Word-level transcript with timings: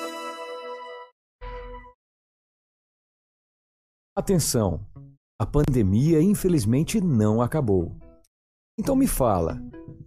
Atenção! 4.15 4.81
A 5.39 5.45
pandemia 5.45 6.23
infelizmente 6.23 6.99
não 7.01 7.43
acabou. 7.43 8.06
Então 8.79 8.95
me 8.95 9.07
fala, 9.07 9.59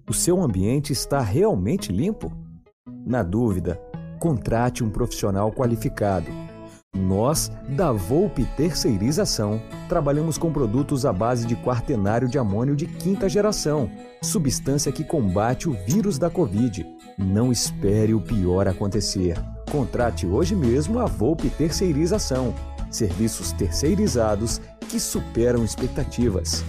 o 0.08 0.14
seu 0.14 0.40
ambiente 0.44 0.94
está 0.94 1.22
realmente 1.22 1.92
limpo? 1.92 2.32
Na 3.04 3.24
dúvida, 3.24 3.82
contrate 4.20 4.84
um 4.84 4.92
profissional 4.92 5.52
qualificado. 5.52 6.28
Nós, 6.96 7.52
da 7.76 7.92
Volpe 7.92 8.46
Terceirização, 8.56 9.60
trabalhamos 9.88 10.38
com 10.38 10.54
produtos 10.54 11.04
à 11.04 11.12
base 11.12 11.48
de 11.48 11.56
quaternário 11.56 12.28
de 12.28 12.38
amônio 12.38 12.76
de 12.76 12.86
quinta 12.86 13.28
geração, 13.28 13.90
substância 14.22 14.92
que 14.92 15.04
combate 15.04 15.68
o 15.68 15.74
vírus 15.88 16.20
da 16.20 16.30
Covid. 16.30 16.86
Não 17.18 17.52
espere 17.52 18.14
o 18.14 18.22
pior 18.22 18.68
acontecer. 18.68 19.36
Contrate 19.72 20.28
hoje 20.28 20.56
mesmo 20.56 21.00
a 21.00 21.06
Volpe 21.06 21.50
Terceirização. 21.50 22.54
Serviços 22.92 23.52
terceirizados 23.52 24.62
que 24.88 25.00
superam 25.00 25.64
expectativas. 25.64 26.64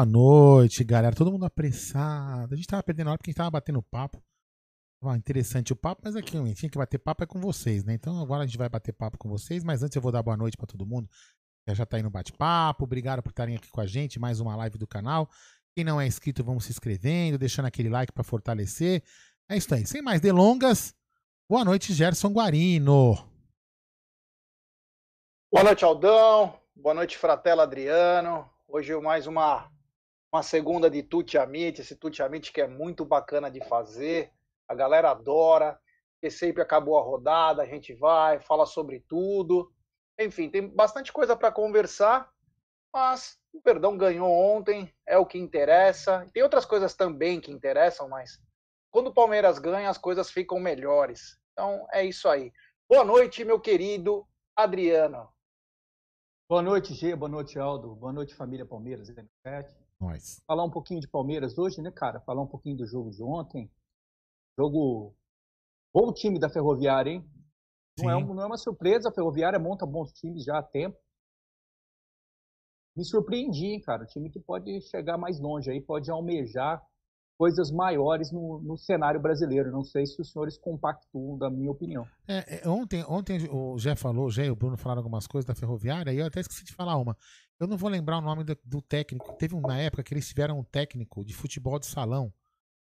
Boa 0.00 0.06
noite, 0.06 0.82
galera. 0.82 1.14
Todo 1.14 1.30
mundo 1.30 1.44
apressado. 1.44 2.54
A 2.54 2.56
gente 2.56 2.66
tava 2.66 2.82
perdendo 2.82 3.08
a 3.08 3.10
hora 3.10 3.18
porque 3.18 3.30
a 3.30 3.32
gente 3.32 3.36
tava 3.36 3.50
batendo 3.50 3.82
papo. 3.82 4.22
Interessante 5.16 5.72
o 5.72 5.76
papo, 5.76 6.02
mas 6.04 6.14
aqui, 6.16 6.36
enfim, 6.36 6.68
que 6.68 6.78
bater 6.78 6.98
papo 6.98 7.24
é 7.24 7.26
com 7.26 7.40
vocês, 7.40 7.84
né? 7.84 7.94
Então 7.94 8.20
agora 8.20 8.44
a 8.44 8.46
gente 8.46 8.58
vai 8.58 8.68
bater 8.68 8.92
papo 8.92 9.18
com 9.18 9.28
vocês, 9.28 9.64
mas 9.64 9.82
antes 9.82 9.96
eu 9.96 10.02
vou 10.02 10.12
dar 10.12 10.22
boa 10.22 10.36
noite 10.36 10.56
para 10.56 10.66
todo 10.66 10.86
mundo 10.86 11.08
que 11.66 11.74
já 11.74 11.86
tá 11.86 11.96
aí 11.96 12.02
no 12.02 12.10
bate-papo. 12.10 12.84
Obrigado 12.84 13.22
por 13.22 13.30
estarem 13.30 13.56
aqui 13.56 13.70
com 13.70 13.80
a 13.80 13.86
gente, 13.86 14.18
mais 14.18 14.40
uma 14.40 14.56
live 14.56 14.78
do 14.78 14.86
canal. 14.86 15.28
Quem 15.74 15.84
não 15.84 16.00
é 16.00 16.06
inscrito, 16.06 16.44
vamos 16.44 16.64
se 16.64 16.70
inscrevendo, 16.70 17.38
deixando 17.38 17.66
aquele 17.66 17.88
like 17.88 18.12
para 18.12 18.24
fortalecer. 18.24 19.02
É 19.48 19.56
isso 19.56 19.74
aí. 19.74 19.86
Sem 19.86 20.02
mais 20.02 20.20
delongas, 20.20 20.94
boa 21.48 21.64
noite, 21.64 21.92
Gerson 21.92 22.28
Guarino. 22.28 23.16
Boa 25.50 25.64
noite, 25.64 25.84
Aldão. 25.84 26.58
Boa 26.74 26.94
noite, 26.94 27.18
Fratela 27.18 27.64
Adriano. 27.64 28.48
Hoje 28.68 28.94
mais 29.00 29.26
uma, 29.26 29.68
uma 30.32 30.42
segunda 30.42 30.88
de 30.88 31.02
Tuti 31.02 31.36
Amit, 31.36 31.80
esse 31.80 31.96
Tuti 31.96 32.22
Amit 32.22 32.52
que 32.52 32.60
é 32.60 32.68
muito 32.68 33.04
bacana 33.04 33.50
de 33.50 33.60
fazer, 33.64 34.32
a 34.68 34.74
galera 34.74 35.10
adora, 35.10 35.78
porque 36.14 36.30
sempre 36.30 36.62
acabou 36.62 36.98
a 36.98 37.02
rodada, 37.02 37.62
a 37.62 37.66
gente 37.66 37.94
vai, 37.94 38.38
fala 38.38 38.66
sobre 38.66 39.00
tudo. 39.08 39.72
Enfim, 40.18 40.48
tem 40.48 40.68
bastante 40.68 41.12
coisa 41.12 41.34
para 41.34 41.50
conversar, 41.50 42.30
mas 42.92 43.38
o 43.52 43.60
Perdão 43.60 43.96
ganhou 43.96 44.30
ontem, 44.30 44.92
é 45.06 45.18
o 45.18 45.26
que 45.26 45.38
interessa. 45.38 46.26
Tem 46.32 46.42
outras 46.42 46.64
coisas 46.64 46.94
também 46.94 47.40
que 47.40 47.50
interessam, 47.50 48.08
mas 48.08 48.38
quando 48.90 49.08
o 49.08 49.14
Palmeiras 49.14 49.58
ganha, 49.58 49.90
as 49.90 49.98
coisas 49.98 50.30
ficam 50.30 50.60
melhores. 50.60 51.40
Então 51.52 51.86
é 51.92 52.04
isso 52.04 52.28
aí. 52.28 52.52
Boa 52.88 53.04
noite, 53.04 53.44
meu 53.44 53.58
querido 53.58 54.26
Adriano. 54.54 55.28
Boa 56.48 56.62
noite, 56.62 56.94
Gê. 56.94 57.16
Boa 57.16 57.28
noite, 57.28 57.58
Aldo. 57.58 57.94
Boa 57.94 58.12
noite, 58.12 58.34
família 58.34 58.66
Palmeiras. 58.66 59.08
Nós. 60.00 60.42
Falar 60.46 60.64
um 60.64 60.70
pouquinho 60.70 61.00
de 61.00 61.08
Palmeiras 61.08 61.58
hoje, 61.58 61.82
né, 61.82 61.90
cara? 61.90 62.20
Falar 62.20 62.42
um 62.42 62.46
pouquinho 62.46 62.76
do 62.76 62.86
jogo 62.86 63.10
de 63.10 63.22
ontem. 63.22 63.70
Jogo. 64.58 65.14
Bom 65.92 66.12
time 66.12 66.38
da 66.38 66.48
Ferroviária, 66.48 67.10
hein? 67.10 67.30
Não 67.98 68.10
é, 68.10 68.24
não 68.24 68.42
é, 68.42 68.46
uma 68.46 68.56
surpresa, 68.56 69.10
a 69.10 69.12
Ferroviária 69.12 69.58
monta 69.58 69.84
bons 69.84 70.12
times 70.12 70.44
já 70.44 70.58
há 70.58 70.62
tempo. 70.62 70.96
Me 72.96 73.04
surpreendi, 73.04 73.66
hein, 73.66 73.80
cara. 73.80 74.04
Um 74.04 74.06
time 74.06 74.30
que 74.30 74.40
pode 74.40 74.80
chegar 74.82 75.18
mais 75.18 75.38
longe 75.38 75.70
aí, 75.70 75.80
pode 75.80 76.10
almejar 76.10 76.82
coisas 77.40 77.70
maiores 77.70 78.30
no, 78.30 78.60
no, 78.60 78.76
cenário 78.76 79.18
brasileiro. 79.18 79.72
Não 79.72 79.82
sei 79.82 80.04
se 80.04 80.20
os 80.20 80.30
senhores 80.30 80.58
compactuam 80.58 81.38
da 81.38 81.48
minha 81.48 81.70
opinião. 81.70 82.06
É, 82.28 82.60
é, 82.60 82.68
ontem, 82.68 83.02
ontem 83.08 83.48
o 83.50 83.78
Jé 83.78 83.96
falou, 83.96 84.26
o 84.26 84.30
Jé 84.30 84.44
e 84.44 84.50
o 84.50 84.54
Bruno 84.54 84.76
falaram 84.76 84.98
algumas 84.98 85.26
coisas 85.26 85.46
da 85.46 85.54
Ferroviária, 85.54 86.12
e 86.12 86.18
eu 86.18 86.26
até 86.26 86.40
esqueci 86.40 86.66
de 86.66 86.74
falar 86.74 86.98
uma. 86.98 87.16
Eu 87.58 87.66
não 87.66 87.78
vou 87.78 87.88
lembrar 87.88 88.18
o 88.18 88.20
nome 88.20 88.44
do, 88.44 88.54
do 88.62 88.82
técnico. 88.82 89.32
Teve 89.38 89.54
uma 89.54 89.78
época 89.78 90.02
que 90.02 90.12
eles 90.12 90.28
tiveram 90.28 90.58
um 90.58 90.62
técnico 90.62 91.24
de 91.24 91.32
futebol 91.32 91.78
de 91.78 91.86
salão. 91.86 92.30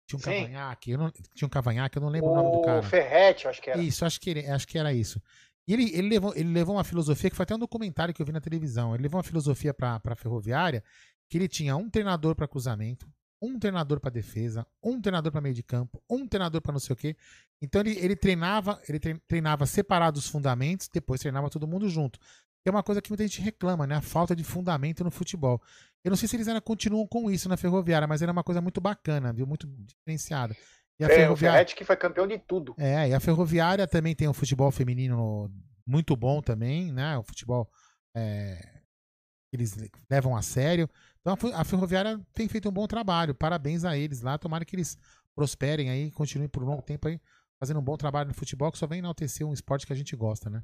Tinha 0.08 0.18
um 0.18 0.20
Sim. 0.20 0.42
cavanhaque, 0.42 0.90
eu 0.90 0.98
não, 0.98 1.12
tinha 1.32 1.46
um 1.46 1.50
cavanhaque, 1.50 1.98
eu 1.98 2.02
não 2.02 2.08
lembro 2.08 2.30
o, 2.30 2.32
o 2.32 2.34
nome 2.34 2.50
do 2.56 2.62
cara. 2.62 2.82
Ferrete, 2.82 3.46
acho 3.46 3.62
que 3.62 3.70
era. 3.70 3.80
Isso, 3.80 4.04
acho 4.04 4.20
que, 4.20 4.30
ele, 4.30 4.46
acho 4.48 4.66
que 4.66 4.76
era 4.76 4.92
isso. 4.92 5.22
E 5.68 5.72
ele, 5.72 5.96
ele, 5.96 6.08
levou, 6.08 6.34
ele 6.34 6.52
levou 6.52 6.74
uma 6.74 6.82
filosofia, 6.82 7.30
que 7.30 7.36
foi 7.36 7.44
até 7.44 7.54
um 7.54 7.58
documentário 7.60 8.12
que 8.12 8.20
eu 8.20 8.26
vi 8.26 8.32
na 8.32 8.40
televisão. 8.40 8.94
Ele 8.94 9.04
levou 9.04 9.18
uma 9.18 9.22
filosofia 9.22 9.72
para 9.72 10.00
a 10.04 10.16
ferroviária, 10.16 10.82
que 11.28 11.38
ele 11.38 11.46
tinha 11.46 11.76
um 11.76 11.88
treinador 11.88 12.34
para 12.34 12.48
cruzamento, 12.48 13.08
um 13.40 13.58
treinador 13.58 14.00
para 14.00 14.10
defesa, 14.10 14.66
um 14.82 15.00
treinador 15.00 15.32
para 15.32 15.40
meio 15.40 15.54
de 15.54 15.62
campo, 15.62 16.02
um 16.08 16.26
treinador 16.26 16.60
para 16.60 16.72
não 16.72 16.80
sei 16.80 16.92
o 16.92 16.96
quê. 16.96 17.16
Então 17.62 17.80
ele, 17.80 17.98
ele 17.98 18.16
treinava, 18.16 18.80
ele 18.88 18.98
treinava 19.26 19.66
separado 19.66 20.18
os 20.18 20.26
fundamentos, 20.26 20.88
depois 20.88 21.20
treinava 21.20 21.48
todo 21.48 21.66
mundo 21.66 21.88
junto. 21.88 22.18
é 22.64 22.70
uma 22.70 22.82
coisa 22.82 23.00
que 23.00 23.10
muita 23.10 23.26
gente 23.26 23.40
reclama, 23.40 23.86
né? 23.86 23.96
A 23.96 24.00
falta 24.00 24.36
de 24.36 24.44
fundamento 24.44 25.02
no 25.02 25.10
futebol. 25.10 25.60
Eu 26.04 26.10
não 26.10 26.16
sei 26.16 26.28
se 26.28 26.36
eles 26.36 26.48
ainda 26.48 26.60
continuam 26.60 27.06
com 27.06 27.30
isso 27.30 27.48
na 27.48 27.56
Ferroviária, 27.56 28.06
mas 28.06 28.22
era 28.22 28.32
uma 28.32 28.44
coisa 28.44 28.60
muito 28.60 28.80
bacana, 28.80 29.32
viu? 29.32 29.46
Muito 29.46 29.66
diferenciada. 29.66 30.54
E 30.98 31.04
a 31.04 31.08
é, 31.08 31.14
Ferroviária... 31.14 31.62
o 31.62 31.76
que 31.76 31.84
foi 31.84 31.96
campeão 31.96 32.26
de 32.26 32.38
tudo. 32.38 32.74
É, 32.78 33.08
e 33.08 33.14
a 33.14 33.20
Ferroviária 33.20 33.86
também 33.86 34.14
tem 34.14 34.28
um 34.28 34.34
futebol 34.34 34.70
feminino 34.70 35.50
muito 35.86 36.14
bom 36.14 36.42
também, 36.42 36.92
né? 36.92 37.16
O 37.16 37.22
futebol 37.22 37.70
é... 38.14 38.80
eles 39.52 39.76
levam 40.10 40.36
a 40.36 40.42
sério. 40.42 40.88
Então 41.20 41.36
a 41.54 41.64
Ferroviária 41.64 42.20
tem 42.32 42.48
feito 42.48 42.68
um 42.68 42.72
bom 42.72 42.86
trabalho. 42.86 43.34
Parabéns 43.34 43.84
a 43.84 43.96
eles 43.96 44.22
lá. 44.22 44.38
Tomara 44.38 44.64
que 44.64 44.74
eles 44.74 44.98
prosperem 45.34 45.90
aí, 45.90 46.10
continuem 46.10 46.48
por 46.48 46.62
um 46.62 46.66
longo 46.66 46.82
tempo 46.82 47.08
aí, 47.08 47.20
fazendo 47.58 47.80
um 47.80 47.82
bom 47.82 47.96
trabalho 47.96 48.28
no 48.28 48.34
futebol, 48.34 48.70
que 48.72 48.78
só 48.78 48.86
vem 48.86 48.98
enaltecer 48.98 49.46
um 49.46 49.52
esporte 49.52 49.86
que 49.86 49.92
a 49.92 49.96
gente 49.96 50.16
gosta, 50.16 50.50
né? 50.50 50.62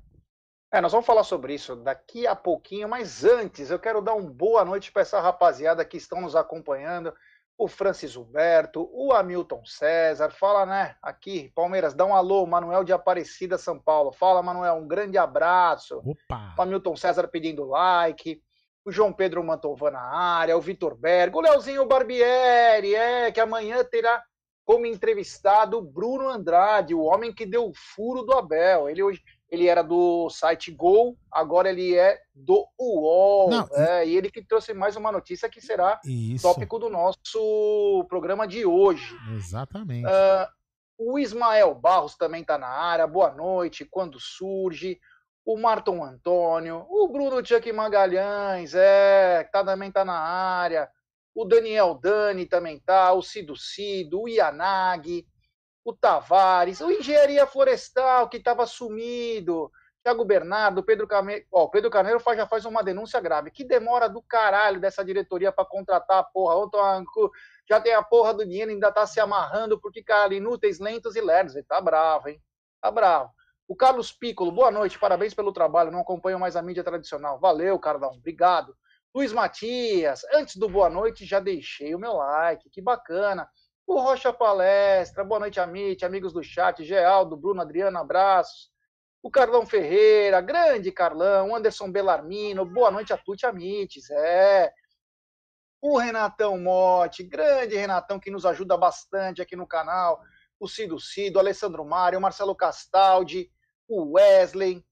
É, 0.73 0.81
nós 0.81 0.93
vamos 0.93 1.07
falar 1.07 1.23
sobre 1.23 1.55
isso 1.55 1.77
daqui 1.77 2.27
a 2.27 2.35
pouquinho, 2.35 2.89
mas 2.89 3.25
antes 3.25 3.71
eu 3.71 3.79
quero 3.79 4.03
dar 4.03 4.15
uma 4.15 4.31
boa 4.31 4.65
noite 4.65 4.91
para 4.91 5.03
essa 5.03 5.21
rapaziada 5.21 5.85
que 5.85 5.97
estão 5.97 6.21
nos 6.21 6.35
acompanhando. 6.35 7.15
O 7.59 7.69
Francis 7.69 8.17
Huberto, 8.17 8.87
o 8.93 9.13
Hamilton 9.15 9.65
César, 9.65 10.31
fala, 10.31 10.67
né? 10.67 10.97
Aqui, 11.01 11.51
Palmeiras, 11.55 11.95
dá 11.95 12.05
um 12.05 12.15
alô, 12.15 12.47
Manuel 12.47 12.85
de 12.85 12.93
Aparecida, 12.93 13.57
São 13.57 13.79
Paulo. 13.79 14.13
Fala, 14.13 14.43
Manuel, 14.43 14.75
um 14.75 14.87
grande 14.87 15.17
abraço. 15.17 16.03
Opa! 16.05 16.55
O 16.59 16.63
Hamilton 16.63 16.97
César 16.97 17.29
pedindo 17.29 17.65
like 17.65 18.43
o 18.87 18.93
João 18.93 19.13
Pedro 19.13 19.43
Mantovan 19.43 19.91
na 19.91 20.01
área, 20.01 20.57
o 20.57 20.61
Vitor 20.61 20.95
Bergo, 20.95 21.39
o 21.39 21.43
Leozinho 21.43 21.85
Barbieri, 21.85 22.95
é, 22.95 23.33
que 23.33 23.41
amanhã 23.41 23.83
terá 23.85 24.23
como 24.65 24.87
entrevistado 24.87 25.79
o 25.79 25.83
Bruno 25.83 26.29
Andrade, 26.29 26.95
o 26.95 27.03
homem 27.03 27.33
que 27.33 27.45
deu 27.45 27.69
o 27.69 27.75
furo 27.75 28.23
do 28.23 28.33
Abel. 28.33 28.89
Ele 28.89 29.03
hoje 29.03 29.23
ele 29.49 29.69
era 29.69 29.83
do 29.83 30.29
site 30.29 30.73
Gol, 30.73 31.17
agora 31.31 31.71
ele 31.71 31.97
é 31.97 32.19
do 32.35 32.67
UOL. 32.79 33.51
Não, 33.51 33.69
é, 33.75 34.07
e 34.07 34.17
ele 34.17 34.31
que 34.31 34.45
trouxe 34.45 34.75
mais 34.75 34.97
uma 34.97 35.13
notícia 35.13 35.49
que 35.49 35.61
será 35.61 36.01
isso. 36.05 36.43
tópico 36.43 36.79
do 36.79 36.91
nosso 36.91 38.05
programa 38.09 38.47
de 38.47 38.67
hoje. 38.67 39.17
Exatamente. 39.37 40.07
Uh, 40.07 41.13
o 41.13 41.19
Ismael 41.19 41.75
Barros 41.75 42.17
também 42.17 42.41
está 42.41 42.59
na 42.59 42.69
área. 42.69 43.07
Boa 43.07 43.33
noite. 43.33 43.85
Quando 43.85 44.19
surge? 44.19 44.99
O 45.47 45.57
Marton 45.57 46.05
Antônio, 46.05 46.85
o 46.91 47.09
Bruno 47.09 47.45
Chuck 47.47 47.73
Magalhães, 47.73 48.75
é, 48.75 49.45
tá, 49.45 49.65
também 49.65 49.89
está 49.89 50.05
na 50.05 50.19
área. 50.19 50.91
O 51.35 51.45
Daniel 51.45 51.95
Dani 51.95 52.45
também 52.45 52.79
tá. 52.81 53.13
O 53.13 53.23
Cido 53.23 53.57
Cido, 53.57 54.23
o 54.23 54.29
Yanagi 54.29 55.25
o 55.87 55.93
Tavares, 55.93 56.81
o 56.81 56.91
Engenharia 56.91 57.47
Florestal, 57.47 58.29
que 58.29 58.39
estava 58.39 58.67
sumido, 58.67 59.71
Thiago 60.03 60.25
Bernardo, 60.25 60.83
Pedro 60.83 61.07
Carneiro. 61.07 61.47
Ó, 61.53 61.69
Pedro 61.69 61.89
Carneiro 61.91 62.19
faz, 62.19 62.37
já 62.37 62.45
faz 62.45 62.65
uma 62.65 62.83
denúncia 62.83 63.21
grave. 63.21 63.53
Que 63.53 63.63
demora 63.63 64.09
do 64.09 64.21
caralho 64.21 64.81
dessa 64.81 65.05
diretoria 65.05 65.53
para 65.53 65.65
contratar 65.65 66.19
a 66.19 66.25
porra. 66.25 66.57
Outro, 66.57 66.81
já 67.69 67.81
tem 67.81 67.95
a 67.95 68.03
porra 68.03 68.35
do 68.35 68.45
dinheiro, 68.45 68.73
ainda 68.73 68.91
tá 68.91 69.07
se 69.07 69.21
amarrando, 69.21 69.81
porque, 69.81 70.03
cara, 70.03 70.35
inúteis, 70.35 70.81
lentos 70.81 71.15
e 71.15 71.21
lerdos. 71.21 71.55
Ele 71.55 71.65
tá 71.65 71.81
bravo, 71.81 72.31
hein? 72.31 72.43
Tá 72.81 72.91
bravo. 72.91 73.33
O 73.69 73.75
Carlos 73.75 74.13
Piccolo, 74.13 74.53
boa 74.53 74.71
noite, 74.71 74.97
parabéns 74.97 75.35
pelo 75.35 75.53
trabalho. 75.53 75.91
Não 75.91 76.01
acompanho 76.01 76.39
mais 76.39 76.55
a 76.55 76.63
mídia 76.63 76.85
tradicional. 76.85 77.41
Valeu, 77.41 77.77
Carlão, 77.81 78.13
obrigado. 78.13 78.77
Luiz 79.13 79.33
Matias, 79.33 80.23
antes 80.33 80.57
do 80.57 80.69
boa 80.69 80.89
noite, 80.89 81.25
já 81.25 81.41
deixei 81.41 81.93
o 81.93 81.99
meu 81.99 82.13
like, 82.13 82.71
que 82.71 82.81
bacana. 82.81 83.49
O 83.85 83.99
Rocha 83.99 84.33
Palestra, 84.33 85.25
boa 85.25 85.41
noite, 85.41 85.59
Amit, 85.59 86.05
amigos 86.05 86.33
do 86.33 86.45
chat, 86.45 86.85
Geraldo, 86.85 87.37
Bruno, 87.37 87.61
Adriano, 87.61 87.99
abraços. 87.99 88.71
O 89.21 89.31
Carlão 89.31 89.67
Ferreira, 89.67 90.41
grande 90.41 90.93
Carlão, 90.93 91.57
Anderson 91.57 91.91
Belarmino, 91.91 92.65
boa 92.65 92.93
noite 92.93 93.13
a 93.13 93.17
Tuti 93.17 93.47
Amites, 93.47 94.11
é. 94.11 94.73
O 95.81 95.99
Renatão 95.99 96.57
Motti, 96.57 97.25
grande 97.25 97.75
Renatão 97.75 98.21
que 98.21 98.31
nos 98.31 98.47
ajuda 98.47 98.77
bastante 98.77 99.43
aqui 99.43 99.57
no 99.57 99.67
canal. 99.67 100.21
O 100.61 100.69
Cido 100.69 101.01
Cido, 101.01 101.41
Alessandro 101.41 101.85
Mário, 101.85 102.21
Marcelo 102.21 102.55
Castaldi, 102.55 103.51
o 103.89 104.13
Wesley, 104.13 104.85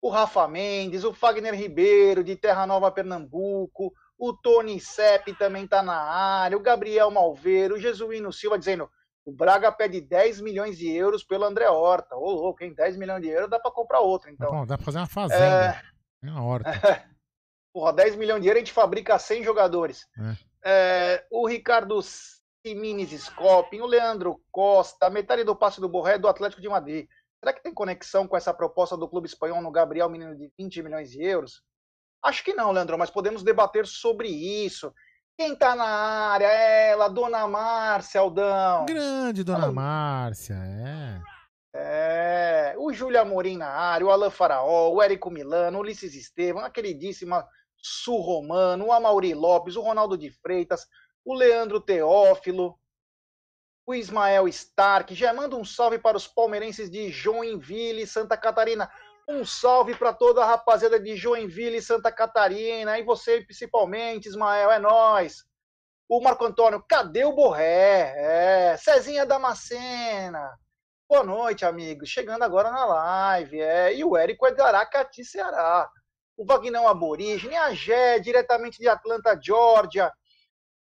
o 0.00 0.08
Rafa 0.08 0.46
Mendes, 0.46 1.04
o 1.04 1.12
Fagner 1.12 1.54
Ribeiro, 1.54 2.22
de 2.22 2.36
Terra 2.36 2.66
Nova, 2.66 2.90
Pernambuco, 2.90 3.92
o 4.18 4.32
Tony 4.32 4.80
Sepp 4.80 5.28
também 5.38 5.64
está 5.64 5.82
na 5.82 5.96
área, 5.96 6.56
o 6.56 6.62
Gabriel 6.62 7.10
Malveiro, 7.10 7.74
o 7.74 7.80
Jesuíno 7.80 8.32
Silva 8.32 8.58
dizendo 8.58 8.90
o 9.26 9.32
Braga 9.32 9.72
pede 9.72 10.00
10 10.00 10.40
milhões 10.40 10.78
de 10.78 10.88
euros 10.88 11.24
pelo 11.24 11.44
André 11.44 11.68
Horta. 11.68 12.14
Ô, 12.14 12.30
louco, 12.30 12.62
hein? 12.62 12.72
10 12.72 12.96
milhões 12.96 13.20
de 13.20 13.28
euros 13.28 13.50
dá 13.50 13.58
para 13.58 13.72
comprar 13.72 13.98
outro, 13.98 14.30
então. 14.30 14.52
Bom, 14.52 14.64
dá 14.64 14.76
para 14.76 14.84
fazer 14.84 14.98
uma 14.98 15.06
fazenda. 15.08 15.82
É... 16.22 16.28
Uma 16.28 16.44
horta. 16.44 16.70
Porra, 17.74 17.92
10 17.92 18.14
milhões 18.14 18.40
de 18.40 18.46
euros 18.46 18.58
a 18.58 18.64
gente 18.64 18.72
fabrica 18.72 19.18
100 19.18 19.42
jogadores. 19.42 20.06
É. 20.16 20.46
É, 20.68 21.26
o 21.30 21.46
Ricardo 21.46 22.00
Simines 22.02 23.20
Scopin, 23.20 23.80
o 23.80 23.86
Leandro 23.86 24.40
Costa, 24.50 25.10
metade 25.10 25.42
do 25.42 25.56
passe 25.56 25.80
do 25.80 25.88
Borré 25.88 26.14
é 26.14 26.18
do 26.18 26.28
Atlético 26.28 26.62
de 26.62 26.68
Madrid. 26.68 27.08
Será 27.46 27.54
que 27.54 27.62
tem 27.62 27.72
conexão 27.72 28.26
com 28.26 28.36
essa 28.36 28.52
proposta 28.52 28.96
do 28.96 29.06
clube 29.06 29.28
espanhol 29.28 29.62
no 29.62 29.70
Gabriel 29.70 30.10
Menino 30.10 30.34
de 30.34 30.50
20 30.58 30.82
milhões 30.82 31.12
de 31.12 31.22
euros? 31.22 31.62
Acho 32.20 32.42
que 32.42 32.52
não, 32.52 32.72
Leandro, 32.72 32.98
mas 32.98 33.08
podemos 33.08 33.44
debater 33.44 33.86
sobre 33.86 34.26
isso. 34.26 34.92
Quem 35.38 35.54
tá 35.54 35.76
na 35.76 35.84
área? 35.84 36.46
Ela, 36.46 37.06
Dona 37.06 37.46
Márcia 37.46 38.20
Aldão. 38.20 38.86
Grande 38.86 39.44
Dona 39.44 39.70
Márcia, 39.70 40.56
é. 40.56 41.22
É, 41.72 42.74
o 42.78 42.92
Júlio 42.92 43.20
Amorim 43.20 43.58
na 43.58 43.68
área, 43.68 44.08
o 44.08 44.10
Alan 44.10 44.30
Faraó, 44.30 44.90
o 44.92 45.00
Érico 45.00 45.30
Milano, 45.30 45.78
o 45.78 45.82
Ulisses 45.82 46.16
Estevam, 46.16 46.64
a 46.64 46.70
queridíssima 46.70 47.46
Su 47.76 48.16
Romano, 48.16 48.86
o 48.86 48.92
Amauri 48.92 49.34
Lopes, 49.34 49.76
o 49.76 49.82
Ronaldo 49.82 50.18
de 50.18 50.32
Freitas, 50.32 50.84
o 51.24 51.32
Leandro 51.32 51.80
Teófilo, 51.80 52.76
o 53.86 53.94
Ismael 53.94 54.48
Stark. 54.48 55.14
Já 55.14 55.32
manda 55.32 55.56
um 55.56 55.64
salve 55.64 55.98
para 55.98 56.16
os 56.16 56.26
palmeirenses 56.26 56.90
de 56.90 57.10
Joinville, 57.10 58.06
Santa 58.06 58.36
Catarina. 58.36 58.90
Um 59.28 59.44
salve 59.44 59.94
para 59.94 60.12
toda 60.12 60.42
a 60.42 60.46
rapaziada 60.46 60.98
de 61.00 61.16
Joinville, 61.16 61.80
Santa 61.80 62.12
Catarina, 62.12 62.98
e 62.98 63.04
você 63.04 63.40
principalmente, 63.40 64.28
Ismael, 64.28 64.70
é 64.70 64.78
nós. 64.78 65.44
O 66.08 66.20
Marco 66.20 66.44
Antônio, 66.44 66.84
cadê 66.88 67.24
o 67.24 67.32
Borré? 67.32 68.12
É, 68.16 68.76
Cezinha 68.76 69.26
Damascena. 69.26 70.56
Boa 71.08 71.24
noite, 71.24 71.64
amigos. 71.64 72.08
Chegando 72.08 72.42
agora 72.42 72.70
na 72.70 72.84
live. 72.84 73.60
É, 73.60 73.94
e 73.94 74.04
o 74.04 74.16
Érico 74.16 74.46
é 74.46 74.52
de 74.52 74.60
Aracati, 74.60 75.24
Ceará. 75.24 75.88
O 76.36 76.44
Vagnão 76.44 76.86
Aborígene, 76.86 77.56
a 77.56 77.72
Gé, 77.72 78.18
diretamente 78.18 78.78
de 78.78 78.88
Atlanta, 78.88 79.38
Georgia. 79.40 80.12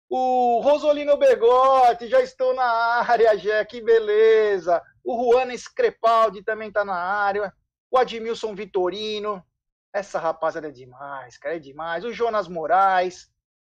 O 0.10 0.62
Rosolino 0.62 1.18
Begotti, 1.18 2.08
já 2.08 2.22
estou 2.22 2.54
na 2.54 2.64
área, 2.64 3.36
Gé, 3.38 3.66
que 3.66 3.82
beleza. 3.82 4.82
O 5.04 5.34
Juana 5.34 5.58
Screpaldi 5.58 6.44
também 6.44 6.68
está 6.68 6.86
na 6.86 6.96
área. 6.96 7.54
O 7.90 7.98
Admilson 7.98 8.54
Vitorino, 8.54 9.44
essa 9.94 10.20
rapaziada 10.20 10.68
é 10.68 10.72
demais, 10.72 11.38
cara, 11.38 11.56
é 11.56 11.60
demais. 11.60 12.04
O 12.04 12.14
Jonas 12.14 12.48
Moraes, 12.48 13.30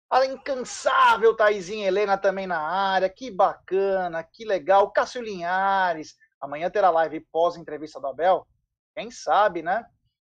a 0.10 0.26
incansável 0.26 1.36
Taizinha 1.36 1.88
Helena 1.88 2.18
também 2.18 2.48
na 2.48 2.60
área, 2.60 3.10
que 3.10 3.30
bacana, 3.30 4.24
que 4.24 4.44
legal. 4.44 4.92
Cássio 4.92 5.22
Linhares, 5.22 6.16
amanhã 6.42 6.70
terá 6.70 6.90
live 6.90 7.26
pós-entrevista 7.32 8.00
do 8.00 8.08
Abel, 8.08 8.48
quem 8.96 9.12
sabe, 9.12 9.62
né? 9.62 9.86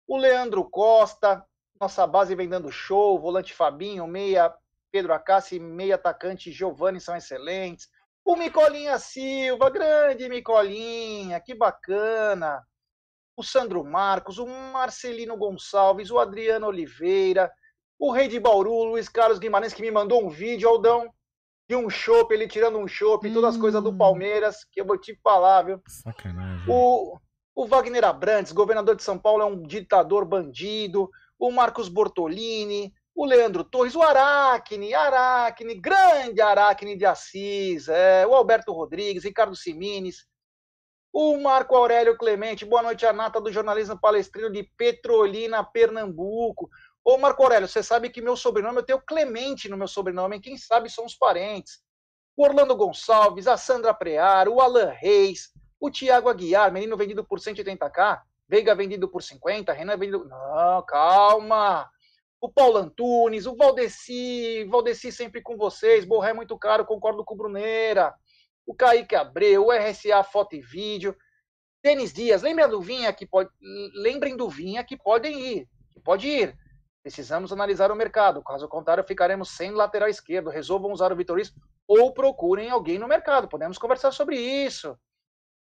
O 0.06 0.16
Leandro 0.16 0.68
Costa, 0.68 1.44
nossa 1.80 2.06
base 2.06 2.34
vem 2.34 2.48
dando 2.48 2.70
show, 2.70 3.18
volante 3.18 3.54
Fabinho, 3.54 4.06
meia 4.06 4.54
Pedro 4.90 5.12
Acassi, 5.12 5.58
meia 5.58 5.94
atacante 5.94 6.52
Giovanni 6.52 7.00
são 7.00 7.16
excelentes. 7.16 7.88
O 8.24 8.36
Micolinha 8.36 8.98
Silva, 8.98 9.70
grande 9.70 10.28
Micolinha, 10.28 11.40
que 11.40 11.54
bacana 11.54 12.62
o 13.36 13.42
Sandro 13.42 13.82
Marcos, 13.82 14.38
o 14.38 14.46
Marcelino 14.46 15.36
Gonçalves, 15.36 16.10
o 16.10 16.18
Adriano 16.18 16.66
Oliveira, 16.66 17.50
o 17.98 18.12
Rei 18.12 18.28
de 18.28 18.38
Bauru, 18.38 18.72
o 18.72 18.84
Luiz 18.84 19.08
Carlos 19.08 19.38
Guimarães, 19.38 19.72
que 19.72 19.82
me 19.82 19.90
mandou 19.90 20.24
um 20.24 20.28
vídeo, 20.28 20.68
Aldão, 20.68 21.10
de 21.68 21.76
um 21.76 21.88
chopp, 21.88 22.32
ele 22.32 22.48
tirando 22.48 22.78
um 22.78 22.88
chopp, 22.88 23.26
hum. 23.26 23.32
todas 23.32 23.54
as 23.54 23.60
coisas 23.60 23.82
do 23.82 23.90
hum. 23.90 23.96
Palmeiras, 23.96 24.64
que 24.70 24.80
eu 24.80 24.84
vou 24.84 24.98
te 24.98 25.18
falar, 25.22 25.62
viu? 25.62 25.80
Sacanagem. 25.86 26.66
O, 26.68 27.18
o 27.54 27.66
Wagner 27.66 28.04
Abrantes, 28.04 28.52
governador 28.52 28.96
de 28.96 29.02
São 29.02 29.18
Paulo, 29.18 29.42
é 29.42 29.46
um 29.46 29.62
ditador 29.62 30.24
bandido. 30.24 31.08
O 31.38 31.50
Marcos 31.50 31.88
Bortolini, 31.88 32.92
o 33.20 33.26
Leandro 33.26 33.62
Torres, 33.62 33.94
o 33.94 34.00
Aracne, 34.00 34.94
Aracne, 34.94 35.74
grande 35.74 36.40
Aracne 36.40 36.96
de 36.96 37.04
Assis, 37.04 37.86
é, 37.86 38.26
o 38.26 38.34
Alberto 38.34 38.72
Rodrigues, 38.72 39.24
Ricardo 39.24 39.54
Simines, 39.54 40.26
o 41.12 41.38
Marco 41.38 41.76
Aurélio 41.76 42.16
Clemente, 42.16 42.64
boa 42.64 42.80
noite, 42.80 43.04
a 43.04 43.12
nata 43.12 43.38
do 43.38 43.52
jornalismo 43.52 44.00
palestrino 44.00 44.50
de 44.50 44.62
Petrolina, 44.74 45.62
Pernambuco. 45.62 46.70
Ô, 47.04 47.18
Marco 47.18 47.42
Aurélio, 47.42 47.68
você 47.68 47.82
sabe 47.82 48.08
que 48.08 48.22
meu 48.22 48.38
sobrenome, 48.38 48.78
eu 48.78 48.86
tenho 48.86 49.02
Clemente 49.06 49.68
no 49.68 49.76
meu 49.76 49.86
sobrenome, 49.86 50.40
quem 50.40 50.56
sabe 50.56 50.88
são 50.88 51.04
os 51.04 51.14
parentes. 51.14 51.82
O 52.34 52.42
Orlando 52.42 52.74
Gonçalves, 52.74 53.46
a 53.46 53.58
Sandra 53.58 53.92
Prear, 53.92 54.48
o 54.48 54.62
Alan 54.62 54.94
Reis, 54.96 55.50
o 55.78 55.90
Tiago 55.90 56.30
Aguiar, 56.30 56.72
menino 56.72 56.96
vendido 56.96 57.22
por 57.22 57.38
180k, 57.38 58.22
Veiga 58.48 58.74
vendido 58.74 59.08
por 59.08 59.22
50, 59.22 59.74
Renan 59.74 59.98
vendido... 59.98 60.24
Não, 60.24 60.82
calma! 60.86 61.86
O 62.40 62.48
Paulo 62.48 62.78
Antunes, 62.78 63.46
o 63.46 63.54
Valdeci, 63.54 64.64
Valdeci 64.64 65.12
sempre 65.12 65.42
com 65.42 65.56
vocês, 65.56 66.04
Borré 66.04 66.30
é 66.30 66.34
muito 66.34 66.56
caro, 66.58 66.86
concordo 66.86 67.24
com 67.24 67.34
o 67.34 67.36
Bruneira 67.36 68.14
o 68.70 68.74
Kaique 68.74 69.16
Abreu, 69.16 69.66
o 69.66 69.72
RSA 69.72 70.22
Foto 70.22 70.54
e 70.54 70.60
Vídeo, 70.60 71.16
Denis 71.82 72.12
Dias, 72.12 72.42
lembrem 72.42 72.68
do 72.68 72.80
Vinha 72.80 73.12
que 73.12 73.26
pode, 73.26 73.50
lembrem 73.94 74.36
do 74.36 74.48
Vinha 74.48 74.84
que 74.84 74.96
podem 74.96 75.40
ir, 75.40 75.68
que 75.92 76.00
pode 76.00 76.28
ir. 76.28 76.56
Precisamos 77.02 77.52
analisar 77.52 77.90
o 77.90 77.96
mercado, 77.96 78.44
caso 78.44 78.68
contrário 78.68 79.02
ficaremos 79.02 79.50
sem 79.50 79.72
lateral 79.72 80.08
esquerdo. 80.08 80.50
Resolvam 80.50 80.92
usar 80.92 81.10
o 81.10 81.16
Vitoris 81.16 81.52
ou 81.88 82.12
procurem 82.12 82.70
alguém 82.70 82.98
no 82.98 83.08
mercado. 83.08 83.48
Podemos 83.48 83.76
conversar 83.78 84.12
sobre 84.12 84.36
isso. 84.36 84.96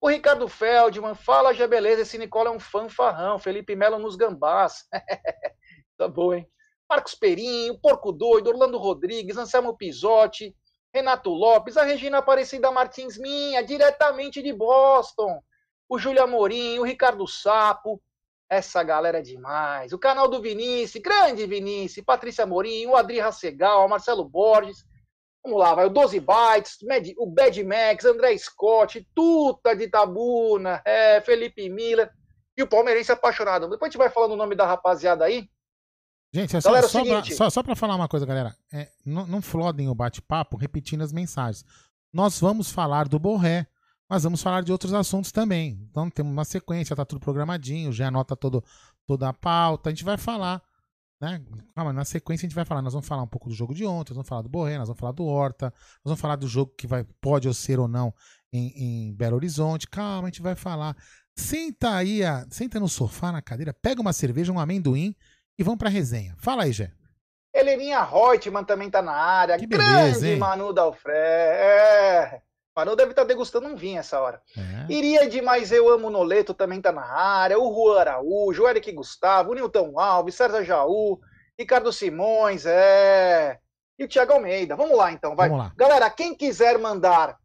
O 0.01 0.09
Ricardo 0.09 0.49
Feldman, 0.49 1.15
fala 1.15 1.55
já 1.55 1.69
beleza, 1.69 2.03
esse 2.03 2.19
Nicola 2.19 2.49
é 2.49 2.53
um 2.53 2.59
fanfarrão. 2.59 3.39
Felipe 3.39 3.77
Melo 3.77 3.99
nos 3.99 4.17
gambás. 4.17 4.89
tá 5.97 6.09
bom, 6.09 6.35
hein? 6.35 6.51
Marcos 6.89 7.15
Perinho, 7.15 7.79
Porco 7.79 8.13
Doido, 8.13 8.49
Orlando 8.49 8.79
Rodrigues, 8.79 9.37
Anselmo 9.37 9.77
Pisotti, 9.77 10.55
Renato 10.95 11.31
Lopes, 11.31 11.77
a 11.77 11.83
Regina 11.83 12.19
Aparecida 12.19 12.71
Martins 12.71 13.19
Minha, 13.19 13.63
diretamente 13.63 14.43
de 14.43 14.53
Boston, 14.53 15.41
o 15.89 15.99
Júlio 15.99 16.23
Amorim, 16.23 16.79
o 16.79 16.85
Ricardo 16.85 17.27
Sapo, 17.27 18.01
essa 18.49 18.83
galera 18.83 19.19
é 19.19 19.23
demais. 19.23 19.93
O 19.93 19.99
canal 19.99 20.29
do 20.29 20.41
Vinícius, 20.41 21.03
grande 21.03 21.47
Vinícius, 21.47 22.05
Patrícia 22.05 22.45
Amorim, 22.45 22.87
o 22.87 22.97
Adri 22.97 23.19
Rassegal, 23.19 23.89
Marcelo 23.89 24.25
Borges. 24.25 24.85
Vamos 25.45 25.61
lá, 25.61 25.75
vai 25.75 25.87
o 25.87 25.91
12 25.91 26.21
Bytes, 26.21 26.79
o 27.19 27.27
Bad 27.27 27.63
Max, 27.65 28.05
André 28.05 28.37
Scott, 28.39 29.07
Tuta 29.15 29.75
de 29.75 29.89
Tabuna, 29.89 30.81
é, 30.85 31.21
Felipe 31.21 31.69
Miller. 31.69 32.11
e 32.57 32.63
o 32.63 32.69
palmeirense 32.69 33.13
apaixonado. 33.13 33.69
Depois 33.69 33.83
a 33.83 33.91
gente 33.91 33.99
vai 33.99 34.09
falando 34.09 34.33
o 34.33 34.37
nome 34.37 34.55
da 34.55 34.65
rapaziada 34.65 35.25
aí. 35.25 35.49
Gente, 36.33 36.57
é 36.57 36.61
só, 36.61 36.69
galera, 36.69 36.87
é 36.87 36.89
só, 36.89 36.99
seguinte... 36.99 37.29
pra, 37.29 37.37
só, 37.37 37.51
só 37.51 37.63
pra 37.63 37.77
falar 37.77 37.97
uma 37.97 38.09
coisa, 38.09 38.27
galera. 38.27 38.57
É, 38.73 38.91
não, 39.05 39.27
não 39.27 39.41
flodem 39.41 39.89
o 39.89 39.95
bate-papo 39.95 40.57
repetindo 40.57 41.03
as 41.03 41.13
mensagens. 41.13 41.65
Nós 42.13 42.41
vamos 42.41 42.71
falar 42.71 43.09
do 43.09 43.19
Borré, 43.19 43.67
mas 44.09 44.23
vamos 44.23 44.43
falar 44.43 44.63
de 44.63 44.73
outros 44.73 44.93
assuntos 44.93 45.33
também. 45.33 45.79
Então 45.91 46.11
temos 46.11 46.33
uma 46.33 46.45
sequência, 46.45 46.97
tá 46.97 47.05
tudo 47.05 47.21
programadinho, 47.21 47.93
já 47.93 48.09
anota 48.09 48.37
todo, 48.37 48.63
toda 49.07 49.29
a 49.29 49.33
pauta. 49.33 49.89
A 49.89 49.93
gente 49.93 50.05
vai 50.05 50.17
falar, 50.17 50.63
né? 51.21 51.43
Calma, 51.75 51.93
na 51.93 52.05
sequência 52.05 52.47
a 52.47 52.49
gente 52.49 52.55
vai 52.55 52.65
falar. 52.65 52.83
Nós 52.83 52.93
vamos 52.93 53.09
falar 53.09 53.23
um 53.23 53.29
pouco 53.29 53.49
do 53.49 53.55
jogo 53.55 53.75
de 53.75 53.85
ontem, 53.85 54.11
nós 54.11 54.17
vamos 54.17 54.29
falar 54.29 54.43
do 54.43 54.49
Borré, 54.49 54.79
nós 54.79 54.89
vamos 54.89 55.01
falar 55.01 55.13
do 55.13 55.25
Horta, 55.25 55.67
nós 55.67 56.05
vamos 56.05 56.21
falar 56.21 56.37
do 56.37 56.47
jogo 56.47 56.73
que 56.77 56.87
vai, 56.87 57.05
pode 57.21 57.49
ou 57.49 57.55
ser 57.55 57.79
ou 57.79 57.89
não 57.89 58.15
em, 58.53 59.09
em 59.09 59.15
Belo 59.15 59.37
Horizonte. 59.37 59.89
Calma, 59.89 60.29
a 60.29 60.31
gente 60.31 60.43
vai 60.43 60.55
falar. 60.55 60.97
Senta 61.35 61.95
aí, 61.95 62.25
a, 62.25 62.47
senta 62.51 62.81
no 62.81 62.89
sofá, 62.89 63.31
na 63.31 63.43
cadeira, 63.43 63.75
pega 63.75 64.01
uma 64.01 64.13
cerveja, 64.13 64.53
um 64.53 64.59
amendoim 64.59 65.15
e 65.59 65.63
vamos 65.63 65.79
pra 65.79 65.89
resenha. 65.89 66.35
Fala 66.39 66.65
aí, 66.65 66.73
Gé. 66.73 66.91
Heleninha 67.55 68.03
Reutemann 68.03 68.65
também 68.65 68.91
tá 68.91 69.01
na 69.01 69.13
área. 69.13 69.59
Que 69.59 69.67
beleza, 69.67 70.21
Grande 70.21 70.33
hein? 70.33 70.39
Manu 70.39 70.73
Dalfré. 70.73 71.17
É. 71.17 72.43
Manu 72.77 72.95
deve 72.95 73.13
estar 73.13 73.23
tá 73.23 73.29
degustando 73.29 73.67
um 73.67 73.75
vinho 73.75 73.99
essa 73.99 74.21
hora. 74.21 74.43
É. 74.55 74.93
Iria 74.93 75.27
de 75.27 75.41
Mais 75.41 75.73
Eu 75.73 75.89
Amo 75.89 76.11
Noleto 76.11 76.53
também 76.53 76.83
tá 76.83 76.93
na 76.93 77.07
área. 77.07 77.59
O 77.59 77.75
Juan 77.75 78.01
Araújo, 78.01 78.65
o 78.65 78.69
Eric 78.69 78.93
Gustavo, 78.93 79.53
o 79.53 79.55
Nilton 79.55 79.99
Alves, 79.99 80.35
César 80.35 80.63
Jaú, 80.63 81.19
Ricardo 81.59 81.91
Simões, 81.91 82.67
é. 82.67 83.59
E 83.99 84.05
o 84.05 84.09
Thiago 84.09 84.35
Almeida. 84.35 84.77
Vamos 84.77 84.99
lá 84.99 85.11
então, 85.11 85.35
vai. 85.35 85.49
Lá. 85.49 85.73
Galera, 85.75 86.11
quem 86.11 86.35
quiser 86.35 86.79
mandar 86.79 87.39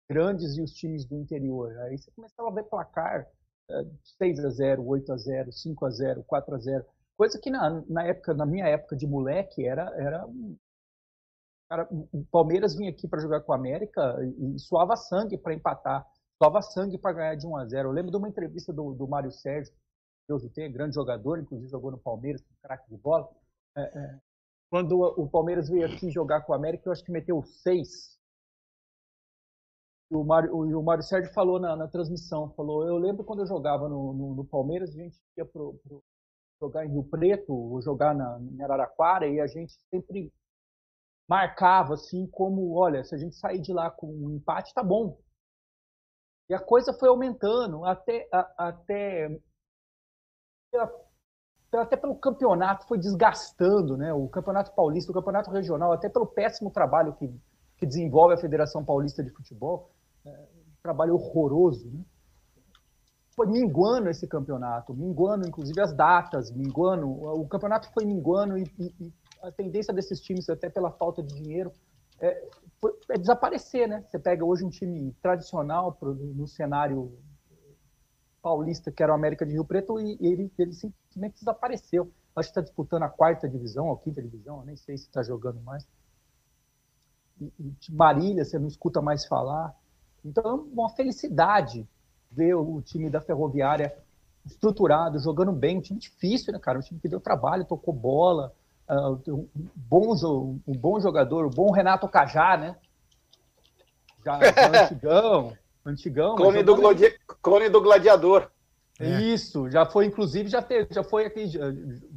grandes 0.09 0.57
e 0.57 0.61
os 0.61 0.73
times 0.73 1.05
do 1.05 1.15
interior. 1.15 1.77
Aí 1.79 1.97
você 1.97 2.11
começava 2.11 2.49
a 2.49 2.53
ver 2.53 2.63
placar 2.63 3.27
uh, 3.69 3.99
6 4.17 4.39
a 4.43 4.49
0 4.49 4.85
8 4.85 5.13
a 5.13 5.17
0 5.17 5.51
5 5.51 5.85
a 5.85 5.89
0 5.89 6.23
4 6.23 6.55
a 6.55 6.57
0 6.57 6.85
Coisa 7.17 7.37
que 7.37 7.49
na, 7.49 7.81
na 7.87 8.05
época, 8.05 8.33
na 8.33 8.45
minha 8.45 8.65
época 8.65 8.95
de 8.95 9.05
moleque, 9.05 9.65
era, 9.65 9.93
era 10.01 10.25
Cara, 11.69 11.87
o 11.91 12.25
Palmeiras 12.31 12.75
vinha 12.75 12.89
aqui 12.89 13.07
para 13.07 13.21
jogar 13.21 13.41
com 13.41 13.53
a 13.53 13.55
América 13.55 14.17
e, 14.23 14.55
e 14.55 14.59
suava 14.59 14.95
sangue 14.95 15.37
para 15.37 15.53
empatar, 15.53 16.05
suava 16.41 16.61
sangue 16.61 16.97
para 16.97 17.13
ganhar 17.13 17.35
de 17.35 17.45
1 17.45 17.57
a 17.57 17.65
0 17.65 17.89
Eu 17.89 17.93
lembro 17.93 18.11
de 18.11 18.17
uma 18.17 18.27
entrevista 18.27 18.73
do, 18.73 18.93
do 18.93 19.07
Mário 19.07 19.31
Sérgio, 19.31 19.73
Deus 20.27 20.43
o 20.43 20.49
tenha, 20.49 20.67
grande 20.67 20.95
jogador, 20.95 21.39
inclusive 21.39 21.69
jogou 21.69 21.91
no 21.91 21.99
Palmeiras, 21.99 22.43
craque 22.61 22.89
de 22.89 22.97
bola. 22.97 23.29
É, 23.77 23.81
é, 23.81 24.19
quando 24.69 24.99
o 24.99 25.27
Palmeiras 25.29 25.69
veio 25.69 25.85
aqui 25.85 26.09
jogar 26.09 26.41
com 26.41 26.53
a 26.53 26.55
América, 26.55 26.87
eu 26.87 26.91
acho 26.91 27.03
que 27.03 27.11
meteu 27.11 27.43
seis 27.43 28.19
o 30.11 30.23
Mário, 30.23 30.55
o, 30.55 30.83
Mário 30.83 31.03
Sérgio 31.03 31.31
falou 31.33 31.59
na, 31.59 31.75
na, 31.75 31.87
transmissão, 31.87 32.49
falou, 32.55 32.87
eu 32.87 32.97
lembro 32.97 33.23
quando 33.23 33.41
eu 33.41 33.45
jogava 33.45 33.87
no, 33.87 34.13
no, 34.13 34.35
no 34.35 34.45
Palmeiras, 34.45 34.89
a 34.89 34.93
gente 34.93 35.17
ia 35.37 35.45
pro, 35.45 35.79
pro, 35.83 36.03
jogar 36.59 36.85
em 36.85 36.89
Rio 36.89 37.03
Preto, 37.03 37.53
ou 37.53 37.81
jogar 37.81 38.15
na, 38.15 38.39
em 38.41 38.61
Araraquara, 38.61 39.27
e 39.27 39.39
a 39.39 39.47
gente 39.47 39.73
sempre 39.89 40.33
marcava 41.29 41.93
assim 41.93 42.25
como, 42.25 42.73
olha, 42.73 43.03
se 43.03 43.13
a 43.13 43.17
gente 43.17 43.35
sair 43.35 43.59
de 43.59 43.71
lá 43.71 43.91
com 43.91 44.07
um 44.07 44.31
empate, 44.31 44.73
tá 44.73 44.81
bom. 44.81 45.15
E 46.49 46.55
a 46.55 46.59
coisa 46.59 46.91
foi 46.91 47.07
aumentando 47.07 47.85
até, 47.85 48.27
até, 48.57 49.39
até 51.71 51.95
pelo 51.95 52.15
campeonato 52.15 52.87
foi 52.87 52.97
desgastando, 52.97 53.95
né? 53.95 54.11
O 54.11 54.27
campeonato 54.27 54.73
paulista, 54.73 55.11
o 55.11 55.13
campeonato 55.13 55.51
regional, 55.51 55.91
até 55.91 56.09
pelo 56.09 56.25
péssimo 56.25 56.71
trabalho 56.71 57.13
que, 57.13 57.31
que 57.77 57.85
desenvolve 57.85 58.33
a 58.33 58.39
Federação 58.39 58.83
Paulista 58.83 59.23
de 59.23 59.29
Futebol, 59.29 59.91
trabalho 60.81 61.13
horroroso, 61.13 61.91
né? 61.91 62.03
Foi 63.35 63.45
minguando 63.45 64.09
esse 64.09 64.27
campeonato, 64.27 64.95
minguando 64.95 65.47
inclusive 65.47 65.79
as 65.79 65.93
datas, 65.93 66.51
minguando, 66.51 67.07
o 67.07 67.47
campeonato 67.47 67.89
foi 67.93 68.03
minguando 68.03 68.57
e, 68.57 68.63
e 68.99 69.13
a 69.41 69.51
tendência 69.51 69.93
desses 69.93 70.19
times, 70.21 70.49
até 70.49 70.69
pela 70.69 70.91
falta 70.91 71.23
de 71.23 71.33
dinheiro, 71.33 71.71
é, 72.19 72.47
é 73.09 73.17
desaparecer, 73.17 73.87
né? 73.87 74.03
Você 74.07 74.19
pega 74.19 74.43
hoje 74.43 74.63
um 74.63 74.69
time 74.69 75.13
tradicional 75.21 75.93
pro, 75.93 76.13
no 76.13 76.47
cenário 76.47 77.17
paulista, 78.41 78.91
que 78.91 79.03
era 79.03 79.11
o 79.11 79.15
América 79.15 79.45
de 79.45 79.53
Rio 79.53 79.65
Preto, 79.65 79.99
e 79.99 80.17
ele, 80.21 80.51
ele 80.57 80.73
simplesmente 80.73 81.39
desapareceu. 81.39 82.11
Acho 82.35 82.49
que 82.49 82.51
está 82.51 82.61
disputando 82.61 83.03
a 83.03 83.09
quarta 83.09 83.49
divisão, 83.49 83.91
a 83.91 83.97
quinta 83.97 84.21
divisão, 84.21 84.63
nem 84.63 84.75
sei 84.75 84.97
se 84.97 85.05
está 85.05 85.23
jogando 85.23 85.59
mais. 85.61 85.87
E, 87.39 87.51
e 87.59 87.91
Marília, 87.91 88.45
você 88.45 88.57
não 88.59 88.67
escuta 88.67 89.01
mais 89.01 89.25
falar. 89.25 89.75
Então, 90.23 90.67
uma 90.71 90.89
felicidade 90.89 91.87
ver 92.31 92.53
o 92.55 92.81
time 92.81 93.09
da 93.09 93.21
Ferroviária 93.21 93.97
estruturado, 94.45 95.19
jogando 95.19 95.51
bem, 95.51 95.77
um 95.77 95.81
time 95.81 95.99
difícil, 95.99 96.53
né, 96.53 96.59
cara? 96.59 96.79
Um 96.79 96.81
time 96.81 96.99
que 96.99 97.09
deu 97.09 97.19
trabalho, 97.19 97.65
tocou 97.65 97.93
bola, 97.93 98.53
um, 98.89 99.47
bom, 99.75 100.13
um 100.67 100.77
bom 100.77 100.99
jogador, 100.99 101.45
o 101.45 101.49
bom 101.49 101.71
Renato 101.71 102.07
Cajá, 102.07 102.57
né? 102.57 102.75
Já, 104.25 104.39
já 104.39 104.83
antigão, 104.85 105.57
antigão. 105.85 106.35
Clone 106.35 106.63
do, 106.63 106.75
gladi... 106.75 107.19
Clone 107.41 107.69
do 107.69 107.81
gladiador. 107.81 108.49
É. 108.99 109.21
Isso, 109.21 109.69
já 109.69 109.85
foi, 109.85 110.05
inclusive, 110.05 110.49
já, 110.49 110.61
teve, 110.61 110.93
já 110.93 111.03
foi 111.03 111.25
aqui, 111.25 111.49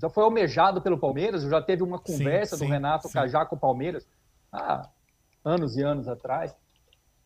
já 0.01 0.11
foi 0.11 0.25
almejado 0.25 0.83
pelo 0.83 0.99
Palmeiras, 0.99 1.43
já 1.45 1.63
teve 1.63 1.83
uma 1.83 1.99
conversa 1.99 2.57
sim, 2.57 2.65
sim, 2.65 2.69
do 2.69 2.73
Renato 2.73 3.07
sim. 3.07 3.15
Cajá 3.15 3.47
com 3.47 3.55
o 3.55 3.59
Palmeiras 3.59 4.05
há 4.51 4.89
anos 5.45 5.77
e 5.77 5.83
anos 5.83 6.09
atrás 6.09 6.57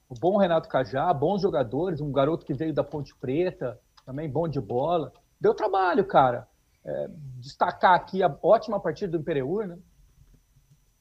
o 0.08 0.14
bom 0.14 0.36
Renato 0.36 0.68
Cajá, 0.68 1.12
bons 1.12 1.42
jogadores, 1.42 2.00
um 2.00 2.12
garoto 2.12 2.46
que 2.46 2.54
veio 2.54 2.72
da 2.72 2.84
Ponte 2.84 3.14
Preta, 3.16 3.78
também 4.04 4.30
bom 4.30 4.48
de 4.48 4.60
bola. 4.60 5.12
Deu 5.40 5.52
trabalho, 5.52 6.04
cara. 6.04 6.48
É, 6.88 7.08
destacar 7.40 7.94
aqui 7.94 8.22
a 8.22 8.38
ótima 8.40 8.80
partida 8.80 9.10
do 9.10 9.18
Imperiur, 9.18 9.66
né? 9.66 9.76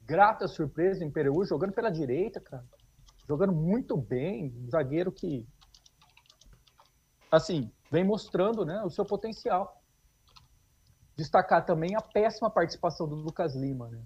Grata 0.01 0.47
surpresa 0.47 0.99
do 0.99 1.05
Imperiur, 1.05 1.45
jogando 1.45 1.73
pela 1.73 1.91
direita, 1.91 2.41
cara. 2.41 2.65
Jogando 3.27 3.53
muito 3.53 3.95
bem, 3.95 4.51
um 4.57 4.69
zagueiro 4.69 5.11
que, 5.11 5.47
assim, 7.31 7.71
vem 7.91 8.03
mostrando 8.03 8.65
né, 8.65 8.83
o 8.83 8.89
seu 8.89 9.05
potencial. 9.05 9.81
Destacar 11.15 11.65
também 11.65 11.95
a 11.95 12.01
péssima 12.01 12.49
participação 12.49 13.07
do 13.07 13.15
Lucas 13.15 13.55
Lima, 13.55 13.87
né? 13.89 14.03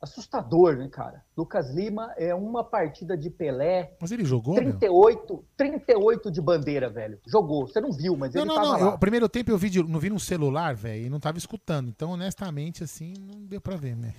Assustador, 0.00 0.76
né, 0.76 0.88
cara? 0.88 1.22
Lucas 1.36 1.70
Lima 1.70 2.12
é 2.16 2.34
uma 2.34 2.64
partida 2.64 3.16
de 3.16 3.28
Pelé. 3.28 3.94
Mas 4.00 4.10
ele 4.10 4.24
jogou, 4.24 4.54
38, 4.54 5.32
meu? 5.32 5.44
38 5.56 6.30
de 6.30 6.40
bandeira, 6.40 6.88
velho. 6.88 7.20
Jogou. 7.26 7.66
Você 7.66 7.80
não 7.80 7.92
viu, 7.92 8.16
mas 8.16 8.32
não, 8.32 8.42
ele 8.42 8.48
não, 8.48 8.54
tava 8.54 8.66
não. 8.66 8.86
lá. 8.86 8.92
Eu, 8.92 8.98
primeiro 8.98 9.28
tempo 9.28 9.50
eu 9.50 9.58
vi, 9.58 9.68
de, 9.68 9.82
não 9.82 10.00
vi 10.00 10.08
no 10.08 10.18
celular, 10.18 10.74
velho, 10.74 11.06
e 11.06 11.10
não 11.10 11.20
tava 11.20 11.36
escutando. 11.36 11.88
Então, 11.88 12.12
honestamente, 12.12 12.82
assim, 12.82 13.12
não 13.18 13.42
deu 13.42 13.60
pra 13.60 13.76
ver, 13.76 13.94
né? 13.94 14.14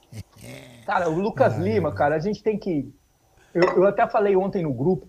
cara, 0.86 1.10
o 1.10 1.20
Lucas 1.20 1.58
Lima, 1.58 1.92
cara, 1.92 2.16
a 2.16 2.20
gente 2.20 2.42
tem 2.42 2.58
que... 2.58 2.90
Eu, 3.52 3.64
eu 3.64 3.86
até 3.86 4.08
falei 4.08 4.34
ontem 4.34 4.62
no 4.62 4.72
grupo, 4.72 5.06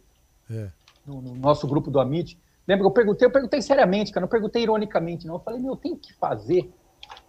é. 0.51 0.67
no, 1.05 1.21
no, 1.21 1.33
nosso 1.33 1.65
grupo 1.65 1.89
do 1.89 1.99
Amit. 2.01 2.37
Lembra 2.67 2.83
que 2.83 2.87
eu 2.87 2.91
perguntei? 2.91 3.25
Eu 3.25 3.31
perguntei 3.31 3.61
seriamente, 3.61 4.11
cara, 4.11 4.25
não 4.25 4.29
perguntei 4.29 4.63
ironicamente, 4.63 5.25
não. 5.25 5.35
Eu 5.35 5.39
falei, 5.39 5.61
meu, 5.61 5.77
tem 5.77 5.95
que 5.95 6.13
fazer. 6.13 6.69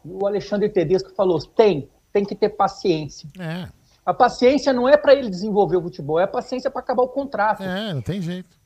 E 0.05 0.09
o 0.09 0.27
Alexandre 0.27 0.69
Tedesco 0.69 1.15
falou, 1.15 1.39
tem 1.41 1.89
tem 2.15 2.25
que 2.25 2.37
ter 2.37 2.51
paciência. 2.51 3.29
É. 3.41 3.69
A 4.07 4.15
paciência 4.15 4.73
não 4.73 4.89
é 4.89 4.97
para 4.97 5.15
ele 5.15 5.29
desenvolver 5.29 5.77
o 5.77 5.83
futebol, 5.83 6.21
é 6.21 6.23
a 6.23 6.29
paciência 6.29 6.71
para 6.71 6.81
acabar 6.81 7.03
o 7.03 7.09
contrato. 7.09 7.65
É, 7.65 7.93
não 7.93 8.01
tem 8.01 8.23
jeito. 8.23 8.57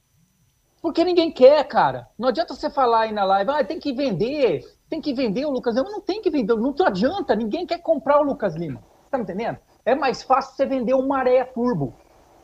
Porque 0.83 1.03
ninguém 1.03 1.33
quer, 1.33 1.65
cara. 1.67 2.09
Não 2.19 2.29
adianta 2.29 2.55
você 2.55 2.69
falar 2.69 3.03
aí 3.03 3.13
na 3.13 3.25
live, 3.25 3.51
ah, 3.51 3.65
tem 3.65 3.81
que 3.81 3.93
vender, 3.93 4.65
tem 4.89 5.01
que 5.01 5.15
vender 5.15 5.47
o 5.47 5.51
Lucas 5.51 5.75
Lima. 5.75 5.91
Não 5.91 6.01
tem 6.01 6.21
que 6.21 6.31
vender, 6.31 6.55
não 6.55 6.75
adianta, 6.85 7.35
ninguém 7.35 7.67
quer 7.67 7.79
comprar 7.79 8.21
o 8.21 8.23
Lucas 8.23 8.55
Lima. 8.55 8.83
Tá 9.11 9.17
me 9.17 9.25
entendendo? 9.25 9.57
É 9.85 9.95
mais 9.95 10.23
fácil 10.23 10.55
você 10.55 10.67
vender 10.67 10.95
um 10.95 11.07
maré 11.07 11.43
turbo. 11.45 11.95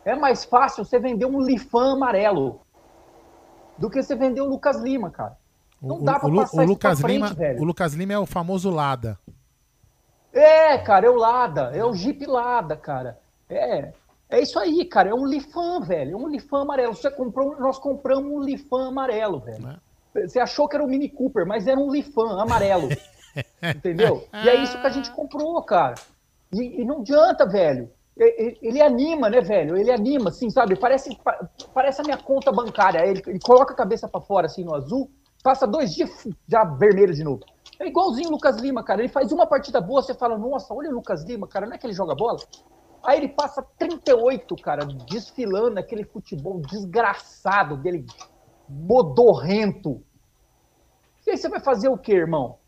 É 0.04 0.16
mais 0.16 0.44
fácil 0.44 0.84
você 0.84 0.98
vender 0.98 1.26
um 1.26 1.40
Lifan 1.40 1.92
amarelo 1.92 2.60
do 3.76 3.90
que 3.90 4.02
você 4.02 4.16
vender 4.16 4.40
o 4.40 4.48
Lucas 4.48 4.80
Lima, 4.80 5.10
cara. 5.10 5.36
Não 5.82 5.96
o, 5.96 6.02
dá 6.02 6.18
pra 6.18 6.28
o, 6.28 6.36
passar 6.36 6.62
o 6.62 6.66
Lucas 6.66 7.00
frente, 7.00 7.14
Lima, 7.14 7.34
velho. 7.34 7.60
O 7.60 7.64
Lucas 7.64 7.92
Lima 7.92 8.12
é 8.14 8.18
o 8.18 8.24
famoso 8.24 8.70
Lada. 8.70 9.18
É, 10.34 10.76
cara, 10.78 11.06
é 11.06 11.10
o 11.10 11.16
Lada, 11.16 11.70
é 11.74 11.84
o 11.84 11.94
Jeep 11.94 12.26
Lada, 12.26 12.76
cara. 12.76 13.18
É, 13.48 13.92
é 14.28 14.40
isso 14.40 14.58
aí, 14.58 14.84
cara, 14.84 15.10
é 15.10 15.14
um 15.14 15.24
Lifan, 15.24 15.80
velho, 15.80 16.12
é 16.12 16.16
um 16.16 16.28
Lifan 16.28 16.62
amarelo. 16.62 16.94
Você 16.94 17.10
comprou, 17.10 17.56
nós 17.60 17.78
compramos 17.78 18.32
um 18.32 18.40
Lifan 18.40 18.88
amarelo, 18.88 19.38
velho. 19.38 19.68
É. 20.14 20.26
Você 20.26 20.40
achou 20.40 20.68
que 20.68 20.76
era 20.76 20.84
um 20.84 20.88
Mini 20.88 21.08
Cooper, 21.08 21.46
mas 21.46 21.66
era 21.66 21.78
um 21.78 21.90
Lifan 21.90 22.40
amarelo. 22.40 22.88
entendeu? 23.62 24.26
E 24.32 24.48
é 24.48 24.56
isso 24.56 24.80
que 24.80 24.86
a 24.86 24.90
gente 24.90 25.10
comprou, 25.10 25.62
cara. 25.62 25.94
E, 26.52 26.82
e 26.82 26.84
não 26.84 27.00
adianta, 27.00 27.46
velho. 27.46 27.90
Ele, 28.16 28.58
ele, 28.62 28.80
anima, 28.80 29.28
né, 29.28 29.40
velho? 29.40 29.76
Ele 29.76 29.90
anima, 29.90 30.30
assim, 30.30 30.48
sabe? 30.48 30.76
Parece, 30.76 31.18
parece 31.72 32.00
a 32.00 32.04
minha 32.04 32.16
conta 32.16 32.52
bancária. 32.52 33.04
Ele, 33.04 33.20
ele 33.26 33.40
coloca 33.40 33.72
a 33.72 33.76
cabeça 33.76 34.08
para 34.08 34.20
fora, 34.20 34.46
assim, 34.46 34.62
no 34.62 34.74
azul, 34.74 35.10
passa 35.42 35.66
dois 35.66 35.92
dias 35.92 36.10
já 36.48 36.64
vermelho 36.64 37.12
de 37.12 37.24
novo. 37.24 37.44
É 37.78 37.86
igualzinho 37.86 38.28
o 38.28 38.32
Lucas 38.32 38.56
Lima, 38.56 38.82
cara. 38.82 39.00
Ele 39.00 39.08
faz 39.08 39.32
uma 39.32 39.46
partida 39.46 39.80
boa, 39.80 40.02
você 40.02 40.14
fala, 40.14 40.38
nossa, 40.38 40.72
olha 40.72 40.90
o 40.90 40.94
Lucas 40.94 41.24
Lima, 41.24 41.46
cara, 41.46 41.66
não 41.66 41.74
é 41.74 41.78
que 41.78 41.86
ele 41.86 41.94
joga 41.94 42.14
bola? 42.14 42.38
Aí 43.04 43.18
ele 43.18 43.28
passa 43.28 43.62
38, 43.78 44.56
cara, 44.56 44.86
desfilando 44.86 45.78
aquele 45.78 46.04
futebol 46.04 46.60
desgraçado 46.60 47.76
dele, 47.76 48.06
modorrento. 48.68 50.02
E 51.26 51.30
aí 51.30 51.36
você 51.36 51.48
vai 51.48 51.60
fazer 51.60 51.88
o 51.88 51.98
quê, 51.98 52.12
irmão? 52.12 52.58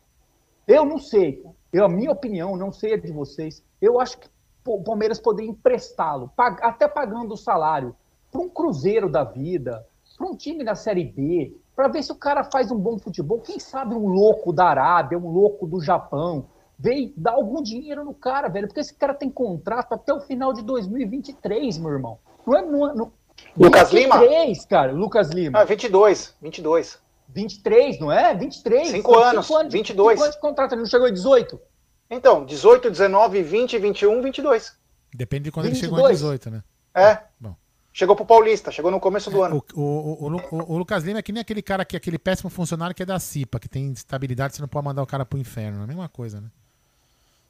Eu 0.67 0.85
não 0.85 0.99
sei. 0.99 1.43
Eu, 1.73 1.85
a 1.85 1.89
minha 1.89 2.11
opinião, 2.11 2.57
não 2.57 2.73
sei 2.73 2.95
a 2.95 3.01
de 3.01 3.13
vocês. 3.13 3.63
Eu 3.81 4.01
acho 4.01 4.19
que 4.19 4.29
o 4.67 4.83
Palmeiras 4.83 5.21
poderia 5.21 5.51
emprestá-lo, 5.51 6.31
até 6.37 6.89
pagando 6.89 7.35
o 7.35 7.37
salário, 7.37 7.95
para 8.31 8.41
um 8.41 8.49
Cruzeiro 8.49 9.11
da 9.11 9.25
vida, 9.25 9.87
para 10.17 10.27
um 10.27 10.37
time 10.37 10.65
da 10.65 10.75
Série 10.75 11.05
B, 11.05 11.57
para 11.77 11.89
ver 11.89 12.03
se 12.03 12.11
o 12.11 12.17
cara 12.17 12.43
faz 12.43 12.73
um 12.73 12.79
bom 12.79 12.99
futebol. 12.99 13.39
Quem 13.39 13.61
sabe 13.61 13.95
um 13.95 14.09
louco 14.09 14.51
da 14.51 14.65
Arábia, 14.65 15.19
um 15.19 15.31
louco 15.31 15.67
do 15.67 15.79
Japão, 15.79 16.47
veio 16.79 17.13
dar 17.15 17.33
algum 17.33 17.63
dinheiro 17.63 18.03
no 18.03 18.15
cara, 18.15 18.49
velho, 18.49 18.67
porque 18.67 18.81
esse 18.81 18.95
cara 18.95 19.13
tem 19.13 19.29
contrato 19.29 19.93
até 19.93 20.13
o 20.13 20.21
final 20.21 20.55
de 20.55 20.63
2023, 20.63 21.77
meu 21.77 21.93
irmão. 21.93 22.19
Não 22.47 22.57
é, 22.57 22.63
não, 22.63 22.91
é, 22.91 22.95
não... 22.95 23.13
Lucas 23.55 23.91
23, 23.91 24.49
Lima? 24.49 24.67
cara, 24.67 24.93
Lucas 24.93 25.31
Lima. 25.31 25.61
Ah, 25.61 25.65
22, 25.65 26.35
22. 26.41 26.99
23, 27.29 28.01
não 28.01 28.11
é? 28.11 28.35
23. 28.35 28.89
5 28.89 29.19
anos, 29.19 29.51
anos, 29.51 29.73
22. 29.73 30.13
5 30.15 30.23
anos 30.23 30.35
de 30.35 30.41
contrato, 30.41 30.73
ele 30.73 30.81
não 30.81 30.89
chegou 30.89 31.07
em 31.07 31.13
18? 31.13 31.61
Então, 32.09 32.47
18, 32.47 32.91
19, 32.91 33.43
20, 33.43 33.79
21, 33.79 34.23
22. 34.23 34.79
Depende 35.15 35.45
de 35.45 35.53
quando 35.53 35.67
22. 35.67 35.83
ele 35.83 35.97
chegou 35.97 36.09
em 36.09 36.13
18, 36.13 36.51
né? 36.51 36.63
É. 36.95 37.19
Bom. 37.39 37.55
Chegou 37.97 38.15
pro 38.15 38.27
Paulista, 38.27 38.71
chegou 38.71 38.91
no 38.91 39.01
começo 39.01 39.31
do 39.31 39.43
ano. 39.43 39.65
O, 39.75 39.81
o, 39.81 40.27
o, 40.27 40.75
o, 40.75 40.77
Lucas 40.77 41.03
Lima 41.03 41.21
é 41.21 41.23
que 41.23 41.33
nem 41.33 41.41
aquele 41.41 41.63
cara 41.63 41.83
que 41.83 41.97
aquele 41.97 42.19
péssimo 42.19 42.51
funcionário 42.51 42.95
que 42.95 43.03
é 43.03 43.07
da 43.07 43.19
CIPA, 43.19 43.59
que 43.59 43.71
tem 43.71 43.91
estabilidade, 43.91 44.55
você 44.55 44.61
não 44.61 44.69
pode 44.69 44.85
mandar 44.85 45.03
o 45.03 45.07
cara 45.07 45.25
pro 45.25 45.39
inferno. 45.39 45.81
É 45.81 45.85
a 45.85 45.87
mesma 45.87 46.07
coisa, 46.07 46.39
né? 46.39 46.51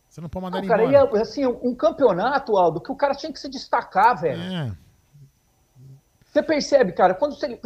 Você 0.08 0.20
não 0.20 0.28
pode 0.28 0.44
mandar 0.44 0.60
não, 0.60 0.68
cara, 0.68 0.84
embora. 0.84 1.18
É, 1.18 1.20
assim, 1.20 1.44
um 1.44 1.74
campeonato, 1.74 2.56
Aldo, 2.56 2.80
que 2.80 2.92
o 2.92 2.94
cara 2.94 3.16
tinha 3.16 3.32
que 3.32 3.40
se 3.40 3.48
destacar, 3.48 4.20
velho. 4.20 4.40
É. 4.40 4.72
Você 6.24 6.40
percebe, 6.44 6.92
cara, 6.92 7.12
quando 7.12 7.34
você 7.34 7.58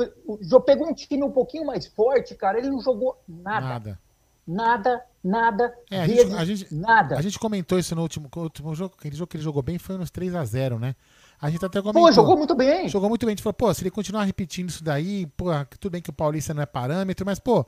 pegou 0.65 0.89
um 0.89 0.95
time 0.95 1.23
um 1.23 1.31
pouquinho 1.31 1.67
mais 1.67 1.87
forte, 1.87 2.35
cara, 2.35 2.57
ele 2.57 2.71
não 2.71 2.81
jogou 2.81 3.21
nada. 3.29 3.69
Nada. 3.69 4.01
Nada, 4.47 5.05
nada, 5.23 5.75
é, 5.91 6.01
a, 6.01 6.07
gente, 6.09 6.35
a 6.35 6.45
gente, 6.47 6.75
nada. 6.75 7.19
A 7.19 7.21
gente 7.21 7.39
comentou 7.39 7.79
isso 7.79 7.95
no 7.95 8.01
último, 8.01 8.31
último 8.35 8.75
jogo, 8.75 8.95
aquele 8.99 9.15
jogo 9.15 9.29
que 9.31 9.37
ele 9.37 9.45
jogou 9.45 9.63
bem 9.63 9.79
foi 9.79 9.99
nos 9.99 10.11
3 10.11 10.35
a 10.35 10.45
0 10.45 10.79
né? 10.79 10.97
A 11.41 11.49
gente 11.49 11.65
até 11.65 11.81
comentou. 11.81 12.03
Pô, 12.03 12.13
jogou 12.13 12.37
muito 12.37 12.55
bem. 12.55 12.89
Jogou 12.89 13.09
muito 13.09 13.25
bem. 13.25 13.33
A 13.33 13.37
gente 13.37 13.43
falou, 13.43 13.55
pô, 13.55 13.73
se 13.73 13.83
ele 13.83 13.91
continuar 13.91 14.25
repetindo 14.25 14.69
isso 14.69 14.85
daí, 14.85 15.27
pô, 15.27 15.47
tudo 15.79 15.93
bem 15.93 16.03
que 16.03 16.11
o 16.11 16.13
Paulista 16.13 16.53
não 16.53 16.63
é 16.63 16.67
parâmetro, 16.67 17.25
mas, 17.25 17.39
pô, 17.39 17.67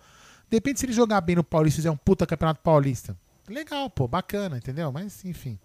depende 0.51 0.79
se 0.79 0.85
ele 0.85 0.93
jogar 0.93 1.21
bem 1.23 1.37
no 1.37 1.45
Paulista 1.45 1.77
e 1.77 1.81
fizer 1.81 1.91
um 1.91 1.97
puta 1.97 2.27
campeonato 2.27 2.61
paulista. 2.61 3.17
Legal, 3.49 3.89
pô, 3.89 4.07
bacana, 4.07 4.59
entendeu? 4.59 4.93
Mas, 4.93 5.25
enfim. 5.25 5.59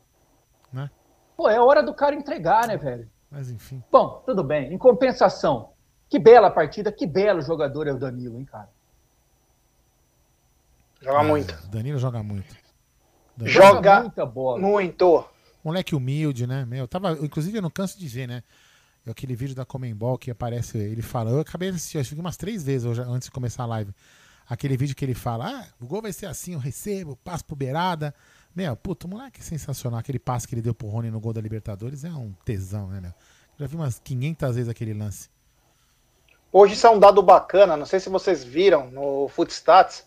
Né? 0.71 0.89
Pô, 1.35 1.49
é 1.49 1.59
hora 1.59 1.83
do 1.83 1.93
cara 1.93 2.15
entregar, 2.15 2.67
né, 2.67 2.77
velho? 2.77 3.09
Mas, 3.29 3.51
enfim. 3.51 3.83
Bom, 3.91 4.23
tudo 4.25 4.41
bem. 4.41 4.73
Em 4.73 4.77
compensação, 4.77 5.71
que 6.09 6.17
bela 6.17 6.49
partida, 6.49 6.91
que 6.91 7.05
belo 7.05 7.41
jogador 7.41 7.87
é 7.87 7.91
o 7.91 7.99
Danilo, 7.99 8.39
hein, 8.39 8.45
cara? 8.45 8.69
Joga 11.01 11.19
é, 11.19 11.27
muito. 11.27 11.67
Danilo 11.67 11.99
joga 11.99 12.23
muito. 12.23 12.55
Danilo 13.35 13.53
joga, 13.53 14.11
joga 14.15 14.57
muito. 14.57 15.25
Moleque 15.67 15.93
humilde, 15.93 16.47
né? 16.47 16.63
Meu, 16.63 16.87
tava, 16.87 17.11
inclusive 17.21 17.57
eu 17.57 17.61
não 17.61 17.69
canso 17.69 17.99
de 17.99 18.07
ver, 18.07 18.25
né? 18.25 18.41
Aquele 19.05 19.35
vídeo 19.35 19.53
da 19.53 19.65
Comembol 19.65 20.17
que 20.17 20.31
aparece 20.31 20.77
ele 20.77 21.01
fala. 21.01 21.29
Eu 21.29 21.41
acabei 21.41 21.71
de 21.71 21.75
assistir, 21.75 21.97
acho 21.97 22.15
que 22.15 22.21
umas 22.21 22.37
três 22.37 22.63
vezes 22.63 22.85
hoje, 22.85 23.01
antes 23.01 23.25
de 23.27 23.31
começar 23.31 23.63
a 23.63 23.65
live. 23.65 23.93
Aquele 24.47 24.77
vídeo 24.77 24.95
que 24.95 25.03
ele 25.03 25.13
fala: 25.13 25.45
Ah, 25.45 25.67
o 25.81 25.85
gol 25.85 26.01
vai 26.01 26.13
ser 26.13 26.27
assim, 26.27 26.53
eu 26.53 26.59
recebo, 26.59 27.17
passo 27.17 27.43
pro 27.43 27.53
beirada. 27.53 28.15
Meu, 28.55 28.77
puto, 28.77 29.09
moleque 29.09 29.43
sensacional. 29.43 29.99
Aquele 29.99 30.19
passe 30.19 30.47
que 30.47 30.55
ele 30.55 30.61
deu 30.61 30.73
pro 30.73 30.87
Rony 30.87 31.11
no 31.11 31.19
gol 31.19 31.33
da 31.33 31.41
Libertadores 31.41 32.05
é 32.05 32.11
um 32.11 32.31
tesão, 32.45 32.87
né, 32.87 33.01
meu? 33.01 33.13
Já 33.59 33.67
vi 33.67 33.75
umas 33.75 33.99
500 33.99 34.55
vezes 34.55 34.69
aquele 34.69 34.93
lance. 34.93 35.29
Hoje 36.49 36.75
isso 36.75 36.87
é 36.87 36.89
um 36.89 36.97
dado 36.97 37.21
bacana, 37.21 37.75
não 37.75 37.85
sei 37.85 37.99
se 37.99 38.07
vocês 38.07 38.41
viram 38.41 38.89
no 38.89 39.27
Footstats, 39.27 40.05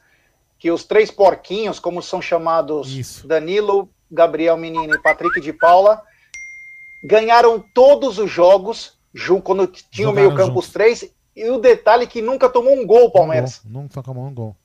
que 0.59 0.71
os 0.71 0.85
três 0.85 1.11
porquinhos, 1.11 1.79
como 1.79 2.01
são 2.01 2.23
chamados 2.23 2.91
isso. 2.91 3.29
Danilo, 3.29 3.91
Gabriel 4.11 4.57
Menino 4.57 4.95
e 4.95 4.99
Patrick 4.99 5.41
de 5.41 5.53
Paula, 5.53 6.03
ganharam 7.03 7.61
todos 7.75 8.19
os 8.19 8.31
jogos 8.31 8.99
quando 9.43 9.67
tinha 9.67 10.09
o 10.09 10.13
meio 10.13 10.35
campo 10.35 10.59
os 10.59 10.69
três. 10.71 11.11
E 11.35 11.49
o 11.49 11.59
detalhe 11.59 12.05
é 12.05 12.07
que 12.07 12.21
nunca 12.21 12.49
tomou 12.49 12.75
um 12.75 12.87
gol, 12.87 13.11
Palmeiras. 13.11 13.61
Um 13.65 13.73
gol, 13.73 13.83
nunca 13.83 14.03
tomou 14.03 14.27
um 14.27 14.35
gol. 14.35 14.57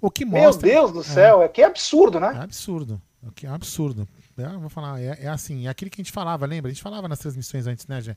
O 0.00 0.10
que 0.10 0.24
mostra, 0.24 0.66
Meu 0.66 0.74
Deus 0.74 0.92
do 0.92 1.02
céu, 1.02 1.42
é, 1.42 1.44
é 1.44 1.48
que 1.48 1.62
é 1.62 1.66
absurdo, 1.66 2.18
né? 2.18 2.34
É 2.34 2.42
absurdo. 2.42 3.00
É 3.26 3.30
que 3.34 3.46
é 3.46 3.50
absurdo. 3.50 4.08
É, 4.38 4.48
vou 4.56 4.70
falar, 4.70 5.00
é, 5.00 5.18
é, 5.20 5.28
assim, 5.28 5.66
é 5.66 5.70
aquilo 5.70 5.90
que 5.90 6.00
a 6.00 6.04
gente 6.04 6.12
falava, 6.12 6.46
lembra? 6.46 6.70
A 6.70 6.72
gente 6.72 6.82
falava 6.82 7.06
nas 7.06 7.18
transmissões 7.18 7.66
antes, 7.66 7.86
né, 7.86 8.00
Gê? 8.00 8.16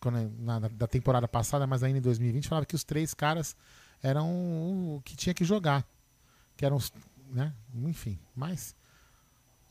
Quando, 0.00 0.30
na, 0.38 0.58
da 0.58 0.86
temporada 0.86 1.26
passada, 1.26 1.66
mas 1.66 1.82
ainda 1.82 1.98
em 1.98 2.02
2020, 2.02 2.48
falava 2.48 2.66
que 2.66 2.74
os 2.74 2.84
três 2.84 3.14
caras 3.14 3.56
eram 4.02 4.28
o 4.28 5.00
que 5.02 5.16
tinha 5.16 5.32
que 5.32 5.44
jogar. 5.44 5.86
Que 6.56 6.66
eram, 6.66 6.78
né? 7.30 7.54
Enfim, 7.74 8.18
mas 8.36 8.74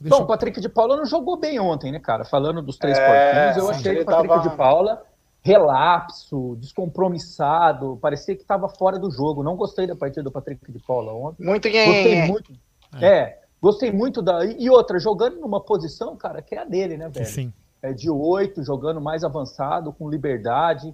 Deixa 0.04 0.18
Bom, 0.18 0.26
o 0.26 0.28
Patrick 0.28 0.60
de 0.60 0.68
Paula 0.68 0.98
não 0.98 1.06
jogou 1.06 1.38
bem 1.38 1.60
ontem, 1.60 1.90
né, 1.90 2.00
cara? 2.00 2.26
Falando 2.26 2.62
dos 2.62 2.78
três 2.78 2.98
é, 2.98 3.08
porquinhos, 3.08 3.58
eu 3.58 3.70
achei 3.70 3.96
que 3.96 4.02
o 4.02 4.06
Patrick 4.06 4.28
tava... 4.28 4.50
de 4.50 4.56
Paula 4.56 5.04
relapso, 5.42 6.56
descompromissado, 6.58 7.98
parecia 8.02 8.34
que 8.34 8.42
estava 8.42 8.70
fora 8.70 8.98
do 8.98 9.12
jogo. 9.12 9.44
Não 9.44 9.58
gostei 9.58 9.86
da 9.86 9.96
partida 9.96 10.24
do 10.24 10.32
Patrick 10.32 10.72
de 10.72 10.80
Paula 10.80 11.14
ontem. 11.14 11.46
Muito 11.46 11.70
Gostei 11.86 12.28
muito. 12.28 12.54
É. 13.00 13.08
é. 13.08 13.42
gostei 13.62 13.92
muito 13.92 14.22
da. 14.22 14.46
E 14.46 14.70
outra, 14.70 14.98
jogando 15.00 15.40
numa 15.40 15.60
posição, 15.60 16.16
cara, 16.16 16.42
que 16.42 16.56
é 16.56 16.60
a 16.60 16.66
dele, 16.66 16.98
né, 16.98 17.10
velho? 17.10 17.26
Sim. 17.26 17.54
É 17.82 17.92
de 17.92 18.10
oito, 18.10 18.64
jogando 18.64 19.02
mais 19.02 19.26
avançado, 19.26 19.92
com 19.92 20.10
liberdade 20.10 20.94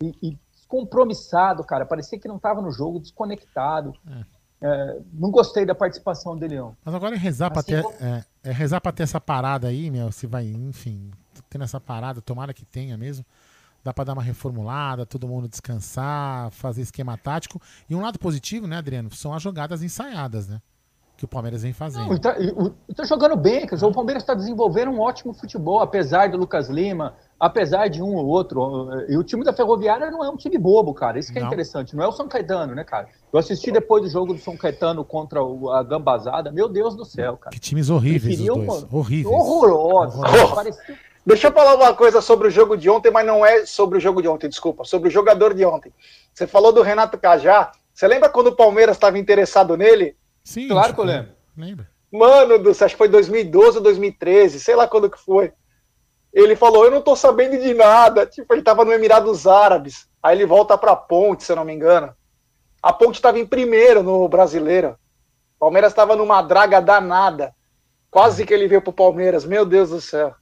e, 0.00 0.14
e 0.22 0.38
descompromissado, 0.54 1.64
cara. 1.64 1.84
Parecia 1.84 2.18
que 2.18 2.28
não 2.28 2.36
estava 2.36 2.62
no 2.62 2.70
jogo, 2.70 3.00
desconectado. 3.00 3.92
É. 4.08 4.37
É, 4.60 4.98
não 5.12 5.30
gostei 5.30 5.64
da 5.64 5.74
participação 5.74 6.36
dele, 6.36 6.56
não. 6.56 6.76
Mas 6.84 6.94
agora 6.94 7.14
é 7.14 7.18
rezar 7.18 7.46
assim, 7.46 7.54
para 7.54 7.62
ter, 7.62 8.04
é, 8.04 8.24
é 8.42 8.52
rezar 8.52 8.80
para 8.80 8.92
ter 8.92 9.04
essa 9.04 9.20
parada 9.20 9.68
aí, 9.68 9.90
meu, 9.90 10.10
se 10.10 10.26
vai, 10.26 10.46
enfim, 10.46 11.10
tendo 11.48 11.64
essa 11.64 11.80
parada, 11.80 12.20
tomara 12.20 12.52
que 12.52 12.64
tenha 12.64 12.96
mesmo. 12.96 13.24
Dá 13.84 13.94
pra 13.94 14.04
dar 14.04 14.12
uma 14.14 14.22
reformulada, 14.22 15.06
todo 15.06 15.28
mundo 15.28 15.48
descansar, 15.48 16.50
fazer 16.50 16.82
esquema 16.82 17.16
tático. 17.16 17.62
E 17.88 17.94
um 17.94 18.00
lado 18.00 18.18
positivo, 18.18 18.66
né, 18.66 18.76
Adriano? 18.76 19.14
São 19.14 19.32
as 19.32 19.40
jogadas 19.40 19.82
ensaiadas, 19.82 20.48
né? 20.48 20.60
Que 21.18 21.24
o 21.24 21.28
Palmeiras 21.28 21.62
vem 21.64 21.72
fazendo. 21.72 22.06
Não, 22.06 22.14
e 22.14 22.94
tá, 22.94 23.04
jogando 23.04 23.34
bem, 23.36 23.66
quer 23.66 23.74
dizer, 23.74 23.84
o 23.86 23.92
Palmeiras 23.92 24.22
está 24.22 24.34
desenvolvendo 24.34 24.92
um 24.92 25.00
ótimo 25.00 25.34
futebol, 25.34 25.80
apesar 25.80 26.28
do 26.30 26.38
Lucas 26.38 26.68
Lima, 26.68 27.16
apesar 27.40 27.88
de 27.88 28.00
um 28.00 28.14
ou 28.14 28.24
outro. 28.24 28.88
E 29.08 29.16
o 29.18 29.24
time 29.24 29.42
da 29.42 29.52
Ferroviária 29.52 30.12
não 30.12 30.24
é 30.24 30.30
um 30.30 30.36
time 30.36 30.56
bobo, 30.56 30.94
cara. 30.94 31.18
Isso 31.18 31.32
que 31.32 31.38
é 31.38 31.40
Não. 31.40 31.48
interessante. 31.48 31.96
Não 31.96 32.04
é 32.04 32.06
o 32.06 32.12
São 32.12 32.28
Caetano, 32.28 32.72
né, 32.72 32.84
cara? 32.84 33.08
Eu 33.32 33.38
assisti 33.40 33.72
depois 33.72 34.04
do 34.04 34.08
jogo 34.08 34.32
do 34.32 34.38
São 34.38 34.56
Caetano 34.56 35.04
contra 35.04 35.42
o- 35.42 35.68
a 35.72 35.82
Gambazada. 35.82 36.52
Meu 36.52 36.68
Deus 36.68 36.94
do 36.94 37.04
céu, 37.04 37.36
cara. 37.36 37.50
Que 37.52 37.58
times 37.58 37.90
horríveis 37.90 38.38
os 38.38 38.46
dois. 38.46 38.64
mano, 38.68 38.88
Horríveis. 38.92 39.34
Horrorosos. 39.36 40.20
Horrorosos. 40.20 40.54
Parecia- 40.54 40.98
Deixa 41.26 41.48
eu 41.48 41.52
falar 41.52 41.74
uma 41.74 41.94
coisa 41.94 42.20
sobre 42.22 42.46
o 42.46 42.50
jogo 42.50 42.76
de 42.76 42.88
ontem, 42.88 43.10
mas 43.10 43.26
não 43.26 43.44
é 43.44 43.66
sobre 43.66 43.98
o 43.98 44.00
jogo 44.00 44.22
de 44.22 44.28
ontem, 44.28 44.48
desculpa, 44.48 44.84
sobre 44.84 45.08
o 45.08 45.10
jogador 45.12 45.52
de 45.52 45.64
ontem. 45.64 45.92
Você 46.32 46.46
falou 46.46 46.70
do 46.72 46.80
Renato 46.80 47.18
Cajá. 47.18 47.72
Você 47.92 48.06
lembra 48.06 48.28
quando 48.30 48.46
o 48.46 48.56
Palmeiras 48.56 48.96
estava 48.96 49.18
interessado 49.18 49.76
nele? 49.76 50.16
Sim, 50.48 50.66
Claro 50.66 50.94
que 50.94 51.00
eu 51.00 51.04
lembro. 51.04 51.32
Lembra? 51.54 51.90
Mano 52.10 52.58
do 52.58 52.72
céu, 52.72 52.86
acho 52.86 52.94
que 52.94 52.98
foi 52.98 53.08
2012 53.10 53.76
ou 53.76 53.82
2013, 53.82 54.58
sei 54.58 54.74
lá 54.74 54.88
quando 54.88 55.10
que 55.10 55.18
foi. 55.18 55.52
Ele 56.32 56.56
falou: 56.56 56.86
Eu 56.86 56.90
não 56.90 57.02
tô 57.02 57.14
sabendo 57.14 57.60
de 57.60 57.74
nada. 57.74 58.24
Tipo, 58.24 58.54
ele 58.54 58.62
tava 58.62 58.82
no 58.82 58.90
Emirados 58.90 59.46
Árabes. 59.46 60.08
Aí 60.22 60.34
ele 60.34 60.46
volta 60.46 60.78
pra 60.78 60.96
Ponte, 60.96 61.44
se 61.44 61.52
eu 61.52 61.56
não 61.56 61.66
me 61.66 61.74
engano. 61.74 62.14
A 62.82 62.94
Ponte 62.94 63.20
tava 63.20 63.38
em 63.38 63.44
primeiro 63.44 64.02
no 64.02 64.26
brasileiro. 64.26 64.96
O 65.56 65.58
Palmeiras 65.60 65.92
tava 65.92 66.16
numa 66.16 66.40
draga 66.40 66.80
danada. 66.80 67.54
Quase 68.10 68.46
que 68.46 68.54
ele 68.54 68.68
veio 68.68 68.80
pro 68.80 68.90
Palmeiras, 68.90 69.44
meu 69.44 69.66
Deus 69.66 69.90
do 69.90 70.00
céu. 70.00 70.34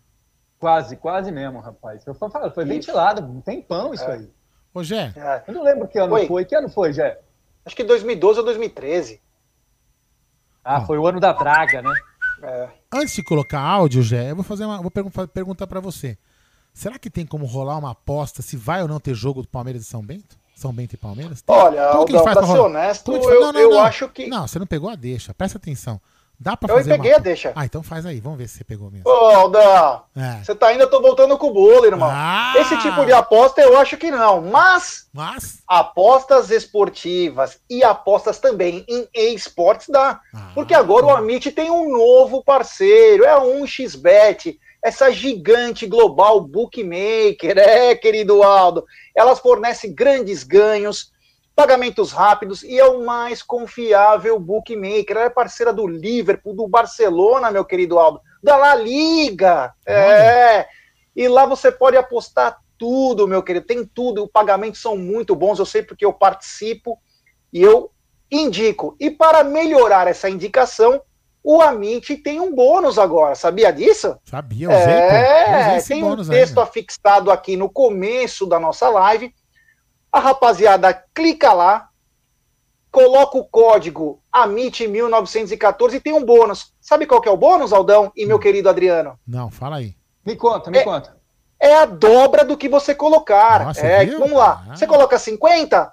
Quase, 0.57 0.97
quase 0.97 1.33
mesmo, 1.33 1.59
rapaz. 1.59 2.07
Eu 2.07 2.15
falo, 2.15 2.53
foi 2.53 2.65
ventilado, 2.65 3.23
um 3.25 3.41
tempão 3.41 3.93
isso 3.93 4.09
aí. 4.09 4.31
Ô, 4.73 4.85
Gé, 4.85 5.13
É, 5.17 5.43
Eu 5.49 5.55
não 5.55 5.65
lembro 5.65 5.89
que 5.89 5.99
ano 5.99 6.15
Oi. 6.15 6.29
foi. 6.29 6.45
Que 6.45 6.55
ano 6.55 6.69
foi, 6.69 6.93
Jé? 6.93 7.19
acho 7.65 7.75
que 7.75 7.83
2012 7.83 8.39
ou 8.39 8.45
2013. 8.45 9.26
Ah, 10.67 10.81
foi 10.81 10.99
o 10.99 11.07
ano 11.07 11.21
da 11.21 11.33
draga, 11.33 11.81
né? 11.83 11.93
É. 12.43 12.69
antes 12.93 13.15
de 13.15 13.23
colocar 13.23 13.61
áudio, 13.61 14.03
Gé, 14.03 14.31
eu 14.31 14.35
vou 14.35 14.45
fazer 14.45 14.65
uma. 14.67 14.81
Vou 14.83 14.91
pergun- 14.91 15.11
perguntar 15.33 15.67
pra 15.67 15.81
você. 15.81 16.19
Será 16.75 16.99
que 16.99 17.09
tem 17.09 17.25
como 17.25 17.47
rolar 17.47 17.79
uma 17.79 17.93
aposta 17.93 18.43
se 18.43 18.57
vai 18.59 18.83
ou 18.83 18.89
não 18.89 19.01
ter 19.01 19.15
jogo 19.15 19.41
do 19.41 19.49
Palmeiras 19.49 19.83
e 19.83 19.85
São 19.87 20.03
Bento? 20.05 20.37
São 20.55 20.73
Bento 20.73 20.93
e 20.95 20.97
Palmeiras? 20.99 21.43
Olha, 21.47 21.89
Como 21.89 22.01
Aldão, 22.01 22.23
pra 22.25 22.33
pra 22.35 22.47
ser 22.47 22.59
honesto, 22.59 23.13
eu? 23.13 23.41
Não, 23.41 23.53
não, 23.53 23.61
eu 23.61 23.71
não. 23.71 23.81
acho 23.81 24.09
que. 24.11 24.27
Não, 24.27 24.47
você 24.47 24.59
não 24.59 24.67
pegou 24.67 24.91
a 24.91 24.95
deixa. 24.95 25.33
Presta 25.33 25.57
atenção. 25.57 25.99
Dá 26.39 26.57
pra 26.57 26.71
Eu 26.71 26.77
fazer 26.77 26.91
peguei 26.91 27.13
uma... 27.13 27.17
a 27.17 27.21
deixa. 27.21 27.53
Ah, 27.57 27.65
então 27.65 27.83
faz 27.83 28.05
aí. 28.05 28.21
Vamos 28.21 28.39
ver 28.39 28.47
se 28.49 28.59
você 28.59 28.65
pegou 28.65 28.91
mesmo. 28.91 29.09
Ô, 29.09 29.13
Aldão, 29.13 30.03
É. 30.17 30.45
você 30.45 30.55
tá 30.55 30.67
ainda, 30.69 30.85
eu 30.85 30.91
tô 30.91 31.01
voltando 31.01 31.37
com 31.39 31.47
o 31.49 31.53
bolo, 31.53 31.87
irmão. 31.87 32.11
Ah! 32.13 32.53
Esse 32.59 32.77
tipo 32.79 33.05
de 33.07 33.13
aposta 33.13 33.61
eu 33.63 33.77
acho 33.79 33.97
que 33.97 34.11
não. 34.11 34.43
Mas 34.43 35.09
Mas... 35.15 35.63
apostas 35.67 36.51
esportivas 36.51 37.59
e 37.71 37.83
apostas 37.83 38.39
também 38.39 38.85
em 38.89 39.35
esportes 39.35 39.89
dá. 39.89 40.21
Ah, 40.35 40.51
Porque 40.55 40.75
agora 40.75 41.07
o 41.07 41.11
Amit 41.11 41.51
tem 41.53 41.71
um 41.71 41.91
novo 41.91 42.43
parceiro, 42.45 43.25
é 43.25 43.39
um 43.39 43.67
xbet, 43.67 44.59
essa 44.83 45.11
gigante 45.11 45.87
global 45.87 46.41
bookmaker, 46.41 47.57
é, 47.59 47.95
querido 47.95 48.43
Aldo. 48.43 48.85
Elas 49.15 49.39
fornecem 49.39 49.93
grandes 49.95 50.43
ganhos, 50.45 51.11
pagamentos 51.57 52.13
rápidos 52.13 52.63
e 52.63 52.79
é 52.79 52.85
o 52.85 53.05
mais 53.05 53.43
confiável 53.43 54.39
bookmaker. 54.39 55.17
Ela 55.17 55.25
é 55.25 55.31
parceira 55.31 55.73
do 55.73 55.87
Liverpool, 55.87 56.55
do 56.55 56.69
Barcelona, 56.69 57.51
meu 57.51 57.65
querido 57.65 57.99
Aldo, 57.99 58.21
da 58.43 58.59
La 58.59 58.75
Liga. 58.75 59.73
É. 59.87 60.67
E 61.17 61.27
lá 61.27 61.47
você 61.47 61.73
pode 61.73 61.97
apostar 61.97 62.61
tudo, 62.77 63.27
meu 63.27 63.43
querido, 63.43 63.67
tem 63.67 63.87
tudo. 63.87 64.25
Os 64.25 64.31
pagamentos 64.31 64.83
são 64.83 64.99
muito 64.99 65.35
bons, 65.35 65.59
eu 65.59 65.65
sei 65.65 65.83
porque 65.83 66.05
eu 66.05 66.13
participo 66.13 66.99
e 67.51 67.63
eu 67.63 67.91
indico. 68.31 68.95
E 69.01 69.11
para 69.11 69.43
melhorar 69.43 70.07
essa 70.09 70.29
indicação, 70.29 71.01
o 71.43 71.63
Amit 71.63 72.19
tem 72.19 72.39
um 72.39 72.55
bônus 72.55 72.99
agora, 72.99 73.35
sabia 73.35 73.73
disso? 73.73 74.19
Sabia, 74.25 74.69
usei, 74.69 74.85
pô. 74.85 74.91
Eu 74.91 75.61
usei 75.61 75.77
É, 75.79 75.83
tem 75.89 76.05
um 76.05 76.17
texto 76.17 76.59
ainda. 76.59 76.63
afixado 76.65 77.31
aqui 77.31 77.57
no 77.57 77.71
começo 77.71 78.45
da 78.45 78.61
nossa 78.61 78.91
live. 78.91 79.33
A 80.17 80.19
rapaziada 80.19 80.95
clica 81.15 81.53
lá, 81.53 81.91
coloca 82.91 83.37
o 83.37 83.45
código 83.45 84.23
AMIT1914 84.35 85.93
e 85.93 86.01
tem 86.01 86.15
um 86.15 86.25
bônus. 86.25 86.73
Sabe 86.81 87.05
qual 87.05 87.21
que 87.21 87.29
é 87.29 87.31
o 87.31 87.37
bônus, 87.37 87.71
Aldão 87.71 88.11
e 88.17 88.25
Hum. 88.25 88.29
meu 88.29 88.39
querido 88.39 88.71
Adriano? 88.71 89.19
Não, 89.29 89.51
fala 89.51 89.77
aí. 89.77 89.95
Me 90.25 90.35
conta, 90.35 90.71
me 90.71 90.79
É. 90.79 90.85
conta. 90.85 91.15
É 91.61 91.75
a 91.75 91.85
dobra 91.85 92.47
do 92.47 92.57
que 92.57 92.67
você 92.67 92.95
colocar. 92.95 93.67
Nossa, 93.67 93.87
é, 93.87 94.07
viu? 94.07 94.19
vamos 94.19 94.39
lá. 94.39 94.65
Ah. 94.71 94.75
Você 94.77 94.87
coloca 94.87 95.19
50, 95.19 95.93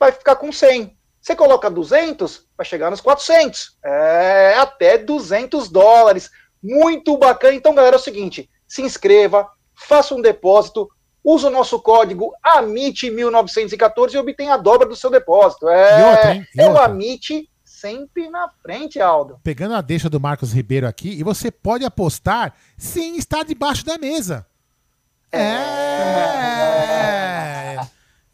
vai 0.00 0.12
ficar 0.12 0.36
com 0.36 0.50
100. 0.50 0.96
Você 1.20 1.36
coloca 1.36 1.68
200, 1.68 2.46
vai 2.56 2.64
chegar 2.64 2.88
nos 2.90 3.02
400. 3.02 3.76
É 3.84 4.54
até 4.56 4.96
200 4.96 5.68
dólares. 5.68 6.30
Muito 6.62 7.18
bacana. 7.18 7.52
Então, 7.54 7.74
galera, 7.74 7.96
é 7.96 7.98
o 7.98 8.02
seguinte: 8.02 8.48
se 8.66 8.80
inscreva, 8.80 9.46
faça 9.74 10.14
um 10.14 10.22
depósito, 10.22 10.88
use 11.34 11.46
o 11.46 11.50
nosso 11.50 11.78
código 11.80 12.32
AMIT1914 12.46 14.14
e 14.14 14.18
obtenha 14.18 14.54
a 14.54 14.56
dobra 14.56 14.88
do 14.88 14.96
seu 14.96 15.10
depósito. 15.10 15.68
É, 15.68 16.00
E 16.00 16.02
outra, 16.10 16.34
hein? 16.34 16.46
E 16.54 16.60
é 16.60 16.70
o. 16.70 16.78
AMIT 16.78 17.48
sempre 17.64 18.28
na 18.28 18.48
frente, 18.62 19.00
Aldo. 19.00 19.38
Pegando 19.42 19.74
a 19.74 19.80
deixa 19.80 20.08
do 20.10 20.18
Marcos 20.20 20.52
Ribeiro 20.52 20.86
aqui, 20.88 21.10
e 21.10 21.22
você 21.22 21.50
pode 21.50 21.84
apostar 21.84 22.54
sem 22.76 23.16
estar 23.16 23.44
debaixo 23.44 23.84
da 23.84 23.96
mesa. 23.98 24.46
É! 26.48 27.76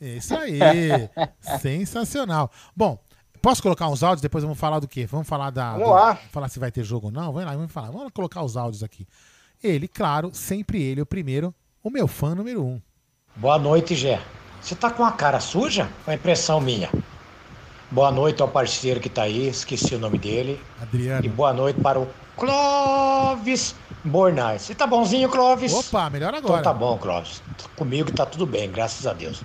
Isso 0.00 0.34
aí. 0.36 0.58
Sensacional. 1.60 2.50
Bom, 2.76 2.98
posso 3.40 3.62
colocar 3.62 3.88
uns 3.88 4.02
áudios? 4.02 4.20
Depois 4.22 4.42
vamos 4.44 4.58
falar 4.58 4.78
do 4.78 4.88
quê? 4.88 5.06
Vamos 5.06 5.26
falar 5.28 5.50
da. 5.50 5.72
Vamos 5.72 5.86
do- 5.88 5.92
lá. 5.94 6.16
Falar 6.30 6.48
se 6.48 6.58
vai 6.58 6.70
ter 6.70 6.84
jogo 6.84 7.06
ou 7.06 7.12
não? 7.12 7.32
Vamos 7.32 7.44
lá, 7.44 7.54
vamos 7.56 7.72
falar. 7.72 7.90
Vamos 7.90 8.12
colocar 8.12 8.42
os 8.42 8.56
áudios 8.56 8.82
aqui. 8.82 9.06
Ele, 9.62 9.88
claro, 9.88 10.30
sempre 10.34 10.82
ele, 10.82 11.00
o 11.00 11.06
primeiro, 11.06 11.54
o 11.84 11.90
meu 11.90 12.08
fã 12.08 12.34
número 12.34 12.64
um. 12.64 12.80
Boa 13.36 13.58
noite, 13.58 13.94
Gé. 13.94 14.20
Você 14.60 14.74
tá 14.74 14.90
com 14.90 15.04
a 15.04 15.12
cara 15.12 15.38
suja? 15.38 15.88
Ou 16.06 16.12
é 16.12 16.16
impressão 16.16 16.60
minha? 16.60 16.90
Boa 17.90 18.10
noite 18.10 18.40
ao 18.40 18.48
parceiro 18.48 18.98
que 18.98 19.08
tá 19.10 19.22
aí, 19.24 19.46
esqueci 19.46 19.94
o 19.94 19.98
nome 19.98 20.18
dele. 20.18 20.58
E 20.78 20.82
Adriano. 20.82 21.28
boa 21.30 21.52
noite 21.52 21.80
para 21.80 22.00
o 22.00 22.08
Clóvis 22.36 23.74
Bornais. 24.04 24.62
Você 24.62 24.74
tá 24.74 24.86
bonzinho, 24.86 25.28
Clóvis? 25.28 25.72
Opa, 25.72 26.08
melhor 26.10 26.30
Então 26.34 26.46
agora. 26.46 26.62
tá 26.62 26.72
bom, 26.72 26.96
Clóvis. 26.98 27.42
Comigo 27.76 28.10
tá 28.10 28.24
tudo 28.24 28.46
bem, 28.46 28.70
graças 28.70 29.06
a 29.06 29.12
Deus. 29.12 29.42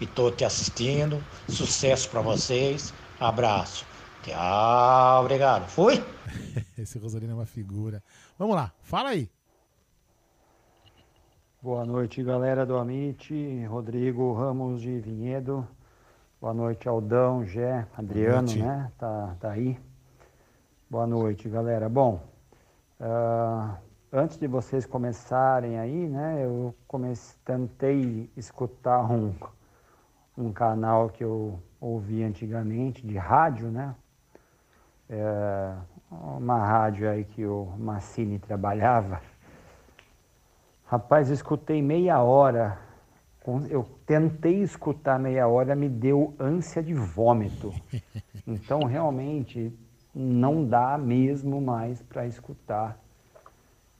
E 0.00 0.06
tô 0.06 0.30
te 0.30 0.44
assistindo. 0.44 1.22
Sucesso 1.48 2.08
pra 2.08 2.22
vocês. 2.22 2.92
Abraço. 3.20 3.84
Tchau, 4.24 5.20
obrigado. 5.20 5.68
Fui? 5.68 6.02
Esse 6.78 6.98
Rosalino 6.98 7.32
é 7.32 7.34
uma 7.34 7.46
figura. 7.46 8.02
Vamos 8.38 8.56
lá, 8.56 8.72
fala 8.82 9.10
aí. 9.10 9.28
Boa 11.62 11.84
noite, 11.84 12.24
galera 12.24 12.66
do 12.66 12.76
Amit, 12.76 13.32
Rodrigo 13.66 14.32
Ramos 14.32 14.82
de 14.82 14.98
Vinhedo. 14.98 15.64
Boa 16.40 16.52
noite, 16.52 16.88
Aldão, 16.88 17.46
Gé, 17.46 17.86
Adriano, 17.96 18.52
né? 18.56 18.90
Tá, 18.98 19.36
tá 19.38 19.50
aí. 19.52 19.78
Boa 20.90 21.06
noite, 21.06 21.48
galera. 21.48 21.88
Bom, 21.88 22.20
ah, 22.98 23.76
antes 24.12 24.38
de 24.38 24.48
vocês 24.48 24.86
começarem 24.86 25.78
aí, 25.78 26.08
né? 26.08 26.44
Eu 26.44 26.74
comecei, 26.88 27.38
tentei 27.44 28.28
escutar 28.36 29.08
um, 29.08 29.32
um 30.36 30.52
canal 30.52 31.10
que 31.10 31.22
eu 31.22 31.60
ouvi 31.80 32.24
antigamente, 32.24 33.06
de 33.06 33.16
rádio, 33.16 33.68
né? 33.68 33.94
É, 35.08 35.76
uma 36.10 36.58
rádio 36.58 37.08
aí 37.08 37.24
que 37.24 37.46
o 37.46 37.72
Massini 37.78 38.40
trabalhava. 38.40 39.20
Rapaz, 40.92 41.28
eu 41.28 41.34
escutei 41.34 41.80
meia 41.80 42.20
hora. 42.20 42.78
Eu 43.70 43.82
tentei 44.04 44.62
escutar 44.62 45.18
meia 45.18 45.48
hora, 45.48 45.74
me 45.74 45.88
deu 45.88 46.34
ânsia 46.38 46.82
de 46.82 46.92
vômito. 46.92 47.72
Então, 48.46 48.80
realmente, 48.80 49.72
não 50.14 50.66
dá 50.66 50.98
mesmo 50.98 51.62
mais 51.62 52.02
para 52.02 52.26
escutar 52.26 52.98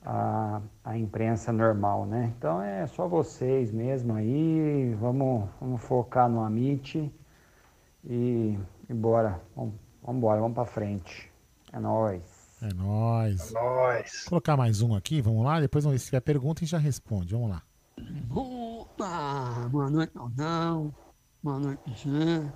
a, 0.05 0.61
a 0.83 0.97
imprensa 0.97 1.51
normal, 1.51 2.05
né? 2.05 2.31
Então, 2.37 2.61
é 2.61 2.85
só 2.85 3.07
vocês 3.07 3.71
mesmo 3.71 4.13
aí. 4.13 4.93
Vamos, 4.99 5.49
vamos 5.59 5.81
focar 5.81 6.29
no 6.29 6.43
Amit 6.43 7.11
e, 8.03 8.59
e 8.87 8.93
bora. 8.93 9.39
Vamos, 9.55 9.73
vamos 10.03 10.17
embora, 10.17 10.41
vamos 10.41 10.55
para 10.55 10.65
frente. 10.65 11.31
É 11.71 11.79
nóis. 11.79 12.32
É 12.63 12.73
nóis. 12.75 13.51
Nós. 13.51 14.21
Vou 14.21 14.29
colocar 14.29 14.55
mais 14.55 14.81
um 14.81 14.95
aqui, 14.95 15.21
vamos 15.21 15.43
lá. 15.43 15.59
Depois 15.59 15.83
vamos 15.83 15.95
ver 15.95 15.99
se 15.99 16.05
tiver 16.05 16.21
pergunta 16.21 16.63
e 16.63 16.67
já 16.67 16.77
responde. 16.77 17.33
Vamos 17.33 17.49
lá. 17.49 17.61
Opa! 18.29 19.67
Boa 19.69 19.89
noite, 19.89 20.17
Aldão. 20.17 20.95
Boa 21.43 21.59
noite, 21.59 22.09
Zé. 22.09 22.53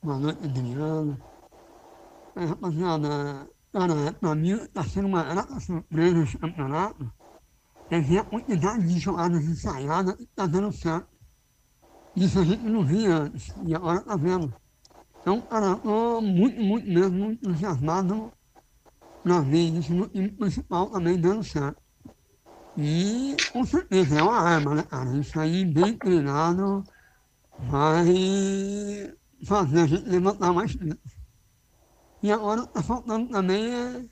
Boa 0.00 0.16
noite, 0.16 0.44
Adriano. 0.44 1.20
É, 2.36 2.44
rapaziada, 2.44 3.48
cara, 3.72 4.12
pra 4.12 4.34
mim 4.36 4.56
tá 4.72 4.84
sendo 4.84 5.08
uma 5.08 5.24
grata 5.24 5.58
surpresa 5.58 6.22
esse 6.22 6.38
campeonato. 6.38 7.12
ver 7.90 8.18
a 8.18 8.24
quantidade 8.24 8.86
de 8.86 9.00
jogadas 9.00 9.44
ensaiadas 9.44 10.20
e 10.20 10.26
tá 10.26 10.46
dando 10.46 10.70
certo. 10.70 11.08
Isso 12.14 12.38
a 12.38 12.44
gente 12.44 12.62
não 12.62 12.84
via 12.84 13.16
antes, 13.16 13.52
e 13.66 13.74
agora 13.74 14.02
tá 14.02 14.14
vendo. 14.14 14.54
Então, 15.20 15.40
cara, 15.40 15.66
eu 15.66 15.78
tô 15.78 16.20
muito, 16.20 16.60
muito 16.60 16.88
mesmo 16.88 17.18
muito 17.18 17.44
entusiasmado 17.44 18.32
pra 19.22 19.40
ver 19.40 19.78
isso 19.78 19.92
no 19.94 20.08
time 20.08 20.30
principal 20.30 20.90
também 20.90 21.20
dando 21.20 21.44
certo. 21.44 21.80
E 22.76 23.36
com 23.52 23.64
certeza 23.64 24.18
é 24.18 24.22
uma 24.22 24.38
arma, 24.38 24.74
né, 24.74 24.82
cara? 24.82 25.10
Isso 25.16 25.38
aí 25.38 25.64
bem 25.64 25.96
treinado 25.96 26.82
vai 27.68 29.12
fazer 29.44 29.80
a 29.80 29.86
gente 29.86 30.08
levantar 30.08 30.52
mais 30.52 30.74
peso. 30.74 30.98
E 32.22 32.32
agora 32.32 32.66
tá 32.66 32.82
faltando 32.82 33.28
também 33.28 33.74
é 33.74 34.04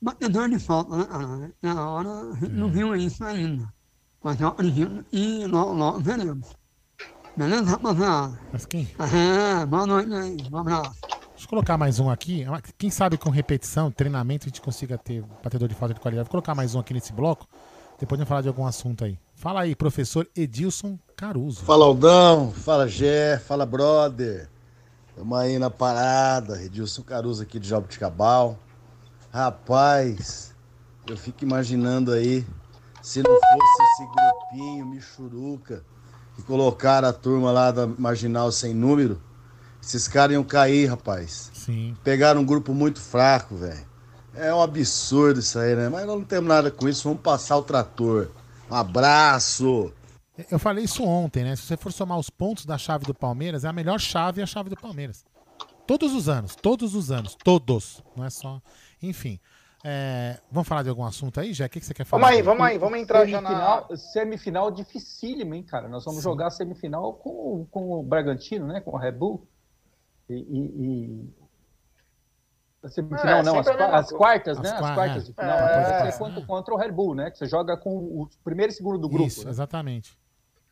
batedor 0.00 0.48
de 0.48 0.58
falta, 0.58 0.96
né, 0.96 1.04
cara? 1.04 1.54
E 1.62 1.68
agora 1.68 2.08
a 2.08 2.34
gente 2.34 2.52
não 2.52 2.70
viu 2.70 2.96
isso 2.96 3.22
ainda. 3.24 3.72
Mas 4.22 4.40
eu 4.40 4.48
acredito 4.48 5.04
que 5.04 5.46
logo, 5.46 5.72
logo 5.74 6.00
veremos. 6.00 6.56
Beleza, 7.36 7.70
rapaziada? 7.70 8.38
Mas 8.52 8.66
quem? 8.66 8.88
É, 8.98 9.64
boa 9.64 9.86
noite 9.86 10.12
aí, 10.12 10.36
um 10.50 10.58
abraço. 10.58 10.98
Deixa 11.38 11.46
eu 11.46 11.50
colocar 11.50 11.78
mais 11.78 12.00
um 12.00 12.10
aqui. 12.10 12.44
Quem 12.76 12.90
sabe 12.90 13.16
com 13.16 13.30
repetição, 13.30 13.92
treinamento, 13.92 14.46
a 14.46 14.48
gente 14.48 14.60
consiga 14.60 14.98
ter 14.98 15.22
batedor 15.40 15.68
de 15.68 15.74
falta 15.76 15.94
de 15.94 16.00
qualidade. 16.00 16.26
Vou 16.26 16.32
colocar 16.32 16.52
mais 16.52 16.74
um 16.74 16.80
aqui 16.80 16.92
nesse 16.92 17.12
bloco. 17.12 17.46
Depois 17.96 18.20
de 18.20 18.26
falar 18.26 18.42
de 18.42 18.48
algum 18.48 18.66
assunto 18.66 19.04
aí. 19.04 19.16
Fala 19.36 19.60
aí, 19.60 19.76
professor 19.76 20.28
Edilson 20.34 20.98
Caruso. 21.14 21.60
Fala 21.60 21.84
Aldão, 21.84 22.50
fala 22.50 22.88
Gé, 22.88 23.38
fala 23.38 23.64
brother. 23.64 24.48
Tamo 25.14 25.36
aí 25.36 25.60
na 25.60 25.70
parada, 25.70 26.60
Edilson 26.60 27.04
Caruso 27.04 27.44
aqui 27.44 27.60
de 27.60 27.68
Jabuticabal. 27.68 28.58
Rapaz, 29.32 30.52
eu 31.08 31.16
fico 31.16 31.44
imaginando 31.44 32.10
aí, 32.10 32.44
se 33.00 33.22
não 33.22 33.30
fosse 33.30 33.82
esse 33.92 34.08
grupinho 34.12 34.86
Michuruca, 34.86 35.84
que 36.34 36.42
colocaram 36.42 37.06
a 37.06 37.12
turma 37.12 37.52
lá 37.52 37.70
da 37.70 37.86
Marginal 37.86 38.50
Sem 38.50 38.74
Número, 38.74 39.22
esses 39.88 40.06
caras 40.06 40.34
iam 40.34 40.44
cair, 40.44 40.86
rapaz. 40.86 41.50
Sim. 41.54 41.96
Pegaram 42.04 42.42
um 42.42 42.44
grupo 42.44 42.74
muito 42.74 43.00
fraco, 43.00 43.56
velho. 43.56 43.86
É 44.34 44.54
um 44.54 44.62
absurdo 44.62 45.40
isso 45.40 45.58
aí, 45.58 45.74
né? 45.74 45.88
Mas 45.88 46.06
nós 46.06 46.18
não 46.18 46.24
temos 46.24 46.48
nada 46.48 46.70
com 46.70 46.88
isso, 46.88 47.04
vamos 47.04 47.22
passar 47.22 47.56
o 47.56 47.62
trator. 47.62 48.30
Um 48.70 48.74
abraço! 48.74 49.92
Eu 50.50 50.58
falei 50.58 50.84
isso 50.84 51.02
ontem, 51.02 51.42
né? 51.42 51.56
Se 51.56 51.62
você 51.62 51.76
for 51.76 51.92
somar 51.92 52.18
os 52.18 52.30
pontos 52.30 52.64
da 52.64 52.78
chave 52.78 53.04
do 53.04 53.14
Palmeiras, 53.14 53.64
é 53.64 53.68
a 53.68 53.72
melhor 53.72 53.98
chave 53.98 54.40
a 54.40 54.46
chave 54.46 54.70
do 54.70 54.76
Palmeiras. 54.76 55.24
Todos 55.86 56.14
os 56.14 56.28
anos, 56.28 56.54
todos 56.54 56.94
os 56.94 57.10
anos, 57.10 57.34
todos. 57.42 58.02
Não 58.14 58.24
é 58.24 58.30
só. 58.30 58.60
Enfim. 59.02 59.40
É, 59.82 60.38
vamos 60.50 60.68
falar 60.68 60.82
de 60.82 60.90
algum 60.90 61.04
assunto 61.04 61.40
aí, 61.40 61.52
já? 61.54 61.66
O 61.66 61.68
que, 61.68 61.80
que 61.80 61.86
você 61.86 61.94
quer 61.94 62.04
falar? 62.04 62.22
Vamos 62.22 62.36
aí, 62.36 62.42
vamos 62.42 62.66
aí, 62.66 62.78
vamos 62.78 62.98
entrar 62.98 63.26
já 63.26 63.40
na. 63.40 63.48
Semifinal, 63.50 63.96
semifinal 63.96 64.70
dificílima, 64.70 65.56
hein, 65.56 65.62
cara? 65.62 65.88
Nós 65.88 66.04
vamos 66.04 66.20
Sim. 66.20 66.24
jogar 66.24 66.50
semifinal 66.50 67.14
com, 67.14 67.66
com 67.70 67.92
o 67.92 68.02
Bragantino, 68.02 68.66
né? 68.66 68.80
Com 68.80 68.92
o 68.92 68.96
Red 68.96 69.12
Bull. 69.12 69.48
E. 70.28 70.34
e- 70.34 71.34
e- 72.84 72.88
semifinal 72.90 73.38
É, 73.38 73.42
não, 73.42 73.58
as, 73.58 73.66
mesma 73.66 73.86
as 73.86 74.10
quartas, 74.12 74.56
As 74.58 74.62
né? 74.62 74.70
As 74.70 74.78
qua- 74.80 74.94
quartas 74.94 75.22
é. 75.22 75.26
de 75.26 75.32
final. 75.32 75.58
É, 75.58 75.98
Vai 75.98 76.08
é. 76.08 76.12
contra, 76.12 76.46
contra 76.46 76.74
o 76.74 76.76
Red 76.76 76.92
Bull, 76.92 77.14
né? 77.14 77.30
Que 77.30 77.38
você 77.38 77.46
joga 77.46 77.76
com 77.76 77.90
o 77.96 78.28
primeiro 78.44 78.72
e 78.72 78.74
segundo 78.74 78.98
do 78.98 79.08
grupo. 79.08 79.26
Isso, 79.26 79.44
né? 79.44 79.50
exatamente. 79.50 80.16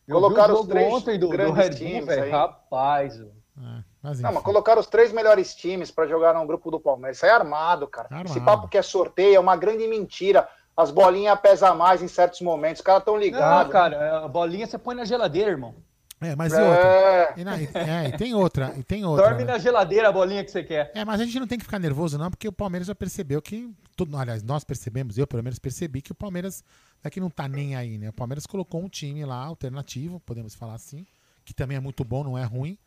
Eu 0.07 0.15
Colocaram 0.15 0.55
o 0.55 0.61
os 0.61 0.67
três 0.69 0.93
ontem 0.93 1.19
do, 1.19 1.29
do 1.29 1.53
Red 1.53 1.71
Bull, 1.71 1.79
times 1.79 2.07
velho. 2.07 2.31
Rapaz, 2.31 3.17
velho. 3.19 3.33
É, 3.59 3.83
mas 4.03 4.21
Não, 4.21 4.33
mas 4.35 4.43
colocaram 4.43 4.81
os 4.81 4.87
três 4.87 5.13
melhores 5.13 5.55
times 5.55 5.91
pra 5.91 6.07
jogar 6.07 6.33
no 6.35 6.47
grupo 6.47 6.71
do 6.71 6.79
Palmeiras. 6.79 7.17
Isso 7.17 7.27
aí 7.27 7.33
é 7.33 7.35
armado, 7.35 7.89
cara. 7.89 8.07
Armado. 8.11 8.29
Esse 8.31 8.41
papo 8.41 8.69
que 8.69 8.79
é 8.79 8.83
sorteio 8.83 9.35
é 9.37 9.41
uma 9.41 9.57
grande 9.57 9.87
mentira. 9.89 10.49
As 10.77 10.91
bolinhas 10.91 11.41
pesam 11.41 11.75
mais 11.75 12.03
em 12.03 12.09
certos 12.09 12.41
momentos. 12.41 12.81
Os 12.81 12.85
caras 12.85 13.01
estão 13.01 13.15
Não, 13.15 13.21
ligados. 13.21 13.73
cara, 13.73 14.25
a 14.25 14.29
bolinha 14.29 14.67
você 14.67 14.79
põe 14.79 14.95
na 14.95 15.05
geladeira, 15.05 15.51
irmão. 15.51 15.75
É, 16.21 16.35
mas 16.35 16.53
e 16.53 16.57
outra? 16.57 16.89
É, 16.89 17.35
E, 17.37 17.45
na- 17.45 17.59
é, 17.61 18.09
e 18.09 18.17
tem 18.17 18.35
outra, 18.35 18.75
e 18.77 18.83
tem 18.83 19.05
outra. 19.05 19.27
Dorme 19.27 19.45
né? 19.45 19.53
na 19.53 19.59
geladeira 19.59 20.09
a 20.09 20.13
bolinha 20.13 20.43
que 20.43 20.51
você 20.51 20.65
quer. 20.65 20.91
É, 20.95 21.05
mas 21.05 21.21
a 21.21 21.25
gente 21.25 21.39
não 21.39 21.47
tem 21.47 21.59
que 21.59 21.65
ficar 21.65 21.79
nervoso, 21.79 22.17
não, 22.17 22.31
porque 22.31 22.49
o 22.49 22.53
Palmeiras 22.53 22.87
já 22.89 22.95
percebeu 22.95 23.43
que. 23.43 23.71
Todo, 23.95 24.17
aliás, 24.17 24.43
nós 24.43 24.65
percebemos, 24.65 25.19
eu 25.19 25.27
pelo 25.27 25.43
menos 25.43 25.59
percebi 25.59 26.01
que 26.03 26.13
o 26.13 26.15
Palmeiras 26.15 26.65
é 27.05 27.11
que 27.11 27.21
não 27.21 27.29
tá 27.31 27.47
nem 27.49 27.77
aí, 27.77 27.99
né? 27.99 28.09
O 28.09 28.13
Palmeiras 28.13 28.47
colocou 28.47 28.83
um 28.83 28.89
time 28.89 29.25
lá, 29.25 29.37
alternativo, 29.45 30.21
podemos 30.21 30.55
falar 30.55 30.75
assim, 30.75 31.07
que 31.45 31.53
também 31.55 31.77
é 31.77 31.81
muito 31.81 32.03
bom, 32.05 32.25
não 32.25 32.37
é 32.39 32.45
ruim, 32.45 32.79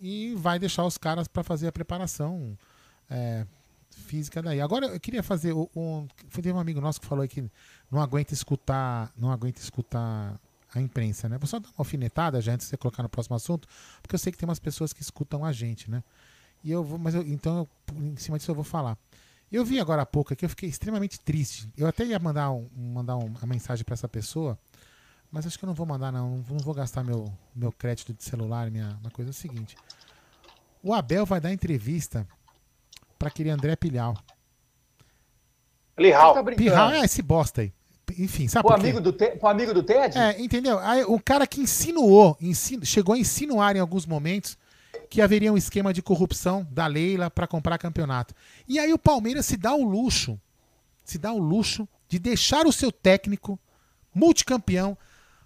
e 0.00 0.34
vai 0.36 0.58
deixar 0.58 0.84
os 0.84 0.98
caras 0.98 1.28
para 1.28 1.42
fazer 1.44 1.68
a 1.68 1.72
preparação 1.72 2.56
é, 3.08 3.46
física 3.90 4.42
daí. 4.42 4.60
Agora 4.60 4.86
eu 4.86 4.98
queria 5.00 5.22
fazer 5.22 5.52
um. 5.52 6.06
Foi 6.28 6.42
teve 6.42 6.52
um 6.52 6.60
amigo 6.60 6.80
nosso 6.80 7.00
que 7.00 7.06
falou 7.06 7.22
aí 7.22 7.28
que 7.28 7.44
não 7.90 8.00
aguenta 8.00 8.34
escutar. 8.34 9.12
Não 9.16 9.30
aguenta 9.30 9.60
escutar 9.60 10.38
a 10.78 10.82
imprensa, 10.82 11.28
né? 11.28 11.38
Vou 11.38 11.46
só 11.46 11.58
dar 11.58 11.68
uma 11.68 11.74
alfinetada 11.78 12.40
já 12.40 12.52
antes 12.52 12.66
de 12.66 12.70
você 12.70 12.76
colocar 12.76 13.02
no 13.02 13.08
próximo 13.08 13.36
assunto, 13.36 13.68
porque 14.00 14.14
eu 14.14 14.18
sei 14.18 14.32
que 14.32 14.38
tem 14.38 14.48
umas 14.48 14.58
pessoas 14.58 14.92
que 14.92 15.02
escutam 15.02 15.44
a 15.44 15.52
gente, 15.52 15.90
né? 15.90 16.02
E 16.64 16.70
eu 16.70 16.82
vou, 16.84 16.98
mas 16.98 17.14
eu, 17.14 17.22
então 17.22 17.58
eu, 17.58 17.96
em 18.04 18.16
cima 18.16 18.38
disso 18.38 18.50
eu 18.50 18.54
vou 18.54 18.64
falar. 18.64 18.96
Eu 19.50 19.64
vi 19.64 19.78
agora 19.78 20.02
há 20.02 20.06
pouco 20.06 20.32
aqui, 20.32 20.44
eu 20.44 20.48
fiquei 20.48 20.68
extremamente 20.68 21.20
triste. 21.20 21.68
Eu 21.76 21.86
até 21.86 22.04
ia 22.06 22.18
mandar, 22.18 22.50
um, 22.52 22.68
mandar 22.74 23.16
um- 23.16 23.26
uma 23.26 23.46
mensagem 23.46 23.84
para 23.84 23.92
essa 23.94 24.08
pessoa, 24.08 24.58
mas 25.30 25.46
acho 25.46 25.58
que 25.58 25.64
eu 25.64 25.66
não 25.66 25.74
vou 25.74 25.84
mandar, 25.86 26.10
não. 26.10 26.38
Não 26.48 26.58
vou 26.58 26.72
gastar 26.72 27.02
meu, 27.04 27.30
meu 27.54 27.70
crédito 27.72 28.14
de 28.14 28.24
celular, 28.24 28.70
minha 28.70 28.98
uma 29.02 29.10
coisa 29.10 29.30
é 29.30 29.32
o 29.32 29.34
seguinte. 29.34 29.76
O 30.82 30.94
Abel 30.94 31.26
vai 31.26 31.40
dar 31.40 31.52
entrevista 31.52 32.26
para 33.18 33.28
aquele 33.28 33.50
André 33.50 33.76
Pilhau. 33.76 34.16
Lihal. 35.98 36.34
Tá. 36.34 36.42
Pilhau 36.56 36.90
é 36.90 37.00
esse 37.04 37.20
bosta 37.22 37.60
aí. 37.60 37.72
Enfim, 38.18 38.46
sabe 38.48 38.66
O 38.66 38.70
por 38.70 38.78
quê? 38.78 38.82
amigo, 38.82 39.00
do 39.00 39.12
Te- 39.12 39.38
o 39.40 39.46
amigo 39.48 39.72
do 39.72 39.82
Ted? 39.82 40.18
É, 40.18 40.40
entendeu? 40.40 40.78
Aí, 40.80 41.02
o 41.04 41.18
cara 41.20 41.46
que 41.46 41.60
insinuou, 41.60 42.36
insin- 42.40 42.84
chegou 42.84 43.14
a 43.14 43.18
insinuar 43.18 43.74
em 43.76 43.80
alguns 43.80 44.04
momentos 44.06 44.58
que 45.08 45.20
haveria 45.22 45.52
um 45.52 45.56
esquema 45.56 45.92
de 45.92 46.02
corrupção 46.02 46.66
da 46.70 46.86
Leila 46.86 47.30
para 47.30 47.46
comprar 47.46 47.78
campeonato. 47.78 48.34
E 48.68 48.78
aí 48.78 48.92
o 48.92 48.98
Palmeiras 48.98 49.46
se 49.46 49.56
dá 49.56 49.74
o 49.74 49.82
luxo, 49.84 50.38
se 51.04 51.16
dá 51.18 51.32
o 51.32 51.38
luxo 51.38 51.88
de 52.08 52.18
deixar 52.18 52.66
o 52.66 52.72
seu 52.72 52.90
técnico 52.92 53.58
multicampeão 54.14 54.96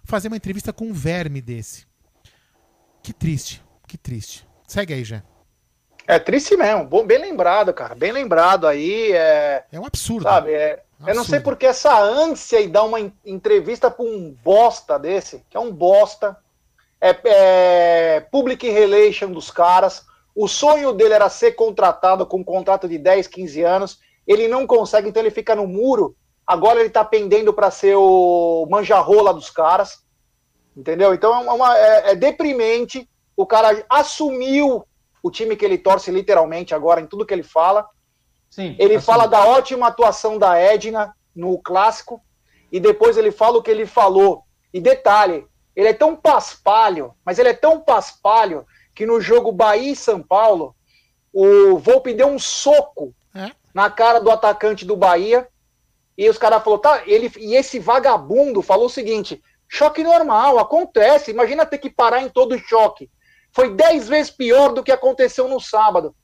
fazer 0.03 0.27
uma 0.27 0.37
entrevista 0.37 0.73
com 0.73 0.85
um 0.87 0.93
verme 0.93 1.41
desse. 1.41 1.85
Que 3.01 3.13
triste, 3.13 3.63
que 3.87 3.97
triste. 3.97 4.45
Segue 4.67 4.93
aí, 4.93 5.03
Jé. 5.03 5.23
É 6.05 6.19
triste 6.19 6.55
mesmo. 6.55 6.85
Bom, 6.85 7.05
bem 7.05 7.17
lembrado, 7.17 7.73
cara. 7.73 7.93
Bem 7.95 8.11
lembrado 8.11 8.65
aí. 8.67 9.11
É, 9.11 9.65
É 9.71 9.79
um 9.79 9.85
absurdo. 9.85 10.23
sabe, 10.23 10.51
é, 10.51 10.83
eu 11.01 11.07
não 11.07 11.23
sei 11.23 11.37
Absurdo. 11.37 11.43
porque 11.43 11.65
essa 11.65 11.97
ânsia 11.99 12.61
em 12.61 12.69
dar 12.69 12.83
uma 12.83 12.99
en- 12.99 13.13
entrevista 13.25 13.89
pra 13.91 14.03
um 14.05 14.35
bosta 14.43 14.97
desse, 14.97 15.43
que 15.49 15.55
é 15.57 15.59
um 15.59 15.71
bosta. 15.71 16.37
É, 16.99 17.15
é 17.25 18.19
public 18.31 18.67
relation 18.69 19.31
dos 19.31 19.51
caras. 19.51 20.05
O 20.35 20.47
sonho 20.47 20.91
dele 20.93 21.13
era 21.13 21.29
ser 21.29 21.51
contratado 21.53 22.25
com 22.25 22.37
um 22.39 22.43
contrato 22.43 22.87
de 22.87 22.97
10, 22.97 23.27
15 23.27 23.61
anos. 23.61 23.99
Ele 24.25 24.47
não 24.47 24.65
consegue, 24.65 25.09
então 25.09 25.21
ele 25.21 25.31
fica 25.31 25.55
no 25.55 25.67
muro. 25.67 26.15
Agora 26.45 26.79
ele 26.79 26.89
tá 26.89 27.03
pendendo 27.05 27.53
para 27.53 27.69
ser 27.69 27.95
o 27.95 28.65
manjarrola 28.69 29.33
dos 29.33 29.49
caras. 29.49 30.03
Entendeu? 30.75 31.13
Então 31.13 31.33
é, 31.35 31.51
uma- 31.53 31.77
é- 31.77 32.11
é 32.11 32.15
deprimente. 32.15 33.07
O 33.35 33.45
cara 33.45 33.83
assumiu 33.89 34.83
o 35.21 35.29
time 35.31 35.55
que 35.55 35.65
ele 35.65 35.77
torce 35.77 36.09
literalmente 36.11 36.73
agora 36.73 37.01
em 37.01 37.05
tudo 37.07 37.25
que 37.25 37.33
ele 37.33 37.43
fala. 37.43 37.87
Sim. 38.49 38.75
Ele 38.79 38.95
assim, 38.95 39.05
fala 39.05 39.27
da 39.27 39.45
ótima 39.45 39.87
atuação 39.87 40.37
da 40.37 40.57
Edna 40.57 41.15
no 41.35 41.57
clássico 41.59 42.21
e 42.71 42.79
depois 42.79 43.17
ele 43.17 43.31
fala 43.31 43.57
o 43.57 43.61
que 43.61 43.71
ele 43.71 43.85
falou. 43.85 44.43
E 44.73 44.79
detalhe, 44.79 45.45
ele 45.75 45.89
é 45.89 45.93
tão 45.93 46.15
paspalho, 46.15 47.13
mas 47.23 47.39
ele 47.39 47.49
é 47.49 47.53
tão 47.53 47.79
paspalho 47.79 48.65
que 48.93 49.05
no 49.05 49.21
jogo 49.21 49.51
Bahia 49.51 49.91
e 49.91 49.95
São 49.95 50.21
Paulo, 50.21 50.75
o 51.31 51.77
Volpe 51.77 52.13
deu 52.13 52.27
um 52.27 52.39
soco 52.39 53.13
É. 53.35 53.51
na 53.73 53.89
cara 53.91 54.19
do 54.19 54.31
atacante 54.31 54.83
do 54.85 54.97
Bahia 54.97 55.47
e 56.17 56.27
os 56.27 56.37
caras 56.37 56.63
falaram, 56.63 56.81
tá, 56.81 57.03
ele 57.05 57.31
e 57.37 57.55
esse 57.55 57.77
vagabundo 57.77 58.63
falou 58.63 58.87
o 58.87 58.89
seguinte: 58.89 59.39
choque 59.69 60.03
normal, 60.03 60.57
acontece, 60.57 61.29
imagina 61.29 61.65
ter 61.65 61.77
que 61.77 61.89
parar 61.91 62.23
em 62.23 62.29
todo 62.29 62.57
choque. 62.57 63.09
Foi 63.51 63.73
dez 63.75 64.07
vezes 64.07 64.31
pior 64.31 64.73
do 64.73 64.83
que 64.83 64.91
aconteceu 64.91 65.47
no 65.47 65.59
sábado. 65.59 66.15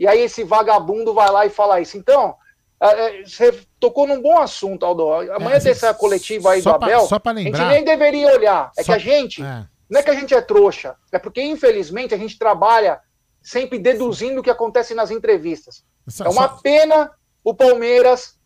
E 0.00 0.08
aí 0.08 0.20
esse 0.22 0.42
vagabundo 0.42 1.12
vai 1.12 1.30
lá 1.30 1.44
e 1.44 1.50
fala 1.50 1.78
isso. 1.80 1.98
Então, 1.98 2.34
é, 2.82 3.20
é, 3.20 3.22
você 3.24 3.52
tocou 3.78 4.06
num 4.06 4.22
bom 4.22 4.38
assunto, 4.38 4.86
Aldo. 4.86 5.12
Amanhã 5.12 5.56
É, 5.56 5.60
tem 5.60 5.72
essa 5.72 5.92
coletiva 5.92 6.52
aí 6.52 6.62
do 6.62 6.64
pra- 6.78 6.86
Abel. 6.86 7.00
só 7.06 7.18
pra 7.18 7.32
a 7.32 7.34
gente 7.36 7.44
lembrar- 7.52 7.68
nem 7.68 7.84
deveria 7.84 8.32
olhar. 8.32 8.72
É 8.78 8.82
Só- 8.82 8.92
que 8.92 8.96
a 8.96 8.98
gente, 8.98 9.42
É. 9.42 9.66
não 9.90 10.00
é 10.00 10.02
que 10.02 10.08
a 10.10 10.14
gente 10.14 10.34
é 10.34 10.40
trouxa, 10.40 10.96
é 11.12 11.18
porque, 11.18 11.42
infelizmente, 11.42 12.14
a 12.14 12.18
gente 12.18 12.38
trabalha 12.38 12.98
sempre 13.42 13.78
deduzindo 13.78 14.40
o 14.40 14.42
que 14.42 14.48
acontece 14.50 14.94
nas 14.94 15.10
entrevistas. 15.10 15.84
Só- 16.08 16.24
É 16.24 16.28
uma 16.30 16.48
só- 16.48 16.56
pena 16.62 17.10
o 17.44 17.54
Palmeiras 17.54 18.38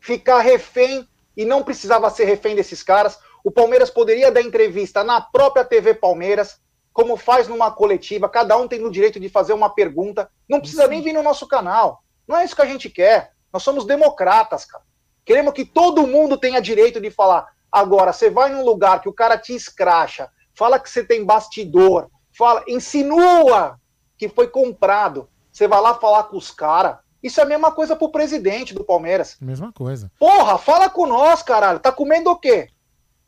ficar 0.00 0.40
refém 0.40 1.06
e 1.36 1.44
não 1.44 1.62
precisava 1.62 2.10
ser 2.10 2.24
refém 2.24 2.56
desses 2.56 2.82
caras. 2.82 3.18
O 3.44 3.52
Palmeiras 3.52 3.88
poderia 3.88 4.32
dar 4.32 4.42
entrevista 4.42 5.04
na 5.04 5.20
própria 5.20 5.64
TV 5.64 5.94
Palmeiras, 5.94 6.60
como 6.98 7.16
faz 7.16 7.46
numa 7.46 7.70
coletiva, 7.70 8.28
cada 8.28 8.56
um 8.56 8.66
tem 8.66 8.84
o 8.84 8.90
direito 8.90 9.20
de 9.20 9.28
fazer 9.28 9.52
uma 9.52 9.70
pergunta. 9.70 10.28
Não 10.48 10.58
precisa 10.58 10.88
nem 10.88 11.00
vir 11.00 11.12
no 11.12 11.22
nosso 11.22 11.46
canal. 11.46 12.02
Não 12.26 12.36
é 12.36 12.44
isso 12.44 12.56
que 12.56 12.62
a 12.62 12.66
gente 12.66 12.90
quer. 12.90 13.34
Nós 13.52 13.62
somos 13.62 13.84
democratas, 13.84 14.64
cara. 14.64 14.82
Queremos 15.24 15.52
que 15.52 15.64
todo 15.64 16.08
mundo 16.08 16.36
tenha 16.36 16.60
direito 16.60 17.00
de 17.00 17.08
falar. 17.08 17.46
Agora, 17.70 18.12
você 18.12 18.28
vai 18.28 18.50
num 18.50 18.64
lugar 18.64 19.00
que 19.00 19.08
o 19.08 19.12
cara 19.12 19.38
te 19.38 19.54
escracha, 19.54 20.28
fala 20.56 20.80
que 20.80 20.90
você 20.90 21.04
tem 21.04 21.24
bastidor, 21.24 22.10
fala, 22.36 22.64
insinua 22.66 23.78
que 24.16 24.28
foi 24.28 24.48
comprado. 24.48 25.28
Você 25.52 25.68
vai 25.68 25.80
lá 25.80 25.94
falar 25.94 26.24
com 26.24 26.36
os 26.36 26.50
caras. 26.50 26.96
Isso 27.22 27.38
é 27.38 27.44
a 27.44 27.46
mesma 27.46 27.70
coisa 27.70 27.94
pro 27.94 28.10
presidente 28.10 28.74
do 28.74 28.82
Palmeiras. 28.82 29.36
Mesma 29.40 29.72
coisa. 29.72 30.10
Porra, 30.18 30.58
fala 30.58 30.90
com 30.90 31.06
nós, 31.06 31.44
caralho. 31.44 31.78
Tá 31.78 31.92
comendo 31.92 32.28
o 32.28 32.36
quê? 32.36 32.70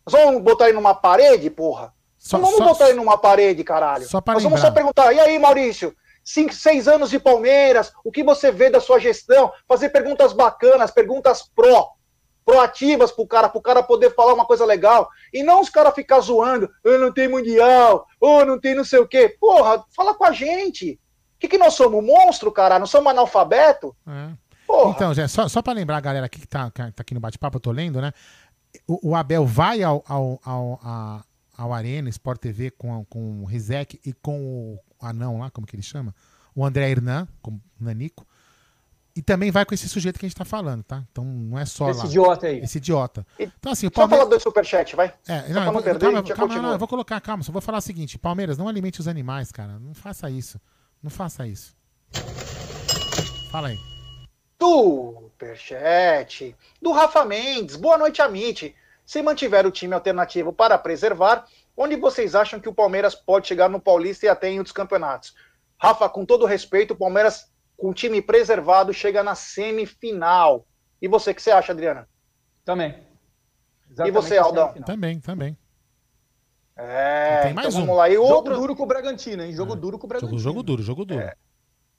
Nós 0.05 0.21
vamos 0.21 0.43
botar 0.43 0.65
ele 0.65 0.75
numa 0.75 0.93
parede, 0.93 1.49
porra? 1.49 1.95
Só, 2.21 2.37
não 2.39 2.45
vamos 2.45 2.59
só- 2.59 2.65
botar 2.67 2.89
ele 2.91 2.99
numa 2.99 3.17
parede, 3.19 3.65
caralho. 3.65 4.05
Só 4.07 4.19
Nós 4.25 4.43
vamos 4.43 4.59
lembrar. 4.59 4.61
só 4.69 4.71
perguntar, 4.71 5.13
e 5.15 5.19
aí, 5.19 5.39
Maurício? 5.39 5.97
Cinco, 6.23 6.53
seis 6.55 6.87
anos 6.87 7.09
de 7.11 7.19
Palmeiras, 7.19 7.91
o 8.05 8.13
que 8.13 8.23
você 8.23 8.53
vê 8.53 8.69
da 8.69 8.79
sua 8.79 9.01
gestão? 9.01 9.51
Fazer 9.67 9.89
perguntas 9.89 10.35
bacanas, 10.35 10.91
perguntas 10.91 11.43
pró, 11.57 11.89
proativas 12.45 13.11
pro 13.11 13.27
cara, 13.27 13.49
pro 13.49 13.61
cara 13.63 13.83
poder 13.83 14.15
falar 14.15 14.35
uma 14.35 14.45
coisa 14.45 14.65
legal. 14.67 15.09
E 15.33 15.43
não 15.43 15.61
os 15.61 15.71
caras 15.71 15.95
ficar 15.95 16.21
zoando, 16.21 16.71
eu 16.85 16.99
não 17.01 17.13
tenho 17.13 17.31
mundial, 17.31 18.07
ou 18.21 18.45
não 18.45 18.61
tem 18.61 18.75
não 18.75 18.85
sei 18.85 18.99
o 18.99 19.09
quê. 19.09 19.35
Porra, 19.41 19.83
fala 19.97 20.15
com 20.15 20.25
a 20.25 20.33
gente. 20.33 21.01
O 21.37 21.39
que, 21.41 21.49
que 21.49 21.59
nós 21.59 21.73
somos? 21.75 22.05
Monstro, 22.05 22.53
cara? 22.53 22.79
Não 22.79 22.87
somos 22.87 23.11
analfabeto? 23.11 23.97
É. 24.07 24.29
Porra. 24.67 24.91
Então, 24.91 25.15
Jé, 25.15 25.27
só, 25.27 25.49
só 25.49 25.63
pra 25.63 25.73
lembrar 25.73 25.97
a 25.97 26.01
galera 26.01 26.27
aqui 26.27 26.39
que 26.39 26.47
tá, 26.47 26.71
que 26.71 26.83
tá 26.93 27.01
aqui 27.01 27.15
no 27.15 27.21
bate-papo, 27.21 27.57
eu 27.57 27.61
tô 27.61 27.71
lendo, 27.73 28.01
né? 28.01 28.13
O, 28.87 29.11
o 29.11 29.17
Abel 29.17 29.45
vai 29.47 29.83
ao, 29.83 30.05
ao, 30.07 30.39
ao, 30.45 30.81
a- 30.85 31.23
ao 31.61 31.75
Arena 31.75 32.09
Sport 32.09 32.41
TV 32.41 32.71
com, 32.71 33.05
com 33.05 33.43
o 33.43 33.45
Rizek 33.45 34.01
e 34.03 34.15
com 34.15 34.41
o 34.41 34.79
anão 34.99 35.39
lá, 35.39 35.51
como 35.51 35.67
que 35.67 35.77
ele 35.77 35.83
chama? 35.83 36.15
O 36.55 36.65
André 36.65 36.91
Hernan, 36.91 37.29
como 37.43 37.61
Nanico. 37.79 38.27
E 39.15 39.21
também 39.21 39.51
vai 39.51 39.67
com 39.67 39.75
esse 39.75 39.87
sujeito 39.87 40.19
que 40.19 40.25
a 40.25 40.29
gente 40.29 40.39
tá 40.39 40.45
falando, 40.47 40.83
tá? 40.83 41.05
Então 41.13 41.23
não 41.23 41.59
é 41.59 41.67
só 41.67 41.91
Esse 41.91 42.01
lá. 42.01 42.07
idiota 42.07 42.47
aí. 42.47 42.61
Esse 42.61 42.79
idiota. 42.79 43.27
Então, 43.39 43.73
assim, 43.73 43.87
o 43.87 43.91
Só 43.91 44.09
falar 44.09 44.09
Palmeiras. 44.09 44.39
do 44.39 44.43
superchat, 44.43 44.97
vai. 44.97 45.13
É, 45.29 45.49
não, 45.51 45.61
eu 45.61 45.65
não 45.67 45.73
vou, 45.75 45.83
perder, 45.83 46.01
calma, 46.01 46.23
calma, 46.23 46.63
não, 46.63 46.73
eu 46.73 46.79
vou 46.79 46.89
colocar, 46.89 47.21
calma, 47.21 47.43
só 47.43 47.53
vou 47.53 47.61
falar 47.61 47.79
o 47.79 47.83
seguinte: 47.83 48.19
Palmeiras, 48.19 48.57
não 48.57 48.67
alimente 48.67 48.99
os 48.99 49.07
animais, 49.07 49.53
cara. 49.53 49.79
Não 49.79 49.93
faça 49.93 50.31
isso. 50.31 50.59
Não 51.03 51.11
faça 51.11 51.47
isso. 51.47 51.77
Fala 53.51 53.69
aí. 53.69 53.79
Superchat 54.59 56.57
do 56.81 56.93
Rafa 56.93 57.25
Mendes. 57.27 57.77
Boa 57.77 57.99
noite, 57.99 58.23
Amit. 58.23 58.75
Se 59.11 59.21
mantiver 59.23 59.67
o 59.67 59.73
time 59.73 59.93
alternativo 59.93 60.53
para 60.53 60.79
preservar, 60.79 61.45
onde 61.77 61.97
vocês 61.97 62.37
acham 62.37 62.61
que 62.61 62.69
o 62.69 62.73
Palmeiras 62.73 63.13
pode 63.13 63.49
chegar 63.49 63.69
no 63.69 63.81
Paulista 63.81 64.27
e 64.27 64.29
até 64.29 64.49
em 64.49 64.59
outros 64.59 64.73
campeonatos? 64.73 65.35
Rafa, 65.77 66.09
com 66.09 66.25
todo 66.25 66.47
respeito, 66.47 66.95
o 66.95 66.97
Palmeiras, 66.97 67.51
com 67.77 67.91
o 67.91 67.93
time 67.93 68.23
preservado, 68.23 68.95
chega 68.95 69.21
na 69.25 69.35
semifinal. 69.35 70.65
E 71.03 71.09
você, 71.09 71.33
o 71.33 71.35
que 71.35 71.43
você 71.43 71.51
acha, 71.51 71.73
Adriana? 71.73 72.09
Também. 72.65 73.03
E 74.07 74.13
você, 74.13 74.39
Aldão? 74.39 74.75
Também, 74.75 75.19
também. 75.19 75.59
É, 76.77 77.41
Tem 77.43 77.53
mais 77.53 77.67
então 77.67 77.81
um. 77.83 77.87
vamos 77.87 77.99
lá. 77.99 78.09
E 78.09 78.15
Jogo 78.15 78.29
outro, 78.29 78.55
duro 78.55 78.77
com 78.77 78.85
o 78.85 78.87
Bragantino, 78.87 79.43
hein? 79.43 79.53
Jogo 79.53 79.75
duro 79.75 79.99
com 79.99 80.07
o 80.07 80.09
Jogo, 80.09 80.21
Bragantino. 80.21 80.39
jogo 80.39 80.63
duro, 80.63 80.83
jogo 80.85 81.05
duro. 81.05 81.21
É. 81.21 81.35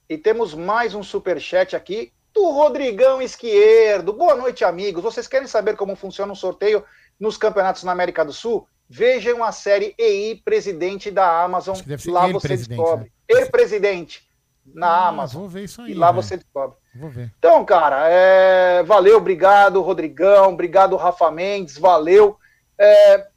E 0.07 0.17
temos 0.17 0.53
mais 0.53 0.95
um 0.95 1.03
superchat 1.03 1.75
aqui 1.75 2.13
do 2.33 2.49
Rodrigão 2.51 3.21
Esquerdo. 3.21 4.13
Boa 4.13 4.35
noite, 4.35 4.63
amigos. 4.63 5.03
Vocês 5.03 5.27
querem 5.27 5.49
saber 5.49 5.75
como 5.75 5.93
funciona 5.97 6.31
o 6.31 6.37
sorteio 6.37 6.85
nos 7.21 7.37
campeonatos 7.37 7.83
na 7.83 7.91
América 7.93 8.25
do 8.25 8.33
Sul? 8.33 8.67
Vejam 8.89 9.41
a 9.41 9.53
série 9.53 9.95
EI 9.97 10.35
Presidente 10.43 11.09
da 11.09 11.43
Amazon. 11.43 11.77
Lá 12.07 12.27
você 12.27 12.57
descobre. 12.57 13.09
né? 13.33 13.45
Presidente 13.45 14.27
na 14.75 14.87
Ah, 14.87 15.07
Amazon. 15.07 15.41
Vou 15.41 15.49
ver 15.49 15.63
isso 15.63 15.81
aí. 15.81 15.91
E 15.91 15.93
lá 15.93 16.11
velho. 16.11 16.21
você 16.23 16.35
descobre. 16.35 16.75
Vou 16.95 17.09
ver. 17.09 17.31
Então, 17.39 17.63
cara, 17.63 18.09
é, 18.09 18.83
valeu, 18.83 19.15
obrigado, 19.17 19.81
Rodrigão, 19.81 20.51
obrigado, 20.51 20.97
Rafa 20.97 21.31
Mendes, 21.31 21.77
valeu. 21.77 22.37
É, 22.77 23.27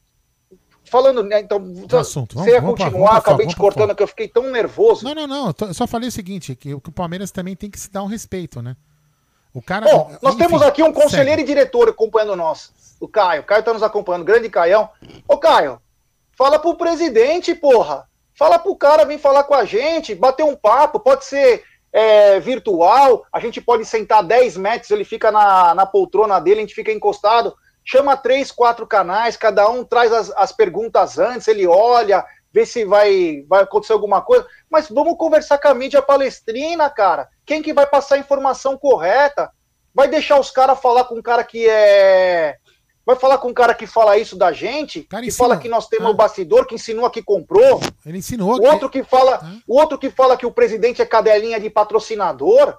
falando, 0.84 1.22
né, 1.22 1.40
então, 1.40 1.60
Do 1.60 1.98
assunto. 1.98 2.34
você 2.34 2.50
ia 2.50 2.60
Vamos- 2.60 2.76
vamos 2.78 2.84
continuar, 2.84 3.10
vamos 3.10 3.22
pra 3.22 3.32
acabei 3.32 3.46
te 3.46 3.54
vamos 3.54 3.54
pra 3.54 3.62
cortando, 3.82 3.96
que 3.96 4.02
eu 4.02 4.08
fiquei 4.08 4.26
tão 4.28 4.50
nervoso. 4.50 5.04
Não, 5.04 5.14
não, 5.14 5.26
não. 5.26 5.54
eu 5.68 5.74
só 5.74 5.86
falei 5.86 6.08
o 6.08 6.12
seguinte: 6.12 6.54
que 6.56 6.74
o 6.74 6.80
Palmeiras 6.80 7.30
também 7.30 7.54
tem 7.54 7.70
que 7.70 7.78
se 7.78 7.90
dar 7.92 8.02
um 8.02 8.06
respeito, 8.06 8.60
né? 8.60 8.76
O 9.52 9.62
cara. 9.62 9.86
Bom, 9.86 10.10
nós 10.20 10.34
enfim, 10.34 10.44
temos 10.44 10.62
aqui 10.62 10.82
um 10.82 10.92
conselheiro 10.92 11.40
segue. 11.40 11.42
e 11.52 11.54
diretor 11.54 11.88
acompanhando 11.88 12.34
nós. 12.34 12.72
O 13.04 13.08
Caio. 13.08 13.42
O 13.42 13.44
Caio 13.44 13.62
tá 13.62 13.72
nos 13.72 13.82
acompanhando. 13.82 14.24
Grande 14.24 14.48
Caião. 14.48 14.88
Ô, 15.28 15.36
Caio, 15.36 15.80
fala 16.36 16.58
pro 16.58 16.76
presidente, 16.76 17.54
porra. 17.54 18.08
Fala 18.36 18.58
pro 18.58 18.74
cara 18.74 19.04
vir 19.04 19.18
falar 19.18 19.44
com 19.44 19.54
a 19.54 19.64
gente, 19.64 20.14
bater 20.14 20.42
um 20.42 20.56
papo. 20.56 20.98
Pode 20.98 21.24
ser 21.24 21.62
é, 21.92 22.40
virtual. 22.40 23.24
A 23.32 23.38
gente 23.38 23.60
pode 23.60 23.84
sentar 23.84 24.24
10 24.24 24.56
metros, 24.56 24.90
ele 24.90 25.04
fica 25.04 25.30
na, 25.30 25.74
na 25.74 25.86
poltrona 25.86 26.40
dele, 26.40 26.58
a 26.58 26.62
gente 26.62 26.74
fica 26.74 26.90
encostado. 26.90 27.54
Chama 27.84 28.16
três, 28.16 28.50
quatro 28.50 28.86
canais, 28.86 29.36
cada 29.36 29.68
um 29.68 29.84
traz 29.84 30.10
as, 30.10 30.30
as 30.30 30.50
perguntas 30.50 31.18
antes, 31.18 31.46
ele 31.46 31.66
olha, 31.66 32.24
vê 32.50 32.64
se 32.64 32.84
vai, 32.84 33.44
vai 33.46 33.62
acontecer 33.62 33.92
alguma 33.92 34.22
coisa. 34.22 34.46
Mas 34.70 34.88
vamos 34.88 35.18
conversar 35.18 35.58
com 35.58 35.68
a 35.68 35.74
mídia 35.74 36.00
palestrina, 36.00 36.88
cara. 36.88 37.28
Quem 37.44 37.60
que 37.60 37.74
vai 37.74 37.86
passar 37.86 38.14
a 38.14 38.18
informação 38.18 38.78
correta? 38.78 39.50
Vai 39.94 40.08
deixar 40.08 40.40
os 40.40 40.50
caras 40.50 40.80
falar 40.80 41.04
com 41.04 41.16
um 41.16 41.22
cara 41.22 41.44
que 41.44 41.68
é. 41.68 42.56
Vai 43.06 43.16
falar 43.16 43.36
com 43.38 43.48
um 43.48 43.52
cara 43.54 43.74
que 43.74 43.86
fala 43.86 44.16
isso 44.16 44.34
da 44.34 44.50
gente, 44.52 45.02
Cara, 45.02 45.22
que 45.22 45.28
ensina. 45.28 45.46
fala 45.48 45.60
que 45.60 45.68
nós 45.68 45.86
temos 45.88 46.06
Ah. 46.06 46.10
o 46.10 46.14
bastidor, 46.14 46.66
que 46.66 46.74
insinua 46.74 47.10
que 47.10 47.22
comprou. 47.22 47.80
Ele 48.06 48.18
ensinou. 48.18 48.58
O 48.58 48.64
outro 48.66 48.88
que 48.88 49.04
fala, 49.04 49.60
o 49.66 49.78
outro 49.78 49.98
que 49.98 50.08
fala 50.10 50.36
que 50.38 50.46
o 50.46 50.50
presidente 50.50 51.02
é 51.02 51.06
cadelinha 51.06 51.60
de 51.60 51.68
patrocinador. 51.68 52.78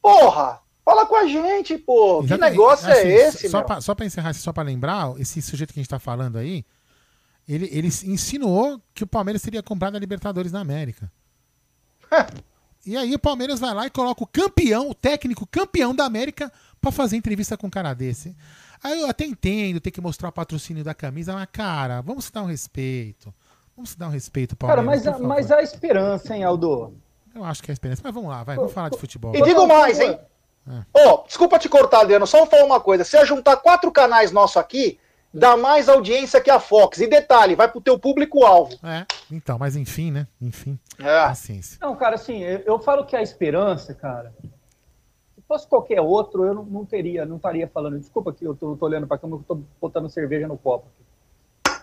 Porra, 0.00 0.60
fala 0.82 1.04
com 1.04 1.14
a 1.14 1.26
gente, 1.26 1.76
pô. 1.76 2.20
Que 2.20 2.26
Exatamente. 2.26 2.50
negócio 2.52 2.90
Assim, 2.90 3.00
é 3.08 3.28
esse, 3.28 3.48
só 3.50 3.62
pra, 3.62 3.80
só 3.82 3.94
pra 3.94 4.06
encerrar, 4.06 4.32
só 4.32 4.50
pra 4.52 4.62
lembrar, 4.62 5.12
esse 5.18 5.42
sujeito 5.42 5.74
que 5.74 5.80
a 5.80 5.82
gente 5.82 5.90
tá 5.90 5.98
falando 5.98 6.38
aí, 6.38 6.64
ele, 7.46 7.68
ele 7.70 7.88
insinuou 7.88 8.80
que 8.94 9.04
o 9.04 9.06
Palmeiras 9.06 9.42
teria 9.42 9.62
comprado 9.62 9.94
a 9.96 9.98
Libertadores 9.98 10.52
da 10.52 10.60
América. 10.60 11.12
e 12.86 12.96
aí 12.96 13.14
o 13.14 13.18
Palmeiras 13.18 13.60
vai 13.60 13.74
lá 13.74 13.86
e 13.86 13.90
coloca 13.90 14.22
o 14.22 14.26
campeão, 14.26 14.88
o 14.88 14.94
técnico 14.94 15.46
campeão 15.46 15.94
da 15.94 16.04
América, 16.06 16.50
pra 16.80 16.90
fazer 16.90 17.16
entrevista 17.16 17.56
com 17.58 17.66
um 17.66 17.70
cara 17.70 17.92
desse. 17.92 18.34
Aí 18.82 19.00
eu 19.00 19.08
até 19.08 19.24
entendo 19.24 19.80
ter 19.80 19.90
que 19.90 20.00
mostrar 20.00 20.28
o 20.28 20.32
patrocínio 20.32 20.82
da 20.82 20.94
camisa, 20.94 21.32
mas, 21.34 21.48
cara, 21.52 22.00
vamos 22.00 22.24
se 22.26 22.32
dar 22.32 22.42
um 22.42 22.46
respeito. 22.46 23.32
Vamos 23.76 23.90
se 23.90 23.98
dar 23.98 24.08
um 24.08 24.10
respeito, 24.10 24.56
Cara, 24.56 24.76
Palmeiras. 24.76 25.04
mas, 25.04 25.06
a- 25.06 25.12
favor. 25.12 25.28
mas 25.28 25.52
há 25.52 25.62
esperança, 25.62 26.36
hein, 26.36 26.44
Aldo? 26.44 26.94
Eu 27.34 27.44
acho 27.44 27.62
que 27.62 27.70
é 27.70 27.72
a 27.72 27.74
experiência. 27.74 28.02
Mas 28.04 28.14
vamos 28.14 28.28
lá, 28.30 28.42
vai, 28.42 28.56
vamos 28.56 28.72
falar 28.72 28.88
de 28.88 28.98
futebol. 28.98 29.34
E 29.34 29.42
digo 29.42 29.66
mais, 29.66 30.00
hein? 30.00 30.18
Ó, 30.94 31.24
desculpa 31.26 31.58
te 31.58 31.68
cortar, 31.68 32.00
Adriano, 32.02 32.26
só 32.26 32.38
vou 32.38 32.46
falar 32.46 32.64
uma 32.64 32.80
coisa. 32.80 33.04
Se 33.04 33.16
eu 33.16 33.24
juntar 33.26 33.56
quatro 33.56 33.90
canais 33.90 34.30
nossos 34.30 34.56
aqui, 34.56 34.98
dá 35.32 35.56
mais 35.56 35.88
audiência 35.88 36.40
que 36.40 36.50
a 36.50 36.60
Fox. 36.60 36.98
E 37.00 37.06
detalhe, 37.08 37.54
vai 37.54 37.68
pro 37.68 37.80
teu 37.80 37.98
público-alvo. 37.98 38.78
É, 38.82 39.06
então, 39.30 39.58
mas 39.58 39.76
enfim, 39.76 40.10
né? 40.10 40.26
Enfim. 40.40 40.78
É. 40.98 41.22
Paciência. 41.26 41.78
Não, 41.80 41.96
cara, 41.96 42.14
assim, 42.16 42.42
eu, 42.42 42.58
eu 42.66 42.78
falo 42.80 43.04
que 43.06 43.16
a 43.16 43.22
esperança, 43.22 43.94
cara. 43.94 44.32
Se 45.50 45.54
fosse 45.54 45.66
qualquer 45.66 46.00
outro, 46.00 46.44
eu 46.44 46.54
não, 46.54 46.64
não 46.64 46.84
teria, 46.84 47.26
não 47.26 47.34
estaria 47.34 47.66
falando. 47.66 47.98
Desculpa 47.98 48.32
que 48.32 48.44
eu 48.44 48.54
tô, 48.54 48.76
olhando 48.80 49.08
para 49.08 49.18
cá, 49.18 49.26
eu 49.26 49.44
tô 49.48 49.60
botando 49.80 50.08
cerveja 50.08 50.46
no 50.46 50.56
copo. 50.56 50.86
aqui. 50.86 51.82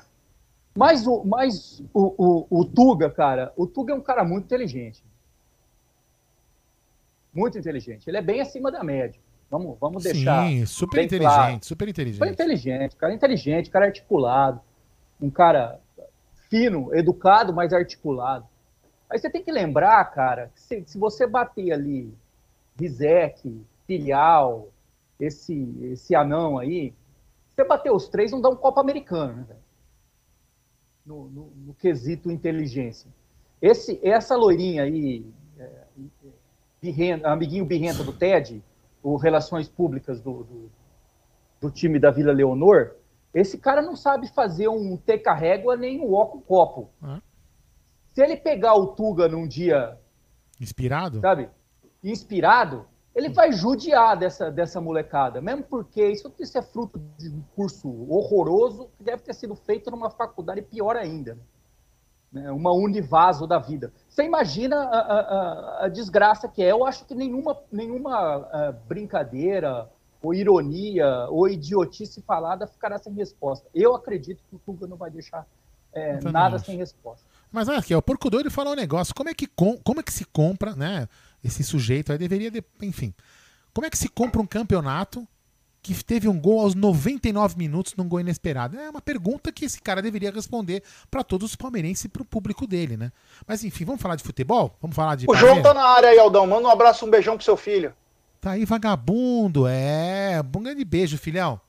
Mas 0.73 1.05
o, 1.05 1.25
mas 1.25 1.83
o, 1.93 2.13
o, 2.17 2.61
o 2.61 2.65
Tuga, 2.65 3.09
cara, 3.09 3.51
o 3.57 3.67
Tuga 3.67 3.91
é 3.91 3.95
um 3.95 4.01
cara 4.01 4.23
muito 4.23 4.45
inteligente. 4.45 5.03
Muito 7.33 7.57
inteligente. 7.57 8.09
Ele 8.09 8.15
é 8.15 8.21
bem 8.21 8.39
acima 8.39 8.71
da 8.71 8.81
média. 8.85 9.19
Vamos, 9.51 9.77
vamos 9.81 10.03
deixar. 10.03 10.47
Sim, 10.47 10.65
super 10.65 11.03
inteligente, 11.03 11.33
claro. 11.33 11.59
super 11.65 11.89
inteligente. 11.89 12.19
Foi 12.19 12.29
inteligente, 12.29 12.95
cara 12.95 13.13
inteligente, 13.13 13.69
cara 13.69 13.85
articulado, 13.87 14.61
um 15.19 15.29
cara 15.29 15.81
fino, 16.49 16.95
educado, 16.95 17.51
mas 17.51 17.73
articulado. 17.73 18.45
Aí 19.09 19.19
você 19.19 19.29
tem 19.29 19.43
que 19.43 19.51
lembrar, 19.51 20.05
cara, 20.05 20.51
que 20.55 20.61
se, 20.61 20.83
se 20.85 20.97
você 20.97 21.27
bater 21.27 21.73
ali 21.73 22.15
Rizek, 22.79 23.65
Filial, 23.85 24.69
esse, 25.19 25.75
esse 25.91 26.13
anão 26.15 26.57
aí, 26.57 26.93
você 27.49 27.63
bater 27.63 27.91
os 27.91 28.07
três, 28.07 28.31
não 28.31 28.39
dá 28.41 28.49
um 28.49 28.55
copo 28.55 28.79
americano, 28.79 29.45
né? 29.49 29.55
No, 31.05 31.29
no- 31.29 31.51
no 31.65 31.73
quesito 31.73 32.29
inteligência. 32.29 33.09
Esse, 33.61 33.99
essa 34.05 34.35
loirinha 34.35 34.83
aí, 34.83 35.25
é, 35.57 35.83
birrenta- 36.81 37.27
amiguinho 37.29 37.65
birrenta 37.65 38.03
do 38.03 38.13
TED, 38.13 38.61
o 39.01 39.15
Relações 39.15 39.67
Públicas 39.69 40.21
do, 40.21 40.43
do, 40.43 40.71
do 41.61 41.71
time 41.71 41.97
da 41.97 42.11
Vila 42.11 42.33
Leonor, 42.33 42.95
esse 43.33 43.57
cara 43.57 43.81
não 43.81 43.95
sabe 43.95 44.27
fazer 44.27 44.67
um 44.67 44.97
teca-régua 44.97 45.75
nem 45.75 45.99
um 46.01 46.13
ó 46.13 46.25
com 46.25 46.41
copo. 46.41 46.89
Ah. 47.01 47.21
Se 48.13 48.21
ele 48.21 48.35
pegar 48.35 48.75
o 48.75 48.87
Tuga 48.87 49.27
num 49.27 49.47
dia, 49.47 49.97
Inspirado? 50.59 51.19
sabe, 51.21 51.49
inspirado, 52.11 52.85
ele 53.15 53.29
vai 53.29 53.51
judiar 53.51 54.15
dessa, 54.15 54.51
dessa 54.51 54.79
molecada, 54.79 55.41
mesmo 55.41 55.63
porque 55.63 56.05
isso, 56.07 56.31
isso 56.39 56.57
é 56.57 56.61
fruto 56.61 57.01
de 57.17 57.29
um 57.29 57.41
curso 57.55 57.89
horroroso 58.09 58.89
que 58.97 59.03
deve 59.03 59.23
ter 59.23 59.33
sido 59.33 59.55
feito 59.55 59.89
numa 59.89 60.09
faculdade 60.11 60.61
pior 60.61 60.95
ainda. 60.95 61.37
né? 62.31 62.51
Uma 62.51 62.71
univaso 62.71 63.47
da 63.47 63.57
vida. 63.57 63.91
Você 64.07 64.23
imagina 64.23 64.75
a, 64.77 64.99
a- 64.99 65.85
a- 65.85 65.87
desgraça 65.87 66.47
que 66.47 66.61
é. 66.61 66.71
Eu 66.71 66.85
acho 66.85 67.05
que 67.05 67.15
nenhuma, 67.15 67.57
nenhuma 67.71 68.15
ah, 68.51 68.75
brincadeira 68.87 69.89
ou 70.21 70.33
ironia, 70.33 71.27
ou 71.29 71.47
idiotice 71.47 72.21
falada, 72.21 72.67
ficará 72.67 72.97
sem 72.97 73.13
resposta. 73.13 73.67
Eu 73.73 73.95
acredito 73.95 74.43
que 74.49 74.55
o 74.55 74.59
Tuga 74.59 74.85
não 74.87 74.97
vai 74.97 75.09
deixar 75.09 75.45
é, 75.93 76.19
nada 76.31 76.59
sem 76.59 76.75
resposta. 76.77 77.25
Mas 77.51 77.67
olha 77.69 77.79
aqui, 77.79 77.95
o 77.95 78.01
Porco 78.01 78.29
Doido 78.29 78.51
falou 78.51 78.73
um 78.73 78.75
negócio. 78.75 79.15
Como 79.15 79.29
é 79.29 79.33
que, 79.33 79.47
com, 79.47 79.77
como 79.77 79.99
é 79.99 80.03
que 80.03 80.11
se 80.11 80.25
compra, 80.25 80.75
né? 80.75 81.07
Esse 81.47 81.63
sujeito 81.63 82.11
aí 82.11 82.17
deveria. 82.17 82.51
De, 82.51 82.63
enfim. 82.81 83.13
Como 83.73 83.85
é 83.85 83.89
que 83.89 83.97
se 83.97 84.09
compra 84.09 84.41
um 84.41 84.45
campeonato 84.45 85.27
que 85.81 85.93
teve 86.03 86.27
um 86.27 86.39
gol 86.39 86.61
aos 86.61 86.75
99 86.75 87.57
minutos 87.57 87.95
num 87.95 88.07
gol 88.07 88.19
inesperado? 88.19 88.77
É 88.77 88.89
uma 88.89 89.01
pergunta 89.01 89.51
que 89.51 89.65
esse 89.65 89.81
cara 89.81 90.01
deveria 90.01 90.31
responder 90.31 90.83
para 91.09 91.23
todos 91.23 91.51
os 91.51 91.55
palmeirenses 91.55 92.05
e 92.05 92.09
para 92.09 92.21
o 92.21 92.25
público 92.25 92.67
dele, 92.67 92.97
né? 92.97 93.11
Mas 93.47 93.63
enfim, 93.63 93.85
vamos 93.85 94.01
falar 94.01 94.15
de 94.15 94.23
futebol? 94.23 94.75
Vamos 94.81 94.95
falar 94.95 95.15
de. 95.15 95.25
O 95.29 95.35
João 95.35 95.61
tá 95.61 95.73
na 95.73 95.85
área 95.85 96.09
aí, 96.09 96.19
Aldão. 96.19 96.45
Manda 96.45 96.67
um 96.67 96.71
abraço, 96.71 97.05
um 97.05 97.09
beijão 97.09 97.35
pro 97.35 97.45
seu 97.45 97.55
filho. 97.55 97.93
Tá 98.41 98.51
aí, 98.51 98.65
vagabundo. 98.65 99.65
É. 99.67 100.41
Um 100.41 100.63
grande 100.63 100.83
beijo, 100.83 101.17
filhão. 101.17 101.59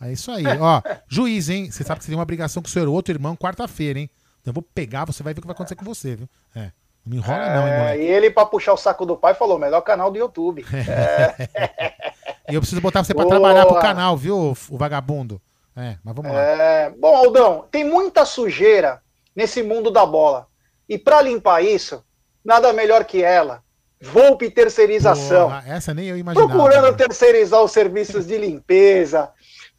É 0.00 0.12
isso 0.12 0.30
aí. 0.32 0.44
Ó, 0.58 0.82
juiz, 1.06 1.48
hein? 1.48 1.70
Você 1.70 1.84
sabe 1.84 1.98
que 1.98 2.04
você 2.04 2.10
tem 2.10 2.16
uma 2.16 2.24
obrigação 2.24 2.60
com 2.60 2.68
o 2.68 2.70
seu 2.70 2.92
outro 2.92 3.14
irmão 3.14 3.36
quarta-feira, 3.36 4.00
hein? 4.00 4.10
Então 4.40 4.50
eu 4.50 4.54
vou 4.54 4.62
pegar, 4.62 5.04
você 5.04 5.22
vai 5.22 5.32
ver 5.32 5.38
o 5.38 5.42
que 5.42 5.46
vai 5.46 5.54
acontecer 5.54 5.76
com 5.76 5.84
você, 5.84 6.16
viu? 6.16 6.28
É. 6.54 6.72
Não 7.04 7.10
me 7.12 7.16
enrola, 7.16 7.44
é, 7.44 7.54
não, 7.54 7.68
hein, 7.68 7.78
moleque? 7.78 8.02
E 8.02 8.06
ele, 8.06 8.30
pra 8.30 8.46
puxar 8.46 8.72
o 8.72 8.76
saco 8.76 9.04
do 9.04 9.16
pai, 9.16 9.34
falou: 9.34 9.58
melhor 9.58 9.80
canal 9.80 10.10
do 10.10 10.18
YouTube. 10.18 10.64
É. 10.72 12.52
e 12.52 12.54
eu 12.54 12.60
preciso 12.60 12.80
botar 12.80 13.02
você 13.02 13.14
pra 13.14 13.24
Boa. 13.24 13.34
trabalhar 13.34 13.66
pro 13.66 13.80
canal, 13.80 14.16
viu, 14.16 14.56
o 14.68 14.76
vagabundo? 14.76 15.40
É, 15.76 15.96
mas 16.04 16.14
vamos 16.14 16.32
lá. 16.32 16.40
É... 16.40 16.90
Bom, 16.90 17.16
Aldão, 17.16 17.66
tem 17.70 17.84
muita 17.84 18.24
sujeira 18.24 19.00
nesse 19.34 19.62
mundo 19.62 19.90
da 19.90 20.04
bola. 20.04 20.46
E 20.88 20.98
para 20.98 21.22
limpar 21.22 21.64
isso, 21.64 22.04
nada 22.44 22.72
melhor 22.72 23.04
que 23.04 23.22
ela. 23.22 23.62
Volpe 24.00 24.50
Terceirização. 24.50 25.52
Essa 25.64 25.94
nem 25.94 26.06
eu 26.06 26.18
imaginava. 26.18 26.48
Procurando 26.48 26.90
né? 26.90 26.96
terceirizar 26.96 27.62
os 27.62 27.70
serviços 27.70 28.26
de 28.26 28.36
limpeza, 28.36 29.30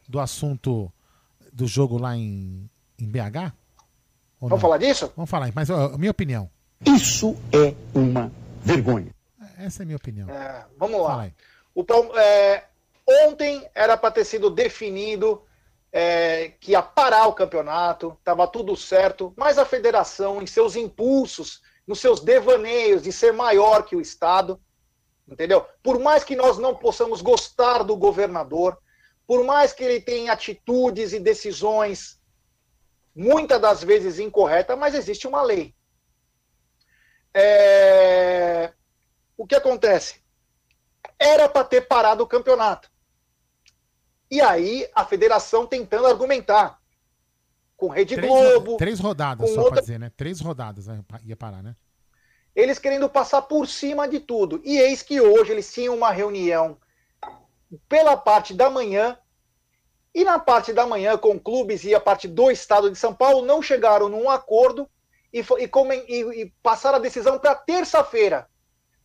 do 0.08 0.18
assunto 0.18 0.90
do 1.52 1.66
jogo 1.66 1.98
lá 1.98 2.16
em, 2.16 2.68
em 2.98 3.06
BH? 3.06 3.52
Vamos 4.40 4.50
não? 4.50 4.58
falar 4.58 4.78
disso? 4.78 5.12
Vamos 5.14 5.30
falar, 5.30 5.50
mas 5.54 5.70
a 5.70 5.96
minha 5.98 6.10
opinião. 6.10 6.50
Isso 6.84 7.36
é 7.52 7.74
uma 7.94 8.30
vergonha. 8.62 9.14
Essa 9.58 9.82
é 9.82 9.84
a 9.84 9.86
minha 9.86 9.96
opinião. 9.96 10.28
É, 10.28 10.64
vamos 10.78 11.00
lá. 11.02 11.30
O, 11.74 11.84
é, 12.18 12.64
ontem 13.26 13.66
era 13.74 13.96
para 13.96 14.10
ter 14.10 14.24
sido 14.24 14.50
definido 14.50 15.42
é, 15.92 16.52
que 16.60 16.72
ia 16.72 16.82
parar 16.82 17.26
o 17.26 17.34
campeonato, 17.34 18.16
estava 18.18 18.46
tudo 18.46 18.76
certo, 18.76 19.32
mas 19.36 19.58
a 19.58 19.64
federação, 19.64 20.42
em 20.42 20.46
seus 20.46 20.76
impulsos, 20.76 21.62
nos 21.86 22.00
seus 22.00 22.20
devaneios 22.20 23.02
de 23.02 23.12
ser 23.12 23.32
maior 23.32 23.84
que 23.84 23.96
o 23.96 24.00
Estado, 24.00 24.60
entendeu? 25.26 25.66
Por 25.82 25.98
mais 25.98 26.24
que 26.24 26.36
nós 26.36 26.58
não 26.58 26.74
possamos 26.74 27.22
gostar 27.22 27.82
do 27.82 27.96
governador, 27.96 28.78
por 29.26 29.44
mais 29.44 29.72
que 29.72 29.82
ele 29.82 30.00
tenha 30.00 30.32
atitudes 30.32 31.12
e 31.12 31.20
decisões 31.20 32.20
muitas 33.14 33.60
das 33.60 33.82
vezes 33.82 34.18
incorretas, 34.18 34.78
mas 34.78 34.94
existe 34.94 35.26
uma 35.26 35.42
lei. 35.42 35.74
É... 37.32 38.72
O 39.36 39.46
que 39.46 39.54
acontece? 39.54 40.22
Era 41.18 41.48
para 41.48 41.64
ter 41.64 41.82
parado 41.82 42.22
o 42.22 42.26
campeonato. 42.26 42.90
E 44.30 44.40
aí 44.40 44.88
a 44.94 45.04
federação 45.04 45.66
tentando 45.66 46.06
argumentar. 46.06 46.80
Com 47.76 47.88
Rede 47.88 48.14
três, 48.14 48.30
Globo. 48.30 48.76
Três 48.78 48.98
rodadas, 48.98 49.50
só 49.50 49.56
outra... 49.56 49.74
pra 49.74 49.80
dizer, 49.82 49.98
né? 49.98 50.10
Três 50.16 50.40
rodadas 50.40 50.86
né? 50.86 51.04
ia 51.24 51.36
parar, 51.36 51.62
né? 51.62 51.76
Eles 52.54 52.78
querendo 52.78 53.06
passar 53.08 53.42
por 53.42 53.68
cima 53.68 54.08
de 54.08 54.18
tudo. 54.18 54.62
E 54.64 54.78
eis 54.78 55.02
que 55.02 55.20
hoje 55.20 55.52
eles 55.52 55.70
tinham 55.70 55.94
uma 55.94 56.10
reunião 56.10 56.78
pela 57.86 58.16
parte 58.16 58.54
da 58.54 58.70
manhã. 58.70 59.18
E 60.14 60.24
na 60.24 60.38
parte 60.38 60.72
da 60.72 60.86
manhã, 60.86 61.18
com 61.18 61.38
clubes 61.38 61.84
e 61.84 61.94
a 61.94 62.00
parte 62.00 62.26
do 62.26 62.50
estado 62.50 62.90
de 62.90 62.96
São 62.96 63.14
Paulo, 63.14 63.44
não 63.44 63.60
chegaram 63.60 64.08
num 64.08 64.30
acordo 64.30 64.88
e, 65.30 65.40
e, 65.40 65.70
e, 66.08 66.42
e 66.42 66.52
passaram 66.62 66.96
a 66.96 67.00
decisão 67.00 67.38
para 67.38 67.54
terça-feira. 67.54 68.48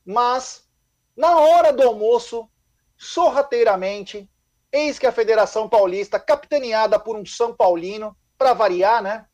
Mas, 0.06 0.66
na 1.14 1.38
hora 1.38 1.74
do 1.74 1.84
almoço, 1.84 2.50
sorrateiramente, 2.96 4.31
Eis 4.72 4.98
que 4.98 5.08
a 5.08 5.12
Federação 5.12 5.68
Paulista, 5.68 6.20
capitaneada 6.20 6.98
por 7.00 7.16
um 7.18 7.26
São 7.26 7.54
Paulino, 7.54 8.16
para 8.38 8.54
variar, 8.54 9.04
né? 9.04 9.26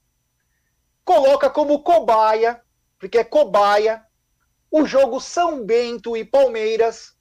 Coloca 1.06 1.50
como 1.50 1.84
cobaia, 1.84 2.62
porque 3.00 3.20
é 3.20 3.24
cobaia, 3.24 4.04
o 4.72 4.86
jogo 4.86 5.20
São 5.20 5.64
Bento 5.64 6.18
e 6.18 6.26
Palmeiras 6.26 7.16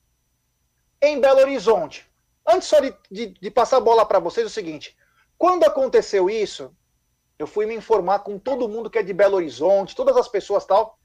em 1.01 1.21
Belo 1.21 1.41
Horizonte. 1.41 2.11
Antes 2.47 2.69
só 2.69 2.81
de, 2.81 2.95
de, 3.11 3.27
de 3.29 3.51
passar 3.51 3.77
a 3.77 3.81
bola 3.81 4.07
para 4.07 4.19
vocês, 4.19 4.45
é 4.45 4.49
o 4.49 4.51
seguinte: 4.51 4.97
quando 5.37 5.65
aconteceu 5.65 6.31
isso, 6.31 6.75
eu 7.39 7.47
fui 7.47 7.67
me 7.67 7.75
informar 7.75 8.21
com 8.21 8.39
todo 8.39 8.69
mundo 8.69 8.89
que 8.89 8.99
é 8.99 9.03
de 9.03 9.13
Belo 9.13 9.37
Horizonte, 9.37 9.95
todas 9.95 10.17
as 10.17 10.29
pessoas 10.29 10.65
tal. 10.65 10.99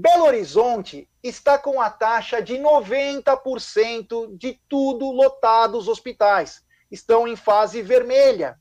Belo 0.00 0.26
Horizonte 0.26 1.10
está 1.24 1.58
com 1.58 1.80
a 1.80 1.90
taxa 1.90 2.40
de 2.40 2.54
90% 2.56 4.36
de 4.38 4.60
tudo 4.68 5.10
lotado 5.10 5.76
os 5.76 5.88
hospitais. 5.88 6.64
Estão 6.88 7.26
em 7.26 7.34
fase 7.34 7.82
vermelha. 7.82 8.60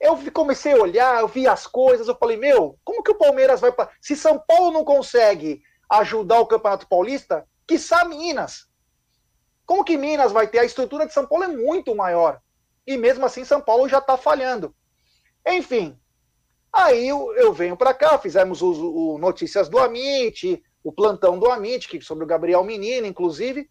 Eu 0.00 0.16
comecei 0.32 0.72
a 0.72 0.80
olhar, 0.80 1.20
eu 1.20 1.28
vi 1.28 1.46
as 1.46 1.66
coisas, 1.66 2.08
eu 2.08 2.16
falei, 2.16 2.38
meu, 2.38 2.78
como 2.82 3.02
que 3.02 3.10
o 3.10 3.18
Palmeiras 3.18 3.60
vai... 3.60 3.70
Se 4.00 4.16
São 4.16 4.38
Paulo 4.38 4.70
não 4.70 4.82
consegue 4.82 5.60
ajudar 5.90 6.40
o 6.40 6.46
Campeonato 6.46 6.88
Paulista, 6.88 7.46
que 7.66 7.76
Minas. 8.08 8.66
Como 9.66 9.84
que 9.84 9.98
Minas 9.98 10.32
vai 10.32 10.48
ter? 10.48 10.60
A 10.60 10.64
estrutura 10.64 11.06
de 11.06 11.12
São 11.12 11.26
Paulo 11.26 11.44
é 11.44 11.48
muito 11.48 11.94
maior. 11.94 12.40
E 12.86 12.96
mesmo 12.96 13.26
assim, 13.26 13.44
São 13.44 13.60
Paulo 13.60 13.86
já 13.90 13.98
está 13.98 14.16
falhando. 14.16 14.74
Enfim, 15.46 15.99
Aí 16.72 17.08
eu, 17.08 17.34
eu 17.34 17.52
venho 17.52 17.76
para 17.76 17.92
cá, 17.92 18.18
fizemos 18.18 18.62
o, 18.62 18.70
o, 18.70 19.18
Notícias 19.18 19.68
do 19.68 19.78
Amit, 19.78 20.62
o 20.84 20.92
plantão 20.92 21.38
do 21.38 21.50
Amit, 21.50 21.88
que 21.88 22.00
sobre 22.00 22.24
o 22.24 22.26
Gabriel 22.26 22.62
Menino, 22.62 23.06
inclusive. 23.06 23.68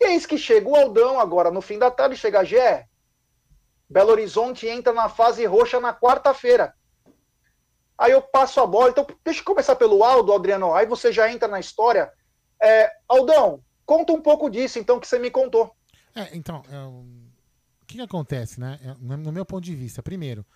E 0.00 0.04
eis 0.04 0.26
que 0.26 0.36
chega 0.36 0.68
o 0.68 0.76
Aldão 0.76 1.18
agora 1.18 1.50
no 1.50 1.60
fim 1.60 1.78
da 1.78 1.90
tarde, 1.90 2.16
chega 2.16 2.40
a 2.40 2.44
Gé. 2.44 2.86
Belo 3.88 4.10
Horizonte 4.10 4.68
entra 4.68 4.92
na 4.92 5.08
fase 5.08 5.44
roxa 5.46 5.80
na 5.80 5.94
quarta-feira. 5.94 6.74
Aí 7.96 8.12
eu 8.12 8.22
passo 8.22 8.60
a 8.60 8.66
bola. 8.66 8.90
Então, 8.90 9.06
deixa 9.24 9.40
eu 9.40 9.44
começar 9.44 9.74
pelo 9.74 10.04
Aldo, 10.04 10.32
Adriano. 10.32 10.74
Aí 10.74 10.86
você 10.86 11.10
já 11.10 11.32
entra 11.32 11.48
na 11.48 11.58
história. 11.58 12.12
É, 12.62 12.90
Aldão, 13.08 13.64
conta 13.84 14.12
um 14.12 14.20
pouco 14.20 14.48
disso, 14.50 14.78
então, 14.78 15.00
que 15.00 15.08
você 15.08 15.18
me 15.18 15.30
contou. 15.30 15.74
É, 16.14 16.36
então, 16.36 16.62
é, 16.70 16.78
o 16.84 17.86
que, 17.86 17.96
que 17.96 18.02
acontece, 18.02 18.60
né? 18.60 18.78
É, 18.82 18.94
no 19.16 19.32
meu 19.32 19.44
ponto 19.44 19.64
de 19.64 19.74
vista, 19.74 20.02
primeiro, 20.02 20.46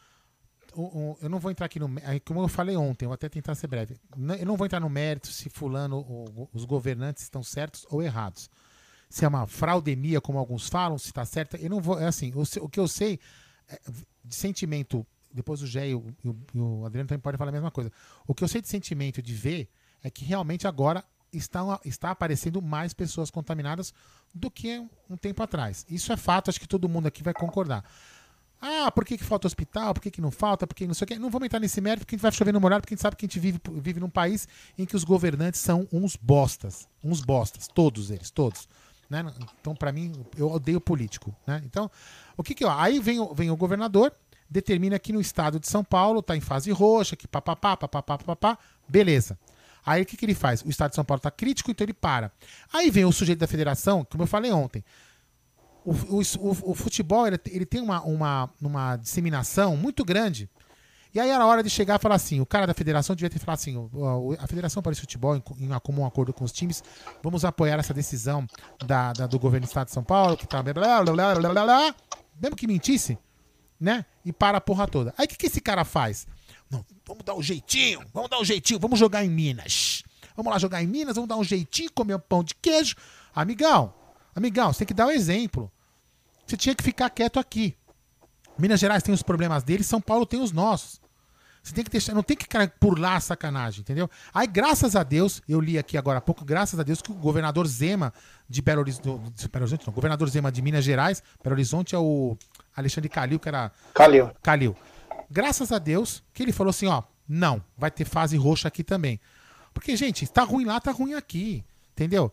eu 1.20 1.28
não 1.28 1.38
vou 1.38 1.50
entrar 1.50 1.66
aqui 1.66 1.78
no. 1.78 1.88
Como 2.24 2.40
eu 2.40 2.48
falei 2.48 2.76
ontem, 2.76 3.06
vou 3.06 3.14
até 3.14 3.28
tentar 3.28 3.54
ser 3.54 3.66
breve. 3.66 3.96
Eu 4.38 4.46
não 4.46 4.56
vou 4.56 4.66
entrar 4.66 4.80
no 4.80 4.88
mérito 4.88 5.28
se 5.28 5.48
fulano, 5.48 5.96
ou, 5.96 6.50
os 6.52 6.64
governantes 6.64 7.22
estão 7.22 7.42
certos 7.42 7.86
ou 7.90 8.02
errados. 8.02 8.50
Se 9.08 9.24
é 9.24 9.28
uma 9.28 9.46
fraudemia, 9.46 10.20
como 10.20 10.38
alguns 10.38 10.68
falam, 10.68 10.96
se 10.98 11.06
está 11.06 11.24
certo. 11.24 11.56
Eu 11.56 11.70
não 11.70 11.80
vou. 11.80 11.98
É 11.98 12.06
assim, 12.06 12.32
o, 12.34 12.42
o 12.64 12.68
que 12.68 12.80
eu 12.80 12.88
sei 12.88 13.18
é, 13.68 13.80
de 14.24 14.34
sentimento. 14.34 15.06
Depois 15.34 15.62
o 15.62 15.66
Gé 15.66 15.88
e 15.88 15.94
o, 15.94 16.04
e 16.54 16.58
o 16.58 16.84
Adriano 16.84 17.08
também 17.08 17.20
podem 17.20 17.38
falar 17.38 17.48
a 17.48 17.52
mesma 17.52 17.70
coisa. 17.70 17.90
O 18.26 18.34
que 18.34 18.44
eu 18.44 18.48
sei 18.48 18.60
de 18.60 18.68
sentimento 18.68 19.22
de 19.22 19.32
ver 19.32 19.68
é 20.02 20.10
que 20.10 20.24
realmente 20.24 20.66
agora 20.66 21.02
está, 21.32 21.80
está 21.84 22.10
aparecendo 22.10 22.60
mais 22.60 22.92
pessoas 22.92 23.30
contaminadas 23.30 23.94
do 24.34 24.50
que 24.50 24.78
um 25.08 25.16
tempo 25.16 25.42
atrás. 25.42 25.86
Isso 25.88 26.12
é 26.12 26.16
fato, 26.16 26.50
acho 26.50 26.60
que 26.60 26.68
todo 26.68 26.88
mundo 26.88 27.06
aqui 27.06 27.22
vai 27.22 27.34
concordar. 27.34 27.84
Ah, 28.64 28.92
por 28.92 29.04
que, 29.04 29.18
que 29.18 29.24
falta 29.24 29.48
hospital? 29.48 29.92
Por 29.92 30.00
que, 30.00 30.08
que 30.10 30.20
não 30.20 30.30
falta? 30.30 30.68
Por 30.68 30.74
que 30.76 30.86
não 30.86 30.94
sei 30.94 31.04
o 31.04 31.08
quê? 31.08 31.18
Não 31.18 31.28
vamos 31.30 31.46
entrar 31.46 31.58
nesse 31.58 31.80
mérito 31.80 32.04
porque 32.06 32.14
a 32.14 32.16
gente 32.16 32.22
vai 32.22 32.30
chover 32.30 32.52
no 32.52 32.60
molhado, 32.60 32.82
porque 32.82 32.94
a 32.94 32.96
gente 32.96 33.02
sabe 33.02 33.16
que 33.16 33.26
a 33.26 33.28
gente 33.28 33.40
vive, 33.40 33.60
vive 33.72 33.98
num 33.98 34.08
país 34.08 34.46
em 34.78 34.86
que 34.86 34.94
os 34.94 35.02
governantes 35.02 35.60
são 35.60 35.88
uns 35.92 36.14
bostas. 36.14 36.86
Uns 37.02 37.20
bostas. 37.20 37.66
Todos 37.66 38.12
eles, 38.12 38.30
todos. 38.30 38.68
Né? 39.10 39.24
Então, 39.60 39.74
para 39.74 39.90
mim, 39.90 40.12
eu 40.36 40.48
odeio 40.48 40.80
político. 40.80 41.34
Né? 41.44 41.60
Então, 41.66 41.90
o 42.36 42.42
que 42.44 42.54
que 42.54 42.64
eu. 42.64 42.70
Aí 42.70 43.00
vem, 43.00 43.18
o- 43.18 43.34
vem 43.34 43.50
o 43.50 43.56
governador, 43.56 44.14
determina 44.48 44.96
que 44.98 45.12
no 45.12 45.20
estado 45.20 45.58
de 45.58 45.66
São 45.68 45.82
Paulo 45.82 46.20
está 46.20 46.36
em 46.36 46.40
fase 46.40 46.70
roxa, 46.70 47.16
que 47.16 47.26
papapá, 47.26 47.76
papapá, 47.76 48.16
papapá, 48.16 48.56
beleza. 48.88 49.36
Aí 49.84 50.02
o 50.02 50.06
que, 50.06 50.16
que 50.16 50.24
ele 50.24 50.34
faz? 50.34 50.62
O 50.62 50.68
estado 50.70 50.90
de 50.90 50.94
São 50.96 51.04
Paulo 51.04 51.18
está 51.18 51.30
crítico, 51.32 51.68
então 51.70 51.84
ele 51.84 51.92
para. 51.92 52.30
Aí 52.72 52.88
vem 52.90 53.04
o 53.04 53.10
sujeito 53.10 53.40
da 53.40 53.48
federação, 53.48 54.06
como 54.08 54.22
eu 54.22 54.26
falei 54.28 54.52
ontem. 54.52 54.84
O, 55.84 55.92
o, 55.92 56.20
o- 56.20 56.70
o 56.70 56.74
futebol 56.74 57.26
ele, 57.26 57.38
ele 57.48 57.66
tem 57.66 57.80
uma, 57.80 58.00
uma, 58.02 58.50
uma 58.60 58.96
disseminação 58.96 59.76
muito 59.76 60.04
grande. 60.04 60.48
E 61.14 61.20
aí 61.20 61.28
era 61.28 61.44
hora 61.44 61.62
de 61.62 61.68
chegar 61.68 61.98
e 61.98 62.02
falar 62.02 62.14
assim: 62.14 62.40
o 62.40 62.46
cara 62.46 62.66
da 62.66 62.72
federação 62.74 63.14
devia 63.16 63.28
ter 63.28 63.38
falado 63.38 63.58
assim: 63.58 63.76
o- 63.76 63.90
o- 63.92 64.36
a 64.38 64.46
Federação 64.46 64.82
Paulista 64.82 65.00
de 65.06 65.06
Futebol, 65.12 65.36
em, 65.36 65.42
em 65.60 65.78
comum 65.80 66.06
acordo 66.06 66.32
com 66.32 66.44
os 66.44 66.52
times, 66.52 66.82
vamos 67.22 67.44
apoiar 67.44 67.78
essa 67.78 67.92
decisão 67.92 68.46
da, 68.86 69.12
da- 69.12 69.26
do 69.26 69.38
governo 69.38 69.66
do 69.66 69.68
estado 69.68 69.88
de 69.88 69.92
São 69.92 70.04
Paulo, 70.04 70.36
que 70.36 70.46
tá. 70.46 70.62
Blá, 70.62 70.72
blá, 70.72 71.02
blá, 71.02 71.34
blá, 71.34 71.48
blá, 71.50 71.64
blá. 71.64 71.94
Mesmo 72.40 72.56
que 72.56 72.66
mentisse, 72.66 73.18
né? 73.78 74.04
E 74.24 74.32
para 74.32 74.58
a 74.58 74.60
porra 74.60 74.86
toda. 74.88 75.12
Aí 75.18 75.26
o 75.26 75.28
que, 75.28 75.36
que 75.36 75.46
esse 75.46 75.60
cara 75.60 75.84
faz? 75.84 76.26
Não, 76.70 76.84
vamos 77.06 77.24
dar 77.24 77.34
um 77.34 77.42
jeitinho, 77.42 78.00
vamos 78.14 78.30
dar 78.30 78.40
um 78.40 78.44
jeitinho, 78.44 78.80
vamos 78.80 78.98
jogar 78.98 79.22
em 79.24 79.28
Minas. 79.28 80.02
Vamos 80.34 80.50
lá 80.50 80.58
jogar 80.58 80.82
em 80.82 80.86
Minas, 80.86 81.16
vamos 81.16 81.28
dar 81.28 81.36
um 81.36 81.44
jeitinho, 81.44 81.90
comer 81.92 82.14
um 82.14 82.18
pão 82.20 82.42
de 82.42 82.54
queijo. 82.54 82.96
Amigão, 83.34 83.92
amigão, 84.34 84.72
você 84.72 84.80
tem 84.80 84.88
que 84.88 84.94
dar 84.94 85.06
o 85.06 85.10
exemplo. 85.10 85.70
Você 86.46 86.56
tinha 86.56 86.74
que 86.74 86.82
ficar 86.82 87.08
quieto 87.10 87.38
aqui. 87.38 87.76
Minas 88.58 88.80
Gerais 88.80 89.02
tem 89.02 89.14
os 89.14 89.22
problemas 89.22 89.62
deles, 89.62 89.86
São 89.86 90.00
Paulo 90.00 90.26
tem 90.26 90.40
os 90.40 90.52
nossos. 90.52 91.00
Você 91.62 91.72
tem 91.72 91.84
que 91.84 91.90
deixar, 91.90 92.12
não 92.12 92.24
tem 92.24 92.36
que 92.36 92.46
por 92.80 92.98
lá 92.98 93.16
a 93.16 93.20
sacanagem, 93.20 93.82
entendeu? 93.82 94.10
Aí, 94.34 94.48
graças 94.48 94.96
a 94.96 95.04
Deus, 95.04 95.40
eu 95.48 95.60
li 95.60 95.78
aqui 95.78 95.96
agora 95.96 96.18
há 96.18 96.20
pouco, 96.20 96.44
graças 96.44 96.78
a 96.78 96.82
Deus, 96.82 97.00
que 97.00 97.12
o 97.12 97.14
governador 97.14 97.66
Zema 97.68 98.12
de 98.48 98.60
Belo 98.60 98.80
Horizonte, 98.80 99.48
Belo 99.48 99.64
Horizonte 99.64 99.86
não, 99.86 99.94
governador 99.94 100.28
Zema 100.28 100.50
de 100.50 100.60
Minas 100.60 100.84
Gerais, 100.84 101.22
Belo 101.42 101.54
Horizonte 101.54 101.94
é 101.94 101.98
o 101.98 102.36
Alexandre 102.74 103.08
Calil, 103.08 103.38
que 103.38 103.48
era 103.48 103.70
Calil. 103.94 104.30
Calil. 104.42 104.76
Graças 105.30 105.70
a 105.70 105.78
Deus 105.78 106.22
que 106.34 106.42
ele 106.42 106.52
falou 106.52 106.70
assim, 106.70 106.88
ó, 106.88 107.04
não, 107.28 107.62
vai 107.78 107.92
ter 107.92 108.04
fase 108.04 108.36
roxa 108.36 108.66
aqui 108.66 108.82
também. 108.82 109.20
Porque, 109.72 109.96
gente, 109.96 110.26
tá 110.26 110.42
ruim 110.42 110.64
lá, 110.64 110.80
tá 110.80 110.90
ruim 110.90 111.14
aqui, 111.14 111.64
entendeu? 111.92 112.32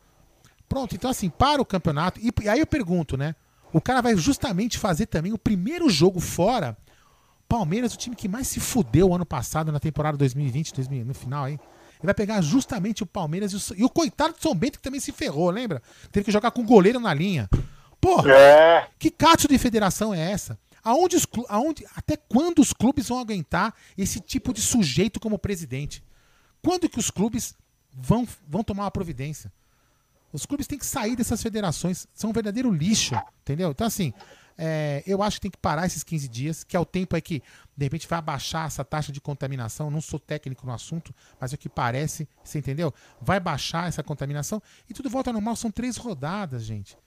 Pronto, 0.70 0.96
então 0.96 1.10
assim, 1.10 1.30
para 1.30 1.60
o 1.62 1.66
campeonato. 1.66 2.20
E, 2.22 2.32
e 2.44 2.48
aí 2.48 2.60
eu 2.60 2.68
pergunto, 2.68 3.18
né? 3.18 3.36
O 3.74 3.82
cara 3.82 4.02
vai 4.02 4.16
justamente 4.16 4.78
fazer 4.78 5.08
também 5.08 5.34
o 5.34 5.38
primeiro 5.38 5.90
jogo 5.90 6.20
fora. 6.20 6.78
Palmeiras, 7.48 7.94
o 7.96 7.98
time 7.98 8.16
que 8.16 8.28
mais 8.28 8.48
se 8.48 8.60
fudeu 8.60 9.14
ano 9.14 9.26
passado 9.26 9.72
na 9.72 9.80
temporada 9.80 10.16
2020, 10.18 10.74
2000, 10.74 11.06
no 11.06 11.14
final 11.16 11.46
aí. 11.46 11.54
Ele 11.54 12.06
vai 12.06 12.14
pegar 12.14 12.40
justamente 12.42 13.04
o 13.04 13.06
Palmeiras 13.06 13.52
e 13.52 13.56
o, 13.56 13.78
e 13.78 13.84
o 13.84 13.90
coitado 13.90 14.34
do 14.34 14.42
São 14.42 14.56
Bento 14.56 14.78
que 14.78 14.84
também 14.84 15.00
se 15.02 15.12
ferrou, 15.12 15.50
lembra? 15.50 15.82
Teve 16.12 16.26
que 16.26 16.32
jogar 16.32 16.52
com 16.52 16.62
o 16.62 16.66
goleiro 16.66 17.00
na 17.00 17.14
linha. 17.14 17.50
Porra, 18.00 18.32
É. 18.32 18.88
que 18.98 19.10
cato 19.12 19.48
de 19.48 19.58
federação 19.58 20.14
é 20.14 20.32
essa? 20.32 20.58
Aonde 20.82 21.18
os, 21.18 21.28
aonde, 21.50 21.86
até 21.96 22.16
quando 22.16 22.60
os 22.60 22.72
clubes 22.72 23.10
vão 23.10 23.20
aguentar 23.20 23.74
esse 23.98 24.20
tipo 24.22 24.54
de 24.54 24.62
sujeito 24.62 25.20
como 25.20 25.38
presidente? 25.38 26.02
Quando 26.64 26.88
que 26.88 27.00
os 27.00 27.10
clubes 27.12 27.54
vão, 27.92 28.26
vão 28.48 28.64
tomar 28.64 28.84
uma 28.84 28.92
providência? 28.92 29.52
Os 30.32 30.46
clubes 30.46 30.68
têm 30.68 30.78
que 30.78 30.86
sair 30.86 31.16
dessas 31.16 31.42
federações. 31.42 32.08
São 32.14 32.30
um 32.30 32.34
verdadeiro 32.34 32.72
lixo, 32.72 33.16
entendeu? 33.42 33.72
Então, 33.72 33.88
assim, 33.88 34.14
é, 34.62 35.02
eu 35.08 35.24
acho 35.24 35.38
que 35.38 35.42
tem 35.44 35.52
que 35.52 35.58
parar 35.58 35.86
esses 35.86 36.04
15 36.04 36.28
dias, 36.28 36.64
que 36.66 36.76
é 36.76 36.80
o 36.80 36.86
tempo 36.86 37.16
aí 37.16 37.22
que, 37.22 37.42
de 37.78 37.86
repente, 37.86 38.08
vai 38.08 38.20
abaixar 38.20 38.68
essa 38.68 38.84
taxa 38.84 39.10
de 39.12 39.22
contaminação. 39.22 39.90
Não 39.90 40.02
sou 40.02 40.20
técnico 40.20 40.66
no 40.66 40.74
assunto, 40.74 41.16
mas 41.40 41.54
é 41.54 41.56
o 41.56 41.58
que 41.58 41.70
parece, 41.70 42.28
você 42.44 42.60
entendeu? 42.60 42.94
Vai 43.22 43.40
baixar 43.40 43.88
essa 43.88 44.04
contaminação 44.04 44.62
e 44.90 44.94
tudo 44.94 45.10
volta 45.10 45.30
ao 45.30 45.34
normal. 45.34 45.56
São 45.56 45.72
três 45.72 45.96
rodadas, 45.96 46.64
gente. 46.64 46.98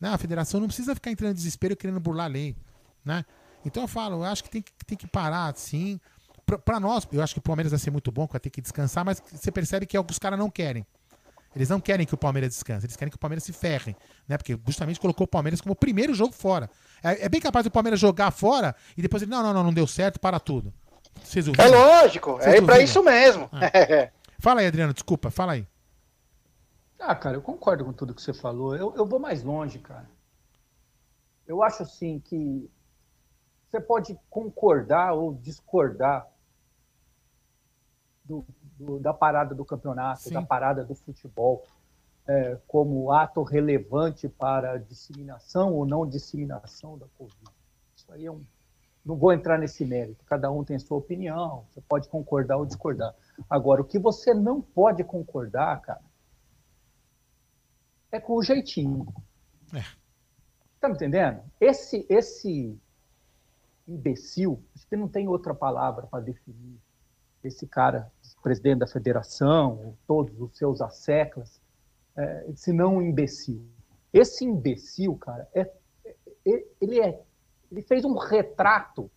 Né? 0.00 0.08
A 0.08 0.16
federação 0.16 0.58
não 0.58 0.66
precisa 0.66 0.94
ficar 0.94 1.10
entrando 1.10 1.32
em 1.32 1.34
desespero 1.34 1.76
querendo 1.76 2.00
burlar 2.00 2.24
a 2.24 2.28
lei. 2.28 2.56
Né? 3.04 3.24
Então 3.64 3.82
eu 3.82 3.88
falo, 3.88 4.16
eu 4.16 4.24
acho 4.24 4.42
que 4.42 4.50
tem 4.50 4.62
que, 4.62 4.72
tem 4.86 4.96
que 4.96 5.06
parar, 5.06 5.54
sim. 5.54 6.00
Pra 6.64 6.80
nós, 6.80 7.06
eu 7.12 7.22
acho 7.22 7.34
que 7.34 7.38
o 7.38 7.42
Palmeiras 7.42 7.72
vai 7.72 7.78
ser 7.78 7.90
muito 7.90 8.10
bom, 8.10 8.26
vai 8.26 8.40
ter 8.40 8.50
que 8.50 8.60
descansar, 8.60 9.04
mas 9.04 9.22
você 9.30 9.52
percebe 9.52 9.86
que 9.86 9.96
é 9.96 10.00
o 10.00 10.04
que 10.04 10.12
os 10.12 10.18
caras 10.18 10.38
não 10.38 10.50
querem. 10.50 10.84
Eles 11.54 11.68
não 11.68 11.80
querem 11.80 12.06
que 12.06 12.14
o 12.14 12.16
Palmeiras 12.18 12.50
descanse, 12.50 12.86
eles 12.86 12.96
querem 12.96 13.10
que 13.10 13.16
o 13.16 13.20
Palmeiras 13.20 13.44
se 13.44 13.52
ferre, 13.52 13.94
né? 14.26 14.38
Porque 14.38 14.58
justamente 14.66 14.98
colocou 14.98 15.24
o 15.24 15.28
Palmeiras 15.28 15.60
como 15.60 15.72
o 15.72 15.76
primeiro 15.76 16.14
jogo 16.14 16.32
fora. 16.32 16.70
É, 17.02 17.26
é 17.26 17.28
bem 17.28 17.40
capaz 17.40 17.64
do 17.64 17.70
Palmeiras 17.70 18.00
jogar 18.00 18.30
fora 18.30 18.74
e 18.96 19.02
depois 19.02 19.22
ele, 19.22 19.30
não, 19.30 19.42
não, 19.42 19.52
não, 19.52 19.64
não 19.64 19.72
deu 19.72 19.86
certo, 19.86 20.18
para 20.18 20.40
tudo. 20.40 20.72
Vocês 21.22 21.46
É 21.46 21.66
lógico, 21.68 22.32
Vocês 22.32 22.46
é 22.54 22.60
pra 22.62 22.76
duvidam? 22.76 22.84
isso 22.84 23.02
mesmo. 23.04 23.50
Fala 24.40 24.60
aí, 24.60 24.66
Adriano, 24.66 24.94
desculpa, 24.94 25.30
fala 25.30 25.52
aí. 25.52 25.66
Ah, 26.98 27.14
cara, 27.14 27.36
eu 27.36 27.42
concordo 27.42 27.84
com 27.84 27.92
tudo 27.92 28.14
que 28.14 28.22
você 28.22 28.32
falou. 28.32 28.74
Eu, 28.74 28.94
eu 28.96 29.04
vou 29.04 29.18
mais 29.20 29.42
longe, 29.42 29.78
cara. 29.78 30.08
Eu 31.46 31.62
acho 31.62 31.82
assim 31.82 32.18
que 32.20 32.68
você 33.70 33.80
pode 33.80 34.18
concordar 34.30 35.12
ou 35.12 35.34
discordar 35.34 36.26
do- 38.24 38.44
do- 38.82 38.98
da 38.98 39.14
parada 39.14 39.54
do 39.54 39.64
campeonato, 39.64 40.22
Sim. 40.22 40.34
da 40.34 40.42
parada 40.42 40.84
do 40.84 40.94
futebol, 40.94 41.64
é, 42.26 42.58
como 42.66 43.10
ato 43.10 43.42
relevante 43.42 44.28
para 44.28 44.72
a 44.72 44.78
disseminação 44.78 45.72
ou 45.72 45.86
não 45.86 46.06
disseminação 46.06 46.98
da 46.98 47.06
Covid. 47.18 47.50
Isso 47.96 48.12
aí 48.12 48.26
é 48.26 48.30
um. 48.30 48.44
Não 49.04 49.16
vou 49.16 49.32
entrar 49.32 49.58
nesse 49.58 49.84
mérito, 49.84 50.24
cada 50.24 50.48
um 50.50 50.62
tem 50.62 50.78
sua 50.78 50.96
opinião, 50.98 51.64
você 51.70 51.80
pode 51.80 52.08
concordar 52.08 52.56
ou 52.56 52.64
discordar. 52.64 53.12
Agora, 53.50 53.82
o 53.82 53.84
que 53.84 53.98
você 53.98 54.32
não 54.32 54.60
pode 54.60 55.02
concordar, 55.02 55.80
cara, 55.80 56.02
é 58.12 58.20
com 58.20 58.34
o 58.34 58.42
jeitinho. 58.42 59.12
É. 59.74 59.82
Tá 60.78 60.88
me 60.88 60.94
entendendo? 60.94 61.42
Esse, 61.60 62.06
esse 62.08 62.78
imbecil, 63.88 64.62
acho 64.76 64.86
que 64.86 64.96
não 64.96 65.08
tem 65.08 65.26
outra 65.26 65.52
palavra 65.54 66.06
para 66.06 66.20
definir 66.22 66.78
esse 67.42 67.66
cara, 67.66 68.10
presidente 68.42 68.80
da 68.80 68.86
federação, 68.86 69.96
todos 70.06 70.38
os 70.40 70.56
seus 70.56 70.80
asseclas, 70.80 71.60
é, 72.16 72.52
se 72.54 72.72
não 72.72 72.96
um 72.96 73.02
imbecil. 73.02 73.64
Esse 74.12 74.44
imbecil, 74.44 75.16
cara, 75.16 75.48
é, 75.54 75.70
é- 76.46 76.64
ele, 76.80 77.00
é, 77.00 77.20
ele 77.70 77.82
fez 77.82 78.04
um 78.04 78.16
retrato 78.16 79.10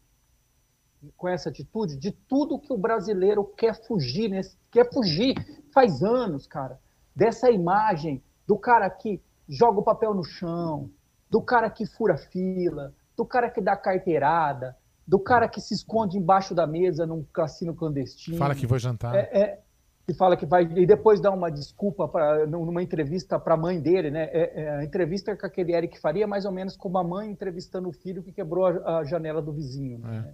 com 1.18 1.28
essa 1.28 1.50
atitude 1.50 1.98
de 1.98 2.12
tudo 2.12 2.60
que 2.60 2.72
o 2.72 2.78
brasileiro 2.78 3.44
quer 3.58 3.76
fugir, 3.86 4.30
nesse, 4.30 4.58
quer 4.72 4.92
fugir 4.92 5.36
faz 5.74 6.02
anos, 6.02 6.48
cara, 6.48 6.80
dessa 7.16 7.52
imagem 7.52 8.24
do 8.48 8.58
cara 8.58 8.90
que 8.90 9.22
joga 9.48 9.80
o 9.80 9.84
papel 9.84 10.14
no 10.14 10.24
chão, 10.24 10.90
do 11.30 11.42
cara 11.42 11.70
que 11.70 11.86
fura 11.86 12.18
fila, 12.18 12.94
do 13.16 13.26
cara 13.26 13.50
que 13.50 13.62
dá 13.62 13.76
carteirada, 13.76 14.76
do 15.08 15.20
cara 15.20 15.48
que 15.48 15.62
se 15.62 15.74
esconde 15.74 16.18
embaixo 16.18 16.56
da 16.56 16.66
mesa 16.66 17.06
num 17.06 17.24
cassino 17.32 17.76
clandestino. 17.76 18.38
Fala 18.38 18.56
que 18.56 18.66
vou 18.66 18.80
jantar. 18.80 19.14
É, 19.16 19.20
é, 19.40 19.60
que 20.08 20.14
fala 20.14 20.38
que 20.38 20.46
vai 20.46 20.64
e 20.64 20.86
depois 20.86 21.20
dá 21.20 21.32
uma 21.32 21.50
desculpa 21.52 22.08
para 22.08 22.46
numa 22.48 22.82
entrevista 22.82 23.40
para 23.40 23.54
a 23.56 23.58
mãe 23.58 23.80
dele, 23.80 24.12
né? 24.12 24.26
É, 24.32 24.62
é, 24.64 24.70
a 24.78 24.84
entrevista 24.84 25.36
com 25.36 25.46
aquele 25.46 25.74
Eric 25.76 26.00
Faria, 26.00 26.28
mais 26.28 26.46
ou 26.46 26.52
menos 26.52 26.76
como 26.78 26.98
a 26.98 27.04
mãe 27.04 27.30
entrevistando 27.32 27.90
o 27.90 27.92
filho 27.92 28.22
que 28.24 28.32
quebrou 28.32 28.66
a, 28.68 29.00
a 29.00 29.04
janela 29.04 29.42
do 29.42 29.52
vizinho. 29.52 30.00
né? 30.00 30.34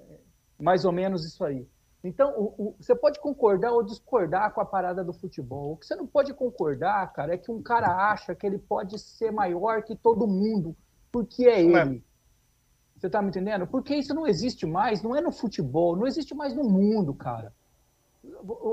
É, 0.00 0.04
mais 0.58 0.84
ou 0.84 0.92
menos 0.92 1.24
isso 1.26 1.44
aí. 1.44 1.66
Então, 2.02 2.34
o- 2.36 2.54
o- 2.58 2.76
você 2.78 2.94
pode 2.94 3.18
concordar 3.18 3.72
ou 3.72 3.82
discordar 3.82 4.52
com 4.52 4.60
a 4.60 4.64
parada 4.66 5.02
do 5.02 5.12
futebol. 5.14 5.72
O 5.72 5.76
que 5.78 5.86
você 5.86 5.96
não 5.96 6.06
pode 6.06 6.34
concordar, 6.34 7.10
cara, 7.14 7.32
é 7.34 7.38
que 7.38 7.50
um 7.50 7.62
cara 7.62 8.10
acha 8.10 8.34
que 8.34 8.46
ele 8.46 8.58
pode 8.58 8.98
ser 8.98 9.30
maior 9.30 9.82
que 9.82 9.96
todo 9.96 10.26
mundo, 10.26 10.76
porque 11.10 11.46
é 11.46 11.62
ele. 11.62 12.04
Você 13.04 13.10
tá 13.10 13.20
me 13.20 13.28
entendendo? 13.28 13.66
Porque 13.66 13.94
isso 13.94 14.14
não 14.14 14.26
existe 14.26 14.64
mais, 14.64 15.02
não 15.02 15.14
é 15.14 15.20
no 15.20 15.30
futebol, 15.30 15.94
não 15.94 16.06
existe 16.06 16.34
mais 16.34 16.54
no 16.54 16.64
mundo, 16.64 17.12
cara. 17.12 17.52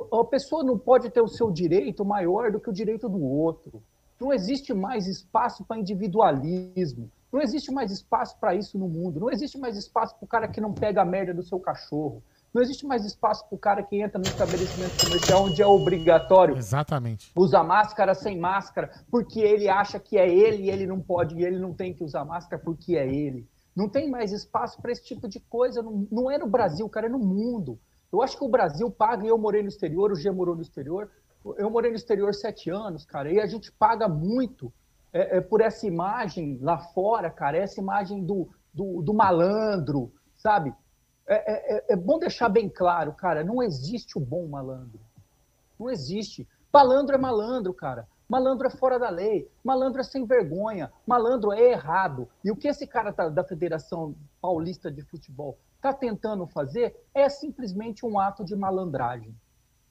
A 0.09 0.23
pessoa 0.23 0.63
não 0.63 0.79
pode 0.79 1.09
ter 1.09 1.19
o 1.19 1.27
seu 1.27 1.51
direito 1.51 2.05
maior 2.05 2.49
do 2.49 2.57
que 2.57 2.69
o 2.69 2.73
direito 2.73 3.09
do 3.09 3.21
outro. 3.21 3.83
Não 4.17 4.31
existe 4.31 4.73
mais 4.73 5.05
espaço 5.05 5.65
para 5.65 5.77
individualismo. 5.77 7.11
Não 7.29 7.41
existe 7.41 7.73
mais 7.73 7.91
espaço 7.91 8.37
para 8.39 8.55
isso 8.55 8.77
no 8.77 8.87
mundo. 8.87 9.19
Não 9.19 9.29
existe 9.29 9.57
mais 9.57 9.75
espaço 9.75 10.15
para 10.15 10.23
o 10.23 10.29
cara 10.29 10.47
que 10.47 10.61
não 10.61 10.73
pega 10.73 11.01
a 11.01 11.05
merda 11.05 11.33
do 11.33 11.43
seu 11.43 11.59
cachorro. 11.59 12.23
Não 12.53 12.61
existe 12.61 12.85
mais 12.85 13.03
espaço 13.03 13.45
para 13.49 13.55
o 13.57 13.59
cara 13.59 13.83
que 13.83 14.01
entra 14.01 14.17
no 14.17 14.25
estabelecimento 14.25 15.03
comercial 15.03 15.43
onde 15.43 15.61
é 15.61 15.67
obrigatório 15.67 16.55
Exatamente. 16.55 17.31
usa 17.35 17.61
máscara 17.63 18.13
sem 18.13 18.37
máscara, 18.37 18.91
porque 19.09 19.41
ele 19.41 19.67
acha 19.67 19.99
que 19.99 20.17
é 20.17 20.29
ele 20.29 20.63
e 20.63 20.69
ele 20.69 20.87
não 20.87 21.01
pode, 21.01 21.35
e 21.35 21.43
ele 21.43 21.59
não 21.59 21.73
tem 21.73 21.93
que 21.93 22.03
usar 22.03 22.23
máscara 22.23 22.61
porque 22.63 22.95
é 22.95 23.07
ele. 23.07 23.45
Não 23.75 23.87
tem 23.89 24.09
mais 24.09 24.31
espaço 24.31 24.81
para 24.81 24.91
esse 24.91 25.03
tipo 25.03 25.27
de 25.27 25.39
coisa. 25.39 25.81
Não, 25.81 26.07
não 26.11 26.31
é 26.31 26.37
no 26.37 26.47
Brasil, 26.47 26.87
cara, 26.89 27.07
é 27.07 27.09
no 27.09 27.19
mundo. 27.19 27.79
Eu 28.11 28.21
acho 28.21 28.37
que 28.37 28.43
o 28.43 28.49
Brasil 28.49 28.89
paga, 28.91 29.25
e 29.25 29.29
eu 29.29 29.37
morei 29.37 29.61
no 29.61 29.69
exterior, 29.69 30.11
o 30.11 30.15
G 30.15 30.29
morou 30.31 30.55
no 30.55 30.61
exterior. 30.61 31.09
Eu 31.57 31.69
morei 31.69 31.89
no 31.89 31.95
exterior 31.97 32.33
sete 32.33 32.69
anos, 32.69 33.05
cara, 33.05 33.31
e 33.31 33.39
a 33.39 33.47
gente 33.47 33.71
paga 33.71 34.07
muito 34.07 34.71
é, 35.11 35.37
é, 35.37 35.41
por 35.41 35.59
essa 35.61 35.87
imagem 35.87 36.59
lá 36.61 36.77
fora, 36.77 37.29
cara, 37.31 37.57
essa 37.57 37.79
imagem 37.79 38.23
do, 38.23 38.47
do, 38.73 39.01
do 39.01 39.13
malandro, 39.13 40.13
sabe? 40.35 40.73
É, 41.27 41.77
é- 41.77 41.85
é 41.93 41.95
bom 41.95 42.19
deixar 42.19 42.49
bem 42.49 42.69
claro, 42.69 43.13
cara, 43.13 43.43
não 43.43 43.63
existe 43.63 44.17
o 44.17 44.21
bom 44.21 44.45
malandro. 44.47 44.99
Não 45.79 45.89
existe. 45.89 46.47
Malandro 46.71 47.15
é 47.15 47.17
malandro, 47.17 47.73
cara. 47.73 48.07
Malandro 48.31 48.65
é 48.65 48.69
fora 48.69 48.97
da 48.97 49.09
lei, 49.09 49.51
malandro 49.61 49.99
é 49.99 50.05
sem 50.05 50.25
vergonha, 50.25 50.89
malandro 51.05 51.51
é 51.51 51.71
errado. 51.71 52.29
E 52.41 52.49
o 52.49 52.55
que 52.55 52.69
esse 52.69 52.87
cara 52.87 53.11
tá, 53.11 53.27
da 53.27 53.43
Federação 53.43 54.15
Paulista 54.41 54.89
de 54.89 55.01
Futebol 55.01 55.59
está 55.75 55.91
tentando 55.91 56.47
fazer 56.47 56.95
é 57.13 57.27
simplesmente 57.27 58.05
um 58.05 58.17
ato 58.17 58.45
de 58.45 58.55
malandragem. 58.55 59.35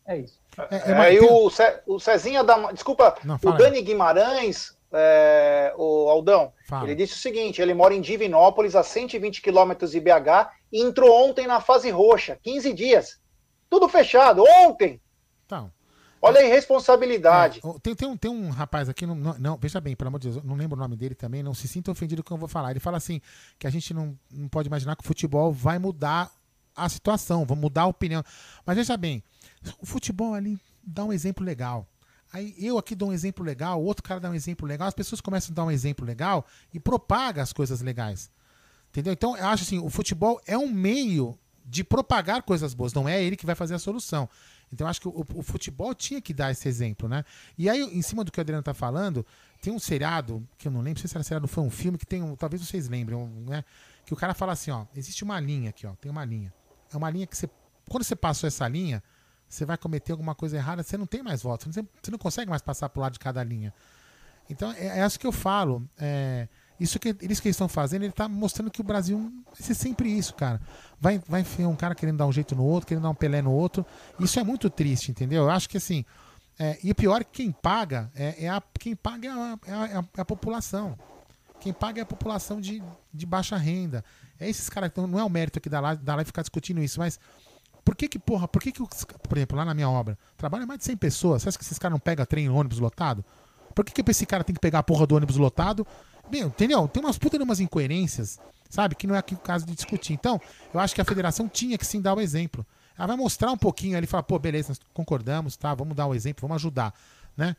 É 0.06 0.16
isso. 0.16 0.40
É, 0.70 0.76
é, 0.90 1.16
é 1.16 1.20
o, 1.20 1.50
Ce, 1.50 1.82
o 1.86 2.00
Cezinha 2.00 2.42
da. 2.42 2.72
Desculpa, 2.72 3.14
Não, 3.22 3.38
o 3.44 3.52
Dani 3.52 3.82
Guimarães, 3.82 4.74
é, 4.90 5.74
o 5.76 6.08
Aldão, 6.08 6.50
fala. 6.66 6.84
ele 6.84 6.94
disse 6.94 7.12
o 7.12 7.18
seguinte: 7.18 7.60
ele 7.60 7.74
mora 7.74 7.92
em 7.92 8.00
Divinópolis, 8.00 8.74
a 8.74 8.82
120 8.82 9.42
quilômetros 9.42 9.90
de 9.90 10.00
BH, 10.00 10.48
e 10.72 10.82
entrou 10.82 11.28
ontem 11.28 11.46
na 11.46 11.60
fase 11.60 11.90
roxa, 11.90 12.38
15 12.42 12.72
dias. 12.72 13.20
Tudo 13.68 13.86
fechado, 13.86 14.42
ontem. 14.64 14.98
Então. 15.44 15.70
Olha 16.22 16.40
a 16.40 16.44
irresponsabilidade. 16.44 17.60
É, 17.64 17.78
tem, 17.80 17.94
tem, 17.94 18.08
um, 18.08 18.16
tem 18.16 18.30
um 18.30 18.50
rapaz 18.50 18.88
aqui, 18.88 19.06
não, 19.06 19.14
não, 19.14 19.56
veja 19.56 19.80
bem, 19.80 19.96
pelo 19.96 20.08
amor 20.08 20.20
de 20.20 20.30
Deus, 20.30 20.44
não 20.44 20.54
lembro 20.54 20.76
o 20.76 20.80
nome 20.80 20.96
dele 20.96 21.14
também, 21.14 21.42
não 21.42 21.54
se 21.54 21.66
sinta 21.66 21.90
ofendido 21.90 22.22
com 22.22 22.26
o 22.26 22.28
que 22.28 22.32
eu 22.34 22.38
vou 22.38 22.48
falar. 22.48 22.70
Ele 22.70 22.80
fala 22.80 22.98
assim: 22.98 23.20
que 23.58 23.66
a 23.66 23.70
gente 23.70 23.94
não, 23.94 24.18
não 24.30 24.48
pode 24.48 24.68
imaginar 24.68 24.96
que 24.96 25.02
o 25.02 25.06
futebol 25.06 25.52
vai 25.52 25.78
mudar 25.78 26.30
a 26.76 26.88
situação, 26.88 27.46
vai 27.46 27.56
mudar 27.56 27.82
a 27.82 27.86
opinião. 27.86 28.22
Mas 28.66 28.76
veja 28.76 28.96
bem, 28.96 29.22
o 29.80 29.86
futebol 29.86 30.34
ali 30.34 30.58
dá 30.82 31.04
um 31.04 31.12
exemplo 31.12 31.44
legal. 31.44 31.86
Aí 32.32 32.54
eu 32.58 32.78
aqui 32.78 32.94
dou 32.94 33.08
um 33.08 33.12
exemplo 33.12 33.44
legal, 33.44 33.80
o 33.80 33.84
outro 33.84 34.02
cara 34.02 34.20
dá 34.20 34.30
um 34.30 34.34
exemplo 34.34 34.66
legal, 34.66 34.86
as 34.86 34.94
pessoas 34.94 35.20
começam 35.20 35.52
a 35.52 35.54
dar 35.54 35.64
um 35.64 35.70
exemplo 35.70 36.06
legal 36.06 36.46
e 36.72 36.78
propaga 36.78 37.42
as 37.42 37.52
coisas 37.52 37.80
legais. 37.80 38.30
Entendeu? 38.90 39.12
Então 39.12 39.36
eu 39.36 39.46
acho 39.46 39.64
assim, 39.64 39.78
o 39.78 39.88
futebol 39.88 40.40
é 40.46 40.56
um 40.56 40.68
meio 40.68 41.36
de 41.64 41.82
propagar 41.82 42.42
coisas 42.42 42.74
boas, 42.74 42.92
não 42.92 43.08
é 43.08 43.22
ele 43.22 43.36
que 43.36 43.46
vai 43.46 43.54
fazer 43.54 43.74
a 43.74 43.78
solução. 43.78 44.28
Então 44.72 44.86
acho 44.86 45.00
que 45.00 45.08
o, 45.08 45.26
o 45.34 45.42
futebol 45.42 45.94
tinha 45.94 46.20
que 46.20 46.32
dar 46.32 46.50
esse 46.50 46.68
exemplo, 46.68 47.08
né? 47.08 47.24
E 47.58 47.68
aí, 47.68 47.82
em 47.82 48.02
cima 48.02 48.24
do 48.24 48.30
que 48.30 48.38
o 48.38 48.40
Adriano 48.40 48.62
tá 48.62 48.72
falando, 48.72 49.26
tem 49.60 49.72
um 49.72 49.78
seriado, 49.78 50.46
que 50.56 50.68
eu 50.68 50.72
não 50.72 50.80
lembro 50.80 51.06
se 51.06 51.16
era 51.16 51.24
seriado, 51.24 51.48
foi 51.48 51.64
um 51.64 51.70
filme 51.70 51.98
que 51.98 52.06
tem 52.06 52.22
um, 52.22 52.36
talvez 52.36 52.64
vocês 52.64 52.88
lembrem, 52.88 53.18
né? 53.46 53.64
Que 54.04 54.14
o 54.14 54.16
cara 54.16 54.32
fala 54.32 54.52
assim, 54.52 54.70
ó, 54.70 54.86
existe 54.94 55.24
uma 55.24 55.40
linha 55.40 55.70
aqui, 55.70 55.86
ó, 55.86 55.92
tem 55.94 56.10
uma 56.10 56.24
linha. 56.24 56.52
É 56.92 56.96
uma 56.96 57.10
linha 57.10 57.26
que 57.26 57.36
você, 57.36 57.48
quando 57.88 58.04
você 58.04 58.16
passou 58.16 58.46
essa 58.46 58.66
linha, 58.68 59.02
você 59.48 59.64
vai 59.64 59.76
cometer 59.76 60.12
alguma 60.12 60.34
coisa 60.34 60.56
errada, 60.56 60.82
você 60.82 60.96
não 60.96 61.06
tem 61.06 61.22
mais 61.22 61.42
votos, 61.42 61.74
você 61.74 61.82
não, 61.82 61.88
você 62.00 62.10
não 62.10 62.18
consegue 62.18 62.48
mais 62.48 62.62
passar 62.62 62.88
pro 62.88 63.02
lado 63.02 63.14
de 63.14 63.18
cada 63.18 63.42
linha. 63.42 63.74
Então, 64.48 64.72
é, 64.72 65.00
é 65.00 65.06
isso 65.06 65.18
que 65.18 65.26
eu 65.26 65.32
falo. 65.32 65.88
É, 65.98 66.48
isso 66.80 66.98
que 66.98 67.14
eles 67.20 67.38
que 67.38 67.48
estão 67.50 67.68
fazendo, 67.68 68.02
ele 68.02 68.10
está 68.10 68.26
mostrando 68.26 68.70
que 68.70 68.80
o 68.80 68.84
Brasil 68.84 69.30
vai 69.46 69.60
ser 69.60 69.74
sempre 69.74 70.08
isso, 70.08 70.34
cara. 70.34 70.58
Vai, 70.98 71.22
vai 71.28 71.44
um 71.60 71.76
cara 71.76 71.94
querendo 71.94 72.16
dar 72.16 72.26
um 72.26 72.32
jeito 72.32 72.56
no 72.56 72.64
outro, 72.64 72.88
querendo 72.88 73.02
dar 73.02 73.10
um 73.10 73.14
Pelé 73.14 73.42
no 73.42 73.52
outro. 73.52 73.84
Isso 74.18 74.40
é 74.40 74.42
muito 74.42 74.70
triste, 74.70 75.10
entendeu? 75.10 75.44
Eu 75.44 75.50
acho 75.50 75.68
que 75.68 75.76
assim. 75.76 76.06
É, 76.58 76.78
e 76.82 76.90
o 76.90 76.94
pior 76.94 77.20
é 77.20 77.24
que 77.24 77.42
quem 77.42 77.52
paga 77.52 78.10
é, 78.14 78.46
é 78.46 78.48
a, 78.48 78.62
quem 78.78 78.96
paga 78.96 79.28
é 79.28 79.30
a, 79.30 79.58
é, 79.66 79.72
a, 79.72 80.04
é 80.16 80.20
a, 80.20 80.24
população. 80.24 80.98
Quem 81.60 81.72
paga 81.72 82.00
é 82.00 82.02
a 82.02 82.06
população 82.06 82.60
de, 82.60 82.82
de 83.12 83.26
baixa 83.26 83.56
renda. 83.58 84.02
É 84.38 84.48
esses 84.48 84.68
caras, 84.70 84.90
então 84.90 85.06
não 85.06 85.18
é 85.18 85.24
o 85.24 85.28
mérito 85.28 85.58
aqui 85.58 85.68
da 85.68 85.80
live, 85.80 86.02
da 86.02 86.14
live 86.14 86.26
ficar 86.26 86.42
discutindo 86.42 86.82
isso, 86.82 86.98
mas 86.98 87.20
por 87.84 87.94
que 87.94 88.08
que, 88.08 88.18
porra, 88.18 88.48
por 88.48 88.62
que 88.62 88.72
que, 88.72 88.82
por 88.82 89.36
exemplo, 89.36 89.56
lá 89.56 89.64
na 89.64 89.74
minha 89.74 89.88
obra, 89.88 90.18
trabalha 90.36 90.66
mais 90.66 90.78
de 90.78 90.86
100 90.86 90.96
pessoas, 90.96 91.42
você 91.42 91.48
acha 91.50 91.58
que 91.58 91.64
esses 91.64 91.78
caras 91.78 91.92
não 91.92 92.00
pegam 92.00 92.24
trem 92.24 92.48
ônibus 92.48 92.78
lotado? 92.78 93.24
Por 93.74 93.84
que 93.84 94.02
que 94.02 94.10
esse 94.10 94.26
cara 94.26 94.44
tem 94.44 94.54
que 94.54 94.60
pegar 94.60 94.80
a 94.80 94.82
porra 94.82 95.06
do 95.06 95.14
ônibus 95.14 95.36
lotado? 95.36 95.86
Meu, 96.30 96.48
entendeu? 96.48 96.86
Tem 96.88 97.02
umas 97.02 97.18
puta 97.18 97.36
de 97.36 97.44
umas 97.44 97.60
incoerências, 97.60 98.38
sabe? 98.68 98.94
Que 98.94 99.06
não 99.06 99.14
é 99.14 99.18
aqui 99.18 99.34
o 99.34 99.38
caso 99.38 99.66
de 99.66 99.74
discutir. 99.74 100.12
Então, 100.12 100.40
eu 100.72 100.80
acho 100.80 100.94
que 100.94 101.00
a 101.00 101.04
federação 101.04 101.48
tinha 101.48 101.76
que 101.76 101.86
sim 101.86 102.00
dar 102.00 102.14
o 102.14 102.20
exemplo. 102.20 102.64
Ela 102.96 103.08
vai 103.08 103.16
mostrar 103.16 103.50
um 103.50 103.56
pouquinho 103.56 103.96
ali 103.96 104.04
e 104.04 104.08
falar, 104.08 104.22
pô, 104.22 104.38
beleza, 104.38 104.68
nós 104.68 104.80
concordamos, 104.92 105.56
tá? 105.56 105.74
Vamos 105.74 105.96
dar 105.96 106.06
o 106.06 106.10
um 106.10 106.14
exemplo, 106.14 106.42
vamos 106.42 106.56
ajudar, 106.62 106.94
né? 107.36 107.56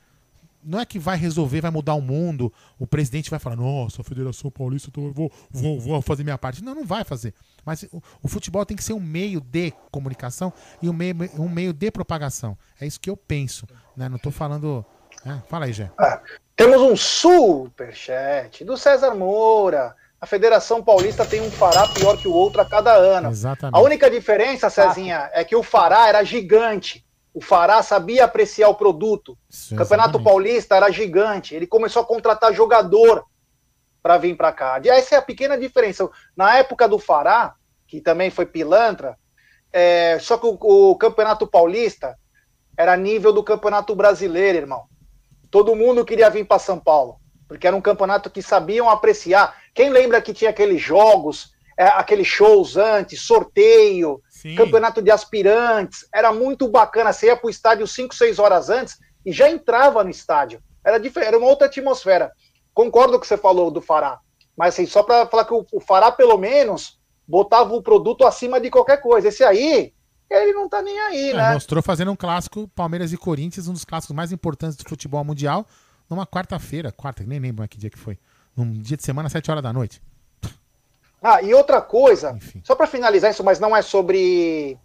não 0.64 0.80
é 0.80 0.86
que 0.86 1.00
vai 1.00 1.18
resolver, 1.18 1.62
vai 1.62 1.72
mudar 1.72 1.96
o 1.96 2.02
mundo, 2.02 2.52
o 2.78 2.86
presidente 2.86 3.30
vai 3.30 3.40
falar, 3.40 3.56
nossa, 3.56 4.02
a 4.02 4.04
Federação 4.04 4.52
Paulista, 4.52 4.92
eu 4.96 5.12
vou, 5.12 5.32
vou, 5.50 5.80
vou 5.80 6.02
fazer 6.02 6.24
minha 6.24 6.38
parte. 6.38 6.64
Não, 6.64 6.76
não 6.76 6.86
vai 6.86 7.04
fazer. 7.04 7.34
Mas 7.66 7.84
o, 7.92 8.02
o, 8.22 8.28
futebol 8.28 8.66
tem 8.66 8.78
que 8.78 8.84
ser 8.84 8.94
um 8.94 9.00
meio 9.00 9.42
de 9.42 9.74
comunicação 9.92 10.54
e 10.82 10.90
um 10.90 10.94
meio, 10.94 11.16
um 11.38 11.50
meio 11.50 11.74
de 11.74 11.92
propagação. 11.92 12.58
É 12.80 12.86
isso 12.86 13.00
que 13.00 13.10
eu 13.10 13.18
penso. 13.18 13.68
Né? 13.96 14.08
Não 14.08 14.18
estou 14.18 14.32
falando. 14.32 14.86
Né? 15.26 15.42
Fala 15.50 15.66
aí, 15.66 15.74
Jé. 15.74 15.92
Ah, 15.98 16.22
temos 16.62 16.80
um 16.80 16.96
superchat 16.96 18.64
do 18.64 18.78
César 18.78 19.16
Moura. 19.16 19.96
A 20.20 20.28
Federação 20.28 20.84
Paulista 20.84 21.26
tem 21.26 21.42
um 21.42 21.50
fará 21.50 21.88
pior 21.88 22.16
que 22.20 22.28
o 22.28 22.34
outro 22.34 22.62
a 22.62 22.66
cada 22.66 22.94
ano. 22.94 23.32
Exatamente. 23.32 23.76
A 23.76 23.82
única 23.82 24.08
diferença, 24.12 24.70
Cezinha, 24.70 25.28
é 25.34 25.44
que 25.44 25.56
o 25.56 25.64
fará 25.64 26.08
era 26.08 26.24
gigante. 26.24 27.04
O 27.34 27.42
Fará 27.42 27.82
sabia 27.82 28.26
apreciar 28.26 28.70
o 28.70 28.76
produto. 28.76 29.36
o 29.72 29.76
Campeonato 29.76 30.22
Paulista 30.22 30.76
era 30.76 30.92
gigante. 30.92 31.56
Ele 31.56 31.66
começou 31.66 32.04
a 32.04 32.06
contratar 32.06 32.54
jogador 32.54 33.26
para 34.04 34.18
vir 34.18 34.36
para 34.36 34.52
cá. 34.52 34.80
E 34.84 34.90
essa 34.90 35.16
é 35.16 35.18
a 35.18 35.22
pequena 35.22 35.58
diferença. 35.58 36.08
Na 36.36 36.58
época 36.58 36.88
do 36.88 37.00
Fará, 37.00 37.56
que 37.88 38.02
também 38.02 38.30
foi 38.30 38.46
pilantra, 38.46 39.18
é, 39.74 40.20
só 40.20 40.38
que 40.38 40.46
o, 40.46 40.58
o, 40.62 40.96
Campeonato 40.98 41.48
Paulista 41.48 42.16
era 42.78 42.98
nível 42.98 43.32
do 43.32 43.42
Campeonato 43.42 43.96
Brasileiro, 43.96 44.58
irmão. 44.58 44.92
Todo 45.52 45.76
mundo 45.76 46.06
queria 46.06 46.30
vir 46.30 46.46
para 46.46 46.58
São 46.58 46.80
Paulo, 46.80 47.18
porque 47.46 47.68
era 47.68 47.76
um 47.76 47.82
campeonato 47.82 48.30
que 48.30 48.42
sabiam 48.42 48.90
apreciar. 48.90 49.56
Quem 49.74 49.90
lembra 49.90 50.22
que 50.22 50.34
tinha 50.34 50.50
aqueles 50.50 50.82
jogos, 50.82 51.52
é, 51.78 51.86
aqueles 51.88 52.26
shows 52.26 52.78
antes, 52.78 53.22
sorteio, 53.22 54.22
Sim. 54.30 54.56
campeonato 54.56 55.02
de 55.02 55.12
aspirantes, 55.12 56.08
era 56.14 56.32
muito 56.32 56.70
bacana. 56.70 57.12
Você 57.12 57.26
ia 57.28 57.36
para 57.36 57.48
o 57.48 57.50
estádio 57.50 57.86
5, 57.86 58.16
6 58.16 58.40
horas 58.40 58.70
antes 58.70 58.98
e 59.26 59.32
já 59.34 59.50
entrava 59.50 60.04
no 60.04 60.10
estádio. 60.10 60.64
Era, 60.86 60.98
diferente, 60.98 61.28
era 61.28 61.38
uma 61.38 61.48
outra 61.48 61.68
atmosfera. 61.68 62.32
Concordo 62.74 63.12
com 63.12 63.18
o 63.18 63.22
que 63.22 63.28
você 63.28 63.38
falou 63.38 63.70
do 63.70 63.82
Fará, 63.82 64.20
mas 64.56 64.74
assim, 64.74 64.86
só 64.86 65.04
para 65.04 65.28
falar 65.28 65.44
que 65.44 65.54
o, 65.54 65.66
o 65.74 65.80
Fará, 65.82 66.12
pelo 66.12 66.38
menos, 66.38 66.98
botava 67.28 67.74
o 67.74 67.84
produto 67.84 68.26
acima 68.26 68.60
de 68.60 68.70
qualquer 68.70 69.02
coisa. 69.02 69.28
Esse 69.28 69.44
aí, 69.44 69.94
ele 70.34 70.54
não 70.54 70.70
tá 70.70 70.82
nem 70.82 71.00
aí, 71.00 71.32
é, 71.32 71.34
né? 71.34 71.54
Mostrou 71.54 71.84
fazendo 71.84 72.12
um 72.12 72.16
clássico 72.16 72.68
Palmeiras 72.70 73.12
e 73.12 73.18
Corinthians, 73.18 73.68
um 73.68 73.74
dos 73.74 73.86
clássicos 73.86 74.16
mais 74.16 74.32
importantes 74.32 74.78
do 74.78 74.88
futebol 74.88 75.24
mundial, 75.24 75.66
numa 76.10 76.26
quarta-feira, 76.26 76.92
quarta, 76.92 77.24
nem 77.24 77.40
lembro 77.40 77.68
que 77.68 77.78
dia 77.78 77.90
que 77.90 77.98
foi. 77.98 78.18
Num 78.56 78.72
dia 78.72 78.98
de 78.98 79.04
semana, 79.04 79.30
7 79.30 79.50
horas 79.50 79.64
da 79.64 79.72
noite. 79.72 80.02
Ah, 81.22 81.42
e 81.42 81.54
outra 81.54 81.82
coisa, 81.82 82.32
Enfim. 82.36 82.62
só 82.64 82.76
para 82.76 82.88
finalizar 82.88 83.30
isso, 83.30 83.44
mas 83.44 83.60
não 83.60 83.76
é 83.76 83.82
sobre, 83.82 84.78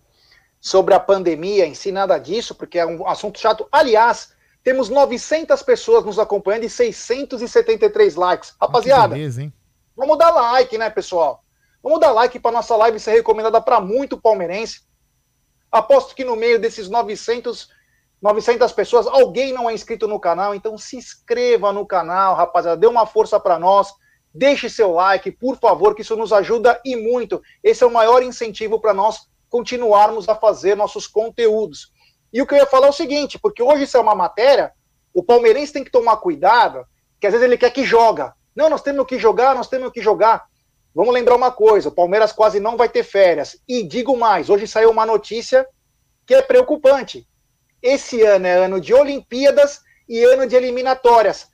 sobre 0.61 0.93
a 0.93 1.01
pandemia 1.01 1.67
em 1.67 1.75
si, 1.75 1.91
nada 1.91 2.19
disso, 2.19 2.55
porque 2.55 2.79
é 2.79 2.85
um 2.85 3.09
assunto 3.09 3.41
chato. 3.41 3.67
Aliás, 3.73 4.35
temos 4.63 4.91
900 4.91 5.63
pessoas 5.63 6.05
nos 6.05 6.19
acompanhando 6.19 6.65
e 6.65 6.71
673 6.71 8.17
likes. 8.17 8.55
Rapaziada, 8.61 9.15
beleza, 9.15 9.43
hein? 9.43 9.53
vamos 9.97 10.19
dar 10.19 10.31
like, 10.31 10.77
né, 10.77 10.91
pessoal? 10.91 11.43
Vamos 11.83 12.01
dar 12.01 12.11
like 12.11 12.39
para 12.39 12.53
nossa 12.53 12.77
live 12.77 13.01
ser 13.01 13.13
recomendada 13.13 13.61
para 13.61 13.81
muito 13.81 14.21
palmeirense. 14.21 14.86
Aposto 15.77 16.15
que 16.15 16.25
no 16.25 16.37
meio 16.37 16.59
desses 16.59 16.89
900, 16.89 17.69
900 18.21 18.73
pessoas, 18.73 19.07
alguém 19.07 19.53
não 19.53 19.69
é 19.69 19.75
inscrito 19.75 20.09
no 20.09 20.19
canal, 20.19 20.55
então 20.55 20.77
se 20.77 20.97
inscreva 20.97 21.73
no 21.73 21.87
canal, 21.87 22.35
rapaziada, 22.35 22.77
dê 22.77 22.87
uma 22.87 23.07
força 23.07 23.39
para 23.39 23.59
nós 23.59 23.93
Deixe 24.37 24.69
seu 24.69 24.93
like, 24.93 25.31
por 25.31 25.57
favor, 25.57 25.95
que 25.95 26.03
isso 26.03 26.15
nos 26.15 26.31
ajuda 26.31 26.79
e 26.85 26.95
muito. 26.95 27.41
Esse 27.65 27.83
é 27.83 27.87
o 27.87 27.91
maior 27.91 28.23
incentivo 28.23 28.79
para 28.79 28.93
nós 28.93 29.21
continuarmos 29.49 30.29
a 30.29 30.35
fazer 30.35 30.77
nossos 30.77 31.07
conteúdos. 31.07 31.91
E 32.31 32.43
o 32.43 32.47
que 32.47 32.53
eu 32.53 32.59
ia 32.59 32.67
falar 32.67 32.89
é 32.89 32.91
o 32.91 32.93
seguinte, 32.93 33.39
porque 33.39 33.63
hoje 33.63 33.85
isso 33.85 33.97
é 33.97 34.01
uma 34.01 34.15
matéria, 34.15 34.73
o 35.15 35.23
palmeirense 35.23 35.73
tem 35.73 35.83
que 35.83 35.91
tomar 35.91 36.19
cuidado, 36.19 36.85
que 37.19 37.27
às 37.27 37.33
vezes 37.33 37.47
ele 37.47 37.57
quer 37.57 37.71
que 37.71 37.83
joga. 37.83 38.35
Não, 38.55 38.69
nós 38.69 38.83
temos 38.83 39.07
que 39.07 39.19
jogar, 39.19 39.55
nós 39.55 39.69
temos 39.69 39.91
que 39.91 40.03
jogar. 40.03 40.45
Vamos 40.97 41.13
lembrar 41.13 41.37
uma 41.37 41.53
coisa, 41.53 41.91
o 41.91 41.93
Palmeiras 41.93 42.33
quase 42.33 42.59
não 42.59 42.75
vai 42.75 42.89
ter 42.89 43.03
férias. 43.03 43.61
E 43.69 43.83
digo 43.83 44.17
mais, 44.17 44.49
hoje 44.49 44.67
saiu 44.67 44.91
uma 44.91 45.05
notícia 45.05 45.69
que 46.25 46.35
é 46.35 46.41
preocupante. 46.41 47.29
Esse 47.83 48.23
ano 48.23 48.47
é 48.47 48.55
ano 48.55 48.81
de 48.81 48.95
Olimpíadas 48.95 49.83
e 50.09 50.25
ano 50.25 50.47
de 50.47 50.57
eliminatórias. 50.57 51.51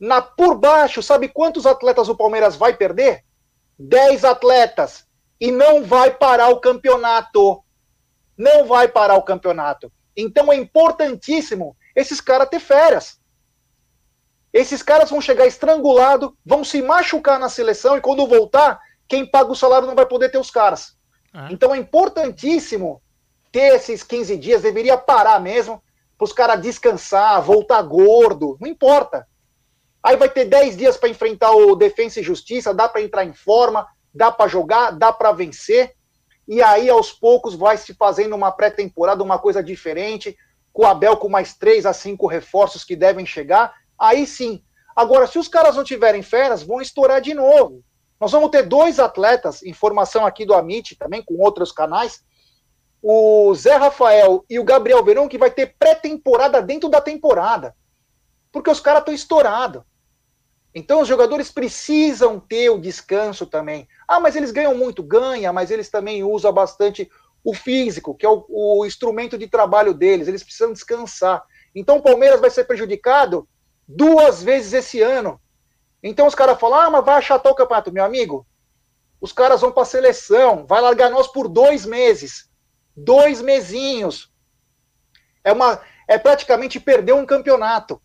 Na 0.00 0.20
por 0.20 0.58
baixo, 0.58 1.00
sabe 1.00 1.28
quantos 1.28 1.64
atletas 1.64 2.08
o 2.08 2.16
Palmeiras 2.16 2.56
vai 2.56 2.76
perder? 2.76 3.22
10 3.78 4.24
atletas. 4.24 5.06
E 5.40 5.52
não 5.52 5.84
vai 5.84 6.10
parar 6.10 6.48
o 6.48 6.58
campeonato. 6.58 7.62
Não 8.36 8.66
vai 8.66 8.88
parar 8.88 9.14
o 9.14 9.22
campeonato. 9.22 9.92
Então 10.16 10.52
é 10.52 10.56
importantíssimo 10.56 11.76
esses 11.94 12.20
caras 12.20 12.48
ter 12.48 12.58
férias. 12.58 13.20
Esses 14.52 14.82
caras 14.82 15.10
vão 15.10 15.20
chegar 15.20 15.46
estrangulado, 15.46 16.36
vão 16.44 16.62
se 16.62 16.82
machucar 16.82 17.38
na 17.38 17.48
seleção 17.48 17.96
e 17.96 18.00
quando 18.00 18.26
voltar, 18.26 18.78
quem 19.08 19.24
paga 19.24 19.50
o 19.50 19.56
salário 19.56 19.86
não 19.86 19.94
vai 19.94 20.06
poder 20.06 20.30
ter 20.30 20.38
os 20.38 20.50
caras. 20.50 20.96
É. 21.34 21.52
Então 21.52 21.74
é 21.74 21.78
importantíssimo 21.78 23.00
ter 23.50 23.74
esses 23.74 24.02
15 24.02 24.36
dias, 24.36 24.62
deveria 24.62 24.96
parar 24.96 25.40
mesmo, 25.40 25.82
para 26.18 26.24
os 26.24 26.32
caras 26.32 26.60
descansar, 26.60 27.40
voltar 27.42 27.82
gordo, 27.82 28.56
não 28.60 28.68
importa. 28.68 29.26
Aí 30.02 30.16
vai 30.16 30.28
ter 30.28 30.46
10 30.46 30.76
dias 30.76 30.96
para 30.96 31.08
enfrentar 31.08 31.52
o 31.52 31.76
Defensa 31.76 32.20
e 32.20 32.22
Justiça, 32.22 32.74
dá 32.74 32.88
para 32.88 33.02
entrar 33.02 33.24
em 33.24 33.32
forma, 33.32 33.86
dá 34.12 34.32
para 34.32 34.48
jogar, 34.48 34.90
dá 34.90 35.12
para 35.12 35.32
vencer. 35.32 35.94
E 36.46 36.60
aí, 36.60 36.90
aos 36.90 37.12
poucos, 37.12 37.54
vai 37.54 37.76
se 37.76 37.94
fazendo 37.94 38.34
uma 38.34 38.50
pré-temporada, 38.50 39.22
uma 39.22 39.38
coisa 39.38 39.62
diferente. 39.62 40.36
com 40.72 40.82
o 40.82 40.86
Abel 40.86 41.18
com 41.18 41.28
mais 41.28 41.54
três 41.54 41.84
a 41.84 41.92
cinco 41.92 42.26
reforços 42.26 42.82
que 42.82 42.96
devem 42.96 43.26
chegar, 43.26 43.74
aí 44.02 44.26
sim. 44.26 44.62
Agora, 44.94 45.26
se 45.26 45.38
os 45.38 45.48
caras 45.48 45.76
não 45.76 45.84
tiverem 45.84 46.22
férias, 46.22 46.62
vão 46.62 46.80
estourar 46.80 47.20
de 47.20 47.32
novo. 47.32 47.82
Nós 48.20 48.32
vamos 48.32 48.50
ter 48.50 48.62
dois 48.62 48.98
atletas, 48.98 49.62
informação 49.62 50.26
aqui 50.26 50.44
do 50.44 50.54
Amit, 50.54 50.96
também 50.96 51.22
com 51.22 51.34
outros 51.38 51.72
canais, 51.72 52.22
o 53.02 53.52
Zé 53.54 53.74
Rafael 53.76 54.44
e 54.48 54.58
o 54.58 54.64
Gabriel 54.64 55.02
Verão, 55.02 55.28
que 55.28 55.38
vai 55.38 55.50
ter 55.50 55.74
pré-temporada 55.78 56.60
dentro 56.62 56.88
da 56.88 57.00
temporada. 57.00 57.74
Porque 58.52 58.70
os 58.70 58.80
caras 58.80 59.00
estão 59.00 59.14
estourados. 59.14 59.82
Então 60.74 61.00
os 61.00 61.08
jogadores 61.08 61.50
precisam 61.50 62.38
ter 62.38 62.70
o 62.70 62.78
descanso 62.78 63.44
também. 63.44 63.88
Ah, 64.06 64.20
mas 64.20 64.36
eles 64.36 64.52
ganham 64.52 64.76
muito, 64.76 65.02
ganha, 65.02 65.52
mas 65.52 65.70
eles 65.70 65.90
também 65.90 66.22
usam 66.22 66.52
bastante 66.52 67.10
o 67.44 67.52
físico, 67.52 68.14
que 68.14 68.24
é 68.24 68.28
o, 68.28 68.44
o 68.48 68.86
instrumento 68.86 69.36
de 69.36 69.48
trabalho 69.48 69.92
deles. 69.92 70.28
Eles 70.28 70.42
precisam 70.42 70.72
descansar. 70.72 71.42
Então 71.74 71.96
o 71.96 72.02
Palmeiras 72.02 72.40
vai 72.40 72.50
ser 72.50 72.64
prejudicado 72.64 73.48
duas 73.96 74.42
vezes 74.42 74.72
esse 74.72 75.00
ano. 75.00 75.40
Então 76.02 76.26
os 76.26 76.34
caras 76.34 76.58
falam, 76.58 76.80
ah, 76.80 76.90
mas 76.90 77.04
vai 77.04 77.16
achatar 77.16 77.52
o 77.52 77.54
campeonato, 77.54 77.92
meu 77.92 78.04
amigo. 78.04 78.46
Os 79.20 79.32
caras 79.32 79.60
vão 79.60 79.70
para 79.70 79.84
a 79.84 79.86
seleção, 79.86 80.66
vai 80.66 80.80
largar 80.80 81.10
nós 81.10 81.28
por 81.28 81.48
dois 81.48 81.86
meses. 81.86 82.50
Dois 82.96 83.40
mesinhos. 83.40 84.32
É, 85.44 85.52
uma, 85.52 85.80
é 86.08 86.18
praticamente 86.18 86.80
perder 86.80 87.12
um 87.12 87.26
campeonato. 87.26 88.02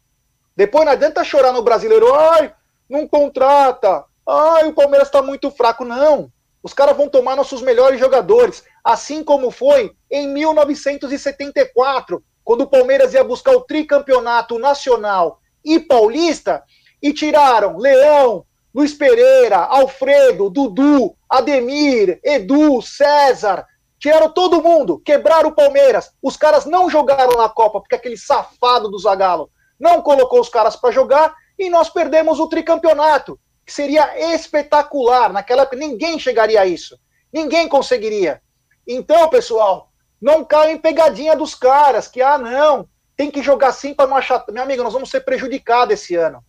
Depois 0.55 0.85
não 0.85 0.91
adianta 0.91 1.23
chorar 1.23 1.51
no 1.51 1.61
brasileiro, 1.61 2.13
ai, 2.13 2.53
não 2.89 3.07
contrata, 3.07 4.05
ai, 4.27 4.67
o 4.67 4.73
Palmeiras 4.73 5.07
está 5.07 5.21
muito 5.21 5.49
fraco. 5.51 5.83
Não. 5.83 6.31
Os 6.61 6.73
caras 6.73 6.97
vão 6.97 7.09
tomar 7.09 7.35
nossos 7.35 7.61
melhores 7.61 7.99
jogadores, 7.99 8.63
assim 8.83 9.23
como 9.23 9.51
foi 9.51 9.95
em 10.11 10.27
1974, 10.27 12.23
quando 12.43 12.61
o 12.61 12.67
Palmeiras 12.67 13.13
ia 13.13 13.23
buscar 13.23 13.51
o 13.51 13.61
tricampeonato 13.61 14.57
nacional 14.59 15.39
e 15.63 15.79
paulista, 15.79 16.63
e 17.01 17.13
tiraram 17.13 17.77
Leão, 17.77 18.45
Luiz 18.73 18.93
Pereira, 18.93 19.57
Alfredo, 19.57 20.49
Dudu, 20.49 21.15
Ademir, 21.29 22.19
Edu, 22.23 22.81
César, 22.81 23.65
tiraram 23.99 24.31
todo 24.31 24.61
mundo, 24.61 24.99
quebraram 24.99 25.49
o 25.49 25.55
Palmeiras. 25.55 26.11
Os 26.21 26.37
caras 26.37 26.65
não 26.65 26.89
jogaram 26.89 27.37
na 27.37 27.49
Copa 27.49 27.79
porque 27.79 27.95
aquele 27.95 28.17
safado 28.17 28.89
do 28.89 28.99
Zagallo 28.99 29.49
não 29.79 30.01
colocou 30.01 30.39
os 30.39 30.49
caras 30.49 30.75
para 30.75 30.91
jogar 30.91 31.33
e 31.57 31.69
nós 31.69 31.89
perdemos 31.89 32.39
o 32.39 32.47
tricampeonato, 32.47 33.39
que 33.65 33.73
seria 33.73 34.33
espetacular. 34.33 35.33
Naquela 35.33 35.63
época 35.63 35.77
ninguém 35.77 36.19
chegaria 36.19 36.61
a 36.61 36.65
isso. 36.65 36.99
Ninguém 37.31 37.67
conseguiria. 37.67 38.41
Então, 38.87 39.27
pessoal, 39.29 39.91
não 40.21 40.45
caia 40.45 40.71
em 40.71 40.77
pegadinha 40.77 41.35
dos 41.35 41.53
caras, 41.53 42.07
que 42.07 42.21
ah, 42.21 42.37
não, 42.37 42.87
tem 43.17 43.31
que 43.31 43.41
jogar 43.41 43.69
assim 43.69 43.95
para 43.95 44.07
não 44.07 44.15
achar. 44.15 44.45
Meu 44.49 44.61
amigo, 44.61 44.83
nós 44.83 44.93
vamos 44.93 45.09
ser 45.09 45.21
prejudicados 45.21 45.95
esse 45.95 46.15
ano. 46.15 46.45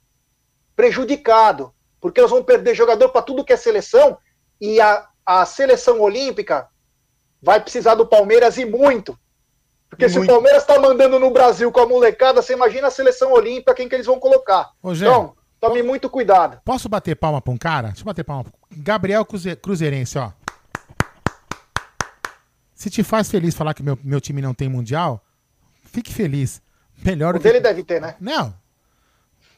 Prejudicado. 0.76 1.72
Porque 1.98 2.20
nós 2.20 2.30
vamos 2.30 2.44
perder 2.44 2.74
jogador 2.74 3.08
para 3.08 3.22
tudo 3.22 3.44
que 3.44 3.52
é 3.52 3.56
seleção 3.56 4.18
e 4.60 4.80
a, 4.80 5.08
a 5.24 5.44
seleção 5.46 6.00
olímpica 6.00 6.68
vai 7.42 7.58
precisar 7.60 7.94
do 7.94 8.06
Palmeiras 8.06 8.58
e 8.58 8.64
muito. 8.64 9.18
Porque 9.88 10.04
e 10.04 10.08
se 10.10 10.18
muito. 10.18 10.30
o 10.30 10.34
Palmeiras 10.34 10.62
está 10.62 10.78
mandando 10.78 11.18
no 11.18 11.30
Brasil 11.30 11.72
com 11.72 11.80
a 11.80 11.86
molecada, 11.86 12.42
você 12.42 12.52
imagina 12.52 12.88
a 12.88 12.90
seleção 12.90 13.32
olímpica, 13.32 13.74
quem 13.74 13.88
que 13.88 13.94
eles 13.94 14.06
vão 14.06 14.20
colocar. 14.20 14.70
Ô, 14.82 14.94
Gê, 14.94 15.06
então, 15.06 15.34
tome 15.58 15.82
muito 15.82 16.10
cuidado. 16.10 16.60
Posso 16.64 16.88
bater 16.88 17.16
palma 17.16 17.40
para 17.40 17.52
um 17.52 17.56
cara? 17.56 17.88
Deixa 17.88 18.02
eu 18.02 18.06
bater 18.06 18.24
palma. 18.24 18.46
Gabriel 18.70 19.24
Cruze... 19.24 19.56
Cruzeirense, 19.56 20.18
ó. 20.18 20.30
Se 22.74 22.90
te 22.90 23.02
faz 23.02 23.28
feliz 23.28 23.56
falar 23.56 23.74
que 23.74 23.82
meu, 23.82 23.98
meu 24.04 24.20
time 24.20 24.40
não 24.40 24.54
tem 24.54 24.68
mundial, 24.68 25.20
fique 25.90 26.12
feliz. 26.12 26.62
Melhor 27.04 27.36
o 27.36 27.38
dele 27.38 27.60
deve 27.60 27.82
ter, 27.84 28.00
né? 28.00 28.14
Não. 28.20 28.54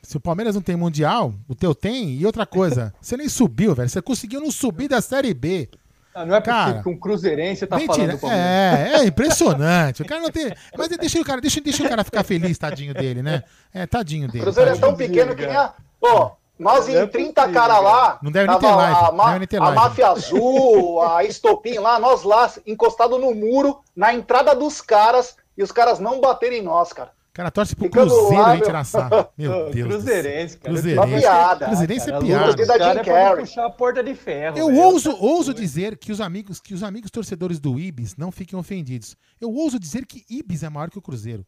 Se 0.02 0.16
o 0.16 0.20
Palmeiras 0.20 0.54
não 0.54 0.62
tem 0.62 0.76
mundial, 0.76 1.32
o 1.48 1.54
teu 1.54 1.74
tem. 1.74 2.12
E 2.12 2.26
outra 2.26 2.46
coisa, 2.46 2.92
você 3.00 3.16
nem 3.16 3.28
subiu, 3.28 3.74
velho. 3.74 3.88
Você 3.88 4.02
conseguiu 4.02 4.40
não 4.40 4.50
subir 4.50 4.88
da 4.88 5.00
Série 5.00 5.34
B. 5.34 5.68
Não, 6.14 6.26
não 6.26 6.34
é 6.34 6.40
porque 6.40 6.82
com 6.82 6.90
um 6.90 6.98
Cruzeirense 6.98 7.66
tá 7.66 7.78
falando 7.78 8.18
tira... 8.18 8.34
É, 8.34 8.92
é 8.94 9.04
impressionante. 9.04 10.02
O 10.02 10.04
cara 10.04 10.20
não 10.20 10.30
tem. 10.30 10.52
Mas 10.76 10.88
deixa 10.88 11.20
o 11.20 11.24
cara, 11.24 11.40
deixa, 11.40 11.60
deixa 11.60 11.84
o 11.84 11.88
cara 11.88 12.02
ficar 12.02 12.24
feliz, 12.24 12.58
tadinho 12.58 12.92
dele, 12.92 13.22
né? 13.22 13.44
É, 13.72 13.86
tadinho 13.86 14.26
dele. 14.26 14.42
Cruzeiro 14.42 14.70
tadinho. 14.70 14.84
é 14.84 14.88
tão 14.88 14.96
pequeno 14.96 15.36
que 15.36 15.46
nem 15.46 15.54
a. 15.54 15.72
Pô, 16.00 16.32
nós 16.58 16.88
em 16.88 17.06
30 17.06 17.40
é 17.40 17.52
caras 17.52 17.82
lá. 17.82 18.18
Não 18.22 18.30
deve 18.30 18.48
nem 18.48 18.58
ter 18.58 18.66
live. 18.66 18.96
A, 18.96 19.12
ma 19.12 19.46
ter 19.46 19.58
live. 19.58 19.78
a 19.78 19.80
máfia 19.80 20.08
azul, 20.08 21.00
a 21.00 21.24
estopim 21.24 21.78
lá, 21.78 21.98
nós 21.98 22.22
lá, 22.22 22.52
encostado 22.66 23.18
no 23.18 23.34
muro, 23.34 23.80
na 23.96 24.12
entrada 24.12 24.54
dos 24.54 24.80
caras, 24.80 25.36
e 25.60 25.62
os 25.62 25.70
caras 25.70 26.00
não 26.00 26.20
baterem 26.20 26.60
em 26.60 26.62
nós, 26.62 26.92
cara 26.92 27.12
cara 27.40 27.50
torce 27.50 27.74
pro 27.74 27.86
Ficando 27.86 28.10
Cruzeiro 28.10 28.42
lá, 28.42 28.56
em 28.56 28.60
Tiraçá. 28.60 29.08
Meu 29.36 29.70
Deus. 29.70 29.88
Cruzeirense, 29.88 30.58
cara. 30.58 30.74
Cruzeirense. 30.74 31.08
Uma 31.08 31.18
piada. 31.20 31.66
Cruzeirense 31.66 32.10
é 32.10 32.18
piada. 32.18 32.66
Da 32.66 32.78
Jim 32.78 33.10
é 33.10 33.36
puxar 33.36 33.66
a 33.66 33.70
porta 33.70 34.02
de 34.02 34.14
ferro. 34.14 34.58
Eu 34.58 34.74
ouso, 34.74 35.16
ouso 35.18 35.54
dizer 35.54 35.96
que 35.96 36.12
os 36.12 36.20
amigos, 36.20 36.60
que 36.60 36.74
os 36.74 36.82
amigos 36.82 37.10
torcedores 37.10 37.58
do 37.58 37.78
Ibis 37.78 38.16
não 38.16 38.30
fiquem 38.30 38.58
ofendidos. 38.58 39.16
Eu 39.40 39.52
ouso 39.52 39.78
dizer 39.78 40.06
que 40.06 40.24
Ibis 40.28 40.62
é 40.62 40.68
maior 40.68 40.90
que 40.90 40.98
o 40.98 41.02
Cruzeiro. 41.02 41.46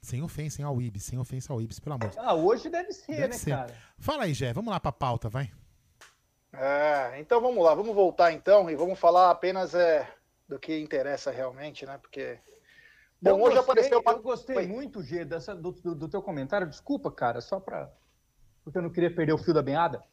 Sem 0.00 0.22
ofensa 0.22 0.64
ao 0.64 0.80
Ibis, 0.80 1.04
sem 1.04 1.18
ofensa 1.18 1.52
ao 1.52 1.62
Ibis, 1.62 1.80
pelo 1.80 1.94
amor 1.94 2.10
de 2.10 2.16
Deus. 2.16 2.26
Ah, 2.26 2.34
hoje 2.34 2.68
deve 2.68 2.92
ser, 2.92 3.12
deve 3.12 3.28
né, 3.28 3.32
ser. 3.32 3.50
cara? 3.50 3.74
Fala 3.98 4.24
aí, 4.24 4.34
Jé, 4.34 4.52
vamos 4.52 4.70
lá 4.70 4.78
pra 4.78 4.92
pauta, 4.92 5.30
vai. 5.30 5.50
É, 6.52 7.18
então 7.18 7.40
vamos 7.40 7.64
lá, 7.64 7.74
vamos 7.74 7.94
voltar 7.94 8.30
então 8.32 8.70
e 8.70 8.76
vamos 8.76 8.98
falar 8.98 9.30
apenas 9.30 9.74
é, 9.74 10.06
do 10.46 10.58
que 10.58 10.78
interessa 10.78 11.30
realmente, 11.30 11.86
né? 11.86 11.98
Porque 11.98 12.38
Bom, 13.24 13.30
eu 13.30 13.36
hoje 13.36 13.56
gostei, 13.56 13.72
apareceu 13.72 14.00
uma... 14.00 14.12
Eu 14.12 14.22
gostei 14.22 14.54
Foi. 14.54 14.66
muito, 14.66 15.02
G, 15.02 15.24
dessa, 15.24 15.54
do, 15.54 15.72
do, 15.72 15.94
do, 15.94 16.08
teu 16.08 16.20
comentário. 16.20 16.68
Desculpa, 16.68 17.10
cara, 17.10 17.40
só 17.40 17.58
para. 17.58 17.90
Porque 18.62 18.78
eu 18.78 18.82
não 18.82 18.90
queria 18.90 19.14
perder 19.14 19.32
o 19.32 19.38
fio 19.38 19.54
da 19.54 19.62
meada. 19.62 20.04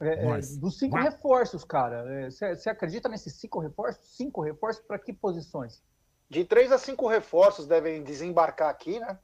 É, 0.00 0.24
é, 0.24 0.40
dos 0.58 0.78
cinco 0.78 0.96
Mas... 0.96 1.14
reforços, 1.14 1.64
cara. 1.64 2.28
Você 2.28 2.68
é, 2.68 2.72
acredita 2.72 3.08
nesses 3.08 3.34
cinco 3.34 3.60
reforços? 3.60 4.04
Cinco 4.16 4.40
reforços 4.40 4.82
para 4.84 4.98
que 4.98 5.12
posições? 5.12 5.82
De 6.28 6.44
três 6.44 6.72
a 6.72 6.78
cinco 6.78 7.06
reforços 7.06 7.66
devem 7.66 8.02
desembarcar 8.02 8.68
aqui, 8.68 8.98
né? 8.98 9.18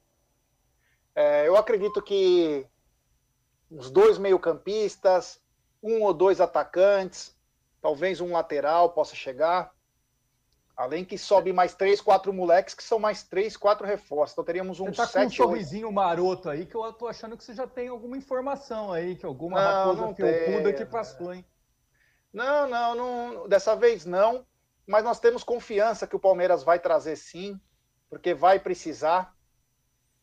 É, 1.15 1.49
eu 1.49 1.57
acredito 1.57 2.01
que 2.03 2.67
uns 3.71 3.91
dois 3.91 4.19
meio-campistas, 4.19 5.41
um 5.83 6.03
ou 6.03 6.15
dois 6.15 6.41
atacantes, 6.41 7.35
talvez 7.81 8.21
um 8.21 8.33
lateral 8.33 8.91
possa 8.91 9.17
chegar. 9.17 9.73
Além 10.77 11.07
que 11.07 11.17
sobe 11.17 11.55
mais 11.55 11.75
três, 11.75 12.03
quatro 12.03 12.33
moleques, 12.35 12.75
que 12.75 12.83
são 12.83 12.99
mais 12.99 13.23
três, 13.23 13.57
quatro 13.57 13.87
reforços. 13.87 14.35
Então 14.35 14.45
teríamos 14.45 14.79
um 14.79 14.87
você 14.87 14.97
tá 14.97 15.07
sete, 15.07 15.39
com 15.39 15.45
um 15.45 15.47
sorrisinho 15.49 15.91
maroto 15.91 16.51
aí, 16.51 16.67
que 16.67 16.75
eu 16.75 16.93
tô 16.93 17.09
achando 17.09 17.35
que 17.35 17.43
você 17.43 17.55
já 17.55 17.67
tem 17.67 17.89
alguma 17.89 18.17
informação 18.17 18.93
aí, 18.93 19.17
que 19.17 19.25
alguma 19.25 19.59
não, 19.59 19.71
raposa 19.71 20.01
não 20.03 20.15
felpuda 20.15 20.73
que 20.75 20.85
passou, 20.85 21.33
hein? 21.33 21.45
Não, 22.31 22.69
não, 22.69 22.95
não, 22.95 23.49
dessa 23.49 23.75
vez 23.75 24.05
não. 24.05 24.47
Mas 24.87 25.03
nós 25.03 25.19
temos 25.19 25.43
confiança 25.43 26.07
que 26.07 26.15
o 26.15 26.21
Palmeiras 26.21 26.63
vai 26.63 26.79
trazer 26.79 27.17
sim, 27.17 27.59
porque 28.11 28.35
vai 28.35 28.61
precisar. 28.61 29.35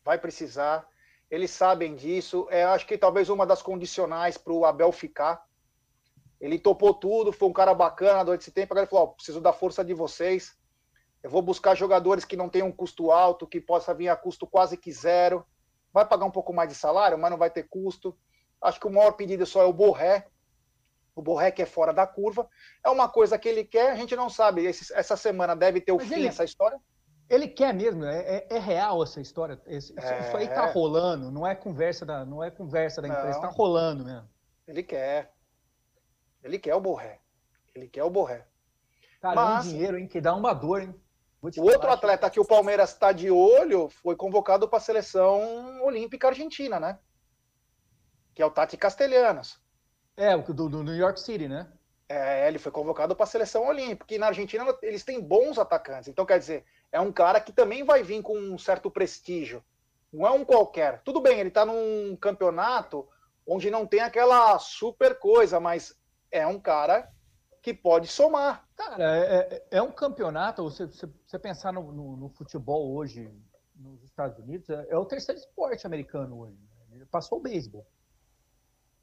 Vai 0.03 0.19
precisar. 0.19 0.87
Eles 1.31 1.49
sabem 1.49 1.95
disso. 1.95 2.47
É, 2.51 2.63
acho 2.63 2.85
que 2.85 2.95
talvez 2.95 3.27
uma 3.27 3.45
das 3.45 3.63
condicionais 3.63 4.37
para 4.37 4.53
o 4.53 4.65
Abel 4.65 4.91
ficar 4.91 5.43
ele 6.43 6.59
topou 6.59 6.93
tudo, 6.93 7.31
foi 7.31 7.47
um 7.47 7.53
cara 7.53 7.73
bacana 7.73 8.25
durante 8.25 8.41
esse 8.41 8.51
tempo. 8.51 8.73
Agora 8.73 8.83
ele 8.83 8.89
falou: 8.89 9.05
oh, 9.05 9.15
preciso 9.15 9.39
da 9.39 9.53
força 9.53 9.83
de 9.83 9.93
vocês. 9.93 10.53
Eu 11.23 11.29
vou 11.29 11.41
buscar 11.41 11.73
jogadores 11.73 12.25
que 12.25 12.35
não 12.35 12.49
tenham 12.49 12.67
um 12.67 12.71
custo 12.71 13.11
alto, 13.13 13.47
que 13.47 13.61
possa 13.61 13.93
vir 13.93 14.09
a 14.09 14.15
custo 14.17 14.45
quase 14.45 14.75
que 14.75 14.91
zero. 14.91 15.45
Vai 15.93 16.05
pagar 16.05 16.25
um 16.25 16.31
pouco 16.31 16.51
mais 16.51 16.67
de 16.67 16.75
salário, 16.75 17.17
mas 17.17 17.31
não 17.31 17.37
vai 17.37 17.49
ter 17.49 17.63
custo. 17.69 18.17
Acho 18.61 18.77
que 18.77 18.87
o 18.87 18.91
maior 18.91 19.13
pedido 19.13 19.45
só 19.45 19.61
é 19.61 19.65
o 19.65 19.71
Borré. 19.71 20.27
O 21.15 21.21
Borré 21.21 21.49
que 21.49 21.61
é 21.61 21.65
fora 21.65 21.93
da 21.93 22.05
curva. 22.05 22.45
É 22.83 22.89
uma 22.89 23.07
coisa 23.07 23.39
que 23.39 23.47
ele 23.47 23.63
quer, 23.63 23.91
a 23.91 23.95
gente 23.95 24.13
não 24.13 24.29
sabe. 24.29 24.65
Esse, 24.65 24.93
essa 24.93 25.15
semana 25.15 25.55
deve 25.55 25.79
ter 25.79 25.93
o 25.93 25.97
mas 25.97 26.09
fim 26.09 26.15
ele, 26.15 26.27
essa 26.27 26.43
história. 26.43 26.77
Ele 27.29 27.47
quer 27.47 27.73
mesmo, 27.73 28.03
é, 28.03 28.19
é, 28.19 28.47
é 28.49 28.59
real 28.59 29.01
essa 29.01 29.21
história. 29.21 29.61
Esse, 29.65 29.97
é... 29.97 30.27
Isso 30.27 30.35
aí 30.35 30.49
tá 30.49 30.65
rolando, 30.65 31.31
não 31.31 31.47
é 31.47 31.55
conversa 31.55 32.05
da, 32.05 32.25
não 32.25 32.43
é 32.43 32.51
conversa 32.51 33.01
da 33.01 33.07
empresa, 33.07 33.39
não. 33.39 33.41
tá 33.41 33.47
rolando 33.47 34.03
mesmo. 34.03 34.27
Ele 34.67 34.83
quer. 34.83 35.31
Ele 36.43 36.59
quer 36.59 36.75
o 36.75 36.81
Borré. 36.81 37.19
Ele 37.73 37.87
quer 37.87 38.03
o 38.03 38.09
Borré. 38.09 38.45
Cara, 39.21 39.35
Mas, 39.35 39.65
um 39.65 39.69
dinheiro, 39.69 39.97
hein? 39.97 40.07
Que 40.07 40.19
dá 40.19 40.35
uma 40.35 40.53
dor, 40.53 40.81
hein? 40.81 40.93
O 41.57 41.63
outro 41.63 41.89
atleta 41.89 42.29
que 42.29 42.39
o 42.39 42.45
Palmeiras 42.45 42.91
está 42.91 43.11
de 43.11 43.29
olho 43.29 43.89
foi 43.89 44.15
convocado 44.15 44.67
para 44.67 44.77
a 44.77 44.81
seleção 44.81 45.83
olímpica 45.83 46.29
argentina, 46.29 46.79
né? 46.79 46.99
Que 48.33 48.41
é 48.41 48.45
o 48.45 48.51
Tati 48.51 48.77
Castelhanos. 48.77 49.61
É, 50.15 50.35
o 50.35 50.41
do, 50.41 50.69
do 50.69 50.83
New 50.83 50.95
York 50.95 51.19
City, 51.19 51.47
né? 51.47 51.69
É, 52.07 52.47
ele 52.47 52.59
foi 52.59 52.71
convocado 52.71 53.15
para 53.15 53.23
a 53.23 53.27
seleção 53.27 53.67
olímpica. 53.67 54.13
E 54.13 54.17
na 54.17 54.27
Argentina 54.27 54.65
eles 54.81 55.03
têm 55.03 55.19
bons 55.19 55.57
atacantes. 55.57 56.07
Então, 56.07 56.25
quer 56.25 56.39
dizer, 56.39 56.65
é 56.91 56.99
um 57.01 57.11
cara 57.11 57.41
que 57.41 57.51
também 57.51 57.83
vai 57.83 58.03
vir 58.03 58.21
com 58.21 58.37
um 58.37 58.57
certo 58.57 58.89
prestígio. 58.89 59.63
Não 60.11 60.25
é 60.25 60.31
um 60.31 60.45
qualquer. 60.45 61.01
Tudo 61.01 61.19
bem, 61.19 61.39
ele 61.39 61.49
está 61.49 61.65
num 61.65 62.15
campeonato 62.15 63.07
onde 63.45 63.69
não 63.69 63.85
tem 63.85 63.99
aquela 63.99 64.57
super 64.59 65.17
coisa, 65.17 65.59
mas 65.59 65.97
é 66.33 66.47
um 66.47 66.59
cara 66.59 67.07
que 67.61 67.73
pode 67.73 68.07
somar. 68.07 68.67
Cara, 68.75 69.17
é, 69.17 69.63
é, 69.71 69.77
é 69.77 69.81
um 69.81 69.91
campeonato, 69.91 70.63
você, 70.63 70.85
você, 70.85 71.07
você 71.25 71.39
pensar 71.39 71.71
no, 71.71 71.91
no, 71.93 72.17
no, 72.17 72.29
futebol 72.29 72.93
hoje, 72.93 73.31
nos 73.75 74.03
Estados 74.03 74.37
Unidos 74.39 74.69
é, 74.69 74.87
é 74.89 74.97
o 74.97 75.05
terceiro 75.05 75.39
esporte 75.39 75.85
americano 75.85 76.39
hoje. 76.39 76.57
Né? 76.89 76.97
Ele 76.97 77.05
passou 77.05 77.37
o 77.37 77.41
beisebol. 77.41 77.85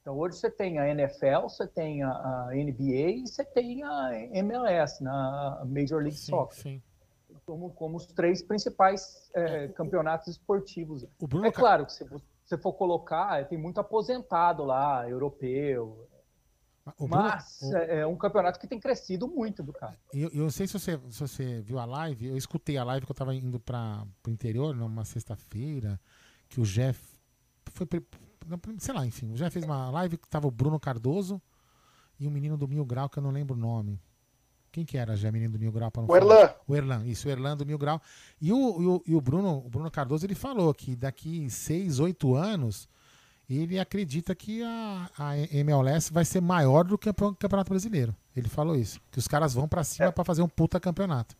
Então 0.02 0.18
hoje 0.18 0.36
você 0.36 0.50
tem 0.50 0.78
a 0.78 0.88
NFL, 0.88 1.42
você 1.42 1.66
tem 1.66 2.02
a, 2.02 2.10
a 2.10 2.48
NBA 2.52 3.10
e 3.10 3.26
você 3.26 3.44
tem 3.44 3.82
a 3.84 4.10
MLS, 4.32 5.02
na 5.02 5.62
Major 5.64 6.02
League 6.02 6.16
Sim, 6.16 6.32
Soccer. 6.32 6.62
sim. 6.62 6.82
Como, 7.46 7.70
como 7.70 7.96
os 7.96 8.06
três 8.06 8.42
principais 8.42 9.30
é, 9.34 9.68
campeonatos 9.68 10.28
esportivos. 10.28 11.06
O 11.20 11.26
Bruno 11.26 11.46
É 11.46 11.52
claro 11.52 11.86
que 11.86 11.92
se 11.92 12.04
você 12.44 12.58
for 12.58 12.72
colocar, 12.72 13.46
tem 13.48 13.58
muito 13.58 13.80
aposentado 13.80 14.64
lá, 14.64 15.08
europeu. 15.08 16.08
O 16.98 17.06
Bruno- 17.06 17.22
Mas 17.24 17.60
o- 17.62 17.76
é 17.76 17.98
é 18.00 18.06
um 18.06 18.16
campeonato 18.16 18.58
que 18.58 18.66
tem 18.66 18.80
crescido 18.80 19.28
muito 19.28 19.62
do 19.62 19.72
cara. 19.72 19.96
E 20.14 20.22
Eu, 20.22 20.30
eu 20.30 20.42
não 20.44 20.50
sei 20.50 20.66
se 20.66 20.72
você, 20.72 20.98
se 21.10 21.20
você 21.20 21.60
viu 21.60 21.78
a 21.78 21.84
live, 21.84 22.26
eu 22.26 22.36
escutei 22.36 22.76
a 22.76 22.84
live 22.84 23.06
que 23.06 23.12
eu 23.12 23.16
tava 23.16 23.34
indo 23.34 23.60
para 23.60 24.04
o 24.26 24.30
interior 24.30 24.74
numa 24.74 25.04
sexta-feira, 25.04 26.00
que 26.48 26.60
o 26.60 26.64
Jeff 26.64 27.00
foi, 27.72 27.86
sei 28.78 28.94
lá, 28.94 29.06
enfim, 29.06 29.30
o 29.30 29.34
Jeff 29.36 29.50
fez 29.50 29.64
uma 29.64 29.90
live 29.90 30.16
que 30.16 30.28
tava 30.28 30.46
o 30.48 30.50
Bruno 30.50 30.80
Cardoso 30.80 31.40
e 32.18 32.26
um 32.26 32.30
menino 32.30 32.56
do 32.56 32.66
Mil 32.66 32.84
Grau, 32.84 33.08
que 33.08 33.18
eu 33.18 33.22
não 33.22 33.30
lembro 33.30 33.54
o 33.56 33.58
nome. 33.58 34.00
Quem 34.72 34.84
que 34.84 34.96
era, 34.96 35.16
já 35.16 35.32
menino 35.32 35.52
do 35.52 35.58
Mil 35.58 35.72
Grau? 35.72 35.90
pra 35.90 36.02
não 36.02 36.08
O 36.08 36.12
falar? 36.18 36.34
Erlan. 36.42 36.54
O 36.66 36.76
Erlan, 36.76 37.06
isso, 37.06 37.26
o 37.28 37.30
Erlan 37.30 37.56
do 37.56 37.66
Mil 37.66 37.76
Grau. 37.78 38.00
E 38.40 38.52
o, 38.52 38.82
e 38.82 38.86
o, 38.86 39.02
e 39.08 39.14
o 39.16 39.20
Bruno, 39.20 39.58
o 39.66 39.68
Bruno 39.68 39.90
Cardoso, 39.90 40.24
ele 40.26 40.34
falou 40.34 40.72
que 40.72 40.94
daqui 40.94 41.48
seis, 41.50 41.98
oito 41.98 42.34
anos, 42.36 42.88
ele 43.58 43.78
acredita 43.78 44.34
que 44.34 44.62
a, 44.62 45.10
a 45.18 45.38
MLS 45.38 46.12
vai 46.12 46.24
ser 46.24 46.40
maior 46.40 46.84
do 46.84 46.96
que 46.98 47.08
o 47.08 47.14
campe- 47.14 47.36
Campeonato 47.38 47.70
Brasileiro. 47.70 48.14
Ele 48.36 48.48
falou 48.48 48.76
isso. 48.76 49.00
Que 49.10 49.18
os 49.18 49.26
caras 49.26 49.54
vão 49.54 49.66
pra 49.66 49.82
cima 49.84 50.12
pra 50.12 50.24
fazer 50.24 50.42
um 50.42 50.48
puta 50.48 50.78
campeonato. 50.78 51.34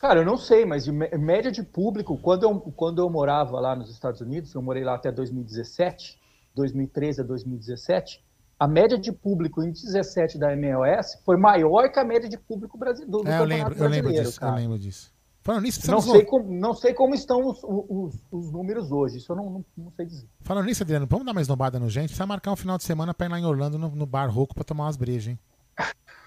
Cara, 0.00 0.20
eu 0.20 0.24
não 0.26 0.36
sei, 0.36 0.64
mas 0.64 0.84
de 0.84 0.90
mé- 0.90 1.16
média 1.16 1.52
de 1.52 1.62
público, 1.62 2.18
quando 2.18 2.42
eu, 2.42 2.58
quando 2.60 3.00
eu 3.00 3.08
morava 3.08 3.60
lá 3.60 3.76
nos 3.76 3.88
Estados 3.88 4.20
Unidos, 4.20 4.52
eu 4.52 4.60
morei 4.60 4.82
lá 4.82 4.94
até 4.96 5.12
2017, 5.12 6.18
2013 6.56 7.20
a 7.20 7.24
2017, 7.24 8.20
a 8.58 8.66
média 8.66 8.98
de 8.98 9.12
público 9.12 9.62
em 9.62 9.70
17 9.70 10.38
da 10.38 10.52
MLS 10.54 11.18
foi 11.24 11.36
maior 11.36 11.88
que 11.90 11.98
a 12.00 12.04
média 12.04 12.28
de 12.28 12.36
público 12.36 12.76
brasileiro. 12.76 13.28
É, 13.28 13.38
eu 13.38 13.44
lembro, 13.44 13.74
eu 13.76 13.88
lembro 13.88 14.12
disso. 14.12 14.40
cara. 14.40 14.52
Eu 14.52 14.56
lembro 14.56 14.78
disso. 14.78 15.12
Falando 15.42 15.62
nisso, 15.64 15.90
Não 15.90 16.00
sei, 16.00 16.24
como, 16.24 16.52
não 16.52 16.72
sei 16.74 16.94
como 16.94 17.14
estão 17.14 17.44
os, 17.44 17.58
os, 17.64 18.14
os 18.30 18.52
números 18.52 18.92
hoje, 18.92 19.18
isso 19.18 19.32
eu 19.32 19.36
não, 19.36 19.44
não, 19.50 19.64
não 19.76 19.90
sei 19.96 20.06
dizer. 20.06 20.28
Falando 20.42 20.66
nisso, 20.66 20.82
Adriano, 20.84 21.06
vamos 21.08 21.26
dar 21.26 21.34
mais 21.34 21.48
nobada 21.48 21.80
no 21.80 21.90
gente? 21.90 22.06
Precisa 22.06 22.26
marcar 22.26 22.52
um 22.52 22.56
final 22.56 22.78
de 22.78 22.84
semana 22.84 23.12
pra 23.12 23.26
ir 23.26 23.30
lá 23.30 23.38
em 23.40 23.44
Orlando 23.44 23.76
no, 23.78 23.88
no 23.88 24.06
bar 24.06 24.30
Roco 24.30 24.54
pra 24.54 24.62
tomar 24.62 24.84
umas 24.84 24.96
brejas, 24.96 25.28
hein? 25.28 25.38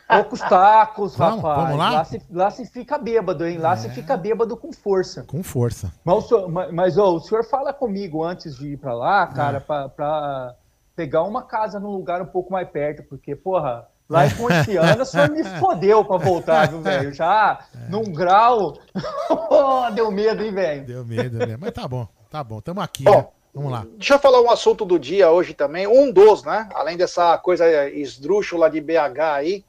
Poucos 0.07 0.39
tacos, 0.41 1.15
Vamos, 1.15 1.41
rapaz. 1.43 1.63
vamos 1.63 1.77
lá? 1.79 2.05
se, 2.05 2.21
lá 2.29 2.51
se 2.51 2.65
fica 2.67 2.97
bêbado, 2.97 3.45
hein? 3.47 3.57
Lá 3.57 3.73
É. 3.73 3.77
se 3.77 3.89
fica 3.89 4.15
bêbado 4.15 4.55
com 4.55 4.71
força. 4.71 5.23
Com 5.23 5.41
força. 5.41 5.91
Mas, 6.03 6.15
o 6.15 6.21
senhor, 6.27 6.47
mas, 6.73 6.97
ó, 6.97 7.15
o 7.15 7.19
senhor 7.19 7.43
fala 7.43 7.73
comigo 7.73 8.23
antes 8.23 8.55
de 8.57 8.73
ir 8.73 8.77
pra 8.77 8.93
lá, 8.93 9.23
É. 9.23 9.33
cara, 9.35 9.61
pra, 9.61 9.89
pra 9.89 10.55
pegar 10.95 11.23
uma 11.23 11.41
casa 11.41 11.79
num 11.79 11.89
lugar 11.89 12.21
um 12.21 12.25
pouco 12.27 12.51
mais 12.53 12.69
perto, 12.69 13.01
porque, 13.09 13.35
porra, 13.35 13.87
lá 14.09 14.27
em 14.27 14.29
Pontiana 14.31 15.01
o 15.03 15.05
senhor 15.05 15.29
me 15.29 15.43
fodeu 15.59 16.03
pra 16.05 16.17
voltar, 16.17 16.67
viu, 16.69 16.81
velho? 16.81 17.13
Já 17.13 17.59
É. 17.75 17.89
num 17.89 18.03
grau. 18.03 18.77
Deu 19.93 20.11
medo, 20.11 20.43
hein, 20.43 20.51
velho? 20.53 20.85
Deu 20.85 21.05
medo, 21.05 21.37
né? 21.45 21.57
Mas 21.59 21.71
tá 21.71 21.87
bom, 21.87 22.07
tá 22.29 22.43
bom. 22.43 22.61
Tamo 22.61 22.81
aqui, 22.81 23.03
Bom, 23.03 23.17
né? 23.17 23.27
Vamos 23.53 23.71
lá. 23.71 23.85
Deixa 23.97 24.15
eu 24.15 24.19
falar 24.19 24.41
um 24.41 24.49
assunto 24.51 24.83
do 24.83 24.99
dia 24.99 25.31
hoje 25.31 25.53
também, 25.53 25.87
um 25.87 26.11
dos, 26.11 26.43
né? 26.43 26.67
Além 26.75 26.97
dessa 26.97 27.37
coisa 27.37 27.87
esdrúxula 27.89 28.69
de 28.69 28.81
BH 28.81 29.19
aí, 29.33 29.63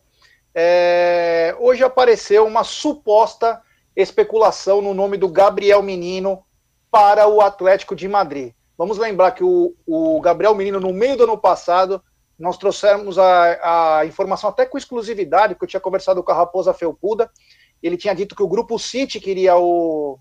é, 0.55 1.55
hoje 1.61 1.84
apareceu 1.84 2.47
uma 2.47 2.64
suposta 2.64 3.61
especulação 3.95 4.80
no 4.82 4.93
nome 4.95 5.16
do 5.16 5.28
Gabriel 5.28 5.82
Menino 5.82 6.43
para 6.91 7.28
o 7.28 7.41
Atlético 7.41 7.95
de 7.95 8.09
Madrid. 8.09 8.53
Vamos 8.76 8.99
lembrar 8.99 9.32
que 9.32 9.45
o, 9.45 9.74
o 9.87 10.20
Gabriel 10.20 10.55
Menino, 10.55 10.80
no 10.80 10.93
meio 10.93 11.16
do 11.16 11.24
ano 11.24 11.39
passado, 11.39 12.03
nós 12.39 12.59
trouxemos 12.59 13.18
a, 13.18 13.99
a 13.99 14.07
informação 14.07 14.51
até 14.51 14.66
com 14.66 14.76
exclusividade, 14.76 15.55
porque 15.55 15.64
eu 15.64 15.68
tinha 15.70 15.80
conversado 15.80 16.22
com 16.22 16.30
a 16.30 16.34
Raposa 16.34 16.74
Felpuda, 16.74 17.30
ele 17.82 17.97
tinha 17.97 18.14
dito 18.14 18.34
que 18.34 18.43
o 18.43 18.49
Grupo 18.49 18.78
City 18.78 19.18
queria 19.20 19.57
o, 19.57 20.18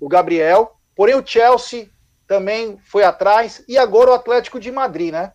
o 0.00 0.08
Gabriel, 0.08 0.76
porém 0.96 1.14
o 1.14 1.26
Chelsea 1.26 1.90
também 2.26 2.78
foi 2.84 3.04
atrás, 3.04 3.62
e 3.68 3.76
agora 3.76 4.10
o 4.10 4.14
Atlético 4.14 4.58
de 4.58 4.72
Madrid, 4.72 5.12
né? 5.12 5.32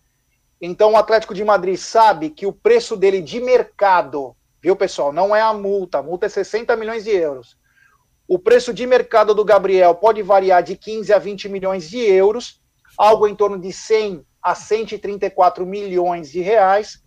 Então 0.60 0.92
o 0.92 0.96
Atlético 0.96 1.32
de 1.32 1.44
Madrid 1.44 1.76
sabe 1.76 2.30
que 2.30 2.44
o 2.44 2.52
preço 2.52 2.96
dele 2.96 3.22
de 3.22 3.40
mercado, 3.40 4.36
viu 4.60 4.76
pessoal, 4.76 5.12
não 5.12 5.34
é 5.34 5.40
a 5.40 5.54
multa, 5.54 5.98
a 5.98 6.02
multa 6.02 6.26
é 6.26 6.28
60 6.28 6.76
milhões 6.76 7.04
de 7.04 7.10
euros. 7.10 7.56
O 8.28 8.38
preço 8.38 8.74
de 8.74 8.86
mercado 8.86 9.34
do 9.34 9.44
Gabriel 9.44 9.94
pode 9.94 10.22
variar 10.22 10.62
de 10.62 10.76
15 10.76 11.12
a 11.12 11.18
20 11.18 11.48
milhões 11.48 11.88
de 11.88 11.98
euros, 11.98 12.60
algo 12.98 13.26
em 13.26 13.34
torno 13.34 13.58
de 13.58 13.72
100 13.72 14.24
a 14.42 14.54
134 14.54 15.66
milhões 15.66 16.30
de 16.30 16.40
reais. 16.40 17.02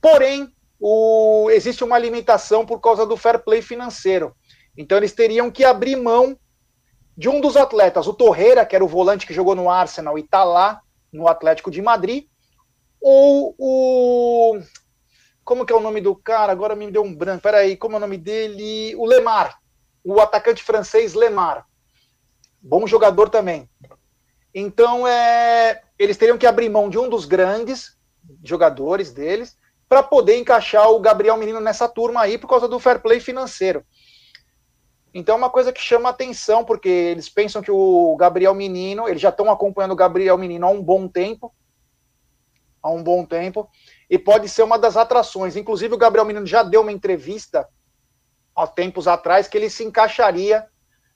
Porém, 0.00 0.52
o, 0.80 1.48
existe 1.50 1.84
uma 1.84 1.98
limitação 1.98 2.66
por 2.66 2.80
causa 2.80 3.06
do 3.06 3.16
fair 3.16 3.38
play 3.38 3.62
financeiro. 3.62 4.34
Então 4.76 4.98
eles 4.98 5.12
teriam 5.12 5.50
que 5.50 5.64
abrir 5.64 5.96
mão 5.96 6.36
de 7.16 7.28
um 7.28 7.40
dos 7.40 7.56
atletas, 7.56 8.06
o 8.06 8.14
Torreira, 8.14 8.64
que 8.64 8.74
era 8.74 8.84
o 8.84 8.88
volante 8.88 9.26
que 9.26 9.34
jogou 9.34 9.54
no 9.54 9.70
Arsenal 9.70 10.18
e 10.18 10.22
está 10.22 10.42
lá 10.44 10.80
no 11.12 11.28
Atlético 11.28 11.70
de 11.70 11.82
Madrid, 11.82 12.26
ou 13.00 13.54
o. 13.58 14.58
Como 15.44 15.66
que 15.66 15.72
é 15.72 15.76
o 15.76 15.80
nome 15.80 16.00
do 16.00 16.14
cara? 16.14 16.52
Agora 16.52 16.74
me 16.74 16.90
deu 16.90 17.02
um 17.02 17.14
branco. 17.14 17.42
Peraí, 17.42 17.76
como 17.76 17.96
é 17.96 17.98
o 17.98 18.00
nome 18.00 18.16
dele? 18.16 18.94
O 18.96 19.04
Lemar, 19.04 19.58
o 20.04 20.20
atacante 20.20 20.62
francês 20.62 21.14
Lemar. 21.14 21.66
Bom 22.60 22.86
jogador 22.86 23.28
também. 23.28 23.68
Então, 24.54 25.06
é, 25.06 25.82
eles 26.02 26.16
teriam 26.16 26.38
que 26.38 26.46
abrir 26.46 26.68
mão 26.68 26.88
de 26.88 26.98
um 26.98 27.08
dos 27.08 27.24
grandes 27.24 27.96
jogadores 28.42 29.12
deles 29.12 29.56
para 29.88 30.02
poder 30.02 30.36
encaixar 30.38 30.90
o 30.90 31.00
Gabriel 31.00 31.36
Menino 31.36 31.60
nessa 31.60 31.88
turma 31.88 32.22
aí 32.22 32.38
por 32.38 32.48
causa 32.48 32.66
do 32.66 32.78
fair 32.78 33.00
play 33.00 33.20
financeiro. 33.20 33.84
Então 35.14 35.34
é 35.34 35.38
uma 35.38 35.50
coisa 35.50 35.72
que 35.72 35.80
chama 35.80 36.08
atenção, 36.08 36.64
porque 36.64 36.88
eles 36.88 37.28
pensam 37.28 37.60
que 37.60 37.70
o 37.70 38.16
Gabriel 38.16 38.54
Menino, 38.54 39.06
eles 39.06 39.20
já 39.20 39.28
estão 39.28 39.50
acompanhando 39.50 39.92
o 39.92 39.96
Gabriel 39.96 40.38
Menino 40.38 40.66
há 40.66 40.70
um 40.70 40.82
bom 40.82 41.06
tempo, 41.06 41.52
há 42.82 42.90
um 42.90 43.02
bom 43.02 43.24
tempo, 43.24 43.68
e 44.08 44.18
pode 44.18 44.48
ser 44.48 44.62
uma 44.62 44.78
das 44.78 44.96
atrações. 44.96 45.54
Inclusive 45.54 45.94
o 45.94 45.98
Gabriel 45.98 46.24
Menino 46.24 46.46
já 46.46 46.62
deu 46.62 46.80
uma 46.80 46.92
entrevista 46.92 47.68
há 48.56 48.66
tempos 48.66 49.06
atrás 49.06 49.46
que 49.46 49.58
ele 49.58 49.68
se 49.68 49.84
encaixaria 49.84 50.66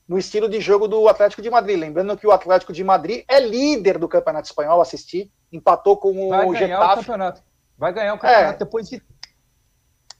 no 0.09 0.19
estilo 0.19 0.49
de 0.49 0.61
jogo 0.61 0.87
do 0.87 1.09
Atlético 1.09 1.43
de 1.43 1.51
Madrid. 1.51 1.79
Lembrando 1.79 2.17
que 2.17 2.27
o 2.27 2.33
Atlético 2.33 2.73
de 2.73 2.85
Madrid 2.85 3.25
é 3.29 3.41
líder 3.41 3.99
do 3.99 4.09
Campeonato 4.09 4.47
Espanhol, 4.47 4.81
assisti, 4.81 5.31
empatou 5.53 5.97
com 5.97 6.29
Vai 6.29 6.47
o 6.47 6.53
ganhar 6.53 6.79
o 6.79 6.83
Getafe. 6.83 6.97
campeonato. 6.97 7.43
Vai 7.77 7.93
ganhar 7.93 8.15
o 8.15 8.19
campeonato 8.19 8.59
depois 8.59 8.89
de 8.89 9.03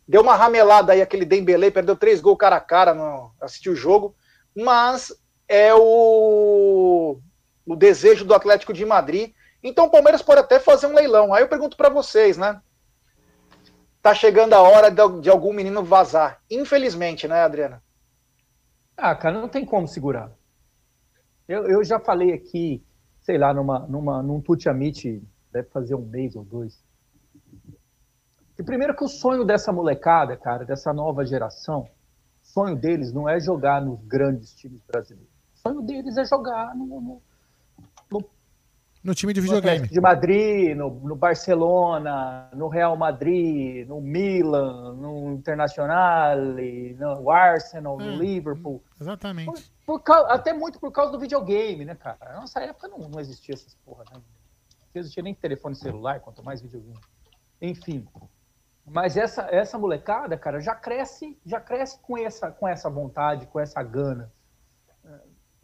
Deu 0.09 0.23
uma 0.23 0.37
ramelada 0.37 0.93
aí 0.93 1.03
aquele 1.03 1.25
Dembele, 1.25 1.71
perdeu 1.71 1.97
três 1.97 2.21
gols 2.21 2.39
cara 2.39 2.57
a 2.57 2.61
cara 2.61 2.95
no 2.95 3.33
assistir 3.41 3.71
o 3.71 3.75
jogo, 3.75 4.15
mas 4.55 5.13
é 5.49 5.75
o, 5.75 7.19
o 7.67 7.77
desejo 7.77 8.25
do 8.25 8.35
Atlético 8.35 8.73
de 8.73 8.85
Madrid. 8.85 9.33
Então 9.63 9.87
o 9.87 9.91
Palmeiras 9.91 10.23
pode 10.23 10.41
até 10.41 10.61
fazer 10.61 10.87
um 10.87 10.95
leilão. 10.95 11.35
Aí 11.35 11.43
eu 11.43 11.49
pergunto 11.49 11.77
para 11.77 11.89
vocês, 11.89 12.37
né? 12.37 12.61
Tá 14.01 14.15
chegando 14.15 14.53
a 14.53 14.63
hora 14.63 14.91
de, 14.91 15.21
de 15.21 15.29
algum 15.29 15.53
menino 15.53 15.83
vazar. 15.83 16.41
Infelizmente, 16.49 17.27
né, 17.27 17.43
Adriana? 17.43 17.83
Ah, 18.97 19.15
cara, 19.15 19.41
não 19.41 19.49
tem 19.49 19.65
como 19.65 19.87
segurar. 19.87 20.33
Eu, 21.47 21.69
eu 21.69 21.85
já 21.85 22.01
falei 22.01 22.33
aqui, 22.33 22.85
sei 23.21 23.37
lá, 23.37 23.53
numa, 23.53 23.81
numa, 23.81 24.23
num 24.23 24.41
Tuti 24.41 24.69
Amit, 24.69 25.23
deve 25.53 25.69
fazer 25.69 25.95
um 25.95 26.05
mês 26.05 26.35
ou 26.35 26.45
dois. 26.45 26.83
Que 28.57 28.63
primeiro 28.63 28.97
que 28.97 29.05
o 29.05 29.09
sonho 29.09 29.45
dessa 29.45 29.71
molecada, 29.71 30.37
cara, 30.37 30.65
dessa 30.65 30.93
nova 30.93 31.25
geração, 31.27 31.87
sonho 32.43 32.75
deles 32.75 33.13
não 33.13 33.29
é 33.29 33.39
jogar 33.39 33.83
nos 33.83 34.01
grandes 34.03 34.55
times 34.55 34.81
brasileiros. 34.83 35.31
O 35.55 35.59
sonho 35.59 35.83
deles 35.83 36.17
é 36.17 36.25
jogar 36.25 36.75
no, 36.75 36.87
no 36.87 37.23
No 39.07 39.15
time 39.15 39.33
de 39.33 39.41
videogame. 39.41 39.87
De 39.87 40.01
Madrid, 40.01 40.77
no, 40.77 40.91
no 40.91 41.15
Barcelona, 41.15 42.49
no 42.53 42.67
Real 42.67 42.97
Madrid, 42.97 43.87
no 43.87 44.01
Milan, 44.01 44.95
no 44.95 45.31
Internacional, 45.35 46.37
no 46.37 47.31
Arsenal, 47.31 47.97
no 47.99 48.05
Hum. 48.05 48.17
Liverpool. 48.19 48.83
Exatamente. 49.01 49.73
Por 49.87 50.01
cau- 50.01 50.27
até 50.29 50.53
muito 50.53 50.81
por 50.81 50.91
causa 50.91 51.13
do 51.13 51.21
videogame, 51.21 51.85
né, 51.85 51.95
cara? 51.95 52.19
Na 52.33 52.41
nossa 52.41 52.59
época 52.59 52.89
não, 52.89 53.09
não 53.09 53.21
existia 53.21 53.55
essas 53.55 53.77
porra, 53.85 54.03
né? 54.13 54.21
Não 54.93 55.01
existia 55.01 55.23
nem 55.23 55.33
telefone 55.35 55.77
celular, 55.77 56.19
quanto 56.19 56.43
mais 56.45 56.61
videogame. 56.61 56.99
Enfim. 57.63 58.05
Mas 58.85 59.17
essa, 59.17 59.43
essa 59.53 59.79
molecada, 59.79 60.37
cara, 60.37 60.61
já 60.61 60.75
cresce, 60.75 61.39
já 61.47 61.61
cresce 61.61 62.01
com 62.01 62.19
essa, 62.19 62.51
com 62.51 62.67
essa 62.67 62.91
vontade, 62.91 63.47
com 63.47 63.61
essa 63.61 63.81
gana. 63.85 64.33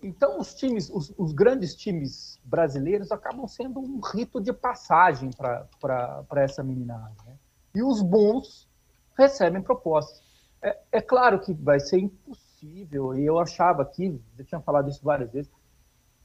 Então, 0.02 0.40
os 0.40 0.54
times, 0.54 0.90
os, 0.90 1.14
os 1.16 1.32
grandes 1.32 1.74
times 1.76 2.40
brasileiros 2.44 3.12
acabam 3.12 3.46
sendo 3.46 3.80
um 3.80 4.00
rito 4.00 4.40
de 4.40 4.52
passagem 4.52 5.30
para 5.38 6.18
essa 6.36 6.62
meninada. 6.62 7.14
Né? 7.24 7.36
E 7.74 7.82
os 7.82 8.02
bons 8.02 8.68
recebem 9.16 9.62
propostas. 9.62 10.22
É, 10.60 10.78
é 10.92 11.00
claro 11.00 11.40
que 11.40 11.52
vai 11.54 11.78
ser 11.78 11.98
impossível 11.98 12.52
possível, 12.62 13.14
e 13.16 13.26
eu 13.26 13.38
achava 13.38 13.82
aqui, 13.82 14.20
já 14.38 14.44
tinha 14.44 14.60
falado 14.60 14.88
isso 14.88 15.02
várias 15.02 15.30
vezes, 15.32 15.50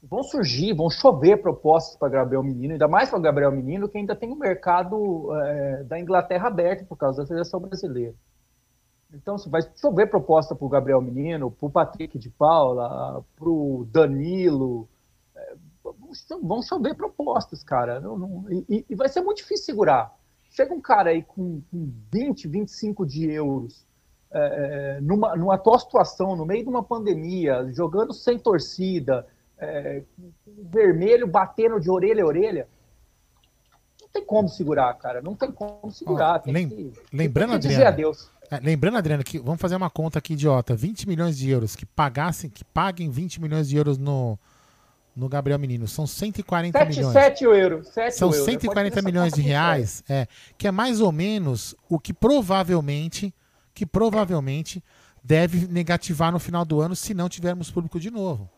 vão 0.03 0.21
surgir, 0.21 0.73
vão 0.73 0.89
chover 0.89 1.41
propostas 1.41 1.97
para 1.97 2.09
Gabriel 2.09 2.43
Menino, 2.43 2.73
ainda 2.73 2.87
mais 2.87 3.09
para 3.09 3.19
Gabriel 3.19 3.51
Menino, 3.51 3.89
que 3.89 3.97
ainda 3.97 4.15
tem 4.15 4.31
o 4.31 4.35
mercado 4.35 5.35
é, 5.41 5.83
da 5.83 5.99
Inglaterra 5.99 6.47
aberto 6.47 6.85
por 6.85 6.95
causa 6.95 7.21
da 7.21 7.27
seleção 7.27 7.59
brasileira. 7.59 8.13
Então, 9.13 9.37
vai 9.47 9.61
chover 9.75 10.09
proposta 10.09 10.53
para 10.53 10.65
o 10.65 10.69
Gabriel 10.69 11.01
Menino, 11.01 11.49
para 11.49 11.65
o 11.65 11.71
Patrick 11.71 12.19
de 12.19 12.29
Paula, 12.29 13.23
para 13.35 13.49
o 13.49 13.87
Danilo. 13.89 14.87
É, 15.35 15.55
vão 16.41 16.61
chover 16.61 16.95
propostas, 16.95 17.63
cara. 17.63 17.99
Não, 17.99 18.17
não, 18.17 18.45
e, 18.51 18.85
e, 18.89 18.95
vai 18.95 19.07
ser 19.07 19.21
muito 19.21 19.37
difícil 19.37 19.65
segurar. 19.65 20.13
Chega 20.49 20.73
um 20.73 20.81
cara 20.81 21.11
aí 21.11 21.23
com, 21.23 21.61
com 21.71 21.91
20, 22.11 22.47
25 22.47 23.05
de 23.05 23.31
euros, 23.31 23.85
é, 24.31 24.99
numa, 25.01 25.35
numa 25.35 25.55
atual 25.55 25.79
situação, 25.79 26.35
no 26.35 26.45
meio 26.45 26.63
de 26.63 26.69
uma 26.69 26.83
pandemia, 26.83 27.71
jogando 27.71 28.13
sem 28.13 28.37
torcida, 28.37 29.25
é, 29.57 30.03
vermelho 30.45 31.27
batendo 31.27 31.79
de 31.79 31.89
orelha 31.89 32.23
a 32.23 32.27
orelha. 32.27 32.67
Não 34.01 34.09
tem 34.09 34.25
como 34.25 34.49
segurar, 34.49 34.93
cara. 34.95 35.21
Não 35.21 35.35
tem 35.35 35.51
como 35.51 35.91
segurar. 35.91 36.41
Ó, 36.45 36.51
lem 36.51 36.67
que, 36.67 36.93
lembrando, 37.13 37.51
tem 37.51 37.61
que 37.61 37.67
dizer 37.67 37.85
Adriano, 37.85 38.11
adeus. 38.11 38.36
É, 38.49 38.59
lembrando, 38.59 38.97
Adriano, 38.97 39.23
que 39.23 39.39
vamos 39.39 39.59
fazer 39.59 39.75
uma 39.75 39.89
conta 39.89 40.19
aqui 40.19 40.33
idiota: 40.33 40.75
20 40.75 41.07
milhões 41.07 41.37
de 41.37 41.49
euros 41.49 41.75
que 41.75 41.85
pagassem, 41.85 42.49
que 42.49 42.63
paguem 42.63 43.09
20 43.09 43.41
milhões 43.41 43.67
de 43.67 43.75
euros 43.75 43.97
no, 43.97 44.39
no 45.15 45.27
Gabriel 45.27 45.59
Menino. 45.59 45.87
São 45.87 46.07
140 46.07 46.77
7, 46.77 46.89
milhões. 46.89 47.13
7 47.13 47.43
euros. 47.43 47.87
7 47.89 48.15
São 48.15 48.29
euros. 48.29 48.45
140 48.45 49.01
milhões 49.01 49.33
de 49.33 49.41
reais, 49.41 50.03
é, 50.07 50.27
que 50.57 50.67
é 50.67 50.71
mais 50.71 51.01
ou 51.01 51.11
menos 51.11 51.75
o 51.89 51.99
que 51.99 52.13
provavelmente, 52.13 53.33
que 53.73 53.85
provavelmente 53.85 54.83
deve 55.23 55.67
negativar 55.67 56.31
no 56.31 56.39
final 56.39 56.63
do 56.63 56.79
ano 56.79 56.95
se 56.95 57.13
não 57.13 57.27
tivermos 57.27 57.69
público 57.69 57.99
de 57.99 58.09
novo. 58.09 58.49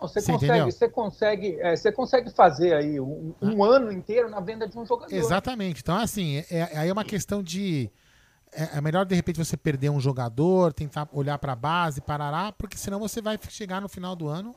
Você, 0.00 0.20
você, 0.20 0.32
consegue, 0.32 0.64
você, 0.64 0.88
consegue, 0.88 1.60
é, 1.60 1.74
você 1.74 1.90
consegue 1.90 2.30
fazer 2.30 2.74
aí 2.74 3.00
um, 3.00 3.34
um 3.40 3.64
ah. 3.64 3.76
ano 3.76 3.90
inteiro 3.90 4.28
na 4.28 4.40
venda 4.40 4.68
de 4.68 4.78
um 4.78 4.84
jogador. 4.84 5.14
Exatamente. 5.14 5.80
Então, 5.80 5.96
assim, 5.96 6.36
é, 6.36 6.46
é, 6.50 6.78
aí 6.78 6.88
é 6.88 6.92
uma 6.92 7.04
questão 7.04 7.42
de. 7.42 7.90
É, 8.56 8.78
é, 8.78 8.80
melhor, 8.80 9.04
de 9.04 9.14
repente, 9.14 9.38
você 9.38 9.56
perder 9.56 9.90
um 9.90 10.00
jogador, 10.00 10.72
tentar 10.72 11.06
olhar 11.12 11.38
para 11.38 11.52
a 11.52 11.56
base, 11.56 12.00
parará, 12.00 12.50
porque 12.52 12.78
senão 12.78 12.98
você 12.98 13.20
vai 13.20 13.38
chegar 13.50 13.82
no 13.82 13.88
final 13.88 14.16
do 14.16 14.28
ano 14.28 14.54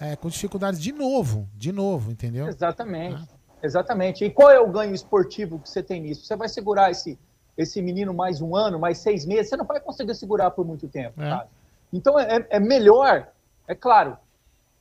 é, 0.00 0.16
com 0.16 0.28
dificuldades 0.28 0.80
de 0.80 0.92
novo, 0.92 1.46
de 1.54 1.70
novo, 1.70 2.10
entendeu? 2.10 2.48
Exatamente. 2.48 3.22
Ah. 3.30 3.36
Exatamente. 3.62 4.24
E 4.24 4.30
qual 4.30 4.50
é 4.50 4.60
o 4.60 4.68
ganho 4.70 4.94
esportivo 4.94 5.58
que 5.58 5.68
você 5.68 5.82
tem 5.82 6.00
nisso? 6.00 6.24
Você 6.24 6.36
vai 6.36 6.48
segurar 6.48 6.90
esse, 6.90 7.18
esse 7.56 7.80
menino 7.82 8.14
mais 8.14 8.40
um 8.40 8.54
ano, 8.54 8.78
mais 8.78 8.98
seis 8.98 9.24
meses, 9.24 9.48
você 9.48 9.56
não 9.56 9.64
vai 9.64 9.80
conseguir 9.80 10.14
segurar 10.14 10.50
por 10.50 10.64
muito 10.64 10.88
tempo. 10.88 11.20
É. 11.20 11.46
Então 11.92 12.18
é, 12.18 12.46
é 12.50 12.60
melhor, 12.60 13.28
é 13.66 13.74
claro, 13.74 14.16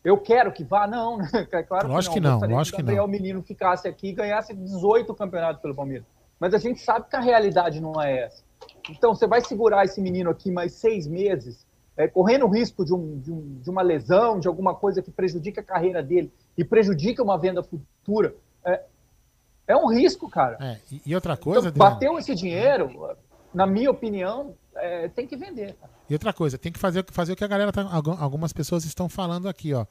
eu 0.04 0.18
quero 0.18 0.52
que 0.52 0.64
vá, 0.64 0.86
não, 0.86 1.18
né? 1.18 1.28
É 1.52 1.64
claro 1.64 1.88
lógico 1.88 2.14
que 2.14 2.20
não. 2.20 2.40
Que 2.40 2.48
não 2.48 2.58
lógico 2.58 2.84
que, 2.84 3.00
o 3.00 3.08
Menino 3.08 3.42
ficasse 3.42 3.88
aqui 3.88 4.10
e 4.10 4.14
ganhasse 4.14 4.54
18 4.54 5.14
campeonatos 5.16 5.62
pelo 5.62 5.74
Palmeiras. 5.74 6.06
Mas 6.40 6.54
a 6.54 6.58
gente 6.58 6.80
sabe 6.82 7.08
que 7.10 7.16
a 7.16 7.22
realidade 7.22 7.82
não 7.82 8.00
é 8.00 8.26
essa. 8.26 8.44
Então, 8.90 9.16
você 9.16 9.28
vai 9.28 9.42
segurar 9.42 9.86
esse 9.86 10.02
menino 10.02 10.30
aqui 10.30 10.52
mais 10.52 10.74
seis 10.74 11.08
meses, 11.08 11.66
é, 11.98 12.08
correndo 12.08 12.46
o 12.46 12.50
risco 12.50 12.84
de, 12.84 12.94
um, 12.94 13.20
de, 13.20 13.32
um, 13.32 13.60
de, 13.62 13.70
uma 13.70 13.82
lesão, 13.82 14.40
de 14.40 14.48
alguma 14.48 14.76
coisa 14.76 15.02
que 15.02 15.10
prejudique 15.10 15.60
a 15.60 15.64
carreira 15.64 16.04
dele 16.04 16.32
e 16.58 16.64
prejudique 16.64 17.22
uma 17.22 17.38
venda 17.38 17.64
futura. 17.64 18.36
É, 18.66 18.82
é 19.68 19.76
um 19.76 19.88
risco, 19.88 20.30
cara. 20.30 20.58
É, 20.60 20.80
e 21.06 21.16
outra 21.16 21.38
coisa. 21.38 21.70
Então, 21.70 21.78
bateu 21.78 22.18
esse 22.20 22.36
dinheiro, 22.36 23.16
na 23.54 23.66
minha 23.66 23.90
opinião, 23.90 24.56
é, 24.76 25.08
tem 25.08 25.26
que 25.26 25.38
vender. 25.38 25.74
Cara. 25.76 25.92
E 26.10 26.14
outra 26.14 26.34
coisa, 26.34 26.58
tem 26.58 26.72
que 26.72 26.80
fazer, 26.80 27.06
fazer 27.12 27.34
o 27.34 27.36
que 27.36 27.44
a 27.44 27.48
galera 27.48 27.72
tá, 27.72 27.88
algumas 28.20 28.54
pessoas 28.54 28.86
estão 28.86 29.10
falando 29.10 29.48
aqui, 29.48 29.74
ó. 29.74 29.86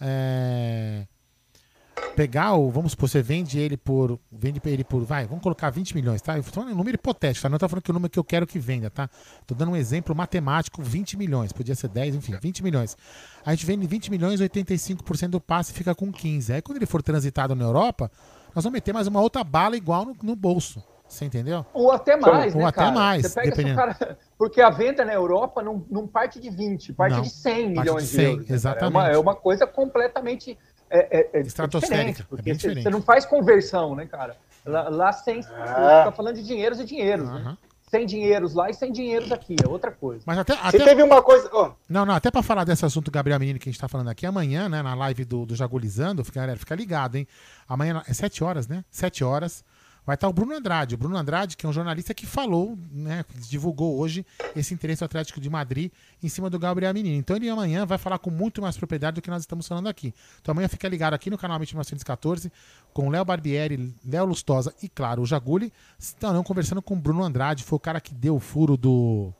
É, 0.00 1.06
pegar 2.14 2.54
o, 2.54 2.70
vamos 2.70 2.92
supor, 2.92 3.08
você 3.08 3.22
vende 3.22 3.58
ele 3.58 3.76
por, 3.76 4.18
vende 4.30 4.60
ele 4.64 4.84
por, 4.84 5.04
vai, 5.04 5.26
vamos 5.26 5.42
colocar 5.42 5.70
20 5.70 5.94
milhões, 5.94 6.22
tá? 6.22 6.36
Eu 6.36 6.42
tô 6.42 6.50
falando 6.50 6.72
um 6.72 6.76
número 6.76 6.94
hipotético, 6.96 7.42
tá? 7.42 7.48
Não 7.48 7.58
tô 7.58 7.68
falando 7.68 7.82
que 7.82 7.90
o 7.90 7.94
número 7.94 8.10
que 8.10 8.18
eu 8.18 8.24
quero 8.24 8.46
que 8.46 8.58
venda, 8.58 8.90
tá? 8.90 9.08
Tô 9.46 9.54
dando 9.54 9.72
um 9.72 9.76
exemplo 9.76 10.14
matemático, 10.14 10.82
20 10.82 11.16
milhões, 11.16 11.52
podia 11.52 11.74
ser 11.74 11.88
10, 11.88 12.16
enfim, 12.16 12.36
20 12.40 12.62
milhões. 12.62 12.96
A 13.44 13.50
gente 13.50 13.66
vende 13.66 13.86
20 13.86 14.10
milhões, 14.10 14.40
85% 14.40 15.28
do 15.28 15.40
passe 15.40 15.72
fica 15.72 15.94
com 15.94 16.12
15. 16.12 16.52
Aí 16.52 16.62
quando 16.62 16.76
ele 16.76 16.86
for 16.86 17.02
transitado 17.02 17.54
na 17.54 17.64
Europa, 17.64 18.10
nós 18.54 18.64
vamos 18.64 18.74
meter 18.74 18.92
mais 18.92 19.06
uma 19.06 19.20
outra 19.20 19.42
bala 19.42 19.76
igual 19.76 20.04
no, 20.04 20.16
no 20.22 20.36
bolso. 20.36 20.82
Você 21.06 21.26
entendeu? 21.26 21.64
Ou 21.72 21.92
até 21.92 22.16
mais, 22.16 22.54
Ou 22.54 22.62
né, 22.62 22.66
até 22.66 22.80
cara? 22.80 22.90
mais, 22.92 23.34
dependendo. 23.34 23.76
Cara, 23.76 24.18
porque 24.36 24.60
a 24.60 24.70
venda 24.70 25.04
na 25.04 25.12
Europa 25.12 25.62
não, 25.62 25.84
não 25.90 26.08
parte 26.08 26.40
de 26.40 26.50
20, 26.50 26.92
parte 26.94 27.14
não, 27.14 27.22
de 27.22 27.30
100 27.30 27.68
milhões 27.68 28.04
de, 28.04 28.16
100, 28.16 28.24
de 28.24 28.30
euros. 28.30 28.50
Exatamente. 28.50 28.96
É 28.96 28.98
uma, 28.98 29.08
é 29.10 29.18
uma, 29.18 29.34
coisa 29.34 29.66
completamente 29.66 30.58
é, 30.94 31.08
é, 31.10 31.30
é 31.32 31.40
estratosférica. 31.40 32.24
Porque 32.28 32.50
é 32.50 32.54
você, 32.54 32.90
não 32.90 33.02
faz 33.02 33.26
conversão, 33.26 33.96
né, 33.96 34.06
cara? 34.06 34.36
Lá, 34.64 34.88
lá 34.88 35.12
sem. 35.12 35.40
Ah. 35.52 36.04
Tá 36.04 36.12
falando 36.12 36.36
de 36.36 36.44
dinheiros 36.44 36.78
e 36.78 36.84
dinheiros, 36.84 37.28
uhum. 37.28 37.42
né? 37.42 37.58
Sem 37.90 38.06
dinheiros 38.06 38.54
lá 38.54 38.70
e 38.70 38.74
sem 38.74 38.90
dinheiros 38.90 39.30
aqui, 39.30 39.54
é 39.62 39.68
outra 39.68 39.90
coisa. 39.90 40.22
Mas 40.26 40.38
até. 40.38 40.54
até... 40.54 40.78
Você 40.78 40.84
teve 40.84 41.02
uma 41.02 41.22
coisa. 41.22 41.48
Oh. 41.52 41.72
Não, 41.88 42.06
não, 42.06 42.14
até 42.14 42.30
para 42.30 42.42
falar 42.42 42.64
desse 42.64 42.84
assunto, 42.84 43.10
Gabriel 43.10 43.38
Menino, 43.38 43.58
que 43.58 43.68
a 43.68 43.72
gente 43.72 43.80
tá 43.80 43.88
falando 43.88 44.08
aqui, 44.08 44.24
amanhã, 44.24 44.68
né, 44.68 44.82
na 44.82 44.94
live 44.94 45.24
do, 45.24 45.44
do 45.44 45.54
Jagulizando, 45.54 46.24
fica, 46.24 46.40
galera, 46.40 46.58
fica 46.58 46.74
ligado, 46.74 47.16
hein? 47.16 47.26
Amanhã 47.68 48.02
é 48.08 48.12
7 48.12 48.42
horas, 48.42 48.66
né? 48.66 48.84
7 48.90 49.22
horas 49.22 49.64
vai 50.06 50.14
estar 50.14 50.28
o 50.28 50.32
Bruno 50.32 50.54
Andrade. 50.54 50.94
O 50.94 50.98
Bruno 50.98 51.16
Andrade, 51.16 51.56
que 51.56 51.66
é 51.66 51.68
um 51.68 51.72
jornalista 51.72 52.12
que 52.12 52.26
falou, 52.26 52.78
né, 52.90 53.24
divulgou 53.48 53.98
hoje 53.98 54.24
esse 54.54 54.74
interesse 54.74 55.00
do 55.00 55.06
Atlético 55.06 55.40
de 55.40 55.48
Madrid 55.48 55.90
em 56.22 56.28
cima 56.28 56.50
do 56.50 56.58
Gabriel 56.58 56.92
Menino. 56.92 57.16
Então 57.16 57.36
ele 57.36 57.48
amanhã 57.48 57.86
vai 57.86 57.98
falar 57.98 58.18
com 58.18 58.30
muito 58.30 58.60
mais 58.60 58.76
propriedade 58.76 59.16
do 59.16 59.22
que 59.22 59.30
nós 59.30 59.42
estamos 59.42 59.66
falando 59.66 59.88
aqui. 59.88 60.14
Então 60.40 60.52
amanhã 60.52 60.68
fica 60.68 60.88
ligado 60.88 61.14
aqui 61.14 61.30
no 61.30 61.38
canal 61.38 61.58
1914 61.58 62.52
com 62.92 63.08
Léo 63.08 63.24
Barbieri, 63.24 63.94
Léo 64.06 64.24
Lustosa 64.26 64.74
e, 64.82 64.88
claro, 64.88 65.22
o 65.22 65.26
Jaguli. 65.26 65.72
Estarão 65.98 66.42
conversando 66.42 66.82
com 66.82 66.94
o 66.94 66.98
Bruno 66.98 67.24
Andrade, 67.24 67.64
foi 67.64 67.76
o 67.76 67.80
cara 67.80 68.00
que 68.00 68.14
deu 68.14 68.36
o 68.36 68.40
furo 68.40 68.76
do 68.76 69.32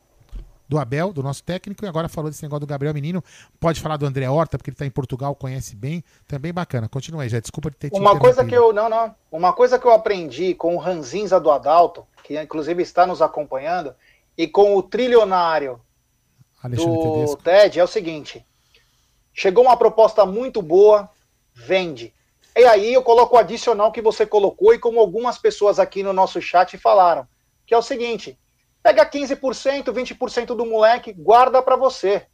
do 0.67 0.77
Abel, 0.77 1.13
do 1.13 1.21
nosso 1.21 1.43
técnico, 1.43 1.85
e 1.85 1.87
agora 1.87 2.09
falou 2.09 2.29
desse 2.29 2.43
negócio 2.43 2.61
do 2.61 2.67
Gabriel 2.67 2.93
Menino. 2.93 3.23
Pode 3.59 3.79
falar 3.79 3.97
do 3.97 4.05
André 4.05 4.29
Horta, 4.29 4.57
porque 4.57 4.69
ele 4.69 4.75
está 4.75 4.85
em 4.85 4.91
Portugal, 4.91 5.35
conhece 5.35 5.75
bem. 5.75 6.03
Também 6.27 6.53
bacana. 6.53 6.89
Continua 6.89 7.23
aí, 7.23 7.29
já. 7.29 7.39
Desculpa 7.39 7.69
de 7.69 7.77
ter 7.77 7.89
te 7.89 7.99
Uma 7.99 8.17
coisa 8.19 8.43
que 8.43 8.55
eu. 8.55 8.73
Não, 8.73 8.89
não. 8.89 9.15
Uma 9.31 9.53
coisa 9.53 9.77
que 9.77 9.85
eu 9.85 9.91
aprendi 9.91 10.53
com 10.53 10.75
o 10.75 10.79
Ranzinza 10.79 11.39
do 11.39 11.51
Adalto, 11.51 12.05
que 12.23 12.39
inclusive 12.41 12.81
está 12.81 13.05
nos 13.05 13.21
acompanhando, 13.21 13.93
e 14.37 14.47
com 14.47 14.75
o 14.75 14.83
trilionário 14.83 15.79
Alexandre 16.65 16.97
do 16.97 17.13
Tedesco. 17.13 17.43
TED, 17.43 17.79
é 17.79 17.83
o 17.83 17.87
seguinte: 17.87 18.45
chegou 19.33 19.63
uma 19.63 19.77
proposta 19.77 20.25
muito 20.25 20.61
boa, 20.61 21.09
vende. 21.53 22.13
E 22.55 22.63
aí 22.63 22.93
eu 22.93 23.03
coloco 23.03 23.35
o 23.35 23.39
adicional 23.39 23.91
que 23.91 24.01
você 24.01 24.25
colocou 24.25 24.73
e 24.73 24.79
como 24.79 24.99
algumas 24.99 25.37
pessoas 25.37 25.77
aqui 25.77 26.01
no 26.01 26.13
nosso 26.13 26.41
chat 26.41 26.77
falaram, 26.77 27.27
que 27.65 27.73
é 27.73 27.77
o 27.77 27.81
seguinte: 27.81 28.37
Pega 28.85 29.03
15%, 29.03 29.85
20% 29.91 30.45
do 30.55 30.63
moleque, 30.63 31.11
guarda 31.11 31.59
para 31.59 31.75
você. 31.75 32.27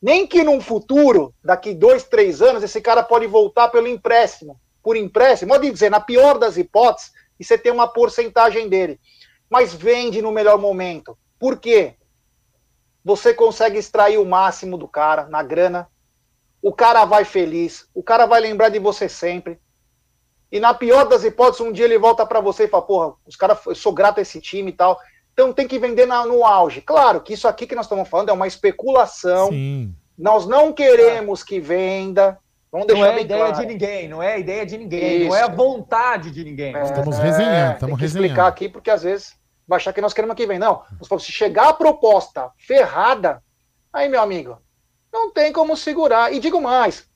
Nem 0.00 0.26
que 0.26 0.42
num 0.42 0.58
futuro, 0.58 1.34
daqui 1.44 1.74
dois, 1.74 2.04
três 2.04 2.40
anos, 2.40 2.62
esse 2.62 2.80
cara 2.80 3.02
pode 3.02 3.26
voltar 3.26 3.68
pelo 3.68 3.86
empréstimo. 3.86 4.58
Por 4.82 4.96
empréstimo, 4.96 5.52
pode 5.52 5.70
dizer, 5.70 5.90
na 5.90 6.00
pior 6.00 6.38
das 6.38 6.56
hipóteses, 6.56 7.12
e 7.38 7.44
você 7.44 7.58
tem 7.58 7.70
uma 7.70 7.86
porcentagem 7.86 8.66
dele. 8.66 8.98
Mas 9.50 9.74
vende 9.74 10.22
no 10.22 10.32
melhor 10.32 10.58
momento. 10.58 11.18
Por 11.38 11.60
quê? 11.60 11.96
Você 13.04 13.34
consegue 13.34 13.76
extrair 13.76 14.16
o 14.16 14.24
máximo 14.24 14.78
do 14.78 14.88
cara 14.88 15.26
na 15.26 15.42
grana. 15.42 15.86
O 16.62 16.72
cara 16.72 17.04
vai 17.04 17.26
feliz. 17.26 17.86
O 17.94 18.02
cara 18.02 18.24
vai 18.24 18.40
lembrar 18.40 18.70
de 18.70 18.78
você 18.78 19.06
sempre. 19.06 19.60
E 20.50 20.58
na 20.58 20.72
pior 20.72 21.06
das 21.06 21.24
hipóteses, 21.24 21.60
um 21.60 21.70
dia 21.70 21.84
ele 21.84 21.98
volta 21.98 22.24
para 22.24 22.40
você 22.40 22.64
e 22.64 22.68
fala: 22.68 22.86
Porra, 22.86 23.14
os 23.26 23.36
caras, 23.36 23.58
eu 23.66 23.74
sou 23.74 23.92
grato 23.92 24.18
a 24.18 24.22
esse 24.22 24.40
time 24.40 24.70
e 24.70 24.74
tal. 24.74 24.98
Então 25.32 25.52
tem 25.52 25.66
que 25.66 25.78
vender 25.78 26.06
na, 26.06 26.26
no 26.26 26.44
auge. 26.44 26.80
Claro 26.80 27.20
que 27.20 27.32
isso 27.32 27.48
aqui 27.48 27.66
que 27.66 27.74
nós 27.74 27.86
estamos 27.86 28.08
falando 28.08 28.28
é 28.28 28.32
uma 28.32 28.46
especulação. 28.46 29.48
Sim. 29.48 29.94
Nós 30.16 30.46
não 30.46 30.72
queremos 30.72 31.42
que 31.42 31.58
venda. 31.58 32.38
Vamos 32.70 32.86
deixar 32.86 33.06
não 33.06 33.12
é 33.12 33.20
ideia 33.20 33.46
claro. 33.46 33.60
de 33.60 33.66
ninguém, 33.66 34.08
não 34.08 34.22
é 34.22 34.38
ideia 34.38 34.64
de 34.64 34.78
ninguém, 34.78 35.16
isso. 35.22 35.28
não 35.28 35.36
é 35.36 35.42
a 35.42 35.48
vontade 35.48 36.30
de 36.30 36.44
ninguém. 36.44 36.76
É, 36.76 36.84
estamos 36.84 37.18
resenhando, 37.18 37.72
estamos 37.72 37.98
tem 37.98 37.98
que 37.98 38.04
explicar 38.04 38.46
aqui, 38.46 38.68
porque 38.68 38.90
às 38.90 39.02
vezes 39.02 39.34
vai 39.66 39.78
achar 39.78 39.92
que 39.92 40.00
nós 40.00 40.12
queremos 40.12 40.36
que 40.36 40.46
vem. 40.46 40.58
Não, 40.58 40.82
se 41.18 41.32
chegar 41.32 41.70
a 41.70 41.72
proposta 41.72 42.50
ferrada, 42.56 43.42
aí, 43.92 44.08
meu 44.08 44.20
amigo, 44.20 44.56
não 45.12 45.32
tem 45.32 45.52
como 45.52 45.76
segurar. 45.76 46.32
E 46.32 46.38
digo 46.38 46.60
mais, 46.60 47.08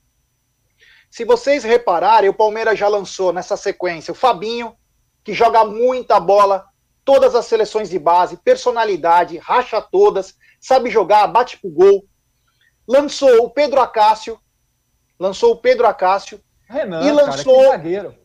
se 1.09 1.25
vocês 1.25 1.63
repararem, 1.63 2.29
o 2.29 2.35
Palmeiras 2.35 2.77
já 2.77 2.89
lançou 2.89 3.33
nessa 3.33 3.57
sequência 3.57 4.11
o 4.11 4.17
Fabinho, 4.17 4.75
que 5.23 5.33
joga 5.33 5.65
muita 5.65 6.19
bola, 6.19 6.67
todas 7.05 7.35
as 7.35 7.47
seleções 7.47 7.91
de 7.91 7.99
base, 7.99 8.37
personalidade, 8.39 9.39
racha 9.39 9.81
todas, 9.81 10.35
sabe 10.61 10.91
jogar, 10.91 11.27
bate 11.27 11.59
pro 11.59 11.71
gol. 11.71 12.05
Lançou 12.87 13.45
o 13.45 13.51
Pedro 13.51 13.81
Acácio, 13.81 14.39
lançou 15.19 15.53
o 15.53 15.57
Pedro 15.57 15.87
Acácio 15.87 16.41
Renan, 16.69 17.03
e 17.03 17.13
lançou 17.13 17.71
cara, 17.71 18.17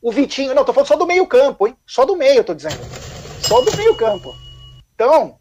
o 0.00 0.10
Vitinho. 0.10 0.54
Não, 0.54 0.64
tô 0.64 0.72
falando 0.72 0.88
só 0.88 0.96
do 0.96 1.06
meio 1.06 1.26
campo, 1.26 1.66
hein? 1.66 1.76
Só 1.86 2.04
do 2.04 2.16
meio, 2.16 2.42
tô 2.44 2.54
dizendo. 2.54 2.80
Só 3.42 3.60
do 3.60 3.76
meio 3.76 3.96
campo. 3.96 4.34
Então, 4.94 5.38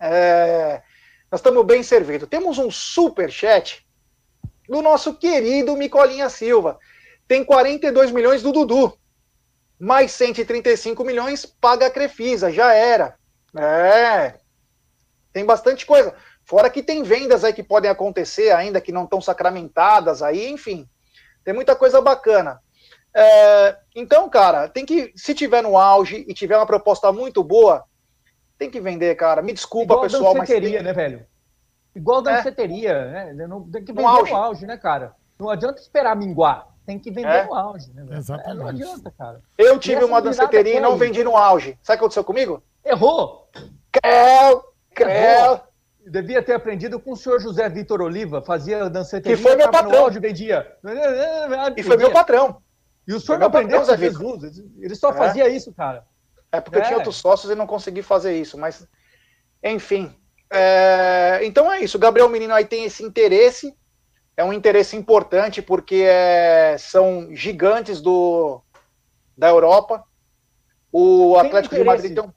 é, 0.00 0.82
Nós 1.30 1.40
estamos 1.40 1.64
bem 1.66 1.82
servidos. 1.82 2.28
Temos 2.28 2.58
um 2.58 2.70
super 2.70 3.30
chat 3.30 3.86
do 4.68 4.80
nosso 4.82 5.14
querido 5.14 5.76
Micolinha 5.76 6.28
Silva. 6.28 6.78
Tem 7.26 7.44
42 7.44 8.10
milhões 8.10 8.42
do 8.42 8.52
Dudu. 8.52 8.96
Mais 9.78 10.12
135 10.12 11.04
milhões 11.04 11.46
paga 11.46 11.86
a 11.86 11.90
Crefisa. 11.90 12.50
Já 12.50 12.72
era. 12.72 13.16
É. 13.56 14.34
Tem 15.32 15.44
bastante 15.44 15.86
coisa. 15.86 16.14
Fora 16.44 16.70
que 16.70 16.82
tem 16.82 17.02
vendas 17.02 17.44
aí 17.44 17.52
que 17.52 17.62
podem 17.62 17.90
acontecer 17.90 18.50
ainda, 18.50 18.80
que 18.80 18.90
não 18.90 19.04
estão 19.04 19.20
sacramentadas 19.20 20.22
aí, 20.22 20.48
enfim. 20.50 20.88
Tem 21.44 21.54
muita 21.54 21.76
coisa 21.76 22.00
bacana. 22.00 22.60
É, 23.14 23.76
então, 23.94 24.28
cara, 24.28 24.68
tem 24.68 24.84
que, 24.84 25.12
se 25.16 25.34
tiver 25.34 25.62
no 25.62 25.76
auge 25.76 26.24
e 26.28 26.34
tiver 26.34 26.56
uma 26.56 26.66
proposta 26.66 27.12
muito 27.12 27.42
boa, 27.42 27.84
tem 28.58 28.70
que 28.70 28.80
vender, 28.80 29.14
cara. 29.14 29.42
Me 29.42 29.52
desculpa, 29.52 29.94
Igual 29.94 30.02
pessoal, 30.02 30.34
mas. 30.34 30.48
Tem... 30.48 30.82
né, 30.82 30.92
velho? 30.92 31.26
Igual 31.94 32.20
É. 32.20 32.22
danceteria, 32.24 33.06
né? 33.06 33.34
Tem 33.72 33.84
que 33.84 33.92
No 33.92 33.96
vender 33.98 34.02
no 34.02 34.06
auge. 34.08 34.32
auge. 34.32 34.66
né, 34.66 34.76
cara? 34.76 35.14
Não 35.38 35.50
adianta 35.50 35.80
esperar 35.80 36.16
minguar. 36.16 36.66
Tem 36.88 36.98
que 36.98 37.10
vender 37.10 37.28
É. 37.28 37.44
no 37.44 37.52
auge, 37.54 37.92
né? 37.92 38.16
Exatamente. 38.16 38.50
É, 38.50 38.54
não 38.54 38.66
adianta, 38.66 39.10
cara. 39.18 39.42
Eu 39.58 39.78
tive 39.78 40.02
uma 40.04 40.22
danceteria 40.22 40.76
e 40.78 40.80
não 40.80 40.96
vendi 40.96 41.22
no 41.22 41.36
auge. 41.36 41.78
Sabe 41.82 41.96
o 41.96 41.98
que 41.98 42.04
aconteceu 42.04 42.24
comigo? 42.24 42.62
Errou! 42.82 43.46
Creu, 43.92 44.64
creu. 44.94 45.60
Devia 46.06 46.42
ter 46.42 46.54
aprendido 46.54 46.98
com 46.98 47.12
o 47.12 47.16
senhor 47.16 47.40
José 47.40 47.68
Vitor 47.68 48.00
Oliva, 48.00 48.40
fazia 48.40 48.88
danceteria, 48.88 49.36
Que 49.36 49.42
foi 49.42 49.54
meu 49.54 49.70
patrão. 49.70 50.04
auge, 50.04 50.18
vendia. 50.18 50.66
E 51.76 51.82
foi 51.82 51.98
meu 51.98 52.10
patrão. 52.10 52.62
E 53.06 53.12
o 53.12 53.20
senhor 53.20 53.38
não 53.38 53.48
aprendeu 53.48 53.80
patrão, 53.80 53.94
com 53.96 54.00
Zé 54.02 54.08
Vitor. 54.08 54.40
Jesus. 54.40 54.64
Ele 54.80 54.94
só 54.94 55.10
É. 55.10 55.14
fazia 55.14 55.46
isso, 55.46 55.70
cara. 55.74 56.06
É 56.50 56.58
porque 56.58 56.78
eu 56.78 56.82
É. 56.82 56.84
tinha 56.86 56.96
outros 56.96 57.16
sócios 57.16 57.52
e 57.52 57.54
não 57.54 57.66
consegui 57.66 58.00
fazer 58.00 58.34
isso, 58.34 58.56
mas 58.56 58.88
enfim. 59.62 60.10
É, 60.50 61.40
Então 61.42 61.70
é 61.70 61.80
isso. 61.80 61.98
O 61.98 62.00
Gabriel 62.00 62.30
Menino 62.30 62.54
aí 62.54 62.64
tem 62.64 62.84
esse 62.84 63.02
interesse. 63.04 63.76
É 64.38 64.44
um 64.44 64.52
interesse 64.52 64.94
importante 64.94 65.60
porque 65.60 66.04
é, 66.08 66.76
são 66.78 67.34
gigantes 67.34 68.00
do 68.00 68.62
da 69.36 69.48
Europa. 69.48 70.04
O 70.92 71.34
Tem 71.34 71.46
Atlético 71.48 71.74
de. 71.74 71.82
Madrid 71.82 72.14
tem 72.14 72.22
um... 72.22 72.32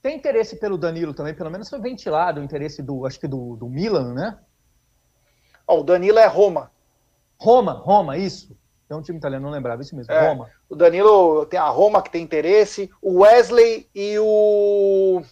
Tem 0.00 0.16
interesse 0.16 0.54
pelo 0.54 0.78
Danilo 0.78 1.12
também, 1.12 1.34
pelo 1.34 1.50
menos 1.50 1.68
foi 1.68 1.80
ventilado 1.80 2.40
o 2.40 2.44
interesse 2.44 2.80
do, 2.80 3.04
acho 3.04 3.18
que 3.18 3.26
do, 3.26 3.56
do 3.56 3.68
Milan, 3.68 4.14
né? 4.14 4.38
Ó, 5.66 5.80
o 5.80 5.82
Danilo 5.82 6.20
é 6.20 6.26
Roma. 6.26 6.70
Roma, 7.40 7.72
Roma, 7.72 8.16
isso. 8.16 8.56
Tem 8.88 8.96
um 8.96 9.02
time 9.02 9.18
italiano, 9.18 9.46
não 9.46 9.52
lembrava, 9.52 9.82
isso 9.82 9.96
mesmo, 9.96 10.12
É. 10.12 10.28
Roma. 10.28 10.48
O 10.68 10.76
Danilo 10.76 11.44
tem 11.46 11.58
a 11.58 11.68
Roma 11.68 12.02
que 12.02 12.10
tem 12.10 12.22
interesse. 12.22 12.88
O 13.02 13.22
Wesley 13.22 13.90
e 13.92 14.16
o. 14.20 15.22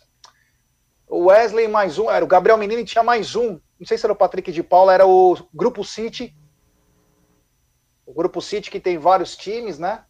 O 1.07 1.27
Wesley 1.27 1.69
mais 1.69 2.01
um. 2.01 2.11
Era 2.11 2.25
o 2.25 2.29
Gabriel 2.29 2.59
Menino 2.59 2.81
e 2.81 2.85
tinha 2.85 3.05
mais 3.05 3.37
um. 3.37 3.61
Não 3.79 3.87
sei 3.87 3.99
se 3.99 4.07
era 4.07 4.13
o 4.13 4.17
Patrick 4.17 4.51
de 4.53 4.63
Paula, 4.63 4.95
era 4.95 5.07
o 5.07 5.37
Grupo 5.53 5.85
City. 5.85 6.35
O 8.07 8.13
Grupo 8.13 8.41
City 8.41 8.71
que 8.71 8.81
tem 8.81 8.99
vários 8.99 9.37
times, 9.37 9.79
né? 9.79 10.05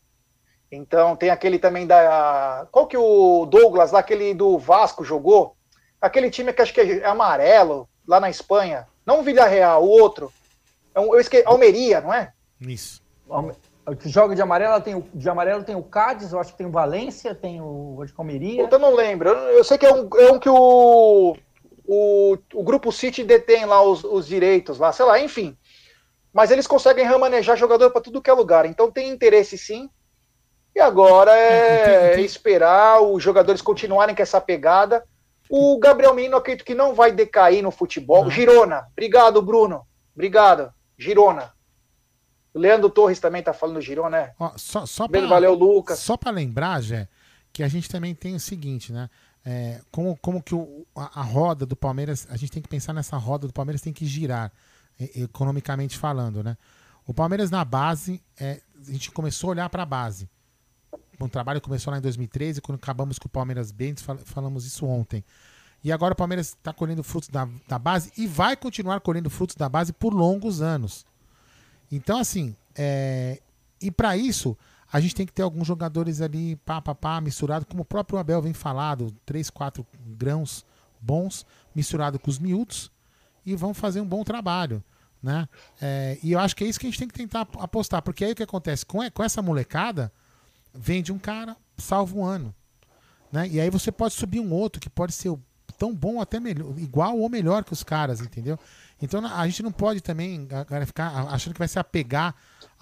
Então 0.70 1.14
tem 1.16 1.30
aquele 1.30 1.58
também 1.58 1.86
da. 1.86 2.66
Qual 2.72 2.86
que 2.86 2.96
o 2.96 3.46
Douglas, 3.46 3.92
lá, 3.92 4.00
aquele 4.00 4.34
do 4.34 4.58
Vasco, 4.58 5.04
jogou? 5.04 5.56
Aquele 6.00 6.30
time 6.30 6.52
que 6.52 6.60
acho 6.60 6.74
que 6.74 6.80
é 6.80 7.04
amarelo, 7.06 7.88
lá 8.06 8.18
na 8.20 8.28
Espanha. 8.28 8.86
Não 9.06 9.20
o 9.20 9.22
Vila 9.22 9.46
Real, 9.46 9.82
o 9.84 9.88
outro. 9.88 10.32
É 10.94 11.00
um- 11.00 11.14
Eu 11.14 11.20
esqueci. 11.20 11.44
Almeria, 11.46 12.00
não 12.00 12.12
é? 12.12 12.32
Isso. 12.60 13.02
O 13.86 13.94
que 13.94 14.08
joga 14.08 14.34
de 14.34 14.40
amarelo 14.42 14.80
tem 14.80 14.94
o, 14.94 15.02
de 15.14 15.28
amarelo 15.28 15.62
tem 15.62 15.74
o 15.76 15.82
Cádiz, 15.82 16.32
eu 16.32 16.40
acho 16.40 16.52
que 16.52 16.58
tem 16.58 16.66
o 16.66 16.70
Valência, 16.70 17.34
tem 17.34 17.60
o 17.60 17.94
de. 18.02 18.62
Puta, 18.62 18.76
eu 18.76 18.80
não 18.80 18.94
lembro. 18.94 19.28
Eu, 19.28 19.36
eu 19.58 19.64
sei 19.64 19.76
que 19.78 19.84
é 19.86 19.92
um, 19.94 20.08
é 20.18 20.32
um 20.32 20.38
que 20.38 20.48
o, 20.48 21.36
o, 21.86 22.38
o 22.54 22.62
Grupo 22.62 22.90
City 22.90 23.22
detém 23.22 23.64
lá 23.66 23.82
os, 23.82 24.02
os 24.04 24.26
direitos, 24.26 24.78
lá, 24.78 24.92
sei 24.92 25.04
lá, 25.04 25.20
enfim. 25.20 25.56
Mas 26.32 26.50
eles 26.50 26.66
conseguem 26.66 27.06
remanejar 27.06 27.56
jogador 27.56 27.90
para 27.90 28.00
tudo 28.00 28.22
que 28.22 28.30
é 28.30 28.32
lugar. 28.32 28.66
Então 28.66 28.90
tem 28.90 29.10
interesse 29.10 29.56
sim. 29.56 29.88
E 30.74 30.80
agora 30.80 31.30
é, 31.36 32.18
esperar 32.22 33.00
os 33.00 33.22
jogadores 33.22 33.62
continuarem 33.62 34.16
com 34.16 34.22
essa 34.22 34.40
pegada. 34.40 35.04
O 35.48 35.78
Gabriel 35.78 36.14
Menino, 36.14 36.36
acredito 36.36 36.64
que 36.64 36.74
não 36.74 36.94
vai 36.94 37.12
decair 37.12 37.62
no 37.62 37.70
futebol. 37.70 38.28
Girona. 38.30 38.88
Obrigado, 38.92 39.40
Bruno. 39.42 39.86
Obrigado. 40.14 40.72
Girona. 40.98 41.52
O 42.52 42.58
Leandro 42.58 42.88
Torres 42.88 43.20
também 43.20 43.42
tá 43.42 43.52
falando 43.52 43.80
Girona, 43.80 44.20
né? 44.20 44.32
Ó, 44.38 44.52
só, 44.56 44.86
só 44.86 45.06
pra, 45.06 45.20
valeu, 45.26 45.54
Lucas. 45.54 45.98
Só 45.98 46.16
para 46.16 46.30
lembrar, 46.30 46.80
Jé, 46.80 47.08
que 47.52 47.62
a 47.62 47.68
gente 47.68 47.88
também 47.88 48.14
tem 48.14 48.34
o 48.34 48.40
seguinte, 48.40 48.92
né? 48.92 49.10
É, 49.44 49.80
como, 49.90 50.16
como 50.16 50.42
que 50.42 50.54
o- 50.54 50.86
a, 50.96 51.20
a 51.20 51.22
roda 51.22 51.66
do 51.66 51.76
Palmeiras, 51.76 52.26
a 52.30 52.36
gente 52.36 52.50
tem 52.52 52.62
que 52.62 52.68
pensar 52.68 52.92
nessa 52.94 53.16
roda 53.16 53.46
do 53.46 53.52
Palmeiras 53.52 53.82
tem 53.82 53.92
que 53.92 54.06
girar, 54.06 54.50
e- 54.98 55.22
economicamente 55.22 55.98
falando, 55.98 56.42
né? 56.42 56.56
O 57.06 57.12
Palmeiras 57.12 57.50
na 57.50 57.62
base, 57.64 58.22
é, 58.40 58.62
a 58.88 58.90
gente 58.90 59.10
começou 59.10 59.48
a 59.48 59.50
olhar 59.50 59.68
para 59.68 59.82
a 59.82 59.86
base. 59.86 60.28
O 61.20 61.28
trabalho 61.28 61.60
começou 61.60 61.90
lá 61.90 61.98
em 61.98 62.00
2013, 62.00 62.60
quando 62.62 62.76
acabamos 62.76 63.18
com 63.18 63.26
o 63.26 63.30
Palmeiras 63.30 63.70
Bentes, 63.70 64.02
fal- 64.02 64.18
falamos 64.24 64.64
isso 64.64 64.86
ontem. 64.86 65.22
E 65.82 65.92
agora 65.92 66.14
o 66.14 66.16
Palmeiras 66.16 66.48
está 66.48 66.72
colhendo 66.72 67.02
frutos 67.04 67.28
da, 67.28 67.46
da 67.68 67.78
base 67.78 68.10
e 68.16 68.26
vai 68.26 68.56
continuar 68.56 69.00
colhendo 69.00 69.28
frutos 69.28 69.54
da 69.56 69.68
base 69.68 69.92
por 69.92 70.14
longos 70.14 70.62
anos. 70.62 71.04
Então, 71.92 72.18
assim, 72.18 72.56
é, 72.74 73.42
e 73.80 73.90
para 73.90 74.16
isso, 74.16 74.56
a 74.94 75.00
gente 75.00 75.12
tem 75.12 75.26
que 75.26 75.32
ter 75.32 75.42
alguns 75.42 75.66
jogadores 75.66 76.20
ali, 76.20 76.54
pá, 76.54 76.80
pá, 76.80 76.94
pá, 76.94 77.20
misturado, 77.20 77.66
como 77.66 77.82
o 77.82 77.84
próprio 77.84 78.16
Abel 78.16 78.40
vem 78.40 78.52
falado, 78.52 79.12
três, 79.26 79.50
quatro 79.50 79.84
grãos 80.06 80.64
bons, 81.00 81.44
misturado 81.74 82.16
com 82.16 82.30
os 82.30 82.38
miúdos, 82.38 82.92
e 83.44 83.56
vão 83.56 83.74
fazer 83.74 84.00
um 84.00 84.06
bom 84.06 84.22
trabalho. 84.22 84.84
Né? 85.20 85.48
É, 85.82 86.16
e 86.22 86.30
eu 86.30 86.38
acho 86.38 86.54
que 86.54 86.62
é 86.62 86.68
isso 86.68 86.78
que 86.78 86.86
a 86.86 86.90
gente 86.90 86.98
tem 87.00 87.08
que 87.08 87.14
tentar 87.14 87.40
apostar, 87.58 88.02
porque 88.02 88.24
aí 88.24 88.30
o 88.30 88.36
que 88.36 88.44
acontece? 88.44 88.86
Com, 88.86 88.98
com 89.10 89.24
essa 89.24 89.42
molecada, 89.42 90.12
vende 90.72 91.10
um 91.10 91.18
cara, 91.18 91.56
salva 91.76 92.16
um 92.16 92.24
ano. 92.24 92.54
Né? 93.32 93.48
E 93.48 93.60
aí 93.60 93.70
você 93.70 93.90
pode 93.90 94.14
subir 94.14 94.38
um 94.38 94.52
outro 94.52 94.80
que 94.80 94.88
pode 94.88 95.12
ser 95.12 95.36
tão 95.76 95.92
bom 95.92 96.20
até 96.20 96.38
melhor, 96.38 96.72
igual 96.78 97.18
ou 97.18 97.28
melhor 97.28 97.64
que 97.64 97.72
os 97.72 97.82
caras, 97.82 98.20
entendeu? 98.20 98.56
Então 99.02 99.26
a 99.26 99.44
gente 99.48 99.60
não 99.60 99.72
pode 99.72 100.00
também 100.00 100.46
ficar 100.86 101.08
achando 101.30 101.52
que 101.52 101.58
vai 101.58 101.66
se 101.66 101.80
apegar 101.80 102.32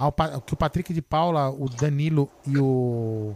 ao 0.02 0.40
que 0.40 0.54
o 0.54 0.56
Patrick 0.56 0.92
de 0.92 1.02
Paula, 1.02 1.50
o 1.50 1.68
Danilo 1.68 2.28
e 2.46 2.58
o 2.58 3.34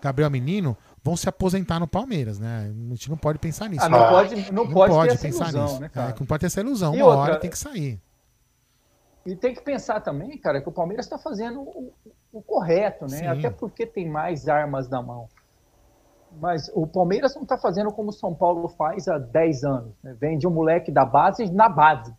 Gabriel 0.00 0.30
Menino 0.30 0.76
vão 1.02 1.16
se 1.16 1.28
aposentar 1.28 1.80
no 1.80 1.86
Palmeiras, 1.88 2.38
né? 2.38 2.70
A 2.70 2.88
gente 2.90 3.08
não 3.10 3.16
pode 3.16 3.38
pensar 3.38 3.68
nisso. 3.68 3.84
Ah, 3.84 3.88
não 3.88 4.08
pode- 4.08 4.52
não 4.52 4.68
pode 4.68 4.94
ter 5.08 5.14
essa 5.14 5.28
ilusão, 5.28 5.80
né, 5.80 5.88
cara? 5.88 6.10
É, 6.10 6.14
não 6.18 6.26
pode 6.26 6.40
ter 6.40 6.46
essa 6.46 6.60
ilusão. 6.60 6.94
E 6.94 6.98
Uma 7.02 7.06
outra- 7.06 7.20
hora 7.22 7.36
tem 7.40 7.50
que 7.50 7.58
sair. 7.58 8.00
E 9.24 9.36
tem 9.36 9.54
que 9.54 9.62
pensar 9.62 10.00
também, 10.00 10.36
cara, 10.36 10.60
que 10.60 10.68
o 10.68 10.72
Palmeiras 10.72 11.06
está 11.06 11.16
fazendo 11.18 11.60
o, 11.60 11.92
o 12.32 12.42
correto, 12.42 13.06
né? 13.08 13.18
Sim. 13.18 13.26
Até 13.26 13.50
porque 13.50 13.86
tem 13.86 14.08
mais 14.08 14.48
armas 14.48 14.88
na 14.88 15.00
mão. 15.00 15.28
Mas 16.40 16.70
o 16.74 16.86
Palmeiras 16.86 17.34
não 17.34 17.42
está 17.42 17.56
fazendo 17.58 17.92
como 17.92 18.08
o 18.10 18.12
São 18.12 18.34
Paulo 18.34 18.66
faz 18.68 19.06
há 19.06 19.18
10 19.18 19.62
anos. 19.64 19.92
Né? 20.02 20.16
Vende 20.20 20.46
um 20.46 20.50
moleque 20.50 20.90
da 20.90 21.04
base 21.04 21.50
na 21.52 21.68
base. 21.68 22.12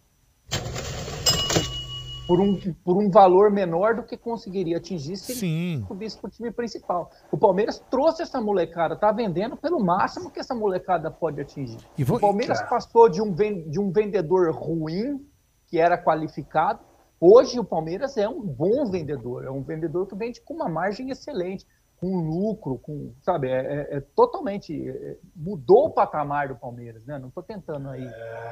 Por 2.26 2.40
um, 2.40 2.58
por 2.86 2.98
um 2.98 3.10
valor 3.10 3.52
menor 3.52 3.96
do 3.96 4.04
que 4.04 4.16
conseguiria 4.16 4.78
atingir 4.78 5.18
se 5.18 5.36
Sim. 5.36 5.74
ele 5.76 5.86
subisse 5.86 6.18
para 6.18 6.28
o 6.30 6.32
time 6.32 6.52
principal. 6.52 7.12
O 7.30 7.38
Palmeiras 7.38 7.84
trouxe 7.92 8.22
essa 8.22 8.40
molecada, 8.40 8.94
está 8.94 9.12
vendendo 9.12 9.58
pelo 9.58 9.78
máximo 9.84 10.32
que 10.32 10.40
essa 10.40 10.56
molecada 10.56 11.12
pode 11.12 11.42
atingir. 11.42 11.78
Vou- 12.00 12.18
o 12.18 12.22
Palmeiras 12.22 12.62
passou 12.70 13.10
de 13.10 13.22
um, 13.22 13.34
de 13.34 13.78
um 13.80 13.92
vendedor 13.92 14.52
ruim, 14.56 15.26
que 15.68 15.78
era 15.78 15.98
qualificado. 15.98 16.80
Hoje 17.20 17.60
o 17.60 17.64
Palmeiras 17.64 18.16
é 18.18 18.28
um 18.28 18.42
bom 18.42 18.90
vendedor, 18.90 19.44
é 19.44 19.52
um 19.52 19.62
vendedor 19.62 20.08
que 20.08 20.16
vende 20.16 20.40
com 20.42 20.54
uma 20.54 20.70
margem 20.70 21.10
excelente, 21.10 21.66
com 22.04 22.18
lucro, 22.20 22.78
com, 22.80 23.14
sabe, 23.22 23.48
é, 23.48 23.88
é- 23.92 23.98
é 23.98 24.00
totalmente 24.02 24.90
é- 24.90 25.18
mudou 25.36 25.86
o 25.88 25.90
patamar 25.92 26.50
do 26.50 26.56
Palmeiras, 26.56 27.06
né? 27.06 27.18
Não 27.18 27.30
estou 27.30 27.42
tentando 27.42 27.88
aí 27.90 28.06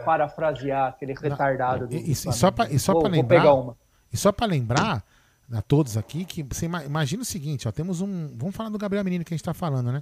parafrasear 0.05 0.87
aquele 0.89 1.13
retardado 1.13 1.87
do, 1.87 1.93
E, 1.95 1.99
e- 1.99 2.11
e 2.11 2.15
só 2.15 2.49
para 2.49 2.71
e 2.71 2.79
só 2.79 2.93
vou 2.93 3.07
lembrar, 3.07 3.39
pegar 3.41 3.53
uma. 3.53 3.77
e 4.11 4.17
só 4.17 4.31
para 4.31 4.45
lembrar 4.47 5.03
a 5.51 5.61
todos 5.61 5.97
aqui 5.97 6.23
que 6.23 6.43
você 6.43 6.65
ima- 6.65 6.83
imagina 6.85 7.23
o 7.23 7.25
seguinte, 7.25 7.67
ó, 7.67 7.71
temos 7.71 7.99
um, 8.01 8.29
vamos 8.37 8.55
falar 8.55 8.69
do 8.69 8.77
Gabriel 8.77 9.03
Menino 9.03 9.25
que 9.25 9.33
a 9.33 9.37
gente 9.37 9.43
tá 9.43 9.53
falando, 9.53 9.91
né? 9.91 10.01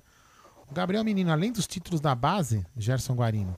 O 0.69 0.73
Gabriel 0.73 1.03
Menino, 1.03 1.31
além 1.31 1.51
dos 1.51 1.65
títulos 1.65 1.99
da 1.99 2.13
base, 2.13 2.63
Gerson 2.77 3.15
Guarino, 3.15 3.55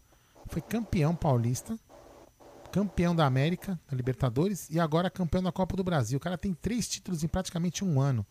foi 0.48 0.62
campeão 0.62 1.14
paulista, 1.14 1.78
campeão 2.72 3.14
da 3.14 3.26
América, 3.26 3.78
da 3.90 3.98
Libertadores 3.98 4.70
e 4.70 4.80
agora 4.80 5.10
campeão 5.10 5.44
da 5.44 5.52
Copa 5.52 5.76
do 5.76 5.84
Brasil. 5.84 6.16
O 6.18 6.22
cara 6.22 6.38
tem 6.38 6.54
três 6.54 6.88
títulos 6.88 7.24
em 7.24 7.28
praticamente 7.28 7.84
um 7.84 8.00
ano. 8.00 8.26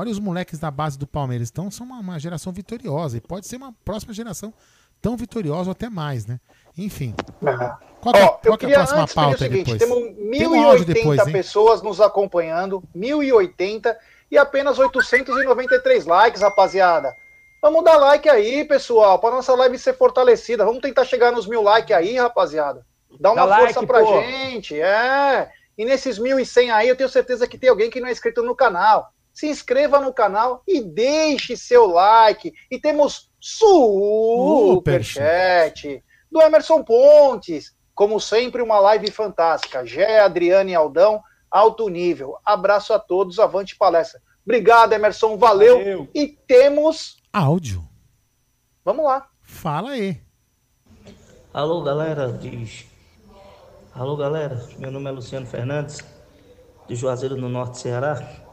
Olha 0.00 0.10
os 0.10 0.18
moleques 0.18 0.58
da 0.58 0.70
base 0.70 0.98
do 0.98 1.06
Palmeiras. 1.06 1.50
Então 1.50 1.70
são 1.70 1.84
uma, 1.84 2.00
uma 2.00 2.18
geração 2.18 2.50
vitoriosa 2.50 3.18
e 3.18 3.20
pode 3.20 3.46
ser 3.46 3.56
uma 3.56 3.74
próxima 3.84 4.14
geração 4.14 4.50
tão 4.98 5.14
vitoriosa 5.14 5.68
ou 5.68 5.72
até 5.72 5.90
mais, 5.90 6.24
né? 6.24 6.40
Enfim. 6.78 7.14
Qual 8.00 8.14
que 8.14 8.18
é, 8.18 8.24
Ó, 8.24 8.28
qual 8.28 8.52
é 8.52 8.54
a 8.54 8.58
queria 8.58 8.76
próxima 8.76 9.04
o 9.04 9.14
pauta 9.14 9.44
aí 9.44 9.50
seguinte: 9.50 9.76
depois? 9.76 9.78
temos 9.78 10.38
Tem 10.38 10.46
um 10.46 10.64
áudio 10.64 10.86
1.080 10.86 10.94
depois, 10.94 11.24
pessoas 11.24 11.82
nos 11.82 12.00
acompanhando, 12.00 12.82
1.080 12.96 13.94
e 14.30 14.38
apenas 14.38 14.78
893 14.78 16.06
likes, 16.06 16.40
rapaziada. 16.40 17.14
Vamos 17.60 17.84
dar 17.84 17.98
like 17.98 18.26
aí, 18.26 18.64
pessoal, 18.64 19.18
para 19.18 19.36
nossa 19.36 19.54
live 19.54 19.78
ser 19.78 19.92
fortalecida. 19.92 20.64
Vamos 20.64 20.80
tentar 20.80 21.04
chegar 21.04 21.30
nos 21.30 21.46
mil 21.46 21.60
likes 21.60 21.94
aí, 21.94 22.16
rapaziada. 22.16 22.86
Dá 23.20 23.32
uma 23.32 23.46
Dá 23.46 23.58
força 23.58 23.80
like, 23.80 23.86
pra 23.86 24.02
pô. 24.02 24.22
gente, 24.22 24.80
é. 24.80 25.50
E 25.76 25.84
nesses 25.84 26.18
1.100 26.18 26.72
aí, 26.72 26.88
eu 26.88 26.96
tenho 26.96 27.08
certeza 27.10 27.46
que 27.46 27.58
tem 27.58 27.68
alguém 27.68 27.90
que 27.90 28.00
não 28.00 28.08
é 28.08 28.12
inscrito 28.12 28.42
no 28.42 28.56
canal. 28.56 29.12
Se 29.40 29.48
inscreva 29.48 29.98
no 29.98 30.12
canal 30.12 30.62
e 30.68 30.82
deixe 30.82 31.56
seu 31.56 31.86
like. 31.86 32.52
E 32.70 32.78
temos 32.78 33.30
superchat 33.40 34.84
do 36.30 36.42
Emerson 36.42 36.84
Pontes. 36.84 37.74
Como 37.94 38.20
sempre, 38.20 38.60
uma 38.60 38.78
live 38.80 39.10
fantástica. 39.10 39.86
Gé, 39.86 40.20
Adriane 40.20 40.72
e 40.72 40.74
Aldão, 40.74 41.22
alto 41.50 41.88
nível. 41.88 42.36
Abraço 42.44 42.92
a 42.92 42.98
todos, 42.98 43.38
avante 43.38 43.76
palestra. 43.76 44.20
Obrigado, 44.44 44.92
Emerson, 44.92 45.38
valeu. 45.38 45.78
Valeu. 45.78 46.06
E 46.14 46.28
temos. 46.46 47.16
Áudio. 47.32 47.82
Vamos 48.84 49.06
lá. 49.06 49.26
Fala 49.40 49.92
aí. 49.92 50.20
Alô, 51.54 51.80
galera 51.80 52.30
de... 52.30 52.86
Alô, 53.94 54.18
galera. 54.18 54.62
Meu 54.76 54.90
nome 54.90 55.08
é 55.08 55.12
Luciano 55.12 55.46
Fernandes, 55.46 56.04
de 56.86 56.94
Juazeiro, 56.94 57.38
no 57.38 57.48
Norte 57.48 57.70
do 57.70 57.78
Ceará. 57.78 58.49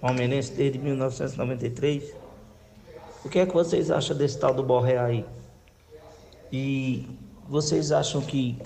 Palmeirense 0.00 0.52
desde 0.52 0.78
1993. 0.78 2.14
O 3.24 3.28
que 3.28 3.38
é 3.38 3.46
que 3.46 3.52
vocês 3.52 3.90
acham 3.90 4.16
desse 4.16 4.38
tal 4.38 4.54
do 4.54 4.62
Borré 4.62 4.98
aí? 4.98 5.24
E 6.52 7.06
vocês 7.48 7.92
acham 7.92 8.20
que 8.20 8.56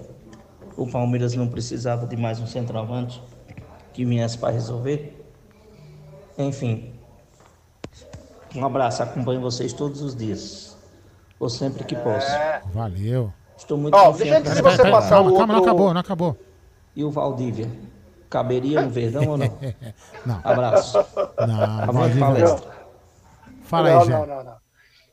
o 0.77 0.87
Palmeiras 0.87 1.35
não 1.35 1.49
precisava 1.49 2.07
de 2.07 2.17
mais 2.17 2.39
um 2.41 2.47
centroavante 2.47 3.21
que 3.93 4.05
viesse 4.05 4.39
para 4.39 4.53
resolver? 4.53 5.21
Enfim. 6.39 6.93
Um 8.55 8.65
abraço, 8.65 9.03
acompanho 9.03 9.41
vocês 9.41 9.73
todos 9.73 10.01
os 10.01 10.15
dias. 10.15 10.77
Ou 11.41 11.49
sempre 11.49 11.83
que 11.85 11.97
posso. 11.97 12.31
É. 12.31 12.63
Valeu. 12.73 13.33
Estou 13.57 13.77
muito 13.77 13.95
Ó, 13.97 14.07
confiante 14.07 14.43
deixa 14.45 14.55
de 14.57 14.63
nessa 14.63 14.83
você 14.83 14.91
passar 14.91 15.09
calma, 15.11 15.31
o 15.31 15.37
calma, 15.37 15.47
não 15.49 15.55
outro- 15.57 15.71
acabou, 15.71 15.95
não 15.95 16.01
acabou. 16.01 16.37
E 16.95 17.03
o 17.05 17.11
Valdívia? 17.11 17.69
Caberia 18.31 18.81
no 18.83 18.91
Verdão 18.91 19.29
ou 19.29 19.37
não? 19.37 19.59
Não, 20.27 20.41
Abraço. 20.43 20.99
não, 21.47 21.83
Avante 21.83 22.19
palestra. 22.19 22.73
Fala 23.65 23.91
não, 23.91 24.03
aí, 24.03 24.09
não, 24.09 24.27
não, 24.27 24.45
não. 24.45 24.57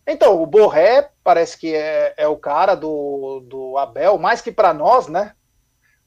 Então, 0.07 0.41
o 0.41 0.45
Borré 0.45 1.09
parece 1.23 1.57
que 1.57 1.75
é, 1.75 2.13
é 2.17 2.27
o 2.27 2.37
cara 2.37 2.73
do, 2.75 3.41
do 3.47 3.77
Abel, 3.77 4.17
mais 4.17 4.41
que 4.41 4.51
para 4.51 4.73
nós, 4.73 5.07
né? 5.07 5.33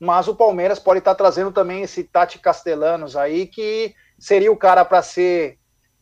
Mas 0.00 0.26
o 0.26 0.34
Palmeiras 0.34 0.78
pode 0.78 0.98
estar 0.98 1.14
trazendo 1.14 1.52
também 1.52 1.82
esse 1.82 2.02
Tati 2.02 2.38
Castellanos 2.38 3.16
aí, 3.16 3.46
que 3.46 3.94
seria 4.18 4.50
o 4.50 4.56
cara 4.56 4.84
para 4.84 5.00
ser 5.02 5.58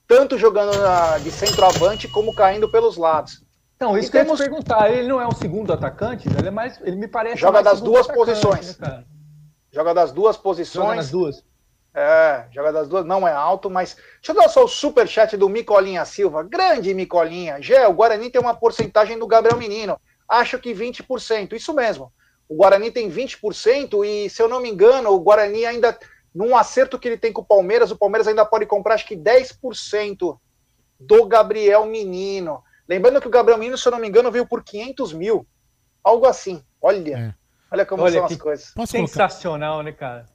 tanto 0.08 0.38
jogando 0.38 0.76
na- 0.78 1.18
de 1.18 1.30
centroavante 1.30 2.08
como 2.08 2.34
caindo 2.34 2.70
pelos 2.70 2.96
lados. 2.96 3.44
Então, 3.76 3.96
isso 3.98 4.08
E 4.08 4.10
que 4.12 4.16
eu 4.16 4.20
ia 4.20 4.24
temos- 4.24 4.40
te 4.40 4.44
perguntar. 4.48 4.90
Ele 4.90 5.08
não 5.08 5.20
é 5.20 5.26
um 5.26 5.32
segundo 5.34 5.72
atacante? 5.72 6.28
Ele, 6.28 6.48
é 6.48 6.50
mais, 6.50 6.80
ele 6.82 6.96
me 6.96 7.08
parece 7.08 7.36
Joga 7.36 7.54
mais 7.62 7.64
das 7.64 7.80
duas 7.80 8.08
atacante, 8.08 8.26
posições. 8.26 8.78
né, 8.78 8.86
cara? 8.88 9.04
Joga 9.72 9.94
das 9.94 10.12
duas 10.12 10.36
Joga 10.36 10.42
posições. 10.42 10.96
nas 10.96 11.10
duas. 11.10 11.44
É, 11.94 12.46
joga 12.50 12.72
das 12.72 12.88
duas, 12.88 13.04
não 13.04 13.26
é 13.28 13.32
alto, 13.32 13.68
mas. 13.68 13.96
Deixa 14.16 14.32
eu 14.32 14.34
dar 14.34 14.48
só 14.48 14.64
o 14.64 14.68
superchat 14.68 15.36
do 15.36 15.48
Micolinha 15.48 16.04
Silva. 16.04 16.42
Grande 16.42 16.94
Micolinha. 16.94 17.60
Gé, 17.60 17.86
o 17.86 17.92
Guarani 17.92 18.30
tem 18.30 18.40
uma 18.40 18.54
porcentagem 18.54 19.18
do 19.18 19.26
Gabriel 19.26 19.58
Menino. 19.58 20.00
Acho 20.28 20.58
que 20.58 20.72
20%. 20.72 21.52
Isso 21.52 21.74
mesmo. 21.74 22.12
O 22.48 22.54
Guarani 22.54 22.90
tem 22.90 23.10
20% 23.10 24.04
e, 24.04 24.30
se 24.30 24.42
eu 24.42 24.48
não 24.48 24.60
me 24.60 24.70
engano, 24.70 25.10
o 25.10 25.20
Guarani 25.20 25.66
ainda, 25.66 25.98
num 26.34 26.56
acerto 26.56 26.98
que 26.98 27.08
ele 27.08 27.18
tem 27.18 27.32
com 27.32 27.42
o 27.42 27.46
Palmeiras, 27.46 27.90
o 27.90 27.96
Palmeiras 27.96 28.26
ainda 28.26 28.44
pode 28.44 28.66
comprar 28.66 28.94
acho 28.94 29.06
que 29.06 29.16
10% 29.16 30.38
do 30.98 31.26
Gabriel 31.26 31.84
Menino. 31.86 32.62
Lembrando 32.88 33.20
que 33.20 33.26
o 33.26 33.30
Gabriel 33.30 33.58
Menino, 33.58 33.76
se 33.76 33.86
eu 33.86 33.92
não 33.92 33.98
me 33.98 34.08
engano, 34.08 34.30
veio 34.30 34.46
por 34.46 34.62
500 34.62 35.12
mil. 35.12 35.46
Algo 36.02 36.26
assim. 36.26 36.62
Olha. 36.80 37.16
É. 37.38 37.41
Olha 37.72 37.86
como 37.86 38.02
Olha 38.02 38.18
são 38.18 38.26
que 38.28 38.34
as 38.34 38.40
coisas. 38.40 38.70
Posso 38.74 38.92
colocar, 38.92 39.12
Sensacional, 39.30 39.82
né, 39.82 39.92
cara? 39.92 40.26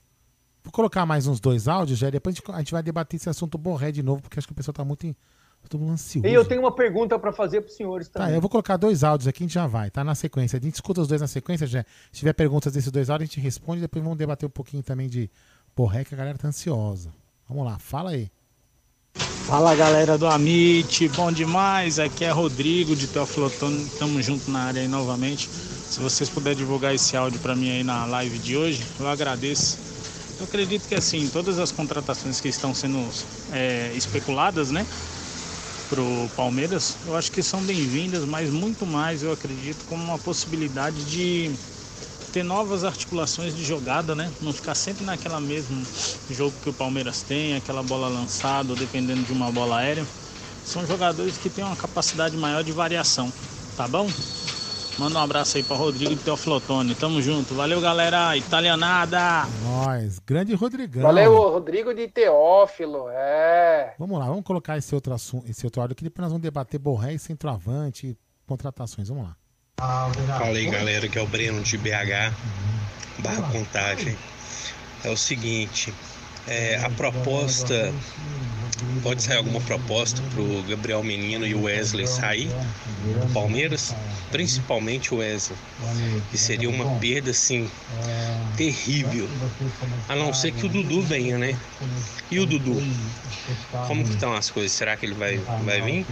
vou 0.64 0.72
colocar 0.72 1.06
mais 1.06 1.28
uns 1.28 1.40
dois 1.40 1.68
áudios, 1.68 1.98
Jé? 2.00 2.12
Depois 2.12 2.36
a 2.36 2.38
gente, 2.40 2.52
a 2.52 2.58
gente 2.60 2.72
vai 2.74 2.84
debater 2.84 3.16
esse 3.18 3.30
assunto 3.30 3.58
Borré 3.58 3.92
de 3.92 4.04
novo, 4.04 4.22
porque 4.22 4.38
acho 4.40 4.48
que 4.48 4.52
o 4.54 4.56
pessoal 4.56 4.74
tá 4.74 4.84
muito, 4.84 5.06
em- 5.08 5.16
todo 5.70 5.80
mundo 5.82 5.94
ansioso. 5.94 6.28
E 6.28 6.34
eu 6.34 6.44
tenho 6.46 6.62
uma 6.62 6.72
pergunta 6.74 7.18
para 7.20 7.32
fazer 7.34 7.62
para 7.62 7.70
os 7.70 7.76
senhores 7.76 8.08
Tá, 8.10 8.20
também. 8.22 8.36
eu 8.36 8.42
vou 8.42 8.50
colocar 8.50 8.76
dois 8.78 9.04
áudios 9.04 9.28
aqui, 9.28 9.44
a 9.44 9.46
gente 9.48 9.54
já 9.54 9.68
vai, 9.68 9.90
tá 9.92 10.04
na 10.04 10.16
sequência. 10.16 10.58
A 10.58 10.62
gente 10.62 10.76
escuta 10.76 11.02
os 11.02 11.08
dois 11.08 11.20
na 11.22 11.28
sequência, 11.28 11.66
já. 11.68 11.84
Se 12.12 12.20
tiver 12.20 12.34
perguntas 12.34 12.74
desses 12.74 12.92
dois 12.92 13.10
áudios, 13.10 13.30
a 13.30 13.34
gente 13.34 13.42
responde, 13.44 13.82
depois 13.82 14.02
vamos 14.04 14.18
debater 14.18 14.48
um 14.48 14.52
pouquinho 14.52 14.82
também 14.84 15.08
de 15.10 15.30
Borré, 15.76 16.04
que 16.06 16.14
a 16.14 16.18
galera 16.18 16.38
tá 16.38 16.48
ansiosa. 16.48 17.12
Vamos 17.48 17.66
lá, 17.66 17.78
fala 17.80 18.12
aí. 18.12 18.30
Fala 19.20 19.74
galera 19.76 20.18
do 20.18 20.28
Amit, 20.28 21.08
bom 21.10 21.32
demais. 21.32 22.00
Aqui 22.00 22.26
é 22.26 22.32
Rodrigo 22.32 22.96
de 22.96 23.08
Teoflotone, 23.08 23.90
tamo 23.98 24.22
junto 24.22 24.52
na 24.52 24.66
área 24.66 24.82
aí 24.82 24.88
novamente. 24.88 25.50
Se 25.90 26.00
vocês 26.00 26.30
puderem 26.30 26.58
divulgar 26.58 26.94
esse 26.94 27.16
áudio 27.16 27.40
para 27.40 27.56
mim 27.56 27.70
aí 27.72 27.84
na 27.84 28.06
live 28.06 28.38
de 28.40 28.58
hoje, 28.58 28.84
eu 29.00 29.08
agradeço. 29.08 29.80
Eu 30.40 30.46
acredito 30.46 30.88
que 30.88 30.96
assim, 30.96 31.28
todas 31.30 31.60
as 31.60 31.72
contratações 31.72 32.42
que 32.42 32.50
estão 32.50 32.74
sendo 32.76 33.04
é, 33.52 33.92
especuladas, 33.96 34.70
né, 34.70 34.86
pro 35.90 36.30
Palmeiras, 36.36 36.98
eu 37.08 37.16
acho 37.16 37.32
que 37.32 37.42
são 37.42 37.62
bem-vindas, 37.62 38.26
mas 38.26 38.50
muito 38.50 38.86
mais 38.86 39.24
eu 39.24 39.32
acredito 39.32 39.86
como 39.88 40.04
uma 40.04 40.20
possibilidade 40.20 41.04
de 41.06 41.52
ter 42.38 42.44
novas 42.44 42.84
articulações 42.84 43.56
de 43.56 43.64
jogada, 43.64 44.14
né? 44.14 44.32
Não 44.42 44.54
ficar 44.54 44.76
sempre 44.76 45.04
naquela 45.04 45.40
mesmo 45.40 45.84
jogo 46.30 46.54
que 46.62 46.70
o 46.70 46.74
Palmeiras 46.74 47.24
tem, 47.24 47.56
aquela 47.56 47.82
bola 47.82 48.08
lançada, 48.08 48.70
ou 48.70 48.76
dependendo 48.76 49.24
de 49.24 49.34
uma 49.34 49.52
bola 49.52 49.78
aérea. 49.78 50.06
São 50.64 50.86
jogadores 50.86 51.36
que 51.38 51.50
têm 51.50 51.64
uma 51.64 51.76
capacidade 51.76 52.38
maior 52.38 52.64
de 52.64 52.72
variação, 52.72 53.34
tá 53.76 53.88
bom? 53.88 54.08
Manda 55.00 55.18
um 55.18 55.22
abraço 55.24 55.58
aí 55.58 55.64
para 55.64 55.76
Rodrigo 55.78 56.16
de 56.16 56.22
Teoflotone. 56.22 56.94
Tamo 56.94 57.22
junto. 57.24 57.56
Valeu, 57.56 57.82
galera. 57.82 58.38
Italianada! 58.38 59.48
Nós, 59.64 60.20
grande 60.20 60.54
Rodrigão. 60.54 61.02
Valeu, 61.02 61.34
Rodrigo 61.34 61.94
de 61.96 62.08
Teófilo. 62.08 63.08
É. 63.10 63.96
Vamos 63.98 64.20
lá, 64.20 64.26
vamos 64.26 64.44
colocar 64.44 64.78
esse 64.78 64.94
outro 64.94 65.12
assunto, 65.14 65.50
esse 65.50 65.66
outro 65.66 65.82
áudio 65.82 65.94
aqui, 65.94 66.04
depois 66.04 66.22
nós 66.22 66.32
vamos 66.32 66.44
debater 66.44 66.80
Borré 66.80 67.14
e 67.14 67.20
centroavante 67.20 68.08
e 68.08 68.18
contratações. 68.46 69.10
Vamos 69.10 69.24
lá. 69.24 69.36
Fala 69.80 70.58
aí 70.58 70.66
galera, 70.66 71.08
que 71.08 71.20
é 71.20 71.22
o 71.22 71.28
Breno 71.28 71.62
de 71.62 71.78
BH, 71.78 72.34
barra 73.20 73.44
contagem. 73.52 74.18
É 75.04 75.10
o 75.12 75.16
seguinte, 75.16 75.94
é, 76.48 76.78
a 76.84 76.90
proposta, 76.90 77.94
pode 79.04 79.22
sair 79.22 79.38
alguma 79.38 79.62
proposta 79.62 80.20
pro 80.32 80.64
Gabriel 80.64 81.04
Menino 81.04 81.46
e 81.46 81.54
o 81.54 81.62
Wesley 81.66 82.08
sair 82.08 82.48
do 82.48 83.32
Palmeiras? 83.32 83.94
Principalmente 84.32 85.14
o 85.14 85.18
Wesley, 85.18 85.60
que 86.32 86.40
seria 86.40 86.72
uma 86.72 87.00
perda 87.00 87.30
assim, 87.30 87.70
terrível. 88.58 89.30
A 90.10 90.16
não 90.16 90.34
ser 90.34 90.54
que 90.54 90.66
o 90.66 90.70
Dudu 90.70 91.04
venha, 91.04 91.38
né? 91.38 91.56
E 92.32 92.40
o 92.40 92.48
Dudu? 92.48 92.82
Como 93.86 94.04
que 94.04 94.10
estão 94.10 94.34
as 94.34 94.50
coisas? 94.50 94.72
Será 94.72 94.98
que 94.98 95.06
ele 95.06 95.14
vai, 95.14 95.38
vai 95.38 95.82
vir? 95.84 96.08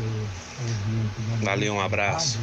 Valeu, 1.42 1.74
um 1.74 1.82
abraço. 1.82 2.38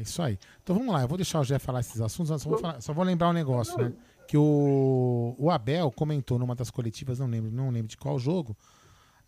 É 0.00 0.02
isso 0.02 0.22
aí. 0.22 0.38
Então 0.62 0.74
vamos 0.76 0.92
lá, 0.92 1.02
eu 1.02 1.08
vou 1.08 1.18
deixar 1.18 1.40
o 1.40 1.44
Jé 1.44 1.58
falar 1.58 1.80
esses 1.80 2.00
assuntos, 2.00 2.40
só 2.42 2.48
vou, 2.48 2.58
falar- 2.58 2.80
só 2.80 2.92
vou 2.92 3.04
lembrar 3.04 3.28
um 3.28 3.32
negócio, 3.34 3.76
né? 3.78 3.92
Que 4.26 4.36
o, 4.36 5.34
o 5.38 5.50
Abel 5.50 5.90
comentou 5.90 6.38
numa 6.38 6.54
das 6.54 6.70
coletivas, 6.70 7.18
não 7.18 7.26
lembro, 7.26 7.50
não 7.50 7.70
lembro 7.70 7.88
de 7.88 7.96
qual 7.96 8.18
jogo. 8.18 8.56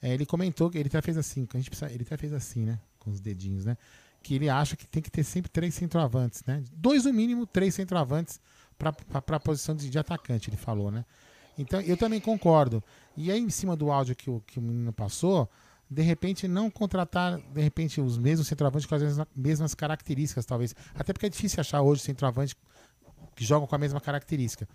é, 0.00 0.14
ele 0.14 0.24
comentou 0.26 0.70
que 0.70 0.78
ele 0.78 0.88
até 0.88 1.00
fez 1.02 1.16
assim, 1.16 1.46
a 1.52 1.56
gente 1.58 1.68
precisa, 1.70 1.92
ele 1.92 2.02
até 2.04 2.16
fez 2.16 2.32
assim, 2.32 2.64
né? 2.64 2.78
Com 2.98 3.10
os 3.10 3.20
dedinhos, 3.20 3.64
né? 3.64 3.76
Que 4.22 4.36
ele 4.36 4.48
acha 4.48 4.76
que 4.76 4.86
tem 4.86 5.02
que 5.02 5.10
ter 5.10 5.24
sempre 5.24 5.50
três 5.50 5.74
centroavantes, 5.74 6.42
né? 6.46 6.62
Dois 6.72 7.04
no 7.04 7.12
mínimo, 7.12 7.46
três 7.46 7.74
centroavantes 7.74 8.40
para 8.78 8.94
a 9.36 9.40
posição 9.40 9.74
de, 9.76 9.90
de 9.90 9.98
atacante, 9.98 10.48
ele 10.50 10.56
falou, 10.56 10.90
né? 10.90 11.04
Então 11.58 11.80
eu 11.82 11.96
também 11.96 12.20
concordo. 12.20 12.82
E 13.16 13.30
aí, 13.30 13.40
em 13.40 13.50
cima 13.50 13.76
do 13.76 13.90
áudio 13.92 14.16
que 14.16 14.30
o, 14.30 14.40
que 14.46 14.58
o 14.58 14.62
menino 14.62 14.92
passou, 14.92 15.48
de 15.92 16.02
repente 16.02 16.48
não 16.48 16.70
contratar 16.70 17.38
de 17.38 17.60
repente 17.60 18.00
os 18.00 18.16
mesmos 18.16 18.48
centroavantes 18.48 18.86
com 18.86 18.94
as 18.94 19.02
mesmas, 19.36 19.74
características, 19.74 20.46
talvez. 20.46 20.74
Até 20.94 21.12
porque 21.12 21.26
é 21.26 21.28
difícil 21.28 21.60
achar 21.60 21.82
hoje 21.82 22.00
centroavante 22.02 22.56
que 23.34 23.44
jogam 23.44 23.66
com 23.66 23.74
a 23.74 23.78
mesma 23.78 24.00
característica. 24.00 24.66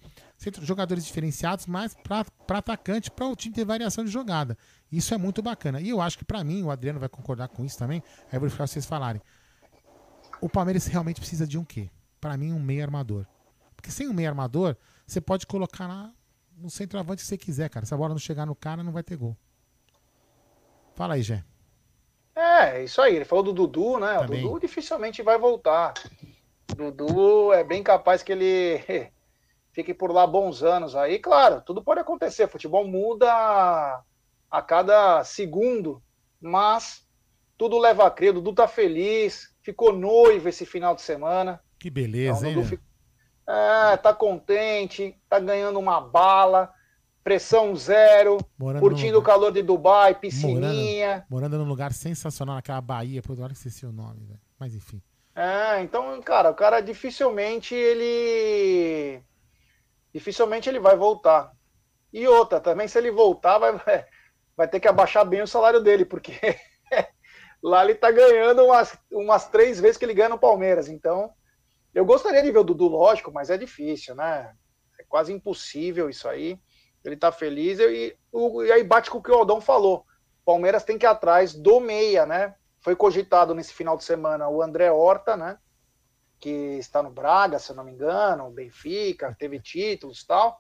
Jogadores 0.62 1.06
diferenciados, 1.06 1.66
mas 1.66 1.96
para 1.96 2.26
atacante, 2.60 3.10
para 3.10 3.28
o 3.28 3.36
time 3.36 3.54
ter 3.54 3.66
variação 3.66 4.04
de 4.04 4.12
jogada. 4.12 4.58
Isso 4.92 5.14
é 5.14 5.18
muito 5.18 5.42
bacana. 5.42 5.82
E 5.82 5.90
eu 5.90 6.00
acho 6.00 6.18
que 6.18 6.26
para 6.26 6.44
mim, 6.44 6.64
o 6.64 6.72
Adriano 6.72 7.00
vai 7.00 7.10
concordar 7.10 7.48
com 7.48 7.66
isso 7.66 7.78
também, 7.78 8.04
eu 8.32 8.40
vou 8.40 8.48
deixar 8.48 8.68
vocês 8.68 8.86
falarem. 8.86 9.22
O 10.40 10.48
Palmeiras 10.48 10.86
realmente 10.86 11.20
precisa 11.20 11.48
de 11.48 11.58
um 11.58 11.64
quê? 11.64 11.90
Para 12.22 12.38
mim, 12.38 12.54
um 12.54 12.60
meio 12.60 12.84
armador. 12.84 13.26
Porque 13.76 13.92
sem 13.92 14.08
um 14.08 14.14
meio 14.14 14.30
armador, 14.30 14.76
você 15.06 15.20
pode 15.20 15.48
colocar 15.48 15.88
lá 15.88 16.14
no 16.56 16.70
centroavante 16.70 17.22
que 17.22 17.28
você 17.28 17.38
quiser, 17.38 17.70
cara. 17.70 17.86
Se 17.86 17.94
a 17.94 17.98
bola 17.98 18.10
não 18.10 18.20
chegar 18.20 18.46
no 18.46 18.56
cara, 18.56 18.84
não 18.84 18.92
vai 18.92 19.04
ter 19.04 19.16
gol. 19.16 19.36
Fala 20.98 21.14
aí, 21.14 21.22
Gé. 21.22 21.44
É, 22.36 22.84
isso 22.84 23.00
aí. 23.00 23.16
Ele 23.16 23.24
falou 23.24 23.44
do 23.44 23.54
Dudu, 23.54 24.00
né? 24.00 24.16
Tá 24.16 24.26
o 24.26 24.28
bem. 24.28 24.42
Dudu 24.42 24.60
dificilmente 24.62 25.22
vai 25.22 25.38
voltar. 25.38 25.94
O 26.72 26.92
Dudu 26.92 27.54
é 27.54 27.64
bem 27.64 27.84
capaz 27.84 28.24
que 28.24 28.32
ele 28.32 28.82
fique 29.72 29.94
por 29.94 30.12
lá 30.12 30.26
bons 30.26 30.64
anos 30.64 30.96
aí. 30.96 31.20
Claro, 31.20 31.62
tudo 31.62 31.84
pode 31.84 32.00
acontecer. 32.00 32.48
Futebol 32.48 32.88
muda 32.88 33.32
a 34.50 34.62
cada 34.64 35.24
segundo, 35.24 36.02
mas 36.42 37.08
tudo 37.56 37.78
leva 37.78 38.08
a 38.08 38.12
crer. 38.12 38.32
O 38.32 38.34
Dudu 38.34 38.54
tá 38.54 38.68
feliz, 38.68 39.56
ficou 39.62 39.94
noivo 39.94 40.50
esse 40.50 40.66
final 40.66 40.96
de 40.96 41.04
semana. 41.04 41.62
Que 41.80 41.92
beleza, 41.92 42.50
Então, 42.50 42.64
hein? 42.64 42.80
É, 43.48 43.98
tá 43.98 44.16
contente, 44.16 45.16
tá 45.30 45.40
ganhando 45.40 45.78
uma 45.78 46.02
bala, 46.02 46.74
pressão 47.28 47.76
zero, 47.76 48.38
Morando 48.58 48.80
curtindo 48.80 49.20
o 49.20 49.22
calor 49.22 49.52
de 49.52 49.62
Dubai, 49.62 50.12
Morando, 50.12 50.22
piscininha. 50.22 51.26
morando 51.30 51.58
num 51.58 51.66
lugar 51.66 51.92
sensacional, 51.92 52.56
naquela 52.56 52.80
Bahia. 52.80 53.22
Pô, 53.22 53.34
agora 53.34 53.52
que 53.52 53.58
esqueci 53.58 53.86
o 53.86 53.92
nome, 53.92 54.24
velho. 54.26 54.40
Mas 54.58 54.74
enfim. 54.74 55.02
É, 55.36 55.82
então, 55.82 56.22
cara, 56.22 56.52
o 56.52 56.56
cara 56.56 56.80
dificilmente 56.80 57.76
ele. 57.76 59.22
Dificilmente 60.14 60.70
ele 60.70 60.80
vai 60.80 60.96
voltar. 60.96 61.52
E 62.14 62.26
outra, 62.30 62.62
também, 62.62 62.88
se 62.88 62.98
ele 62.98 63.12
voltar, 63.12 63.58
vai, 63.58 63.74
vai 64.56 64.68
ter 64.70 64.80
que 64.80 64.88
abaixar 64.88 65.26
bem 65.26 65.42
o 65.42 65.48
salário 65.48 65.82
dele, 65.82 66.06
porque 66.06 66.32
lá 67.62 67.84
ele 67.84 67.96
tá 67.96 68.10
ganhando 68.10 68.64
umas, 68.64 68.98
umas 69.12 69.50
três 69.50 69.82
vezes 69.82 69.98
que 69.98 70.06
ele 70.06 70.14
ganha 70.14 70.30
no 70.30 70.40
Palmeiras. 70.40 70.88
Então, 70.88 71.34
eu 71.94 72.06
gostaria 72.06 72.42
de 72.42 72.52
ver 72.54 72.60
o 72.60 72.64
Dudu, 72.64 72.88
lógico, 72.88 73.34
mas 73.34 73.50
é 73.50 73.58
difícil, 73.58 74.16
né? 74.16 74.54
É 74.98 75.04
quase 75.04 75.34
impossível 75.34 76.10
isso 76.10 76.26
aí. 76.30 76.58
Ele 77.08 77.16
tá 77.16 77.32
feliz 77.32 77.80
e, 77.80 78.18
o- 78.32 78.64
e 78.64 78.72
aí 78.72 78.84
bate 78.84 79.10
com 79.10 79.18
o 79.20 79.24
que 79.24 79.32
o 79.32 79.36
Aldão 79.36 79.62
falou. 79.62 80.06
Palmeiras 80.46 80.84
tem 80.84 80.98
que 80.98 81.06
ir 81.06 81.08
atrás 81.08 81.54
do 81.54 81.80
meia, 81.80 82.26
né? 82.26 82.56
Foi 82.82 82.96
cogitado 82.96 83.56
nesse 83.56 83.74
final 83.74 83.98
de 83.98 84.04
semana 84.04 84.50
o 84.50 84.62
André 84.62 84.92
Horta, 84.92 85.36
né? 85.38 85.58
Que 86.40 86.50
está 86.78 87.02
no 87.02 87.10
Braga, 87.10 87.60
se 87.60 87.72
eu 87.72 87.76
não 87.76 87.84
me 87.84 87.92
engano, 87.92 88.52
Benfica, 88.52 89.36
teve 89.40 89.60
títulos 89.60 90.22
e 90.22 90.28
tal. 90.28 90.60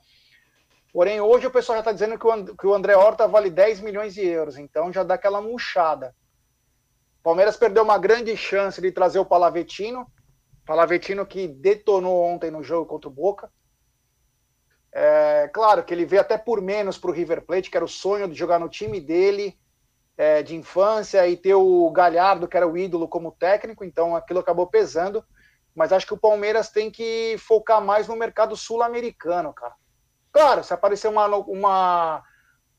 Porém, 0.91 1.21
hoje 1.21 1.45
o 1.45 1.51
pessoal 1.51 1.75
já 1.77 1.81
está 1.81 1.91
dizendo 1.91 2.17
que 2.17 2.65
o, 2.65 2.73
André 2.73 2.95
Horta 2.95 3.27
vale 3.27 3.49
10 3.49 3.81
milhões 3.81 4.13
de 4.13 4.25
euros, 4.25 4.57
então 4.57 4.91
já 4.91 5.03
dá 5.03 5.13
aquela 5.15 5.41
murchada. 5.41 6.15
Palmeiras 7.21 7.57
perdeu 7.57 7.83
uma 7.83 7.97
grande 7.97 8.35
chance 8.37 8.81
de 8.81 8.91
trazer 8.91 9.19
o 9.19 9.25
Palavetino. 9.25 10.09
Palavetino 10.65 11.25
que 11.25 11.47
detonou 11.47 12.23
ontem 12.23 12.49
no 12.49 12.63
jogo 12.63 12.85
contra 12.85 13.09
o 13.09 13.13
Boca. 13.13 13.51
É, 14.99 15.47
claro 15.53 15.83
que 15.83 15.93
ele 15.93 16.07
veio 16.07 16.23
até 16.23 16.39
por 16.39 16.59
menos 16.59 16.97
para 16.97 17.11
o 17.11 17.13
River 17.13 17.45
Plate, 17.45 17.69
que 17.69 17.77
era 17.77 17.85
o 17.85 17.87
sonho 17.87 18.27
de 18.27 18.33
jogar 18.33 18.59
no 18.59 18.67
time 18.67 18.99
dele 18.99 19.55
é, 20.17 20.41
de 20.41 20.55
infância 20.55 21.27
e 21.27 21.37
ter 21.37 21.53
o 21.53 21.87
Galhardo, 21.91 22.47
que 22.47 22.57
era 22.57 22.67
o 22.67 22.75
ídolo, 22.75 23.07
como 23.07 23.31
técnico, 23.31 23.83
então 23.83 24.15
aquilo 24.15 24.39
acabou 24.39 24.65
pesando. 24.65 25.23
Mas 25.75 25.93
acho 25.93 26.07
que 26.07 26.15
o 26.15 26.19
Palmeiras 26.19 26.71
tem 26.71 26.89
que 26.89 27.35
focar 27.37 27.79
mais 27.79 28.07
no 28.07 28.15
mercado 28.15 28.55
sul-americano, 28.55 29.53
cara. 29.53 29.75
Claro, 30.31 30.63
se 30.63 30.73
aparecer 30.73 31.09
uma, 31.09 31.27
uma, 31.27 32.23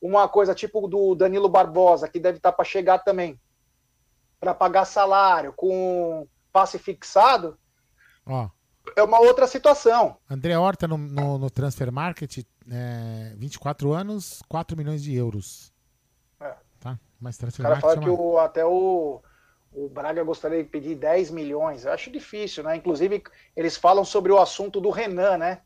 uma 0.02 0.28
coisa 0.28 0.56
tipo 0.56 0.88
do 0.88 1.14
Danilo 1.14 1.48
Barbosa, 1.48 2.08
que 2.08 2.18
deve 2.18 2.38
estar 2.38 2.50
para 2.50 2.64
chegar 2.64 2.98
também, 2.98 3.40
para 4.40 4.52
pagar 4.52 4.86
salário 4.86 5.52
com 5.56 6.26
passe 6.52 6.80
fixado, 6.80 7.56
é 8.98 9.02
uma 9.02 9.20
outra 9.20 9.46
situação. 9.46 10.16
André 10.28 10.56
Horta 10.56 10.86
no, 10.86 10.98
no, 10.98 11.38
no 11.38 11.50
Transfer 11.50 11.90
Market, 11.92 12.44
é, 12.70 13.34
24 13.36 13.92
anos, 13.92 14.42
4 14.48 14.76
milhões 14.76 15.02
de 15.02 15.14
euros. 15.14 15.72
É. 16.40 16.54
Tá? 16.80 16.98
Mas 17.20 17.36
Transfer 17.36 17.62
caras 17.62 17.82
Market 17.82 18.02
falam 18.02 18.12
é 18.12 18.16
que 18.16 18.22
o, 18.22 18.38
até 18.38 18.64
o, 18.64 19.22
o 19.72 19.88
Braga 19.88 20.22
gostaria 20.24 20.62
de 20.62 20.68
pedir 20.68 20.94
10 20.96 21.30
milhões. 21.30 21.84
Eu 21.84 21.92
acho 21.92 22.10
difícil, 22.10 22.64
né? 22.64 22.76
Inclusive, 22.76 23.22
eles 23.56 23.76
falam 23.76 24.04
sobre 24.04 24.32
o 24.32 24.38
assunto 24.38 24.80
do 24.80 24.90
Renan, 24.90 25.38
né? 25.38 25.62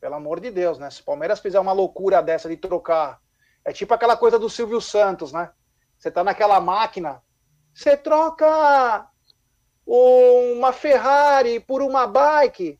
Pelo 0.00 0.14
amor 0.14 0.40
de 0.40 0.50
Deus, 0.50 0.78
né? 0.78 0.90
Se 0.90 1.00
o 1.00 1.04
Palmeiras 1.04 1.40
fizer 1.40 1.58
uma 1.58 1.72
loucura 1.72 2.22
dessa 2.22 2.48
de 2.48 2.56
trocar. 2.56 3.20
É 3.64 3.72
tipo 3.72 3.92
aquela 3.92 4.16
coisa 4.16 4.38
do 4.38 4.48
Silvio 4.48 4.80
Santos, 4.80 5.32
né? 5.32 5.50
Você 5.98 6.10
tá 6.10 6.22
naquela 6.22 6.60
máquina, 6.60 7.20
você 7.74 7.96
troca 7.96 9.08
uma 9.90 10.72
Ferrari 10.72 11.58
por 11.60 11.80
uma 11.82 12.06
bike. 12.06 12.78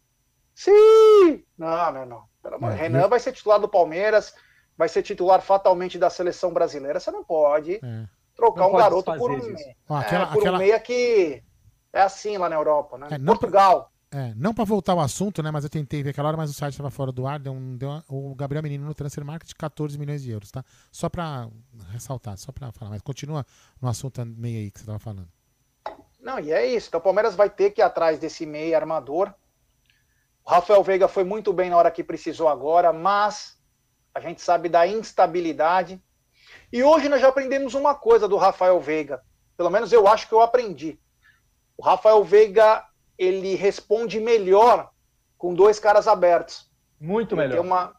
Sim! 0.55 1.43
Não, 1.57 1.93
não, 1.93 2.07
não. 2.07 2.23
Pelo 2.43 2.57
amor- 2.57 2.73
É, 2.73 2.75
Renan 2.75 3.01
eu- 3.03 3.09
vai 3.09 3.19
ser 3.21 3.33
titular 3.33 3.59
do 3.59 3.69
Palmeiras, 3.69 4.35
vai 4.77 4.89
ser 4.89 5.03
titular 5.03 5.41
fatalmente 5.41 5.99
da 5.99 6.11
seleção 6.11 6.53
brasileira. 6.53 7.01
Você 7.01 7.11
não 7.11 7.25
pode 7.25 7.77
É. 7.77 8.05
trocar 8.35 8.61
Não 8.61 8.69
um 8.69 8.73
pode 8.73 8.83
garoto 8.83 9.13
por 9.17 9.31
um, 9.31 9.35
desfazer 9.37 9.57
disso. 9.57 9.71
Ó, 9.89 9.97
é, 9.99 10.01
aquela- 10.05 10.27
por 10.27 10.39
aquela- 10.39 10.57
um 10.57 10.61
meia 10.61 10.79
que 10.81 11.43
é 11.93 12.03
assim 12.03 12.37
lá 12.37 12.49
na 12.49 12.57
Europa, 12.57 12.99
né? 12.99 13.09
É, 13.13 13.19
não 13.19 13.35
Portugal. 13.35 13.91
É, 14.11 14.33
não 14.37 14.55
pra 14.55 14.65
voltar 14.65 14.93
ao 14.93 15.01
assunto, 15.01 15.43
né? 15.43 15.51
Mas 15.51 15.65
eu 15.65 15.71
tentei 15.71 16.03
ver 16.03 16.11
aquela 16.11 16.29
hora, 16.29 16.37
mas 16.37 16.49
o 16.51 16.55
site 16.55 16.73
estava 16.73 16.91
fora 16.91 17.13
do 17.13 17.27
ar. 17.27 17.39
Deu, 17.39 17.53
um- 17.53 17.77
deu 17.77 17.91
uma- 17.91 18.05
o 18.09 18.35
Gabriel 18.35 18.63
Menino 18.63 18.87
no 18.87 18.95
Transfer 18.95 19.23
Market 19.25 19.53
14 19.55 19.99
milhões 19.99 20.23
de 20.23 20.31
euros, 20.31 20.51
tá? 20.51 20.65
Só 20.91 21.09
pra 21.11 21.47
ressaltar, 21.91 22.39
só 22.39 22.51
pra 22.51 22.73
falar. 22.73 22.91
Mas 22.91 23.03
continua 23.03 23.45
no 23.83 23.87
assunto 23.89 24.25
meio 24.25 24.61
aí 24.61 24.71
que 24.71 24.81
você 24.81 24.87
tava 24.87 24.99
falando. 24.99 25.29
Não, 26.19 26.39
e 26.39 26.53
é 26.53 26.67
isso. 26.67 26.89
Então 26.89 27.01
o 27.01 27.03
Palmeiras 27.03 27.35
vai 27.35 27.49
ter 27.49 27.71
que 27.71 27.81
ir 27.81 27.85
atrás 27.85 28.19
desse 28.19 28.45
meia 28.45 28.77
armador. 28.77 29.33
O 30.45 30.51
Rafael 30.51 30.83
Veiga 30.83 31.07
foi 31.07 31.25
muito 31.25 31.53
bem 31.53 31.71
na 31.71 31.77
hora 31.77 31.91
que 31.91 32.03
precisou 32.03 32.49
agora, 32.49 32.93
mas 32.93 33.59
a 34.15 34.21
gente 34.21 34.41
sabe 34.41 34.69
da 34.69 34.87
instabilidade. 34.87 36.03
E 36.73 36.83
hoje 36.83 37.09
nós 37.09 37.21
já 37.21 37.29
aprendemos 37.29 37.75
uma 37.75 37.95
coisa 37.95 38.27
do 38.27 38.37
Rafael 38.37 38.81
Veiga. 38.81 39.23
Pelo 39.57 39.71
menos 39.71 39.93
eu 39.93 40.09
acho 40.09 40.29
que 40.29 40.35
eu 40.35 40.41
aprendi. 40.41 40.99
O 41.77 41.83
Rafael 41.83 42.23
Veiga, 42.25 42.85
ele 43.17 43.55
responde 43.55 44.19
melhor 44.19 44.91
com 45.37 45.55
dois 45.55 45.79
caras 45.79 46.09
abertos. 46.09 46.69
Muito 47.01 47.35
ele 47.35 47.43
melhor. 47.43 47.55
Tem 47.55 47.61
uma, 47.61 47.97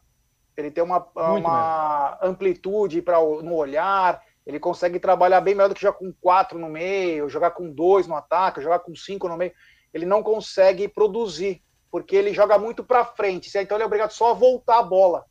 ele 0.56 0.70
tem 0.70 0.84
uma, 0.84 1.06
uma 1.14 2.18
amplitude 2.22 3.00
pra, 3.00 3.18
no 3.18 3.54
olhar, 3.54 4.22
ele 4.46 4.58
consegue 4.58 4.98
trabalhar 4.98 5.40
bem 5.40 5.54
melhor 5.54 5.68
do 5.68 5.74
que 5.74 5.82
jogar 5.82 5.98
com 5.98 6.12
quatro 6.12 6.58
no 6.58 6.68
meio, 6.68 7.28
jogar 7.28 7.52
com 7.52 7.70
dois 7.70 8.06
no 8.06 8.14
ataque, 8.14 8.62
jogar 8.62 8.80
com 8.80 8.94
cinco 8.94 9.28
no 9.28 9.36
meio. 9.36 9.52
Ele 9.92 10.06
não 10.06 10.22
consegue 10.22 10.88
produzir, 10.88 11.62
porque 11.90 12.16
ele 12.16 12.32
joga 12.32 12.58
muito 12.58 12.82
pra 12.82 13.04
frente, 13.04 13.50
então 13.56 13.76
ele 13.76 13.84
é 13.84 13.86
obrigado 13.86 14.12
só 14.12 14.30
a 14.30 14.34
voltar 14.34 14.78
a 14.78 14.82
bola. 14.82 15.26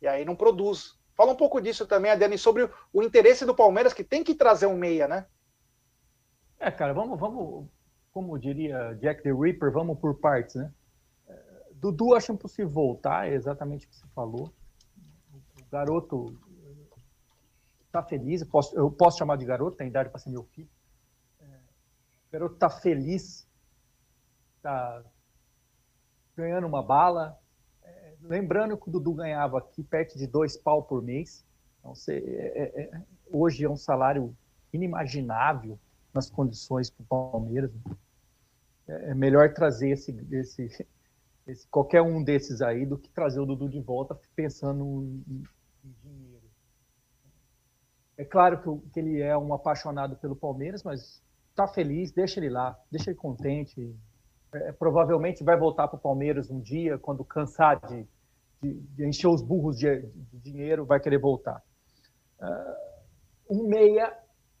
E 0.00 0.06
aí 0.06 0.24
não 0.24 0.36
produz. 0.36 0.96
Fala 1.16 1.32
um 1.32 1.36
pouco 1.36 1.60
disso 1.60 1.86
também, 1.86 2.10
Adriane, 2.10 2.38
sobre 2.38 2.70
o, 2.92 3.02
interesse 3.02 3.44
do 3.44 3.54
Palmeiras, 3.54 3.92
que 3.92 4.04
tem 4.04 4.22
que 4.22 4.34
trazer 4.34 4.66
um 4.66 4.76
meia, 4.76 5.08
né? 5.08 5.26
É, 6.60 6.70
cara, 6.70 6.92
vamos, 6.92 7.18
vamos, 7.18 7.66
como 8.12 8.38
diria 8.38 8.94
Jack 9.00 9.22
the 9.22 9.32
Ripper, 9.32 9.72
vamos 9.72 9.98
por 9.98 10.14
partes, 10.20 10.54
né? 10.54 10.72
É, 11.28 11.34
Dudu 11.72 12.14
acho 12.14 12.32
impossível 12.32 12.70
voltar, 12.70 13.28
é 13.28 13.34
exatamente 13.34 13.86
o 13.86 13.88
que 13.88 13.96
você 13.96 14.06
falou. 14.14 14.52
O 15.32 15.70
garoto 15.70 16.38
tá 18.02 18.08
feliz, 18.08 18.40
eu 18.40 18.46
posso, 18.46 18.76
eu 18.76 18.90
posso 18.90 19.18
chamar 19.18 19.36
de 19.36 19.44
garoto, 19.44 19.76
tem 19.76 19.88
idade 19.88 20.08
para 20.10 20.18
ser 20.18 20.30
meu 20.30 20.44
filho. 20.44 20.68
É, 21.40 21.44
o 21.44 22.32
garoto 22.32 22.56
tá 22.56 22.70
feliz, 22.70 23.46
tá 24.62 25.02
ganhando 26.36 26.66
uma 26.66 26.82
bala. 26.82 27.38
É, 27.82 28.14
lembrando 28.22 28.76
que 28.76 28.88
o 28.88 28.92
Dudu 28.92 29.14
ganhava 29.14 29.58
aqui 29.58 29.82
perto 29.82 30.16
de 30.16 30.26
dois 30.26 30.56
pau 30.56 30.82
por 30.82 31.02
mês. 31.02 31.44
Então, 31.80 31.94
você, 31.94 32.16
é- 32.16 32.82
é- 32.82 33.02
hoje 33.30 33.64
é 33.64 33.70
um 33.70 33.76
salário 33.76 34.36
inimaginável 34.72 35.78
nas 36.12 36.30
condições 36.30 36.90
para 36.90 37.02
o 37.02 37.06
Palmeiras. 37.06 37.70
É 38.86 39.10
é 39.10 39.14
melhor 39.14 39.52
trazer 39.52 39.90
esse, 39.90 40.10
esse, 40.30 40.86
esse- 41.46 41.66
qualquer 41.68 42.02
um 42.02 42.22
desses 42.22 42.60
aí 42.62 42.86
do 42.86 42.98
que 42.98 43.10
trazer 43.10 43.40
o 43.40 43.46
Dudu 43.46 43.68
de 43.68 43.80
volta 43.80 44.18
pensando 44.34 44.84
em, 44.84 45.24
em. 45.28 45.44
É 48.18 48.24
claro 48.24 48.60
que, 48.82 48.90
que 48.90 49.00
ele 49.00 49.22
é 49.22 49.38
um 49.38 49.54
apaixonado 49.54 50.16
pelo 50.16 50.36
Palmeiras, 50.36 50.82
mas 50.82 51.22
está 51.50 51.66
feliz, 51.68 52.12
deixa 52.12 52.40
ele 52.40 52.50
lá, 52.50 52.78
deixa 52.90 53.10
ele 53.10 53.18
contente. 53.18 53.96
É, 54.52 54.72
provavelmente 54.72 55.44
vai 55.44 55.56
voltar 55.56 55.88
para 55.88 55.96
o 55.96 56.00
Palmeiras 56.00 56.50
um 56.50 56.60
dia, 56.60 56.98
quando 56.98 57.24
cansar 57.24 57.80
de, 57.88 58.06
de- 58.62 58.80
de 58.80 59.06
encher 59.06 59.28
os 59.28 59.42
burros 59.42 59.78
de, 59.78 60.02
de 60.02 60.38
dinheiro, 60.40 60.84
vai 60.86 61.00
querer 61.00 61.18
voltar. 61.18 61.62
Ah, 62.40 62.76
um 63.50 63.68
meia 63.68 64.16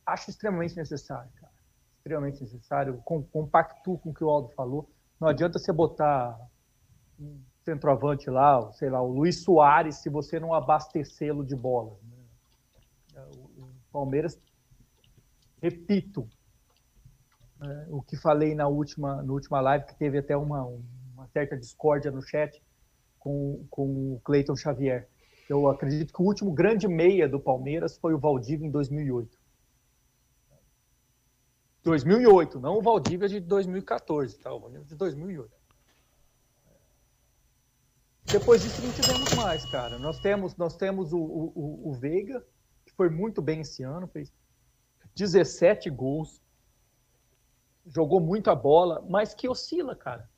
acho 0.06 0.30
extremamente 0.30 0.76
necessário, 0.76 1.30
cara. 1.40 1.52
Extremamente 1.98 2.40
necessário. 2.42 2.98
Com, 3.04 3.22
compacto 3.22 3.98
com 3.98 4.10
o 4.10 4.14
que 4.14 4.24
o 4.24 4.30
Aldo 4.30 4.50
falou. 4.50 4.88
Não 5.20 5.28
adianta 5.28 5.58
você 5.58 5.72
botar 5.72 6.38
um 7.20 7.40
centroavante 7.64 8.30
lá, 8.30 8.72
sei 8.72 8.90
lá, 8.90 9.02
o 9.02 9.12
Luiz 9.12 9.42
Soares, 9.42 9.96
se 9.96 10.08
você 10.10 10.40
não 10.40 10.54
abastecê-lo 10.54 11.44
de 11.44 11.56
bola. 11.56 11.96
né? 12.04 12.17
Palmeiras, 13.98 14.40
repito, 15.60 16.28
né, 17.58 17.86
o 17.90 18.00
que 18.00 18.16
falei 18.16 18.54
na 18.54 18.68
última, 18.68 19.22
na 19.22 19.32
última 19.32 19.60
live, 19.60 19.86
que 19.86 19.98
teve 19.98 20.18
até 20.18 20.36
uma, 20.36 20.64
uma 21.14 21.26
certa 21.28 21.56
discórdia 21.56 22.10
no 22.12 22.22
chat 22.22 22.62
com, 23.18 23.66
com 23.68 24.14
o 24.14 24.20
Cleiton 24.20 24.54
Xavier. 24.54 25.08
Eu 25.48 25.66
acredito 25.68 26.12
que 26.12 26.22
o 26.22 26.26
último 26.26 26.52
grande 26.52 26.86
meia 26.86 27.28
do 27.28 27.40
Palmeiras 27.40 27.98
foi 27.98 28.14
o 28.14 28.18
Valdívia 28.18 28.66
em 28.66 28.70
2008. 28.70 29.36
2008, 31.82 32.60
não 32.60 32.78
o 32.78 32.82
Valdívia 32.82 33.28
de 33.28 33.40
2014, 33.40 34.38
tá? 34.38 34.52
O 34.52 34.60
Valdívia 34.60 34.86
de 34.86 34.94
2008. 34.94 35.56
Depois 38.30 38.62
disso 38.62 38.82
não 38.82 38.92
tivemos 38.92 39.34
mais, 39.34 39.64
cara. 39.64 39.98
Nós 39.98 40.20
temos, 40.20 40.54
nós 40.56 40.76
temos 40.76 41.12
o, 41.12 41.18
o, 41.18 41.88
o- 41.88 41.92
Veiga, 41.94 42.44
foi 42.98 43.08
muito 43.08 43.40
bem 43.40 43.60
esse 43.60 43.84
ano, 43.84 44.08
fez 44.08 44.32
17 45.14 45.88
gols, 45.88 46.42
jogou 47.86 48.20
muita 48.20 48.56
bola, 48.56 49.06
mas 49.08 49.32
que 49.32 49.48
oscila, 49.48 49.94
cara. 49.94 50.28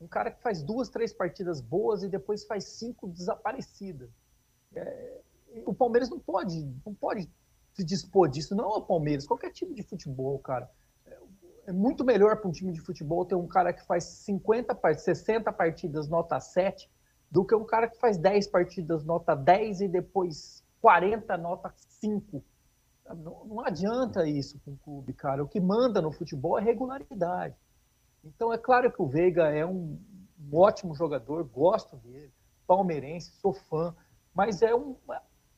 Um 0.00 0.08
cara 0.08 0.30
que 0.30 0.40
faz 0.40 0.62
duas, 0.62 0.88
três 0.88 1.12
partidas 1.12 1.60
boas 1.60 2.02
e 2.02 2.08
depois 2.08 2.46
faz 2.46 2.64
cinco 2.64 3.06
desaparecidas. 3.08 4.08
É, 4.74 5.20
o 5.66 5.74
Palmeiras 5.74 6.08
não 6.08 6.18
pode, 6.18 6.64
não 6.86 6.94
pode 6.94 7.30
se 7.74 7.84
dispor 7.84 8.30
disso. 8.30 8.56
Não 8.56 8.64
é 8.64 8.76
o 8.78 8.82
Palmeiras, 8.82 9.26
qualquer 9.26 9.50
time 9.50 9.74
de 9.74 9.82
futebol, 9.82 10.38
cara. 10.38 10.70
É, 11.04 11.18
é 11.66 11.72
muito 11.72 12.06
melhor 12.06 12.36
para 12.36 12.48
um 12.48 12.52
time 12.52 12.72
de 12.72 12.80
futebol 12.80 13.26
ter 13.26 13.34
um 13.34 13.46
cara 13.46 13.70
que 13.70 13.84
faz 13.84 14.04
50, 14.04 14.74
60 14.94 15.52
partidas 15.52 16.08
nota 16.08 16.40
7 16.40 16.90
do 17.30 17.44
que 17.44 17.54
um 17.54 17.66
cara 17.66 17.86
que 17.86 17.98
faz 17.98 18.16
10 18.16 18.46
partidas 18.46 19.04
nota 19.04 19.34
10 19.34 19.82
e 19.82 19.88
depois 19.88 20.66
40 20.80 21.36
nota 21.36 21.72
5. 21.76 22.42
Não, 23.16 23.44
não 23.46 23.60
adianta 23.60 24.28
isso 24.28 24.60
com 24.64 24.72
o 24.72 24.78
clube, 24.78 25.12
cara. 25.12 25.42
O 25.42 25.48
que 25.48 25.60
manda 25.60 26.00
no 26.02 26.12
futebol 26.12 26.58
é 26.58 26.62
regularidade. 26.62 27.56
Então, 28.24 28.52
é 28.52 28.58
claro 28.58 28.92
que 28.92 29.00
o 29.00 29.08
Veiga 29.08 29.48
é 29.48 29.64
um, 29.64 29.98
um 30.38 30.56
ótimo 30.56 30.94
jogador, 30.94 31.44
gosto 31.44 31.96
dele, 31.96 32.32
palmeirense, 32.66 33.32
sou 33.40 33.54
fã, 33.54 33.94
mas 34.34 34.60
é 34.60 34.74
um, 34.74 34.96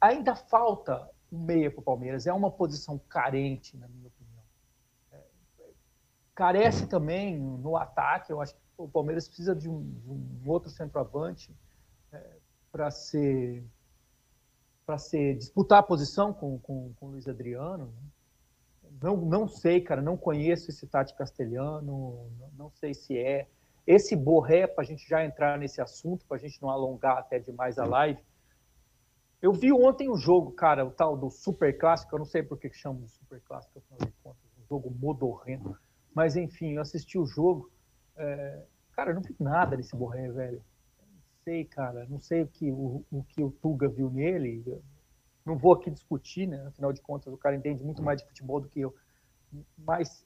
ainda 0.01 0.35
falta 0.35 1.11
um 1.33 1.39
meia 1.39 1.71
para 1.71 1.81
o 1.81 1.85
Palmeiras, 1.85 2.27
é 2.27 2.33
uma 2.33 2.51
posição 2.51 2.99
carente, 3.09 3.77
na 3.77 3.89
minha 3.89 4.07
opinião. 4.07 4.43
É, 5.13 5.21
carece 6.35 6.87
também 6.87 7.39
no 7.39 7.77
ataque, 7.77 8.33
eu 8.33 8.41
acho 8.41 8.55
que 8.55 8.61
o 8.77 8.89
Palmeiras 8.89 9.27
precisa 9.27 9.55
de 9.55 9.69
um, 9.69 9.83
de 9.83 10.09
um 10.09 10.43
outro 10.47 10.71
centroavante 10.71 11.55
é, 12.13 12.37
para 12.71 12.91
ser 12.91 13.65
para 14.91 14.99
ser 14.99 15.37
disputar 15.37 15.79
a 15.79 15.83
posição 15.85 16.33
com, 16.33 16.59
com, 16.59 16.93
com 16.99 17.07
o 17.07 17.11
Luiz 17.11 17.29
Adriano. 17.29 17.87
Né? 17.87 18.91
Não, 19.01 19.17
não 19.19 19.47
sei, 19.47 19.81
cara, 19.81 20.03
não 20.03 20.17
conheço 20.17 20.69
esse 20.69 20.85
Tati 20.85 21.15
Castelhano, 21.15 22.29
não, 22.59 22.73
sei 22.73 22.93
se 22.93 23.17
é. 23.17 23.47
Esse 23.87 24.17
Borré, 24.17 24.67
para 24.67 24.83
a 24.83 24.85
gente 24.85 25.09
já 25.09 25.25
entrar 25.25 25.57
nesse 25.57 25.81
assunto, 25.81 26.27
para 26.27 26.39
a 26.39 26.41
gente 26.41 26.61
não 26.61 26.71
alongar 26.71 27.19
até 27.19 27.39
demais 27.39 27.79
a 27.79 27.85
live, 27.85 28.21
eu 29.41 29.53
vi 29.53 29.73
ontem 29.73 30.11
o 30.11 30.17
jogo, 30.17 30.51
cara, 30.51 30.85
o 30.85 30.91
tal 30.91 31.17
do 31.17 31.31
Super 31.31 31.79
Clássico, 31.79 32.13
eu 32.13 32.19
não 32.19 32.27
sei 32.27 32.43
por 32.43 32.59
que 32.59 32.69
chamam 32.73 33.03
de 33.03 33.13
Super 33.13 33.41
Clássico, 33.43 33.79
afinal 33.79 34.11
de 34.11 34.17
contas, 34.25 34.43
um 34.59 34.67
jogo 34.69 34.91
modorrento. 34.91 35.79
Mas, 36.13 36.35
enfim, 36.35 36.73
eu 36.73 36.83
assisti 36.83 37.17
o 37.17 37.25
jogo. 37.25 37.71
É... 38.17 38.65
Cara, 38.91 39.13
eu 39.13 39.15
não 39.15 39.23
vi 39.23 39.37
nada 39.39 39.77
desse 39.77 39.95
Borré, 39.95 40.29
velho. 40.33 40.61
Sei, 41.45 41.65
cara, 41.65 42.07
não 42.09 42.21
sei 42.21 42.43
o 42.43 42.47
que 42.47 42.71
o, 42.71 43.05
o 43.11 43.25
que 43.25 43.43
o 43.43 43.51
Tuga 43.51 43.89
viu 43.89 44.11
nele. 44.11 44.83
Não 45.45 45.57
vou 45.57 45.73
aqui 45.73 45.91
discutir, 45.91 46.47
né? 46.47 46.67
Afinal 46.67 46.93
de 46.93 47.01
contas, 47.01 47.33
o 47.33 47.37
cara 47.37 47.57
entende 47.57 47.83
muito 47.83 48.03
mais 48.03 48.21
de 48.21 48.27
futebol 48.29 48.61
do 48.61 48.69
que 48.69 48.81
eu. 48.81 48.95
Mas 49.79 50.25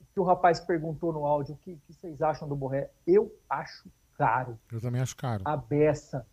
o 0.00 0.04
que 0.12 0.20
o 0.20 0.24
rapaz 0.24 0.60
perguntou 0.60 1.12
no 1.12 1.26
áudio, 1.26 1.54
o 1.54 1.58
que, 1.58 1.76
que 1.76 1.92
vocês 1.92 2.22
acham 2.22 2.48
do 2.48 2.54
Borré? 2.54 2.90
Eu 3.06 3.36
acho 3.50 3.90
caro. 4.16 4.58
Eu 4.70 4.80
também 4.80 5.00
acho 5.00 5.16
caro. 5.16 5.42
A 5.44 5.56
beça. 5.56 6.26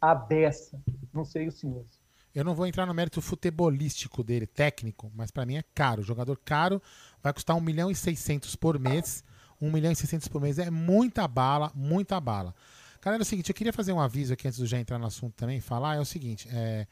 A 0.00 0.14
beça. 0.14 0.80
Não 1.12 1.24
sei 1.24 1.48
os 1.48 1.58
senhores. 1.58 2.00
Eu 2.34 2.44
não 2.44 2.54
vou 2.54 2.66
entrar 2.66 2.84
no 2.84 2.94
mérito 2.94 3.22
futebolístico 3.22 4.24
dele, 4.24 4.46
técnico, 4.46 5.10
mas 5.14 5.30
para 5.30 5.46
mim 5.46 5.56
é 5.56 5.64
caro. 5.74 6.02
Jogador 6.02 6.36
caro 6.44 6.82
vai 7.22 7.32
custar 7.32 7.56
1 7.56 7.60
milhão 7.60 7.90
e 7.90 7.94
600 7.94 8.56
por 8.56 8.78
mês. 8.78 9.24
1 9.64 9.70
milhão 9.70 9.92
e 9.92 9.96
600 9.96 10.28
por 10.28 10.40
mês 10.40 10.58
é 10.58 10.70
muita 10.70 11.26
bala, 11.26 11.72
muita 11.74 12.20
bala. 12.20 12.54
Galera, 13.00 13.22
é 13.22 13.24
o 13.24 13.26
seguinte, 13.26 13.50
eu 13.50 13.54
queria 13.54 13.72
fazer 13.72 13.92
um 13.92 14.00
aviso 14.00 14.32
aqui 14.32 14.48
antes 14.48 14.58
de 14.58 14.66
já 14.66 14.78
entrar 14.78 14.98
no 14.98 15.06
assunto 15.06 15.34
também, 15.34 15.60
falar, 15.60 15.96
é 15.96 16.00
o 16.00 16.04
seguinte, 16.06 16.48
é, 16.50 16.86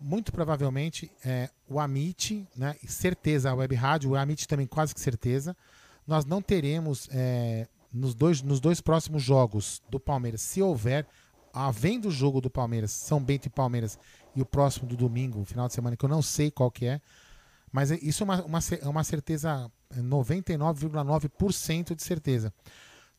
muito 0.00 0.32
provavelmente 0.32 1.10
é, 1.24 1.48
o 1.68 1.78
Amit, 1.78 2.48
né, 2.56 2.74
certeza 2.86 3.50
a 3.50 3.54
Web 3.54 3.74
Rádio, 3.74 4.10
o 4.10 4.16
Amit 4.16 4.48
também 4.48 4.66
quase 4.66 4.94
que 4.94 5.00
certeza, 5.00 5.56
nós 6.06 6.24
não 6.24 6.42
teremos 6.42 7.08
é, 7.12 7.68
nos, 7.92 8.14
dois, 8.14 8.42
nos 8.42 8.58
dois 8.60 8.80
próximos 8.80 9.22
jogos 9.22 9.80
do 9.88 10.00
Palmeiras, 10.00 10.40
se 10.40 10.60
houver, 10.60 11.06
havendo 11.52 12.08
o 12.08 12.10
jogo 12.10 12.40
do 12.40 12.50
Palmeiras, 12.50 12.90
São 12.90 13.22
Bento 13.22 13.46
e 13.46 13.50
Palmeiras, 13.50 13.98
e 14.34 14.40
o 14.40 14.46
próximo 14.46 14.88
do 14.88 14.96
domingo, 14.96 15.44
final 15.44 15.68
de 15.68 15.74
semana, 15.74 15.96
que 15.96 16.04
eu 16.04 16.08
não 16.08 16.22
sei 16.22 16.50
qual 16.50 16.70
que 16.70 16.86
é, 16.86 17.00
mas 17.72 17.90
isso 17.90 18.22
é 18.22 18.24
uma, 18.24 18.44
uma, 18.44 18.60
uma 18.84 19.04
certeza 19.04 19.70
99,9% 19.94 21.94
de 21.94 22.02
certeza. 22.02 22.52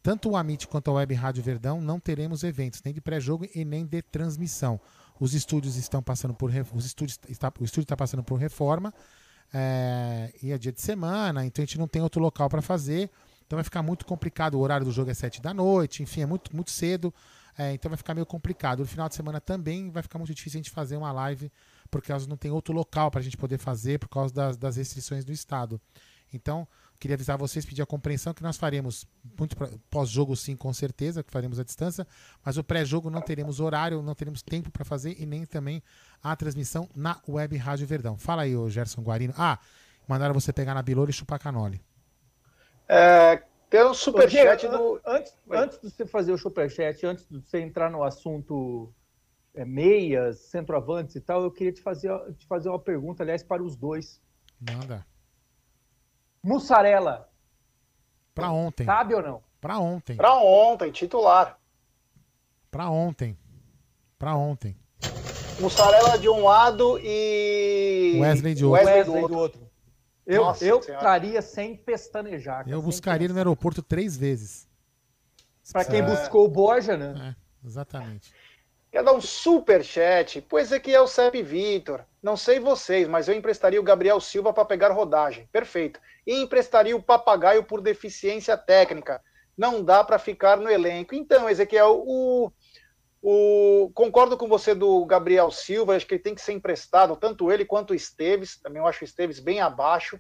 Tanto 0.03 0.31
o 0.31 0.35
Amit 0.35 0.67
quanto 0.67 0.89
a 0.89 0.95
Web 0.95 1.13
Rádio 1.13 1.43
Verdão 1.43 1.79
não 1.79 1.99
teremos 1.99 2.43
eventos, 2.43 2.81
nem 2.83 2.91
de 2.93 2.99
pré-jogo 2.99 3.47
e 3.53 3.63
nem 3.63 3.85
de 3.85 4.01
transmissão. 4.01 4.81
Os 5.19 5.35
estúdios 5.35 5.75
estão 5.75 6.01
passando 6.01 6.33
por 6.33 6.51
os 6.73 6.85
estúdios 6.85 7.19
está, 7.29 7.53
o 7.59 7.63
estúdio 7.63 7.85
está 7.85 7.95
passando 7.95 8.23
por 8.23 8.39
reforma 8.39 8.91
é, 9.53 10.33
e 10.41 10.51
é 10.51 10.57
dia 10.57 10.71
de 10.71 10.81
semana, 10.81 11.45
então 11.45 11.61
a 11.61 11.65
gente 11.65 11.77
não 11.77 11.87
tem 11.87 12.01
outro 12.01 12.19
local 12.19 12.49
para 12.49 12.61
fazer. 12.61 13.11
Então 13.45 13.57
vai 13.57 13.63
ficar 13.63 13.83
muito 13.83 14.05
complicado. 14.05 14.55
O 14.55 14.61
horário 14.61 14.85
do 14.85 14.91
jogo 14.91 15.11
é 15.11 15.13
sete 15.13 15.41
da 15.41 15.53
noite, 15.53 16.01
enfim, 16.01 16.21
é 16.21 16.25
muito, 16.25 16.55
muito 16.55 16.71
cedo. 16.71 17.13
É, 17.57 17.73
então 17.73 17.89
vai 17.89 17.97
ficar 17.97 18.13
meio 18.13 18.25
complicado. 18.25 18.79
No 18.79 18.85
final 18.85 19.09
de 19.09 19.15
semana 19.15 19.41
também 19.41 19.91
vai 19.91 20.01
ficar 20.01 20.17
muito 20.17 20.33
difícil 20.33 20.57
a 20.57 20.63
gente 20.63 20.71
fazer 20.71 20.95
uma 20.95 21.11
live, 21.11 21.51
porque 21.91 22.11
não 22.27 22.37
tem 22.37 22.49
outro 22.49 22.73
local 22.73 23.11
para 23.11 23.19
a 23.19 23.23
gente 23.23 23.37
poder 23.37 23.57
fazer 23.57 23.99
por 23.99 24.09
causa 24.09 24.33
das, 24.33 24.57
das 24.57 24.77
restrições 24.77 25.23
do 25.25 25.31
Estado. 25.31 25.79
Então, 26.33 26.67
Queria 27.01 27.15
avisar 27.15 27.35
vocês, 27.35 27.65
pedir 27.65 27.81
a 27.81 27.85
compreensão 27.87 28.31
que 28.31 28.43
nós 28.43 28.57
faremos 28.57 29.07
muito 29.39 29.55
pós-jogo, 29.89 30.35
sim, 30.35 30.55
com 30.55 30.71
certeza, 30.71 31.23
que 31.23 31.31
faremos 31.31 31.59
à 31.59 31.63
distância, 31.63 32.05
mas 32.45 32.57
o 32.57 32.63
pré-jogo 32.63 33.09
não 33.09 33.21
teremos 33.21 33.59
horário, 33.59 34.03
não 34.03 34.13
teremos 34.13 34.43
tempo 34.43 34.69
para 34.69 34.85
fazer 34.85 35.19
e 35.19 35.25
nem 35.25 35.43
também 35.43 35.81
a 36.21 36.35
transmissão 36.35 36.87
na 36.95 37.19
Web 37.27 37.57
Rádio 37.57 37.87
Verdão. 37.87 38.19
Fala 38.19 38.43
aí, 38.43 38.55
ô 38.55 38.69
Gerson 38.69 39.01
Guarino. 39.01 39.33
Ah, 39.35 39.57
mandaram 40.07 40.35
você 40.35 40.53
pegar 40.53 40.75
na 40.75 40.83
Bilora 40.83 41.09
e 41.09 41.13
chupar 41.13 41.39
canole. 41.39 41.81
É, 42.87 43.41
tem 43.67 43.83
um 43.83 43.95
superchat 43.95 44.67
do. 44.67 45.01
Antes, 45.03 45.35
antes 45.49 45.79
de 45.81 45.89
você 45.89 46.05
fazer 46.05 46.31
o 46.31 46.37
superchat, 46.37 47.03
antes 47.03 47.25
de 47.27 47.39
você 47.39 47.61
entrar 47.61 47.89
no 47.89 48.03
assunto 48.03 48.93
meias, 49.65 50.39
centroavantes 50.39 51.15
e 51.15 51.21
tal, 51.21 51.43
eu 51.43 51.51
queria 51.51 51.73
te 51.73 51.81
fazer, 51.81 52.11
te 52.37 52.45
fazer 52.47 52.69
uma 52.69 52.79
pergunta, 52.79 53.23
aliás, 53.23 53.43
para 53.43 53.61
os 53.61 53.75
dois. 53.75 54.21
Manda. 54.59 55.05
Mussarela. 56.41 57.29
Para 58.33 58.51
ontem. 58.51 58.85
Cabe 58.85 59.13
ou 59.13 59.21
não? 59.21 59.43
Para 59.59 59.77
ontem. 59.79 60.15
Para 60.15 60.35
ontem, 60.35 60.91
titular. 60.91 61.59
Para 62.69 62.89
ontem. 62.89 63.37
Para 64.17 64.35
ontem. 64.35 64.77
Mussarela 65.59 66.17
de 66.17 66.29
um 66.29 66.43
lado 66.43 66.97
e. 66.99 68.17
Wesley 68.19 68.55
de 68.55 68.65
outro. 68.65 68.85
Wesley, 68.85 68.99
Wesley 68.99 69.27
do 69.27 69.37
outro. 69.37 69.71
Eu, 70.25 70.43
Nossa, 70.43 70.63
eu 70.63 70.79
traria 70.79 71.41
sem 71.41 71.75
pestanejar. 71.75 72.67
Eu 72.67 72.81
buscaria 72.81 73.27
no 73.27 73.35
aeroporto 73.35 73.81
três 73.81 74.15
vezes. 74.15 74.67
Para 75.71 75.85
quem 75.85 75.99
é... 75.99 76.03
buscou 76.03 76.45
o 76.45 76.47
Borja, 76.47 76.95
né? 76.95 77.35
É, 77.35 77.67
exatamente. 77.67 78.33
Quer 78.91 79.03
dar 79.03 79.13
um 79.13 79.21
super 79.21 79.83
chat? 79.85 80.41
Pois 80.41 80.73
aqui 80.73 80.93
é 80.93 80.99
o 80.99 81.07
Sepp 81.07 81.41
Vitor. 81.41 82.01
Não 82.21 82.35
sei 82.35 82.59
vocês, 82.59 83.07
mas 83.07 83.27
eu 83.27 83.33
emprestaria 83.33 83.79
o 83.79 83.83
Gabriel 83.83 84.19
Silva 84.19 84.51
para 84.51 84.65
pegar 84.65 84.91
rodagem. 84.91 85.47
Perfeito. 85.49 85.97
E 86.27 86.41
emprestaria 86.41 86.95
o 86.95 87.01
Papagaio 87.01 87.63
por 87.63 87.79
deficiência 87.79 88.57
técnica. 88.57 89.21
Não 89.57 89.81
dá 89.81 90.03
para 90.03 90.19
ficar 90.19 90.57
no 90.57 90.69
elenco. 90.69 91.15
Então, 91.15 91.49
Ezequiel, 91.49 92.03
o, 92.05 92.51
o, 93.21 93.89
concordo 93.93 94.35
com 94.35 94.49
você 94.49 94.75
do 94.75 95.05
Gabriel 95.05 95.49
Silva. 95.51 95.95
Acho 95.95 96.05
que 96.05 96.15
ele 96.15 96.23
tem 96.23 96.35
que 96.35 96.41
ser 96.41 96.51
emprestado, 96.51 97.15
tanto 97.15 97.49
ele 97.49 97.63
quanto 97.63 97.91
o 97.91 97.95
Esteves. 97.95 98.57
Também 98.57 98.81
eu 98.81 98.87
acho 98.87 99.03
o 99.03 99.05
Esteves 99.05 99.39
bem 99.39 99.61
abaixo 99.61 100.19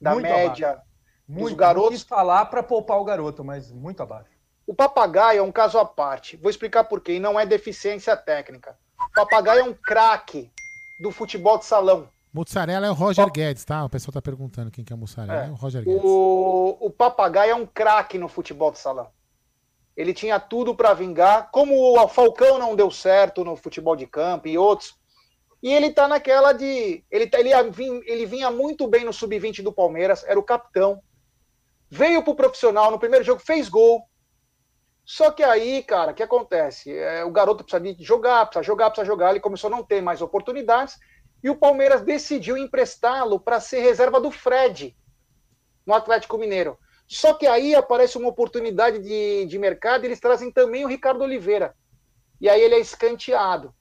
da 0.00 0.12
muito 0.12 0.22
média 0.22 0.70
abaixo. 0.70 0.86
Muito, 1.26 1.56
garotos. 1.56 1.90
Quis 1.90 2.02
falar 2.02 2.46
para 2.46 2.62
poupar 2.62 2.98
o 2.98 3.04
garoto, 3.04 3.42
mas 3.42 3.72
muito 3.72 4.00
abaixo. 4.00 4.31
O 4.72 4.74
papagaio 4.74 5.40
é 5.40 5.42
um 5.42 5.52
caso 5.52 5.76
à 5.76 5.84
parte. 5.84 6.34
Vou 6.38 6.48
explicar 6.48 6.84
por 6.84 7.02
quê. 7.02 7.16
E 7.16 7.20
não 7.20 7.38
é 7.38 7.44
deficiência 7.44 8.16
técnica. 8.16 8.74
O 8.98 9.12
papagaio 9.12 9.60
é 9.60 9.64
um 9.64 9.74
craque 9.74 10.50
do 10.98 11.10
futebol 11.10 11.58
de 11.58 11.66
salão. 11.66 12.08
Mussarela 12.32 12.86
é 12.86 12.90
o 12.90 12.94
Roger 12.94 13.30
Guedes, 13.30 13.66
tá? 13.66 13.84
O 13.84 13.90
pessoal 13.90 14.14
tá 14.14 14.22
perguntando 14.22 14.70
quem 14.70 14.82
que 14.82 14.90
é 14.90 14.96
o 14.96 14.98
Mussarela. 14.98 15.44
É, 15.44 15.48
é 15.48 15.50
o 15.50 15.54
Roger 15.56 15.84
Guedes. 15.84 16.00
O, 16.02 16.78
o 16.80 16.90
papagaio 16.90 17.50
é 17.50 17.54
um 17.54 17.66
craque 17.66 18.16
no 18.16 18.28
futebol 18.28 18.72
de 18.72 18.78
salão. 18.78 19.10
Ele 19.94 20.14
tinha 20.14 20.40
tudo 20.40 20.74
para 20.74 20.94
vingar. 20.94 21.50
Como 21.50 21.74
o 21.76 22.08
Falcão 22.08 22.58
não 22.58 22.74
deu 22.74 22.90
certo 22.90 23.44
no 23.44 23.56
futebol 23.56 23.94
de 23.94 24.06
campo 24.06 24.48
e 24.48 24.56
outros. 24.56 24.94
E 25.62 25.70
ele 25.70 25.90
tá 25.92 26.08
naquela 26.08 26.54
de. 26.54 27.04
Ele, 27.10 27.26
tá, 27.26 27.38
ele, 27.38 27.50
ele 28.06 28.24
vinha 28.24 28.50
muito 28.50 28.88
bem 28.88 29.04
no 29.04 29.12
sub-20 29.12 29.62
do 29.62 29.70
Palmeiras, 29.70 30.24
era 30.26 30.40
o 30.40 30.42
capitão. 30.42 31.02
Veio 31.90 32.24
pro 32.24 32.34
profissional 32.34 32.90
no 32.90 32.98
primeiro 32.98 33.22
jogo, 33.22 33.42
fez 33.44 33.68
gol 33.68 34.10
só 35.04 35.30
que 35.30 35.42
aí, 35.42 35.82
cara, 35.82 36.12
o 36.12 36.14
que 36.14 36.22
acontece? 36.22 36.96
É, 36.96 37.24
o 37.24 37.30
garoto 37.30 37.64
precisa 37.64 37.94
de 37.94 38.04
jogar, 38.04 38.46
precisa 38.46 38.62
jogar, 38.62 38.90
precisa 38.90 39.06
jogar. 39.06 39.30
Ele 39.30 39.40
começou 39.40 39.68
a 39.68 39.70
não 39.70 39.82
ter 39.82 40.00
mais 40.00 40.22
oportunidades 40.22 40.98
e 41.42 41.50
o 41.50 41.56
Palmeiras 41.56 42.02
decidiu 42.02 42.56
emprestá-lo 42.56 43.40
para 43.40 43.60
ser 43.60 43.80
reserva 43.80 44.20
do 44.20 44.30
Fred 44.30 44.96
no 45.84 45.94
Atlético 45.94 46.38
Mineiro. 46.38 46.78
Só 47.06 47.34
que 47.34 47.46
aí 47.46 47.74
aparece 47.74 48.16
uma 48.16 48.28
oportunidade 48.28 49.00
de, 49.00 49.44
de 49.46 49.58
mercado 49.58 50.04
e 50.04 50.06
eles 50.06 50.20
trazem 50.20 50.50
também 50.52 50.84
o 50.84 50.88
Ricardo 50.88 51.22
Oliveira. 51.22 51.74
E 52.40 52.48
aí 52.48 52.60
ele 52.60 52.76
é 52.76 52.80
escanteado. 52.80 53.74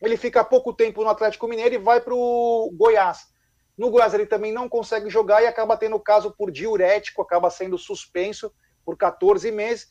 Ele 0.00 0.16
fica 0.16 0.44
pouco 0.44 0.72
tempo 0.72 1.02
no 1.02 1.08
Atlético 1.08 1.48
Mineiro 1.48 1.74
e 1.74 1.78
vai 1.78 2.00
para 2.00 2.14
o 2.14 2.70
Goiás. 2.74 3.28
No 3.76 3.90
Goiás 3.90 4.12
ele 4.12 4.26
também 4.26 4.52
não 4.52 4.68
consegue 4.68 5.08
jogar 5.08 5.42
e 5.42 5.46
acaba 5.46 5.76
tendo 5.76 5.98
caso 5.98 6.30
por 6.30 6.50
diurético, 6.50 7.22
acaba 7.22 7.50
sendo 7.50 7.78
suspenso 7.78 8.52
por 8.84 8.96
14 8.96 9.50
meses. 9.50 9.88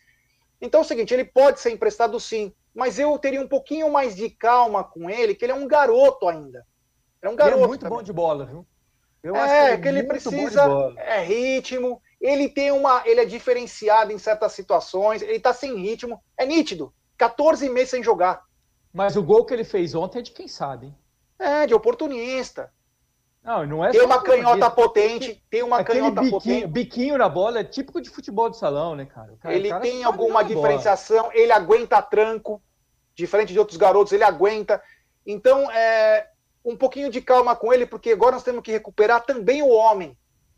Então 0.61 0.81
é 0.81 0.83
o 0.83 0.87
seguinte, 0.87 1.13
ele 1.13 1.25
pode 1.25 1.59
ser 1.59 1.71
emprestado 1.71 2.19
sim, 2.19 2.53
mas 2.73 2.99
eu 2.99 3.17
teria 3.17 3.41
um 3.41 3.47
pouquinho 3.47 3.91
mais 3.91 4.15
de 4.15 4.29
calma 4.29 4.83
com 4.83 5.09
ele, 5.09 5.35
que 5.35 5.45
ele 5.45 5.51
é 5.51 5.55
um 5.55 5.67
garoto 5.67 6.27
ainda. 6.27 6.65
É 7.21 7.29
um 7.29 7.35
garoto. 7.35 7.57
Ele 7.57 7.63
é 7.63 7.67
muito 7.67 7.81
também. 7.81 7.97
bom 7.97 8.03
de 8.03 8.13
bola, 8.13 8.45
viu? 8.45 8.65
Eu 9.21 9.35
é, 9.35 9.73
acho 9.73 9.81
que 9.81 9.87
ele 9.87 10.03
muito 10.03 10.23
bom 10.23 10.31
de 10.31 10.35
precisa 10.35 10.93
é 10.97 11.21
ritmo, 11.21 12.01
ele 12.21 12.49
tem 12.49 12.71
uma, 12.71 13.03
ele 13.05 13.21
é 13.21 13.25
diferenciado 13.25 14.11
em 14.11 14.17
certas 14.17 14.53
situações, 14.53 15.21
ele 15.21 15.39
tá 15.39 15.53
sem 15.53 15.75
ritmo, 15.75 16.21
é 16.37 16.45
nítido. 16.45 16.93
14 17.17 17.69
meses 17.69 17.89
sem 17.89 18.03
jogar. 18.03 18.41
Mas 18.93 19.15
o 19.15 19.23
gol 19.23 19.45
que 19.45 19.53
ele 19.53 19.65
fez 19.65 19.93
ontem 19.93 20.19
é 20.19 20.21
de 20.21 20.31
quem 20.31 20.47
sabe, 20.47 20.87
hein? 20.87 20.97
É, 21.37 21.67
de 21.67 21.73
oportunista. 21.73 22.71
Não, 23.43 23.65
não 23.65 23.85
é 23.85 23.91
Tem 23.91 24.01
uma 24.01 24.21
canhota 24.21 24.69
potente, 24.69 25.43
tem 25.49 25.63
uma 25.63 25.77
Aquele 25.79 25.99
canhota 25.99 26.21
biquinho, 26.21 26.31
potente. 26.39 26.67
biquinho 26.67 27.17
na 27.17 27.29
bola 27.29 27.59
é 27.59 27.63
típico 27.63 28.01
de 28.01 28.09
futebol 28.09 28.49
de 28.49 28.57
salão, 28.57 28.95
né, 28.95 29.05
cara? 29.05 29.35
Cara- 29.41 29.55
ele 29.55 29.69
cara 29.69 29.81
tem 29.81 30.03
alguma 30.03 30.41
jogar 30.43 30.53
bola. 30.53 30.55
diferenciação, 30.67 31.29
ele 31.33 31.51
aguenta 31.51 32.01
tranco, 32.01 32.61
diferente 33.15 33.53
de 33.53 33.59
outros 33.59 33.77
garotos, 33.77 34.11
ele 34.13 34.23
aguenta. 34.25 34.81
Então, 35.25 35.71
é, 35.71 36.27
um 36.65 36.75
pouquinho 36.75 37.09
de 37.09 37.21
calma 37.21 37.55
com 37.55 37.71
ele, 37.73 37.85
porque 37.85 38.11
agora 38.11 38.33
nós 38.33 38.43
temos 38.43 38.61
que 38.61 38.71
recuperar 38.71 39.25
também 39.25 39.61
o 39.63 39.69
homem, 39.69 40.17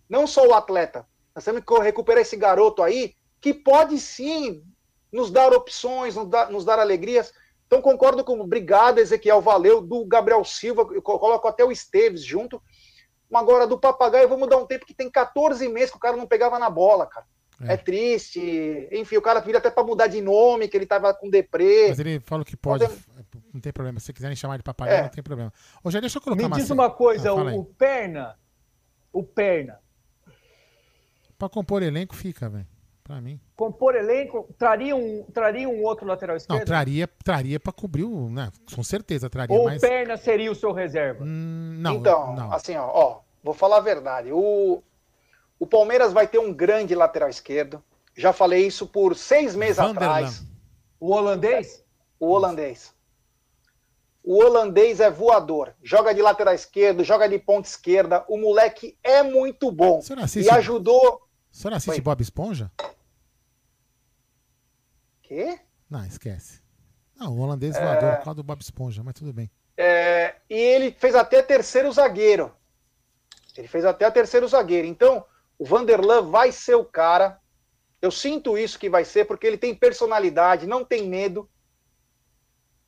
não 0.10 0.26
só 0.26 0.46
o 0.48 0.54
atleta. 0.54 1.06
Nós 1.36 1.46
temos 1.46 1.64
que 1.64 1.80
recuperar 1.80 2.22
esse 2.22 2.36
garoto 2.36 2.82
aí, 2.82 3.14
que 3.40 3.54
pode 3.54 4.00
sim 4.00 4.64
nos 5.12 5.30
dar 5.32 5.54
opções, 5.54 6.16
nos 6.16 6.28
dar, 6.28 6.50
nos 6.50 6.66
dar 6.66 6.80
alegrias. 6.80 7.32
Então, 7.68 7.82
concordo 7.82 8.24
com 8.24 8.40
obrigado, 8.42 8.98
Ezequiel, 9.00 9.40
valeu, 9.40 9.82
do 9.82 10.04
Gabriel 10.06 10.44
Silva, 10.44 10.86
eu 10.92 11.02
co- 11.02 11.18
coloco 11.18 11.48
até 11.48 11.64
o 11.64 11.72
Esteves 11.72 12.22
junto. 12.24 12.62
Agora, 13.34 13.66
do 13.68 13.78
Papagaio, 13.80 14.28
vamos 14.28 14.50
dar 14.50 14.58
um 14.58 14.66
tempo 14.66 14.86
que 14.86 14.94
tem 14.94 15.10
14 15.10 15.68
meses 15.70 15.92
que 15.92 15.98
o 15.98 16.00
cara 16.00 16.18
não 16.18 16.28
pegava 16.28 16.60
na 16.60 16.70
bola, 16.70 17.06
cara. 17.06 17.26
É, 17.64 17.78
triste. 17.78 18.88
Enfim, 18.92 19.18
o 19.18 19.22
cara 19.22 19.40
viria 19.40 19.60
até 19.60 19.70
para 19.70 19.84
mudar 19.84 20.08
de 20.08 20.20
nome, 20.20 20.68
que 20.68 20.76
ele 20.76 20.86
tava 20.86 21.14
com 21.14 21.30
deprê. 21.30 21.90
Mas 21.90 22.00
ele 22.00 22.20
falou 22.20 22.44
que 22.44 22.58
pode. 22.58 22.88
Não 23.54 23.62
tem 23.62 23.72
problema. 23.72 24.00
Se 24.00 24.12
quiserem 24.12 24.36
chamar 24.36 24.58
de 24.58 24.64
papagaio, 24.64 24.98
É. 24.98 25.02
não 25.04 25.10
tem 25.10 25.24
problema. 25.24 25.54
Ô, 25.84 25.92
já 25.92 26.00
deixa 26.00 26.18
eu 26.18 26.22
colocar 26.22 26.42
Me 26.42 26.48
uma 26.48 26.56
diz 26.58 26.70
uma 26.72 26.90
coisa, 26.90 27.32
Ah, 27.32 27.36
fala 27.36 27.54
o, 27.54 27.60
o 27.60 27.66
Perna, 27.66 28.36
o 29.14 29.24
Perna, 29.24 29.80
Pra 31.38 31.50
compor 31.50 31.82
elenco, 31.82 32.16
fica, 32.16 32.50
velho. 32.50 32.68
Pra 33.12 33.20
mim. 33.22 33.40
compor 33.58 33.94
elenco, 33.96 34.48
traria 34.58 34.96
um, 34.96 35.24
traria 35.34 35.68
um 35.68 35.84
outro 35.84 36.06
lateral 36.08 36.34
Não, 36.36 36.38
esquerdo? 36.38 36.66
traria, 36.66 37.10
traria 37.24 37.60
pra 37.60 37.74
cobrir 37.74 38.04
o. 38.06 38.30
Né? 38.30 38.50
Com 38.74 38.82
certeza 38.84 39.30
traria, 39.30 39.56
Ou 39.56 39.66
mas. 39.66 39.84
o 39.84 39.86
Perna 39.86 40.16
seria 40.16 40.50
o 40.52 40.56
seu 40.56 40.72
reserva? 40.72 41.26
Não, 41.26 41.96
então, 41.96 42.34
não. 42.36 42.54
assim, 42.54 42.76
ó, 42.78 42.88
ó, 42.90 43.20
vou 43.44 43.54
falar 43.54 43.78
a 43.78 43.82
verdade. 43.82 44.32
O, 44.32 44.82
o 45.60 45.68
Palmeiras 45.68 46.14
vai 46.14 46.26
ter 46.26 46.40
um 46.40 46.54
grande 46.54 46.96
lateral 46.96 47.28
esquerdo. 47.30 47.84
Já 48.16 48.32
falei 48.32 48.66
isso 48.66 48.88
por 48.88 49.14
seis 49.16 49.56
meses 49.56 49.76
Vanderlan. 49.78 50.08
atrás. 50.16 50.46
O 51.00 51.12
holandês? 51.12 51.84
O 52.20 52.28
holandês. 52.30 52.94
O 54.24 54.42
holandês 54.42 55.00
é 55.00 55.10
voador. 55.10 55.74
Joga 55.84 56.14
de 56.14 56.22
lateral 56.22 56.54
esquerdo, 56.54 57.04
joga 57.04 57.28
de 57.28 57.40
ponta 57.40 57.68
esquerda. 57.68 58.24
O 58.30 58.38
moleque 58.38 58.96
é 59.04 59.22
muito 59.24 59.72
bom. 59.72 60.00
assiste- 60.00 60.46
E 60.46 60.50
ajudou. 60.50 61.22
O 61.52 61.58
senhor 61.58 61.74
assiste 61.74 61.96
Oi. 61.98 62.02
Bob 62.02 62.22
Esponja? 62.22 62.72
Quê? 65.32 65.58
Não, 65.90 66.04
esquece. 66.06 66.60
Não, 67.16 67.32
o 67.32 67.40
holandês 67.40 67.78
É. 67.78 67.82
voador, 67.82 68.18
por 68.18 68.24
causa 68.26 68.36
do 68.36 68.44
Bob 68.44 68.60
Esponja, 68.62 69.02
mas 69.02 69.14
tudo 69.14 69.32
bem. 69.32 69.50
É, 69.78 70.36
e 70.50 70.54
ele 70.56 70.92
fez 70.92 71.16
até 71.16 71.42
terceiro 71.42 71.90
zagueiro. 71.90 72.54
Ele 73.56 73.66
fez 73.70 73.86
até 73.86 74.12
terceiro 74.12 74.46
zagueiro. 74.46 74.86
Então, 74.86 75.24
o 75.58 75.64
Vanderlan 75.66 76.24
vai 76.30 76.52
ser 76.52 76.76
o 76.76 76.84
cara. 76.84 77.40
Eu 78.02 78.12
sinto 78.12 78.58
isso 78.58 78.78
que 78.78 78.90
vai 78.90 79.06
ser, 79.06 79.24
porque 79.24 79.48
ele 79.48 79.58
tem 79.58 79.74
personalidade, 79.74 80.68
não 80.68 80.84
tem 80.84 81.08
medo. 81.08 81.50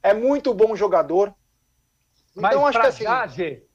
É 0.02 0.14
muito 0.14 0.53
bom 0.53 0.76
jogador. 0.76 1.34
Mas 2.36 2.52
Então, 2.52 2.68
acho 2.68 2.74
pra 2.78 2.82
que 2.90 2.94
assim. 2.95 3.03
já, 3.06 3.26
G, 3.28 3.65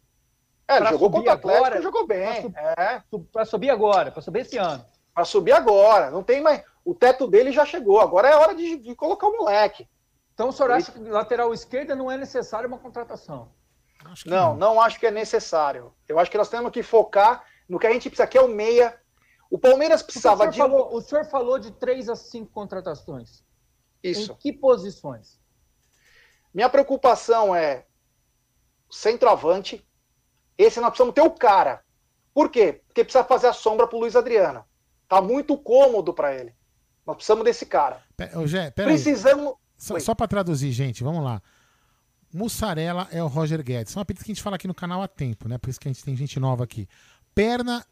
É, 0.68 0.84
jogou 0.90 1.10
contra 1.10 1.30
o 1.30 1.34
Atlético, 1.34 1.64
agora, 1.64 1.80
jogou 1.82 2.06
bem. 2.06 2.26
pra 2.26 2.42
su- 2.42 2.52
É. 2.78 3.02
Pra 3.32 3.44
subir 3.46 3.70
agora, 3.70 4.10
pra 4.12 4.20
subir 4.20 4.40
esse 4.40 4.58
ano. 4.58 4.84
Pra 5.14 5.24
subir 5.24 5.52
agora. 5.52 6.10
Não 6.10 6.22
tem 6.22 6.42
mais. 6.42 6.62
O 6.88 6.94
teto 6.94 7.26
dele 7.26 7.52
já 7.52 7.66
chegou. 7.66 8.00
Agora 8.00 8.28
é 8.28 8.34
hora 8.34 8.54
de, 8.54 8.78
de 8.78 8.94
colocar 8.94 9.26
o 9.26 9.36
moleque. 9.36 9.86
Então 10.32 10.48
o 10.48 10.52
senhor 10.52 10.70
acha 10.70 10.90
que 10.90 10.98
lateral 11.00 11.52
esquerda 11.52 11.94
não 11.94 12.10
é 12.10 12.16
necessário 12.16 12.66
uma 12.66 12.78
contratação? 12.78 13.52
Não, 14.24 14.56
não 14.56 14.80
acho 14.80 14.98
que 14.98 15.06
é 15.06 15.10
necessário. 15.10 15.92
Eu 16.08 16.18
acho 16.18 16.30
que 16.30 16.38
nós 16.38 16.48
temos 16.48 16.72
que 16.72 16.82
focar 16.82 17.44
no 17.68 17.78
que 17.78 17.86
a 17.86 17.92
gente 17.92 18.08
precisa, 18.08 18.26
que 18.26 18.38
é 18.38 18.40
o 18.40 18.48
meia. 18.48 18.98
O 19.50 19.58
Palmeiras 19.58 20.02
precisava 20.02 20.44
o, 20.44 20.46
de. 20.46 20.54
senhor 20.54 20.70
falou, 20.70 20.94
o 20.94 21.00
senhor 21.02 21.24
falou 21.26 21.58
de 21.58 21.72
três 21.72 22.08
a 22.08 22.16
cinco 22.16 22.50
contratações. 22.52 23.44
Isso. 24.02 24.32
Em 24.32 24.36
que 24.36 24.50
posições? 24.50 25.38
Minha 26.54 26.70
preocupação 26.70 27.54
é 27.54 27.84
centroavante. 28.90 29.86
Esse 30.56 30.80
nós 30.80 30.88
precisamos 30.88 31.14
ter 31.14 31.20
o 31.20 31.32
cara. 31.32 31.84
Por 32.32 32.48
quê? 32.48 32.80
Porque 32.86 33.04
precisa 33.04 33.24
fazer 33.24 33.48
a 33.48 33.52
sombra 33.52 33.86
pro 33.86 33.98
Luiz 33.98 34.16
Adriano. 34.16 34.64
Tá 35.06 35.20
muito 35.20 35.58
cômodo 35.58 36.14
para 36.14 36.34
ele. 36.34 36.56
Nós 37.08 37.16
precisamos 37.16 37.42
desse 37.42 37.64
cara. 37.64 38.02
Gé, 38.44 38.70
pera 38.70 38.90
aí. 38.90 38.94
Precisamos. 38.94 39.54
Só, 39.78 39.94
Oi. 39.94 40.00
só 40.00 40.14
pra 40.14 40.28
traduzir, 40.28 40.70
gente, 40.72 41.02
vamos 41.02 41.24
lá. 41.24 41.40
Mussarela 42.30 43.08
é 43.10 43.22
o 43.22 43.26
Roger 43.26 43.62
Guedes. 43.62 43.94
São 43.94 44.02
apelidos 44.02 44.22
que 44.22 44.30
a 44.30 44.34
gente 44.34 44.42
fala 44.42 44.56
aqui 44.56 44.68
no 44.68 44.74
canal 44.74 45.00
há 45.00 45.08
tempo, 45.08 45.48
né? 45.48 45.56
Por 45.56 45.70
isso 45.70 45.80
que 45.80 45.88
a 45.88 45.90
gente 45.90 46.04
tem 46.04 46.14
gente 46.14 46.38
nova 46.38 46.64
aqui. 46.64 46.86
Perna, 47.34 47.82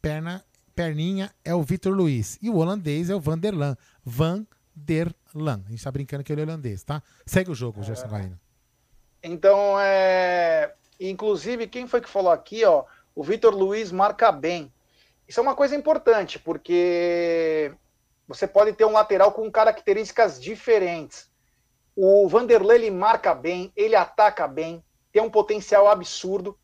perna, 0.00 0.44
perninha 0.72 1.34
é 1.44 1.52
o 1.52 1.64
Vitor 1.64 1.92
Luiz. 1.92 2.38
E 2.40 2.48
o 2.48 2.58
holandês 2.58 3.10
é 3.10 3.16
o 3.16 3.18
Vanderlan. 3.18 3.76
Vanderlan. 4.04 5.64
A 5.66 5.70
gente 5.70 5.82
tá 5.82 5.90
brincando 5.90 6.22
que 6.22 6.32
ele 6.32 6.42
é 6.42 6.44
holandês, 6.44 6.84
tá? 6.84 7.02
Segue 7.26 7.50
o 7.50 7.56
jogo, 7.56 7.82
Gerson 7.82 8.06
Galino. 8.06 8.38
Então, 9.20 9.80
é. 9.80 10.72
Inclusive, 11.00 11.66
quem 11.66 11.88
foi 11.88 12.00
que 12.00 12.08
falou 12.08 12.30
aqui, 12.30 12.64
ó? 12.64 12.84
O 13.16 13.24
Vitor 13.24 13.52
Luiz 13.52 13.90
marca 13.90 14.30
bem. 14.30 14.72
Isso 15.26 15.40
é 15.40 15.42
uma 15.42 15.56
coisa 15.56 15.74
importante, 15.74 16.38
porque 16.38 17.74
você 18.26 18.46
pode 18.46 18.72
ter 18.72 18.84
um 18.84 18.92
lateral 18.92 19.32
com 19.32 19.50
características 19.50 20.40
diferentes. 20.40 21.30
O 21.96 22.28
Vanderlei 22.28 22.78
ele 22.78 22.90
marca 22.90 23.34
bem, 23.34 23.72
ele 23.76 23.94
ataca 23.94 24.48
bem, 24.48 24.84
tem 25.12 25.22
um 25.22 25.30
potencial 25.30 25.88
absurdo. 25.88 26.58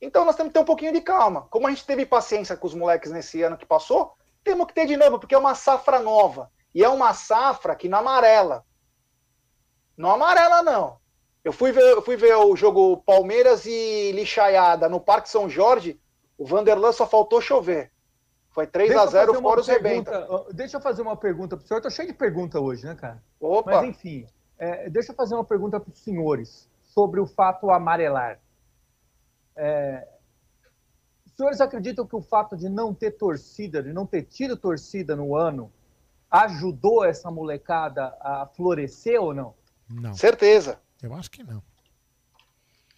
Então 0.00 0.24
nós 0.24 0.36
temos 0.36 0.50
que 0.50 0.54
ter 0.54 0.60
um 0.60 0.66
pouquinho 0.66 0.92
de 0.92 1.00
calma. 1.00 1.46
Como 1.50 1.66
a 1.66 1.70
gente 1.70 1.86
teve 1.86 2.04
paciência 2.04 2.56
com 2.56 2.66
os 2.66 2.74
moleques 2.74 3.10
nesse 3.10 3.42
ano 3.42 3.56
que 3.56 3.64
passou, 3.64 4.14
temos 4.44 4.66
que 4.66 4.74
ter 4.74 4.86
de 4.86 4.96
novo, 4.96 5.18
porque 5.18 5.34
é 5.34 5.38
uma 5.38 5.54
safra 5.54 5.98
nova. 5.98 6.50
E 6.74 6.84
é 6.84 6.88
uma 6.88 7.14
safra 7.14 7.74
que 7.74 7.88
não 7.88 7.98
amarela. 7.98 8.64
Não 9.96 10.10
amarela, 10.10 10.62
não. 10.62 10.98
Eu 11.42 11.52
fui 11.52 11.72
ver, 11.72 11.82
eu 11.82 12.02
fui 12.02 12.16
ver 12.16 12.34
o 12.34 12.54
jogo 12.54 12.98
Palmeiras 12.98 13.64
e 13.64 14.12
Lixaiada 14.12 14.88
no 14.88 15.00
Parque 15.00 15.30
São 15.30 15.48
Jorge. 15.48 15.98
O 16.36 16.44
Vanderlan 16.44 16.92
só 16.92 17.06
faltou 17.06 17.40
chover. 17.40 17.90
Foi 18.56 18.66
3 18.66 18.88
Deixa 18.88 19.02
a 19.02 19.04
eu 19.04 19.10
0 19.10 19.26
fazer 19.26 19.38
uma 19.38 19.50
fora 19.50 19.60
os 19.60 19.66
rebenta. 19.68 20.28
Deixa 20.54 20.76
eu 20.78 20.80
fazer 20.80 21.02
uma 21.02 21.14
pergunta 21.14 21.58
pro 21.58 21.66
senhor. 21.66 21.76
Eu 21.76 21.82
tô 21.82 21.90
cheio 21.90 22.08
de 22.08 22.14
pergunta 22.14 22.58
hoje, 22.58 22.86
né, 22.86 22.94
cara? 22.94 23.22
Opa. 23.38 23.70
Mas 23.70 23.84
enfim, 23.90 24.26
é, 24.58 24.88
deixa 24.88 25.12
eu 25.12 25.14
fazer 25.14 25.34
uma 25.34 25.44
pergunta 25.44 25.78
para 25.78 25.90
os 25.90 25.98
senhores 25.98 26.66
sobre 26.82 27.20
o 27.20 27.26
fato 27.26 27.70
amarelar. 27.70 28.40
É, 29.54 30.08
os 31.26 31.32
senhores 31.34 31.60
acreditam 31.60 32.06
que 32.06 32.16
o 32.16 32.22
fato 32.22 32.56
de 32.56 32.66
não 32.70 32.94
ter 32.94 33.10
torcida, 33.10 33.82
de 33.82 33.92
não 33.92 34.06
ter 34.06 34.22
tido 34.22 34.56
torcida 34.56 35.14
no 35.14 35.36
ano, 35.36 35.70
ajudou 36.30 37.04
essa 37.04 37.30
molecada 37.30 38.16
a 38.22 38.46
florescer 38.56 39.20
ou 39.22 39.34
não? 39.34 39.54
Não. 39.86 40.14
Certeza, 40.14 40.80
Eu 41.02 41.12
acho 41.14 41.30
que 41.30 41.44
não. 41.44 41.62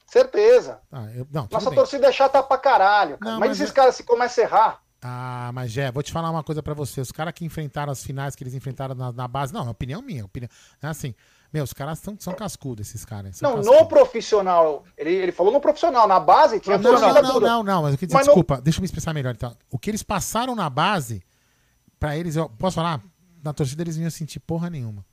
certeza. 0.07 0.81
Ah, 0.93 1.07
eu- 1.17 1.27
não, 1.33 1.49
Nossa 1.51 1.69
bem. 1.69 1.79
torcida 1.81 2.07
é 2.07 2.13
chata 2.13 2.41
pra 2.45 2.59
caralho. 2.59 3.19
cara. 3.19 3.33
Não, 3.33 3.41
mas 3.41 3.49
mas 3.49 3.61
esses 3.61 3.73
é- 3.73 3.75
caras 3.75 3.97
se 3.97 4.05
começam 4.05 4.45
a 4.45 4.47
errar. 4.47 4.88
Ah, 5.01 5.51
mas 5.55 5.71
Jé, 5.71 5.93
vou 5.93 6.03
te 6.03 6.11
falar 6.11 6.31
uma 6.31 6.43
coisa 6.43 6.63
pra 6.63 6.75
você. 6.75 7.01
Os 7.01 7.13
caras 7.13 7.33
que 7.33 7.45
enfrentaram 7.45 7.93
as 7.93 8.03
finais 8.03 8.35
que 8.35 8.43
eles 8.43 8.55
enfrentaram 8.55 8.95
na, 8.95 9.13
na 9.13 9.29
base. 9.29 9.53
Não, 9.53 9.67
é 9.67 9.71
opinião 9.71 10.03
minha. 10.03 10.25
Opinião, 10.25 10.49
é 10.83 10.87
assim, 10.89 11.15
meu, 11.53 11.63
os 11.63 11.73
caras 11.73 12.01
são, 12.01 12.17
são 12.19 12.35
cascudos, 12.35 12.89
esses 12.89 13.05
caras. 13.05 13.41
Não, 13.41 13.57
cascudos. 13.57 13.81
no 13.81 13.87
profissional. 13.87 14.85
Ele, 14.97 15.13
ele 15.13 15.33
falou 15.33 15.53
no 15.53 15.61
profissional. 15.61 16.09
Na 16.09 16.19
base 16.19 16.59
tinha 16.59 16.77
Não, 16.79 16.93
não, 16.93 17.23
não, 17.23 17.41
não, 17.41 17.63
não, 17.63 17.83
mas 17.83 17.95
dizer, 17.95 18.13
Mas 18.13 18.27
não- 18.27 18.35
desculpa, 18.35 18.61
deixa 18.61 18.79
eu 18.79 18.83
me 18.83 18.87
expressar 18.87 19.15
melhor 19.15 19.35
então. 19.35 19.57
O 19.71 19.79
que 19.79 19.89
eles 19.89 20.03
passaram 20.03 20.57
na 20.57 20.69
base, 20.69 21.23
pra 21.99 22.17
eles, 22.17 22.35
eu 22.35 22.49
posso 22.49 22.75
falar? 22.75 23.01
Na 23.43 23.53
torcida 23.53 23.83
eles 23.83 23.97
não 23.97 24.03
iam 24.03 24.11
sentir 24.11 24.41
porra 24.41 24.69
nenhuma. 24.69 25.05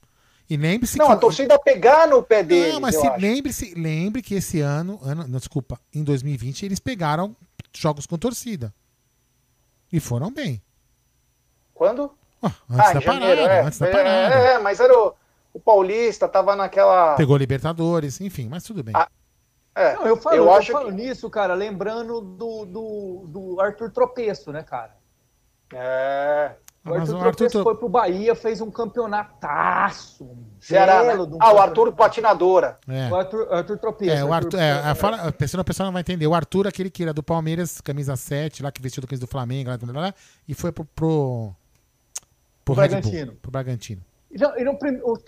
E 0.50 0.58
lembre-se 0.58 0.98
Não, 0.98 1.08
que. 1.08 1.12
a 1.14 1.18
torcida 1.18 1.60
pegar 1.60 2.08
no 2.08 2.22
pé 2.24 2.44
deles. 2.44 2.74
Não, 2.74 2.80
mas 2.82 2.96
lembre-se, 3.20 3.74
lembre 3.76 4.22
que 4.22 4.36
esse 4.36 4.62
ano, 4.62 5.00
ano, 5.04 5.28
não, 5.28 5.40
desculpa, 5.40 5.80
em 5.94 6.04
2020 6.04 6.66
eles 6.66 6.80
pegaram 6.80 7.36
jogos 7.74 8.06
com 8.06 8.18
torcida. 8.18 8.74
E 9.96 10.00
foram 10.02 10.30
bem. 10.30 10.62
Quando? 11.74 12.12
antes 12.44 12.90
ah, 12.90 12.94
da 12.96 13.00
janeiro, 13.00 13.42
parada, 13.44 13.54
é. 13.54 13.62
antes 13.62 13.80
da 13.80 13.88
É, 13.88 13.92
parada. 13.92 14.36
É, 14.36 14.60
mas 14.60 14.82
era 14.82 14.94
o, 14.94 15.14
o 15.54 15.60
Paulista, 15.62 16.28
tava 16.28 16.54
naquela. 16.54 17.16
Pegou 17.16 17.38
Libertadores, 17.38 18.20
enfim, 18.20 18.50
mas 18.50 18.66
tudo 18.66 18.84
bem. 18.84 18.94
Ah, 18.94 19.08
É, 19.74 19.94
Não, 19.94 20.06
eu 20.06 20.18
falo, 20.18 20.36
eu 20.36 20.44
eu 20.44 20.54
acho 20.54 20.74
falo 20.74 20.92
nisso, 20.92 21.30
cara, 21.30 21.54
lembrando 21.54 22.20
do, 22.20 22.66
do, 22.66 23.24
do 23.28 23.62
Arthur 23.62 23.90
Tropeço, 23.90 24.52
né, 24.52 24.64
cara? 24.64 24.98
É. 25.74 26.52
O 26.86 26.90
Mas 26.90 27.00
Arthur 27.02 27.14
o 27.14 27.18
Arthur 27.18 27.32
Tropeço 27.36 27.52
Tro- 27.54 27.64
foi 27.64 27.76
pro 27.76 27.90
Bahia, 27.90 28.36
fez 28.36 28.62
um 28.62 28.70
campeonataço. 28.70 30.24
um 30.24 30.36
né? 30.70 31.26
de 31.26 31.34
um 31.34 31.38
Ah, 31.42 31.54
o. 31.54 31.60
Arthur 31.60 31.92
Patinadora. 31.94 32.78
É. 32.88 33.10
O 33.10 33.16
Arthur, 33.16 33.48
Arthur 33.52 33.78
Tropeço. 33.80 34.12
É, 34.12 34.24
o 34.24 34.32
Arthur, 34.32 34.60
é, 34.60 34.72
a, 34.72 34.94
fala, 34.94 35.18
a 35.28 35.32
pessoa, 35.32 35.62
a 35.62 35.64
pessoa 35.64 35.86
não 35.86 35.94
vai 35.94 36.02
entender. 36.02 36.28
O 36.28 36.36
Arthur, 36.36 36.68
aquele 36.68 36.92
que 36.92 37.02
era 37.02 37.12
do 37.12 37.24
Palmeiras, 37.24 37.82
camisa 37.82 38.16
7, 38.16 38.62
lá 38.62 38.72
que 38.72 38.82
vestiu 38.82 39.02
do 39.02 39.08
camisa 39.08 39.26
do 39.26 39.30
Flamengo, 39.30 39.70
lá, 39.72 39.80
lá, 39.82 40.02
lá, 40.02 40.14
e 40.48 40.54
foi 40.54 40.72
pro. 40.72 40.86
pro, 40.86 41.56
pro 42.64 42.76
Pro 42.76 42.76
Red 42.76 42.90
Bull, 42.90 43.02
Bragantino. 43.02 43.32
pro 43.42 43.52
Bragantino. 43.52 44.02
E 44.32 44.38
no, 44.38 44.58
e 44.58 44.64
no 44.64 44.74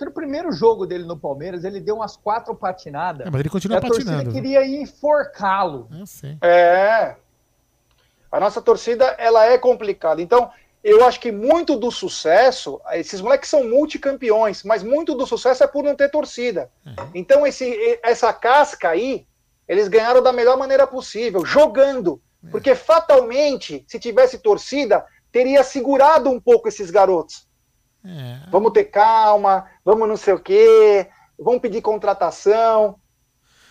no 0.01 0.11
primeiro 0.11 0.51
jogo 0.51 0.85
dele 0.85 1.05
no 1.05 1.17
Palmeiras, 1.17 1.63
ele 1.63 1.79
deu 1.79 1.95
umas 1.95 2.17
quatro 2.17 2.53
patinadas. 2.53 3.25
É, 3.25 3.29
mas 3.31 3.39
ele 3.39 3.49
continua 3.49 3.77
a 3.77 3.81
torcida 3.81 4.11
patinando. 4.11 4.31
queria 4.31 4.67
enforcá-lo. 4.67 5.87
Eu 5.97 6.05
sei. 6.05 6.37
É. 6.41 7.15
A 8.31 8.39
nossa 8.39 8.61
torcida, 8.61 9.05
ela 9.17 9.45
é 9.45 9.57
complicada. 9.57 10.21
Então, 10.21 10.51
eu 10.83 11.05
acho 11.05 11.19
que 11.19 11.31
muito 11.31 11.75
do 11.75 11.91
sucesso, 11.91 12.79
esses 12.93 13.19
moleques 13.19 13.49
são 13.49 13.63
multicampeões, 13.63 14.63
mas 14.63 14.83
muito 14.83 15.15
do 15.15 15.25
sucesso 15.27 15.63
é 15.63 15.67
por 15.67 15.83
não 15.83 15.95
ter 15.95 16.09
torcida. 16.09 16.69
Então, 17.13 17.45
esse, 17.45 17.99
essa 18.03 18.31
casca 18.31 18.89
aí, 18.89 19.25
eles 19.67 19.87
ganharam 19.87 20.21
da 20.23 20.31
melhor 20.31 20.57
maneira 20.57 20.87
possível, 20.87 21.45
jogando. 21.45 22.21
Porque 22.51 22.73
fatalmente, 22.75 23.83
se 23.87 23.99
tivesse 23.99 24.37
torcida, 24.37 25.05
teria 25.31 25.63
segurado 25.63 26.29
um 26.29 26.39
pouco 26.39 26.67
esses 26.69 26.89
garotos. 26.89 27.45
É. 28.05 28.49
Vamos 28.49 28.71
ter 28.71 28.85
calma, 28.85 29.65
vamos 29.83 30.07
não 30.07 30.15
sei 30.15 30.33
o 30.33 30.39
quê, 30.39 31.07
vamos 31.37 31.59
pedir 31.59 31.81
contratação, 31.81 32.95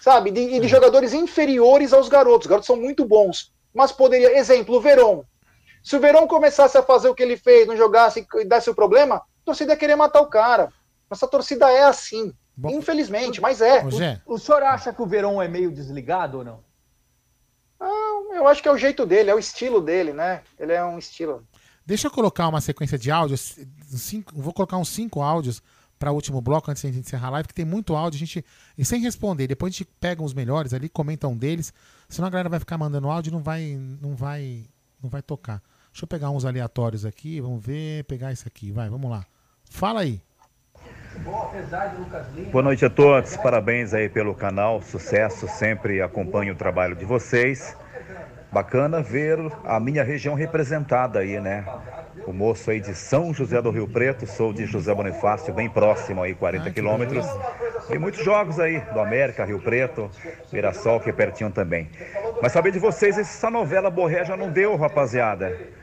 sabe? 0.00 0.30
De- 0.30 0.56
E 0.56 0.60
de, 0.60 0.68
jogadores 0.68 1.14
inferiores 1.14 1.92
aos 1.94 2.08
garotos. 2.08 2.40
Os 2.46 2.50
garotos 2.50 2.66
são 2.66 2.76
muito 2.76 3.04
bons. 3.06 3.52
Mas 3.72 3.92
poderia, 3.92 4.36
exemplo, 4.36 4.76
o 4.76 4.80
Verón. 4.80 5.22
Se 5.86 5.94
o 5.94 6.00
Verón 6.00 6.26
começasse 6.26 6.76
a 6.76 6.82
fazer 6.82 7.08
o 7.08 7.14
que 7.14 7.22
ele 7.22 7.36
fez, 7.36 7.64
não 7.64 7.76
jogasse 7.76 8.26
e 8.34 8.44
desse 8.44 8.68
o 8.68 8.74
problema, 8.74 9.18
a 9.18 9.22
torcida 9.44 9.72
ia 9.72 9.78
querer 9.78 9.94
matar 9.94 10.20
o 10.20 10.26
cara. 10.26 10.72
Nossa 11.08 11.28
torcida 11.28 11.70
é 11.70 11.84
assim. 11.84 12.34
Infelizmente, 12.64 13.40
mas 13.40 13.60
é. 13.60 13.88
Zé, 13.90 14.20
O 14.26 14.36
senhor 14.36 14.64
acha 14.64 14.92
que 14.92 15.00
o 15.00 15.06
Verão 15.06 15.40
é 15.40 15.46
meio 15.46 15.70
desligado 15.70 16.38
ou 16.38 16.44
não? 16.44 16.64
Não, 17.78 18.34
eu 18.34 18.48
acho 18.48 18.60
que 18.60 18.68
é 18.68 18.72
o 18.72 18.76
jeito 18.76 19.06
dele, 19.06 19.30
é 19.30 19.34
o 19.36 19.38
estilo 19.38 19.80
dele, 19.80 20.12
né? 20.12 20.42
Ele 20.58 20.72
é 20.72 20.84
um 20.84 20.98
estilo. 20.98 21.46
Deixa 21.84 22.08
eu 22.08 22.10
colocar 22.10 22.48
uma 22.48 22.60
sequência 22.60 22.98
de 22.98 23.12
áudios. 23.12 23.56
Cinco, 23.86 24.32
vou 24.34 24.52
colocar 24.52 24.78
uns 24.78 24.88
cinco 24.88 25.22
áudios 25.22 25.62
para 26.00 26.10
o 26.10 26.16
último 26.16 26.40
bloco 26.40 26.68
antes 26.68 26.82
de 26.82 26.88
a 26.88 26.92
gente 26.92 27.06
encerrar 27.06 27.28
a 27.28 27.30
live, 27.30 27.46
que 27.46 27.54
tem 27.54 27.64
muito 27.64 27.94
áudio. 27.94 28.16
A 28.16 28.18
gente, 28.18 28.44
e 28.76 28.84
sem 28.84 29.00
responder, 29.00 29.46
depois 29.46 29.72
a 29.72 29.78
gente 29.78 29.88
pega 30.00 30.20
os 30.20 30.34
melhores 30.34 30.74
ali, 30.74 30.88
comenta 30.88 31.28
um 31.28 31.36
deles. 31.36 31.72
Senão 32.08 32.26
a 32.26 32.30
galera 32.30 32.48
vai 32.48 32.58
ficar 32.58 32.76
mandando 32.76 33.08
áudio 33.08 33.30
e 33.30 33.32
não 33.32 33.40
vai, 33.40 33.78
não 34.00 34.16
vai, 34.16 34.64
não 35.00 35.08
vai 35.08 35.22
tocar. 35.22 35.62
Deixa 35.96 36.04
eu 36.04 36.08
pegar 36.08 36.28
uns 36.28 36.44
aleatórios 36.44 37.06
aqui, 37.06 37.40
vamos 37.40 37.64
ver, 37.64 38.04
pegar 38.04 38.30
esse 38.30 38.46
aqui, 38.46 38.70
vai, 38.70 38.86
vamos 38.86 39.10
lá. 39.10 39.24
Fala 39.70 40.02
aí. 40.02 40.20
Boa 42.52 42.62
noite 42.62 42.84
a 42.84 42.90
todos, 42.90 43.34
parabéns 43.38 43.94
aí 43.94 44.06
pelo 44.06 44.34
canal, 44.34 44.82
sucesso, 44.82 45.48
sempre 45.48 46.02
acompanho 46.02 46.52
o 46.52 46.56
trabalho 46.56 46.94
de 46.94 47.06
vocês. 47.06 47.74
Bacana 48.52 49.00
ver 49.00 49.38
a 49.64 49.80
minha 49.80 50.04
região 50.04 50.34
representada 50.34 51.20
aí, 51.20 51.40
né? 51.40 51.64
O 52.26 52.32
moço 52.32 52.70
aí 52.70 52.78
de 52.78 52.94
São 52.94 53.32
José 53.32 53.62
do 53.62 53.70
Rio 53.70 53.88
Preto, 53.88 54.26
sou 54.26 54.52
de 54.52 54.66
José 54.66 54.94
Bonifácio, 54.94 55.54
bem 55.54 55.70
próximo 55.70 56.22
aí, 56.22 56.34
40 56.34 56.70
quilômetros. 56.72 57.24
Tem 57.88 57.98
muitos 57.98 58.22
jogos 58.22 58.60
aí, 58.60 58.80
do 58.92 59.00
América, 59.00 59.46
Rio 59.46 59.62
Preto, 59.62 60.10
Mirassol, 60.52 61.00
que 61.00 61.08
é 61.08 61.12
pertinho 61.14 61.50
também. 61.50 61.88
Mas 62.42 62.52
saber 62.52 62.70
de 62.70 62.78
vocês, 62.78 63.16
essa 63.16 63.48
novela 63.48 63.88
Borré 63.88 64.26
já 64.26 64.36
não 64.36 64.50
deu, 64.50 64.76
rapaziada. 64.76 65.74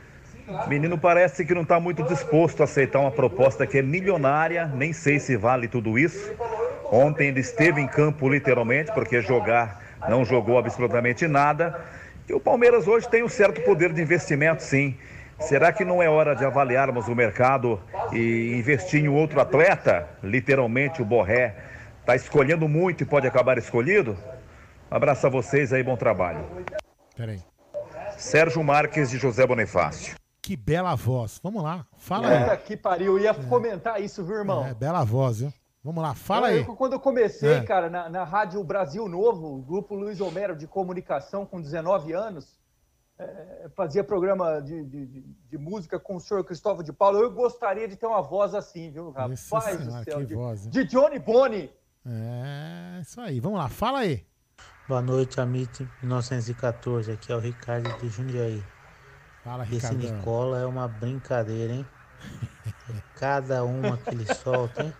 Menino 0.68 0.98
parece 0.98 1.44
que 1.44 1.54
não 1.54 1.62
está 1.62 1.80
muito 1.80 2.02
disposto 2.02 2.60
a 2.60 2.64
aceitar 2.64 3.00
uma 3.00 3.10
proposta 3.10 3.66
que 3.66 3.78
é 3.78 3.82
milionária, 3.82 4.66
nem 4.66 4.92
sei 4.92 5.18
se 5.18 5.36
vale 5.36 5.68
tudo 5.68 5.98
isso. 5.98 6.34
Ontem 6.92 7.28
ele 7.28 7.40
esteve 7.40 7.80
em 7.80 7.86
campo 7.86 8.28
literalmente, 8.28 8.92
porque 8.92 9.22
jogar 9.22 9.82
não 10.08 10.24
jogou 10.24 10.58
absolutamente 10.58 11.26
nada. 11.26 11.80
E 12.28 12.32
o 12.34 12.40
Palmeiras 12.40 12.86
hoje 12.86 13.08
tem 13.08 13.22
um 13.22 13.28
certo 13.28 13.62
poder 13.62 13.92
de 13.92 14.02
investimento, 14.02 14.62
sim. 14.62 14.96
Será 15.40 15.72
que 15.72 15.84
não 15.84 16.02
é 16.02 16.08
hora 16.08 16.34
de 16.36 16.44
avaliarmos 16.44 17.08
o 17.08 17.14
mercado 17.14 17.80
e 18.12 18.54
investir 18.54 19.02
em 19.02 19.08
outro 19.08 19.40
atleta? 19.40 20.08
Literalmente 20.22 21.02
o 21.02 21.04
Borré 21.04 21.54
está 22.00 22.14
escolhendo 22.14 22.68
muito 22.68 23.02
e 23.02 23.06
pode 23.06 23.26
acabar 23.26 23.58
escolhido? 23.58 24.16
Abraço 24.90 25.26
a 25.26 25.30
vocês 25.30 25.72
aí, 25.72 25.82
bom 25.82 25.96
trabalho. 25.96 26.44
Peraí. 27.16 27.40
Sérgio 28.16 28.62
Marques 28.62 29.10
de 29.10 29.18
José 29.18 29.46
Bonifácio. 29.46 30.14
Que 30.44 30.56
bela 30.56 30.94
voz. 30.94 31.40
Vamos 31.42 31.62
lá, 31.62 31.86
fala 31.96 32.28
Puta 32.28 32.52
aí. 32.52 32.58
que 32.58 32.76
pariu, 32.76 33.16
eu 33.16 33.24
ia 33.24 33.32
comentar 33.32 33.98
isso, 34.02 34.22
viu, 34.22 34.36
irmão? 34.36 34.62
É, 34.66 34.74
bela 34.74 35.02
voz, 35.02 35.38
viu? 35.40 35.50
Vamos 35.82 36.02
lá, 36.02 36.14
fala 36.14 36.50
Eu- 36.52 36.56
aí. 36.62 36.66
eu, 36.68 36.76
quando 36.76 36.92
eu 36.92 37.00
comecei, 37.00 37.54
É. 37.54 37.62
cara, 37.62 37.88
na, 37.88 38.10
na 38.10 38.24
Rádio 38.24 38.62
Brasil 38.62 39.08
Novo, 39.08 39.54
o 39.56 39.62
grupo 39.62 39.94
Luiz 39.94 40.20
Homero 40.20 40.54
de 40.54 40.66
comunicação 40.66 41.46
com 41.46 41.62
19 41.62 42.12
anos, 42.12 42.58
é, 43.18 43.68
fazia 43.74 44.04
programa 44.04 44.60
de, 44.60 44.84
de- 44.84 45.06
de- 45.06 45.22
de 45.48 45.56
música 45.58 45.98
com 45.98 46.16
o 46.16 46.20
senhor 46.20 46.44
Cristóvão 46.44 46.82
de 46.82 46.92
Paulo. 46.92 47.18
Eu 47.20 47.30
gostaria 47.32 47.88
de 47.88 47.96
ter 47.96 48.06
uma 48.06 48.20
voz 48.20 48.54
assim, 48.54 48.90
viu, 48.90 49.12
rapaz 49.12 49.48
Nossa 49.50 49.70
do 49.78 49.82
Senhora, 49.84 50.04
céu. 50.04 50.18
que 50.18 50.26
De, 50.26 50.34
voz, 50.34 50.68
de 50.68 50.84
Johnny 50.84 51.18
Boni. 51.18 51.70
É, 52.04 53.00
isso 53.00 53.18
aí. 53.18 53.40
Vamos 53.40 53.58
lá, 53.58 53.68
fala 53.70 54.00
aí. 54.00 54.26
Boa 54.86 55.00
noite, 55.00 55.40
Amit 55.40 55.88
1914. 56.02 57.10
Aqui 57.12 57.32
é 57.32 57.34
o 57.34 57.38
Ricardo 57.40 57.90
de 57.98 58.08
Jundiaí. 58.10 58.62
Fala, 59.44 59.64
Esse 59.64 59.74
Ricardão. 59.74 60.16
Nicola 60.18 60.58
é 60.60 60.66
uma 60.66 60.88
brincadeira, 60.88 61.72
hein? 61.74 61.86
Cada 63.14 63.62
uma 63.62 63.96
que 63.98 64.10
ele 64.10 64.34
solta, 64.34 64.82
hein? 64.84 64.94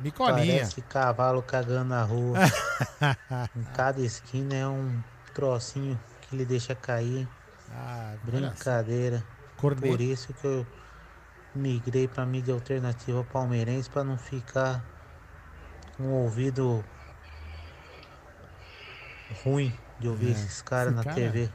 Nicolinha. 0.00 0.54
Parece 0.56 0.82
cavalo 0.82 1.42
cagando 1.42 1.84
na 1.90 2.02
rua. 2.02 2.38
em 3.56 3.62
cada 3.74 4.00
esquina 4.00 4.54
é 4.54 4.66
um 4.66 5.02
trocinho 5.34 5.98
que 6.22 6.34
ele 6.36 6.44
deixa 6.44 6.74
cair? 6.74 7.28
Ah, 7.70 8.14
Brincadeira. 8.22 9.24
Corneta. 9.56 9.86
Por 9.86 10.00
isso 10.00 10.32
que 10.34 10.46
eu 10.46 10.66
migrei 11.54 12.06
pra 12.08 12.26
mídia 12.26 12.52
alternativa 12.54 13.24
palmeirense 13.24 13.88
pra 13.88 14.04
não 14.04 14.18
ficar 14.18 14.84
com 15.96 16.02
o 16.04 16.22
ouvido 16.24 16.84
ruim 19.44 19.72
de 19.98 20.08
ouvir 20.08 20.28
É, 20.28 20.30
esses 20.32 20.60
caras 20.62 20.94
na 20.94 21.02
cara- 21.02 21.14
TV. 21.16 21.50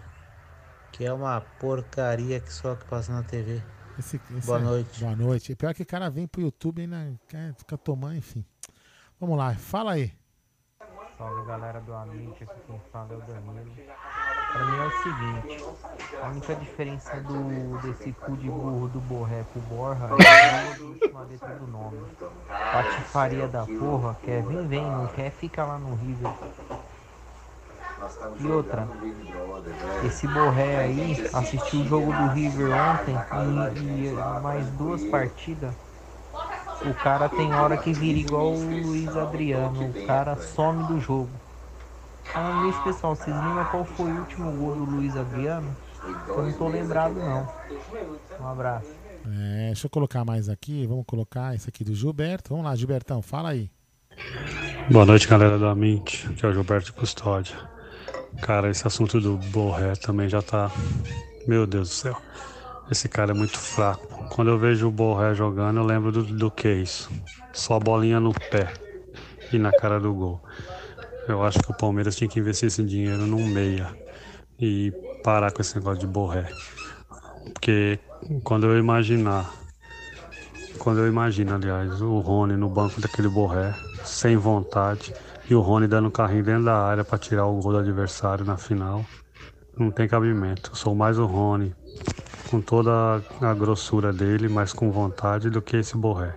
Que 0.91 1.05
é 1.05 1.13
uma 1.13 1.41
porcaria 1.59 2.39
que 2.39 2.51
só 2.51 2.75
que 2.75 2.85
passa 2.85 3.11
na 3.13 3.23
TV. 3.23 3.61
Esse- 3.97 4.19
esse 4.37 4.45
Boa 4.47 4.59
é- 4.59 4.61
noite. 4.61 4.99
Boa 5.03 5.15
noite. 5.15 5.55
Pior 5.55 5.73
que 5.73 5.83
o 5.83 5.85
cara 5.85 6.09
vem 6.09 6.27
pro 6.27 6.41
YouTube 6.41 6.79
e 6.79 6.83
ainda 6.83 7.13
quer 7.27 7.53
ficar 7.55 7.77
tomando, 7.77 8.15
enfim. 8.15 8.43
Vamos 9.19 9.37
lá, 9.37 9.53
fala 9.55 9.93
aí. 9.93 10.13
Salve 11.17 11.45
galera 11.45 11.79
do 11.81 11.93
Amit, 11.93 12.43
aqui 12.43 12.61
quem 12.65 12.81
fala 12.91 13.13
é 13.13 13.17
o 13.17 13.21
Danilo. 13.21 13.71
Pra 14.51 14.65
mim 14.65 14.77
é 14.77 14.85
o 14.85 14.91
seguinte, 15.03 15.65
a 16.21 16.27
única 16.29 16.55
diferença 16.55 17.21
do 17.21 17.77
desse 17.81 18.11
cu 18.11 18.35
de 18.35 18.47
burro 18.49 18.87
do 18.89 18.99
Borré 19.01 19.43
pro 19.53 19.61
Borra 19.61 20.09
é 20.19 20.73
a 20.75 20.83
última 20.83 21.21
letra 21.21 21.55
do 21.59 21.67
nome. 21.67 22.01
Patifaria 22.47 23.47
da 23.47 23.65
porra, 23.65 24.17
quer 24.23 24.43
vem, 24.43 24.67
vem, 24.67 24.81
não 24.83 25.07
quer 25.07 25.31
ficar 25.31 25.65
lá 25.65 25.77
no 25.77 25.95
River. 25.95 26.33
E 28.39 28.47
outra, 28.47 28.87
esse 30.05 30.27
Borré 30.27 30.77
aí 30.77 31.29
assistiu 31.33 31.81
o 31.81 31.87
jogo 31.87 32.11
do 32.11 32.27
River 32.29 32.71
ontem 32.73 33.15
e, 33.75 34.07
e 34.07 34.41
mais 34.41 34.67
duas 34.71 35.03
partidas. 35.05 35.73
O 36.83 36.93
cara 36.95 37.29
tem 37.29 37.53
hora 37.53 37.77
que 37.77 37.93
vira 37.93 38.17
igual 38.17 38.53
o 38.53 38.59
Luiz 38.59 39.15
Adriano, 39.15 39.89
o 39.89 40.05
cara 40.07 40.35
some 40.35 40.83
do 40.87 40.99
jogo. 40.99 41.29
Falando 42.23 42.65
nisso, 42.65 42.83
pessoal, 42.83 43.15
vocês 43.15 43.35
lembram 43.35 43.65
qual 43.65 43.85
foi 43.85 44.11
o 44.11 44.19
último 44.19 44.51
gol 44.53 44.75
do 44.75 44.85
Luiz 44.85 45.15
Adriano? 45.15 45.75
Eu 46.27 46.43
não 46.43 46.53
tô 46.53 46.67
lembrado 46.67 47.13
não. 47.15 47.47
Um 48.39 48.47
abraço. 48.47 48.87
É, 49.25 49.67
deixa 49.67 49.85
eu 49.85 49.89
colocar 49.89 50.25
mais 50.25 50.49
aqui. 50.49 50.87
Vamos 50.87 51.05
colocar 51.05 51.53
esse 51.53 51.69
aqui 51.69 51.83
do 51.83 51.93
Gilberto. 51.93 52.49
Vamos 52.49 52.65
lá, 52.65 52.75
Gilbertão, 52.75 53.21
fala 53.21 53.49
aí. 53.49 53.69
Boa 54.89 55.05
noite, 55.05 55.27
galera 55.27 55.59
da 55.59 55.75
Mint, 55.75 56.27
que 56.35 56.45
é 56.45 56.49
o 56.49 56.53
Gilberto 56.53 56.93
Custódia. 56.93 57.55
Cara, 58.39 58.69
esse 58.69 58.85
assunto 58.85 59.19
do 59.19 59.37
Borré 59.37 59.93
também 59.95 60.29
já 60.29 60.41
tá. 60.41 60.71
Meu 61.47 61.65
Deus 61.65 61.89
do 61.89 61.93
céu. 61.93 62.21
Esse 62.89 63.09
cara 63.09 63.31
é 63.31 63.33
muito 63.33 63.57
fraco. 63.57 64.25
Quando 64.29 64.49
eu 64.49 64.57
vejo 64.57 64.87
o 64.87 64.91
Borré 64.91 65.33
jogando, 65.33 65.79
eu 65.79 65.85
lembro 65.85 66.11
do, 66.11 66.23
do 66.23 66.51
que 66.51 66.67
é 66.67 66.73
isso. 66.75 67.09
Só 67.53 67.79
bolinha 67.79 68.19
no 68.19 68.33
pé 68.33 68.71
e 69.51 69.57
na 69.57 69.71
cara 69.71 69.99
do 69.99 70.13
gol. 70.13 70.41
Eu 71.27 71.43
acho 71.43 71.59
que 71.59 71.71
o 71.71 71.73
Palmeiras 71.73 72.15
tinha 72.15 72.29
que 72.29 72.39
investir 72.39 72.67
esse 72.67 72.83
dinheiro 72.83 73.25
num 73.25 73.45
meia 73.47 73.95
e 74.59 74.91
parar 75.23 75.51
com 75.51 75.61
esse 75.61 75.75
negócio 75.75 75.99
de 75.99 76.07
Borré. 76.07 76.47
Porque 77.53 77.99
quando 78.43 78.67
eu 78.67 78.77
imaginar 78.77 79.61
quando 80.81 80.99
eu 80.99 81.07
imagino, 81.07 81.53
aliás, 81.53 82.01
o 82.01 82.19
Rony 82.19 82.57
no 82.57 82.67
banco 82.67 82.99
daquele 82.99 83.29
Borré, 83.29 83.71
sem 84.03 84.35
vontade, 84.35 85.13
E 85.49 85.55
o 85.55 85.61
Rony 85.61 85.87
dando 85.87 86.09
carrinho 86.09 86.43
dentro 86.43 86.65
da 86.65 86.77
área 86.77 87.03
para 87.03 87.17
tirar 87.17 87.45
o 87.45 87.59
gol 87.59 87.73
do 87.73 87.77
adversário 87.79 88.45
na 88.45 88.57
final. 88.57 89.05
Não 89.77 89.91
tem 89.91 90.07
cabimento. 90.07 90.71
Eu 90.71 90.75
sou 90.75 90.95
mais 90.95 91.17
o 91.17 91.25
Rony, 91.25 91.75
com 92.49 92.61
toda 92.61 93.21
a 93.41 93.53
grossura 93.53 94.13
dele, 94.13 94.47
mas 94.47 94.73
com 94.73 94.91
vontade 94.91 95.49
do 95.49 95.61
que 95.61 95.77
esse 95.77 95.97
Borré. 95.97 96.33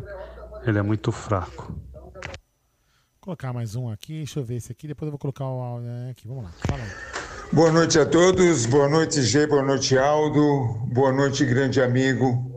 Ele 0.66 0.78
é 0.78 0.82
muito 0.82 1.12
fraco. 1.12 1.72
Vou 1.72 3.20
colocar 3.20 3.52
mais 3.52 3.74
um 3.74 3.90
aqui, 3.90 4.18
deixa 4.18 4.40
eu 4.40 4.44
ver 4.44 4.56
esse 4.56 4.70
aqui, 4.70 4.86
depois 4.86 5.06
eu 5.06 5.12
vou 5.12 5.18
colocar 5.18 5.44
o 5.44 5.60
áudio 5.60 5.89
né, 5.89 6.10
aqui. 6.10 6.28
Vamos 6.28 6.44
lá, 6.44 6.51
fala 6.66 6.82
aí. 6.82 7.14
Boa 7.52 7.70
noite 7.70 7.98
a 7.98 8.06
todos, 8.06 8.66
boa 8.66 8.89
noite 8.89 9.22
G, 9.22 9.47
boa 9.47 9.62
noite 9.62 9.97
Aldo, 9.97 10.86
boa 10.93 11.12
noite 11.12 11.44
grande 11.44 11.81
amigo. 11.81 12.51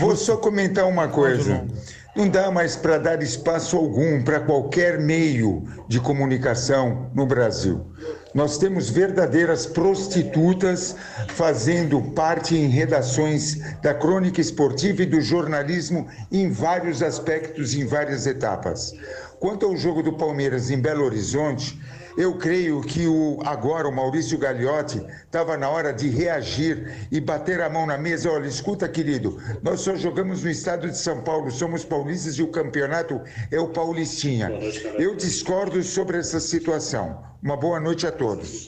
Vou 0.00 0.16
só 0.16 0.36
comentar 0.36 0.86
uma 0.86 1.06
coisa. 1.06 1.66
Não 2.14 2.28
dá 2.28 2.50
mais 2.50 2.76
para 2.76 2.98
dar 2.98 3.22
espaço 3.22 3.74
algum 3.74 4.22
para 4.22 4.38
qualquer 4.38 5.00
meio 5.00 5.64
de 5.88 5.98
comunicação 5.98 7.10
no 7.14 7.24
Brasil. 7.24 7.86
Nós 8.34 8.58
temos 8.58 8.90
verdadeiras 8.90 9.64
prostitutas 9.64 10.94
fazendo 11.28 12.02
parte 12.12 12.54
em 12.54 12.68
redações 12.68 13.58
da 13.80 13.94
crônica 13.94 14.42
esportiva 14.42 15.02
e 15.02 15.06
do 15.06 15.22
jornalismo 15.22 16.06
em 16.30 16.50
vários 16.50 17.02
aspectos, 17.02 17.74
em 17.74 17.86
várias 17.86 18.26
etapas. 18.26 18.92
Quanto 19.40 19.64
ao 19.64 19.74
jogo 19.74 20.02
do 20.02 20.12
Palmeiras 20.12 20.70
em 20.70 20.78
Belo 20.78 21.06
Horizonte, 21.06 21.80
eu 22.16 22.36
creio 22.36 22.80
que 22.82 23.06
o 23.06 23.38
agora 23.44 23.88
o 23.88 23.92
Maurício 23.92 24.38
Gagliotti 24.38 25.04
estava 25.24 25.56
na 25.56 25.68
hora 25.68 25.92
de 25.92 26.08
reagir 26.08 27.08
e 27.10 27.20
bater 27.20 27.60
a 27.60 27.70
mão 27.70 27.86
na 27.86 27.96
mesa. 27.96 28.30
Olha, 28.30 28.46
escuta, 28.46 28.88
querido, 28.88 29.38
nós 29.62 29.80
só 29.80 29.96
jogamos 29.96 30.42
no 30.42 30.50
estado 30.50 30.88
de 30.88 30.96
São 30.96 31.22
Paulo, 31.22 31.50
somos 31.50 31.84
paulistas 31.84 32.34
e 32.38 32.42
o 32.42 32.50
campeonato 32.50 33.20
é 33.50 33.58
o 33.58 33.68
Paulistinha. 33.68 34.50
Eu 34.98 35.16
discordo 35.16 35.82
sobre 35.82 36.18
essa 36.18 36.40
situação. 36.40 37.22
Uma 37.42 37.56
boa 37.56 37.80
noite 37.80 38.06
a 38.06 38.12
todos. 38.12 38.66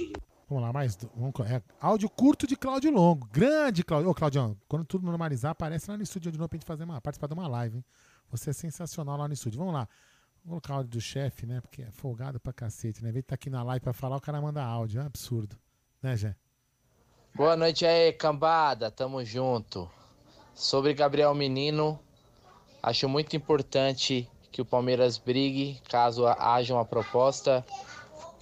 Vamos 0.49 0.63
lá, 0.63 0.73
mais. 0.73 0.97
Vamos, 1.17 1.35
é, 1.51 1.63
áudio 1.81 2.09
curto 2.09 2.47
de 2.47 2.57
Cláudio 2.57 2.91
Longo. 2.91 3.29
Grande 3.33 3.83
Cláudio. 3.83 4.11
Ô, 4.11 4.15
Claudião, 4.15 4.57
quando 4.69 4.85
tudo 4.85 5.05
normalizar, 5.07 5.53
aparece 5.53 5.91
lá 5.91 5.97
no 5.97 6.03
estúdio 6.03 6.31
de 6.31 6.39
novo 6.39 6.49
pra 6.49 6.57
gente 6.57 6.67
fazer 6.67 6.85
uma, 6.85 7.01
participar 7.01 7.29
de 7.29 7.35
uma 7.35 7.49
live, 7.49 7.79
hein? 7.79 7.85
Você 8.31 8.51
é 8.51 8.53
sensacional 8.53 9.17
lá 9.17 9.27
no 9.27 9.35
estúdio. 9.35 9.59
Vamos 9.59 9.75
lá. 9.75 9.89
Vou 10.45 10.61
colocar 10.61 10.75
o 10.75 10.77
áudio 10.77 10.91
do 10.91 11.01
chefe, 11.01 11.47
né? 11.47 11.59
Porque 11.63 11.81
é 11.81 11.91
folgado 11.91 12.39
pra 12.39 12.53
cacete, 12.53 13.03
né? 13.03 13.09
Em 13.09 13.13
vez 13.13 13.23
de 13.23 13.27
estar 13.27 13.31
tá 13.31 13.35
aqui 13.35 13.49
na 13.49 13.63
live 13.63 13.83
pra 13.83 13.95
falar, 13.95 14.17
o 14.17 14.21
cara 14.21 14.43
manda 14.43 14.63
áudio. 14.63 15.01
É 15.01 15.03
um 15.03 15.07
absurdo. 15.07 15.57
Né, 16.03 16.15
Jé? 16.19 16.37
Boa 17.35 17.57
noite 17.57 17.87
aí, 17.87 18.13
cambada. 18.13 18.91
Tamo 18.91 19.25
junto. 19.25 19.91
Sobre 20.55 20.93
Gabriel 20.93 21.35
Menino, 21.35 21.99
acho 22.83 23.09
muito 23.09 23.35
importante 23.35 24.29
que 24.53 24.61
o 24.61 24.67
Palmeiras 24.67 25.17
brigue 25.17 25.81
caso 25.89 26.27
haja 26.27 26.75
uma 26.75 26.85
proposta 26.85 27.65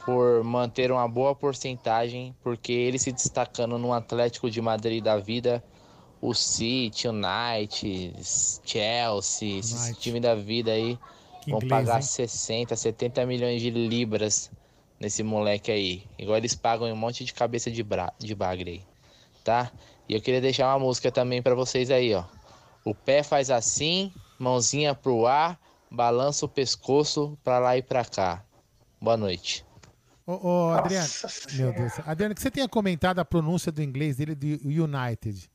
por 0.04 0.42
manter 0.42 0.90
uma 0.90 1.06
boa 1.06 1.36
porcentagem, 1.36 2.34
porque 2.42 2.72
ele 2.72 2.98
se 2.98 3.12
destacando 3.12 3.78
no 3.78 3.92
Atlético 3.92 4.50
de 4.50 4.60
Madrid 4.60 5.02
da 5.02 5.16
vida, 5.18 5.62
o 6.20 6.34
City, 6.34 7.06
o 7.06 7.12
United, 7.12 8.12
Chelsea, 8.64 9.60
esse 9.60 9.94
time 9.94 10.18
da 10.18 10.34
vida 10.34 10.72
aí 10.72 10.98
Que 11.43 11.51
vão 11.51 11.60
inglês, 11.62 11.86
pagar 11.86 11.97
hein? 11.97 12.02
60, 12.02 12.77
70 12.77 13.27
milhões 13.27 13.60
de 13.60 13.70
libras 13.70 14.51
nesse 14.98 15.23
moleque 15.23 15.70
aí. 15.70 16.05
Igual 16.19 16.36
eles 16.39 16.55
pagam 16.55 16.86
em 16.89 16.93
um 16.93 16.97
monte 16.97 17.24
de 17.24 17.35
cabeça 17.35 17.70
de, 17.70 17.82
bra 17.82 18.12
de 18.19 18.35
bagre 18.35 18.70
aí, 18.70 18.82
tá? 19.44 19.70
E 20.09 20.14
eu 20.14 20.20
queria 20.20 20.40
deixar 20.40 20.69
uma 20.73 20.78
música 20.78 21.10
também 21.10 21.43
pra 21.43 21.55
vocês 21.55 21.90
aí, 21.90 22.14
ó. 22.14 22.24
O 22.85 22.94
pé 22.94 23.23
faz 23.23 23.51
assim, 23.51 24.12
mãozinha 24.39 24.94
pro 24.94 25.27
ar, 25.27 25.59
balança 25.90 26.44
o 26.47 26.48
pescoço 26.48 27.36
pra 27.44 27.59
lá 27.59 27.77
e 27.77 27.82
pra 27.82 28.05
cá. 28.05 28.44
Boa 29.01 29.16
noite. 29.16 29.64
Ô, 30.27 30.32
ô 30.69 30.70
Adriano. 30.70 31.09
Meu 31.55 31.73
Deus. 31.73 31.93
Adriano, 32.06 32.35
que 32.35 32.40
você 32.43 32.51
tenha 32.51 32.69
comentado 32.69 33.19
a 33.19 33.24
pronúncia 33.24 33.73
do 33.73 33.82
inglês 33.82 34.16
dele 34.16 34.35
do 34.36 34.47
United. 34.47 35.51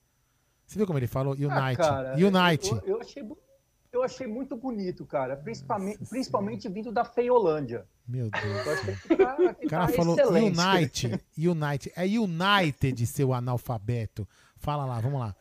Você 0.65 0.77
viu 0.77 0.85
como 0.85 0.99
ele 0.99 1.07
falou? 1.07 1.33
United. 1.33 1.53
Ah, 1.53 1.75
cara, 1.75 2.13
Unite. 2.15 2.69
Eu, 2.71 2.81
eu 2.85 3.01
achei, 3.01 3.23
bu- 3.23 3.37
eu 3.91 4.03
achei 4.03 4.27
muito 4.27 4.55
bonito, 4.55 5.05
cara. 5.05 5.35
Principalmente, 5.35 5.99
principalmente 6.09 6.69
vindo 6.69 6.91
da 6.91 7.05
Feiolândia. 7.05 7.85
Meu 8.07 8.29
Deus. 8.29 8.65
Eu 8.65 8.73
achei 8.73 8.95
que 8.95 9.15
tá, 9.15 9.35
que 9.53 9.65
O 9.65 9.69
cara 9.69 9.87
tá 9.87 9.93
falou 9.93 10.17
excelente. 10.17 10.59
Unite. 10.59 11.23
Unite. 11.37 11.93
É 11.95 12.05
United, 12.05 13.07
seu 13.07 13.33
analfabeto. 13.33 14.27
Fala 14.57 14.85
lá, 14.85 14.99
vamos 14.99 15.19
lá. 15.19 15.35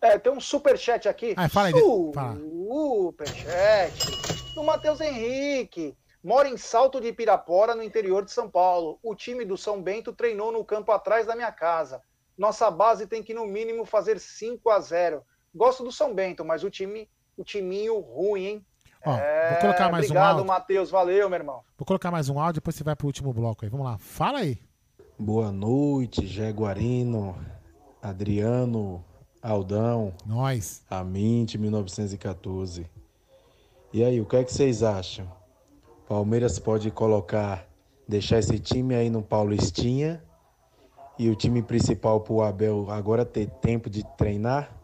É, 0.00 0.18
tem 0.18 0.32
um 0.32 0.40
superchat 0.40 1.08
aqui. 1.08 1.34
Ah, 1.36 1.48
fala 1.48 1.68
aí, 1.68 1.74
fala. 2.14 2.38
Superchat. 2.38 4.54
Do 4.54 4.62
Matheus 4.62 5.00
Henrique. 5.00 5.96
Mora 6.22 6.48
em 6.48 6.56
Salto 6.56 7.00
de 7.00 7.12
Pirapora, 7.12 7.74
no 7.74 7.82
interior 7.82 8.24
de 8.24 8.32
São 8.32 8.50
Paulo. 8.50 8.98
O 9.02 9.14
time 9.14 9.44
do 9.44 9.56
São 9.56 9.80
Bento 9.80 10.12
treinou 10.12 10.50
no 10.50 10.64
campo 10.64 10.90
atrás 10.92 11.26
da 11.26 11.36
minha 11.36 11.52
casa. 11.52 12.02
Nossa 12.36 12.70
base 12.70 13.06
tem 13.06 13.22
que, 13.22 13.32
no 13.32 13.46
mínimo, 13.46 13.84
fazer 13.84 14.18
5 14.18 14.68
a 14.68 14.80
0 14.80 15.22
Gosto 15.54 15.82
do 15.82 15.90
São 15.90 16.14
Bento, 16.14 16.44
mas 16.44 16.62
o 16.62 16.70
time, 16.70 17.08
o 17.36 17.44
timinho 17.44 18.00
ruim, 18.00 18.44
hein? 18.44 18.66
Ó, 19.04 19.14
É, 19.14 19.50
vou 19.52 19.60
colocar 19.60 19.90
mais 19.90 20.04
um 20.06 20.08
obrigado, 20.08 20.30
áudio. 20.38 20.46
Matheus. 20.46 20.90
Valeu, 20.90 21.28
meu 21.28 21.38
irmão. 21.38 21.60
Vou 21.78 21.86
colocar 21.86 22.10
mais 22.10 22.28
um 22.28 22.40
áudio, 22.40 22.54
depois 22.60 22.74
você 22.74 22.82
vai 22.82 22.96
pro 22.96 23.06
último 23.06 23.32
bloco 23.32 23.64
aí. 23.64 23.70
Vamos 23.70 23.86
lá. 23.86 23.98
Fala 23.98 24.38
aí. 24.38 24.58
Boa 25.18 25.50
noite, 25.52 26.26
Jaguarino, 26.26 27.36
Adriano, 28.02 29.04
Aldão. 29.42 30.12
Nós. 30.24 30.82
Aminte, 30.90 31.56
1914. 31.56 32.88
E 33.92 34.04
aí, 34.04 34.20
o 34.20 34.26
que 34.26 34.36
é 34.36 34.44
que 34.44 34.52
vocês 34.52 34.82
acham? 34.82 35.30
Palmeiras 36.08 36.58
pode 36.58 36.90
colocar, 36.90 37.66
deixar 38.08 38.38
esse 38.38 38.58
time 38.58 38.94
aí 38.94 39.08
no 39.08 39.22
Paulistinha 39.22 40.22
e 41.18 41.30
o 41.30 41.34
time 41.34 41.62
principal 41.62 42.20
pro 42.20 42.42
Abel 42.42 42.90
agora 42.90 43.24
ter 43.24 43.48
tempo 43.48 43.88
de 43.88 44.04
treinar 44.16 44.75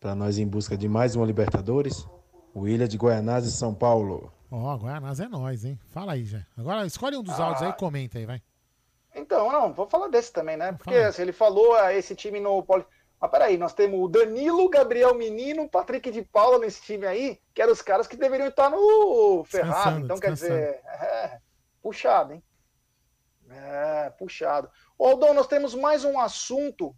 para 0.00 0.14
nós 0.14 0.38
em 0.38 0.46
busca 0.46 0.76
de 0.76 0.88
mais 0.88 1.16
uma 1.16 1.26
Libertadores? 1.26 2.06
O 2.54 2.66
Ilha 2.66 2.88
de 2.88 2.96
Goianás 2.96 3.44
e 3.46 3.52
São 3.52 3.74
Paulo. 3.74 4.32
Ó, 4.50 4.76
Guianás 4.78 5.20
é 5.20 5.28
nós, 5.28 5.64
hein? 5.64 5.78
Fala 5.90 6.12
aí, 6.12 6.24
já. 6.24 6.46
Agora 6.56 6.86
escolhe 6.86 7.16
um 7.16 7.22
dos 7.22 7.38
áudios 7.38 7.62
aí 7.62 7.70
e 7.70 7.74
comenta 7.74 8.18
aí, 8.18 8.24
vai. 8.24 8.42
Então, 9.14 9.50
não, 9.52 9.72
vou 9.72 9.86
falar 9.88 10.08
desse 10.08 10.32
também, 10.32 10.56
né? 10.56 10.72
Porque 10.72 10.94
assim, 10.94 11.22
ele 11.22 11.32
falou 11.32 11.74
ah, 11.74 11.92
esse 11.92 12.14
time 12.14 12.40
no 12.40 12.62
Poli. 12.62 12.84
Mas 13.20 13.30
peraí, 13.30 13.58
nós 13.58 13.74
temos 13.74 13.98
o 14.00 14.08
Danilo, 14.08 14.70
Gabriel 14.70 15.14
Menino, 15.14 15.68
Patrick 15.68 16.10
de 16.10 16.22
Paula 16.22 16.58
nesse 16.58 16.80
time 16.82 17.04
aí, 17.04 17.38
que 17.52 17.60
eram 17.60 17.72
os 17.72 17.82
caras 17.82 18.06
que 18.06 18.16
deveriam 18.16 18.48
estar 18.48 18.70
no 18.70 19.44
Ferrari. 19.44 19.72
Descansando, 19.72 20.04
Então, 20.04 20.18
quer 20.18 20.32
dizer, 20.32 20.80
é, 20.84 21.38
puxado, 21.82 22.32
hein? 22.32 22.42
É, 23.50 24.10
puxado. 24.10 24.70
Ô, 24.96 25.08
Aldão, 25.08 25.34
nós 25.34 25.48
temos 25.48 25.74
mais 25.74 26.04
um 26.04 26.18
assunto 26.18 26.94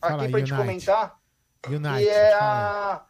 Fala 0.00 0.14
aqui 0.14 0.24
aí, 0.26 0.30
pra 0.30 0.40
gente 0.40 0.52
Unite. 0.52 0.66
comentar, 0.66 1.18
Unite. 1.68 2.04
que 2.04 2.08
é, 2.08 2.32
a, 2.34 3.06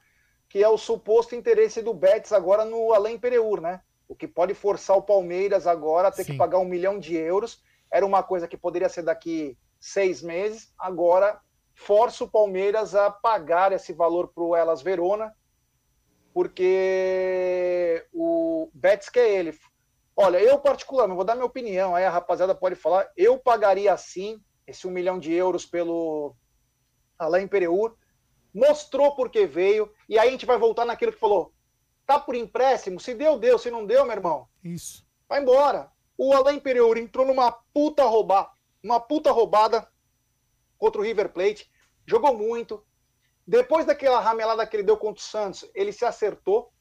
que 0.48 0.62
é 0.62 0.68
o 0.68 0.78
suposto 0.78 1.34
interesse 1.34 1.80
do 1.80 1.94
Betis 1.94 2.32
agora 2.32 2.64
no 2.64 2.92
Alain 2.92 3.18
Pereur, 3.18 3.60
né? 3.60 3.80
O 4.08 4.14
que 4.14 4.28
pode 4.28 4.52
forçar 4.54 4.96
o 4.96 5.02
Palmeiras 5.02 5.66
agora 5.66 6.08
a 6.08 6.12
ter 6.12 6.24
que 6.24 6.32
Sim. 6.32 6.38
pagar 6.38 6.58
um 6.58 6.64
milhão 6.64 6.98
de 6.98 7.16
euros. 7.16 7.62
Era 7.90 8.04
uma 8.04 8.22
coisa 8.22 8.46
que 8.46 8.56
poderia 8.56 8.88
ser 8.88 9.02
daqui 9.02 9.56
seis 9.80 10.22
meses, 10.22 10.72
agora 10.78 11.40
força 11.74 12.24
o 12.24 12.30
Palmeiras 12.30 12.94
a 12.94 13.10
pagar 13.10 13.72
esse 13.72 13.92
valor 13.92 14.28
para 14.28 14.44
o 14.44 14.54
Elas 14.54 14.82
Verona, 14.82 15.34
porque 16.32 18.06
o 18.12 18.70
Betis 18.72 19.08
quer 19.08 19.28
ele. 19.28 19.58
Olha, 20.14 20.38
eu 20.38 20.58
particularmente, 20.58 21.16
vou 21.16 21.24
dar 21.24 21.34
minha 21.34 21.46
opinião, 21.46 21.94
aí 21.94 22.04
a 22.04 22.10
rapaziada 22.10 22.54
pode 22.54 22.74
falar, 22.74 23.10
eu 23.16 23.38
pagaria 23.38 23.96
sim 23.96 24.40
esse 24.66 24.86
um 24.86 24.90
milhão 24.90 25.18
de 25.18 25.32
euros 25.32 25.66
pelo 25.66 26.36
Alain 27.18 27.48
Pereur, 27.48 27.96
mostrou 28.54 29.14
porque 29.14 29.46
veio, 29.46 29.92
e 30.08 30.18
aí 30.18 30.28
a 30.28 30.30
gente 30.30 30.46
vai 30.46 30.58
voltar 30.58 30.84
naquilo 30.84 31.12
que 31.12 31.18
falou, 31.18 31.52
tá 32.06 32.18
por 32.18 32.34
empréstimo, 32.34 33.00
se 33.00 33.14
deu, 33.14 33.38
deu, 33.38 33.58
se 33.58 33.70
não 33.70 33.86
deu, 33.86 34.04
meu 34.04 34.14
irmão, 34.14 34.48
Isso. 34.62 35.06
vai 35.28 35.40
embora. 35.40 35.90
O 36.18 36.32
Alain 36.34 36.60
Pereur 36.60 36.98
entrou 36.98 37.26
numa 37.26 37.50
puta 37.50 38.04
roubar, 38.04 38.52
uma 38.82 39.00
puta 39.00 39.30
roubada 39.30 39.88
contra 40.78 41.00
o 41.00 41.04
River 41.04 41.32
Plate, 41.32 41.70
jogou 42.06 42.36
muito. 42.36 42.84
Depois 43.46 43.86
daquela 43.86 44.20
ramelada 44.20 44.66
que 44.66 44.76
ele 44.76 44.82
deu 44.82 44.96
contra 44.96 45.20
o 45.20 45.24
Santos, 45.24 45.68
ele 45.74 45.92
se 45.92 46.04
acertou, 46.04 46.72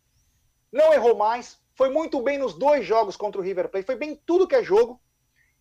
não 0.71 0.93
errou 0.93 1.15
mais, 1.15 1.59
foi 1.75 1.89
muito 1.89 2.21
bem 2.21 2.37
nos 2.37 2.53
dois 2.53 2.85
jogos 2.85 3.15
contra 3.15 3.39
o 3.39 3.43
River 3.43 3.69
Plate, 3.69 3.85
foi 3.85 3.95
bem 3.95 4.11
em 4.11 4.15
tudo 4.15 4.47
que 4.47 4.55
é 4.55 4.63
jogo. 4.63 5.01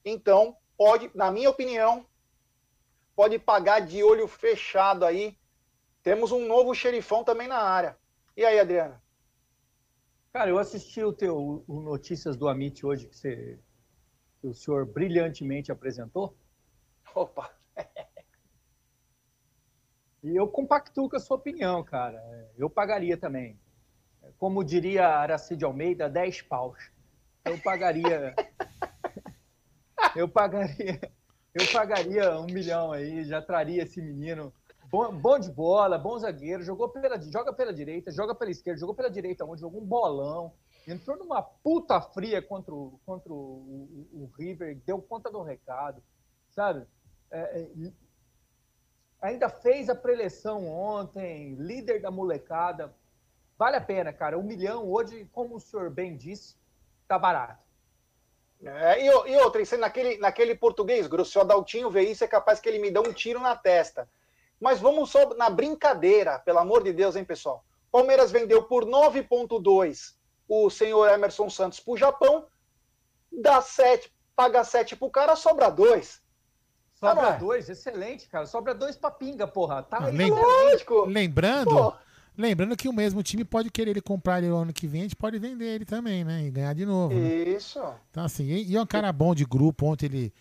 Então, 0.04 0.56
pode, 0.76 1.10
na 1.14 1.30
minha 1.30 1.48
opinião, 1.48 2.06
pode 3.14 3.38
pagar 3.38 3.80
de 3.80 4.02
olho 4.02 4.26
fechado 4.26 5.04
aí. 5.04 5.38
Temos 6.02 6.32
um 6.32 6.46
novo 6.46 6.74
xerifão 6.74 7.22
também 7.22 7.46
na 7.46 7.58
área. 7.58 7.96
E 8.36 8.44
aí, 8.44 8.58
Adriana? 8.58 9.02
Cara, 10.32 10.48
eu 10.48 10.58
assisti 10.58 11.02
o 11.02 11.12
teu 11.12 11.64
o 11.66 11.80
Notícias 11.80 12.36
do 12.36 12.48
Amit 12.48 12.86
hoje 12.86 13.06
que, 13.08 13.16
você, 13.16 13.58
que 14.40 14.46
o 14.46 14.54
senhor 14.54 14.86
brilhantemente 14.86 15.72
apresentou. 15.72 16.36
Opa! 17.14 17.50
E 20.22 20.36
eu 20.36 20.46
compactuo 20.46 21.08
com 21.08 21.16
a 21.16 21.18
sua 21.18 21.38
opinião, 21.38 21.82
cara. 21.82 22.20
Eu 22.58 22.68
pagaria 22.68 23.16
também. 23.16 23.58
Como 24.36 24.62
diria 24.62 25.08
Aracide 25.08 25.64
Almeida, 25.64 26.10
10 26.10 26.42
paus. 26.42 26.92
eu 27.44 27.58
pagaria. 27.58 28.34
Eu 30.16 30.28
pagaria. 30.28 31.00
Eu 31.54 31.66
pagaria 31.72 32.38
um 32.40 32.46
milhão 32.46 32.90
aí, 32.90 33.22
já 33.24 33.40
traria 33.40 33.82
esse 33.82 34.02
menino. 34.02 34.52
Bom, 34.90 35.12
bom 35.16 35.38
de 35.38 35.48
bola, 35.48 35.96
bom 35.96 36.18
zagueiro, 36.18 36.64
jogou 36.64 36.88
pela, 36.88 37.20
joga 37.20 37.52
pela 37.52 37.72
direita, 37.72 38.10
joga 38.10 38.34
pela 38.34 38.50
esquerda, 38.50 38.80
jogou 38.80 38.92
pela 38.92 39.08
direita, 39.08 39.44
onde 39.44 39.60
jogou 39.60 39.80
um 39.80 39.86
bolão. 39.86 40.52
Entrou 40.86 41.16
numa 41.16 41.40
puta 41.40 42.00
fria 42.00 42.42
contra 42.42 42.74
o, 42.74 42.98
contra 43.06 43.32
o, 43.32 43.36
o, 43.36 44.24
o 44.24 44.30
River, 44.36 44.76
deu 44.84 45.00
conta 45.00 45.30
do 45.30 45.42
recado, 45.42 46.02
sabe? 46.48 46.84
É, 47.30 47.60
é, 47.60 47.92
ainda 49.22 49.48
fez 49.48 49.88
a 49.88 49.94
preleção 49.94 50.66
ontem, 50.66 51.54
líder 51.54 52.00
da 52.00 52.10
molecada. 52.10 52.92
Vale 53.56 53.76
a 53.76 53.80
pena, 53.80 54.12
cara. 54.12 54.36
Um 54.36 54.42
milhão 54.42 54.90
hoje, 54.90 55.24
como 55.32 55.54
o 55.54 55.60
senhor 55.60 55.88
bem 55.90 56.16
disse, 56.16 56.56
tá 57.06 57.16
barato. 57.16 57.62
É, 58.60 59.00
e, 59.00 59.06
e 59.06 59.36
outra, 59.36 59.62
naquele, 59.78 60.18
naquele 60.18 60.56
português 60.56 61.06
grosso, 61.06 61.30
se 61.30 61.38
o 61.38 61.42
Adaltinho 61.42 61.90
vê 61.90 62.02
isso, 62.10 62.24
é 62.24 62.28
capaz 62.28 62.58
que 62.58 62.68
ele 62.68 62.80
me 62.80 62.90
dê 62.90 62.98
um 62.98 63.12
tiro 63.12 63.38
na 63.38 63.54
testa. 63.54 64.08
Mas 64.60 64.78
vamos 64.78 65.10
só 65.10 65.34
na 65.34 65.48
brincadeira, 65.48 66.38
pelo 66.38 66.58
amor 66.58 66.84
de 66.84 66.92
Deus, 66.92 67.16
hein, 67.16 67.24
pessoal? 67.24 67.64
Palmeiras 67.90 68.30
vendeu 68.30 68.62
por 68.64 68.84
9,2 68.84 70.14
o 70.48 70.68
senhor 70.68 71.08
Emerson 71.08 71.48
Santos 71.48 71.80
para 71.80 71.92
o 71.92 71.96
Japão, 71.96 72.46
dá 73.32 73.62
7, 73.62 74.12
paga 74.36 74.62
7 74.64 74.96
pro 74.96 75.10
cara, 75.10 75.36
sobra 75.36 75.70
2. 75.70 76.20
Sobra 76.94 77.30
2, 77.32 77.70
excelente, 77.70 78.28
cara. 78.28 78.44
Sobra 78.44 78.74
2 78.74 78.96
pra 78.96 79.10
pinga, 79.10 79.46
porra. 79.46 79.82
Tá 79.82 80.04
aí, 80.04 80.30
lógico. 80.30 81.06
Lembrando, 81.06 81.70
Pô. 81.70 81.94
lembrando 82.36 82.76
que 82.76 82.88
o 82.88 82.92
mesmo 82.92 83.22
time 83.22 83.42
pode 83.42 83.70
querer 83.70 83.92
ele 83.92 84.02
comprar 84.02 84.42
ele 84.42 84.52
o 84.52 84.56
ano 84.56 84.72
que 84.72 84.86
vem, 84.86 85.00
a 85.00 85.04
gente 85.04 85.16
pode 85.16 85.38
vender 85.38 85.64
ele 85.64 85.86
também, 85.86 86.24
né? 86.24 86.42
E 86.44 86.50
ganhar 86.50 86.74
de 86.74 86.84
novo. 86.84 87.14
Né? 87.14 87.28
Isso. 87.28 87.80
Então, 88.10 88.24
assim, 88.24 88.44
e, 88.44 88.72
e 88.72 88.76
é 88.76 88.82
um 88.82 88.86
cara 88.86 89.10
bom 89.12 89.34
de 89.34 89.46
grupo. 89.46 89.86
Ontem 89.86 90.06
ele, 90.06 90.34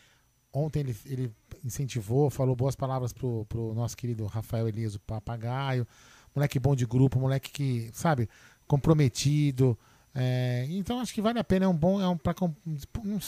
ontem 0.51 0.81
ele, 0.81 0.97
ele 1.05 1.35
incentivou, 1.63 2.29
falou 2.29 2.55
boas 2.55 2.75
palavras 2.75 3.13
pro, 3.13 3.45
pro 3.45 3.73
nosso 3.73 3.95
querido 3.95 4.25
Rafael 4.25 4.67
Elias, 4.67 4.95
o 4.95 4.99
papagaio. 4.99 5.87
Moleque 6.35 6.59
bom 6.59 6.75
de 6.75 6.85
grupo, 6.85 7.19
moleque 7.19 7.51
que, 7.51 7.89
sabe, 7.93 8.29
comprometido. 8.67 9.77
É, 10.13 10.65
então 10.69 10.99
acho 10.99 11.13
que 11.13 11.21
vale 11.21 11.39
a 11.39 11.43
pena, 11.43 11.65
é 11.65 11.67
um 11.67 11.75
bom. 11.75 12.01
É 12.01 12.07
um, 12.07 12.17
pra, 12.17 12.33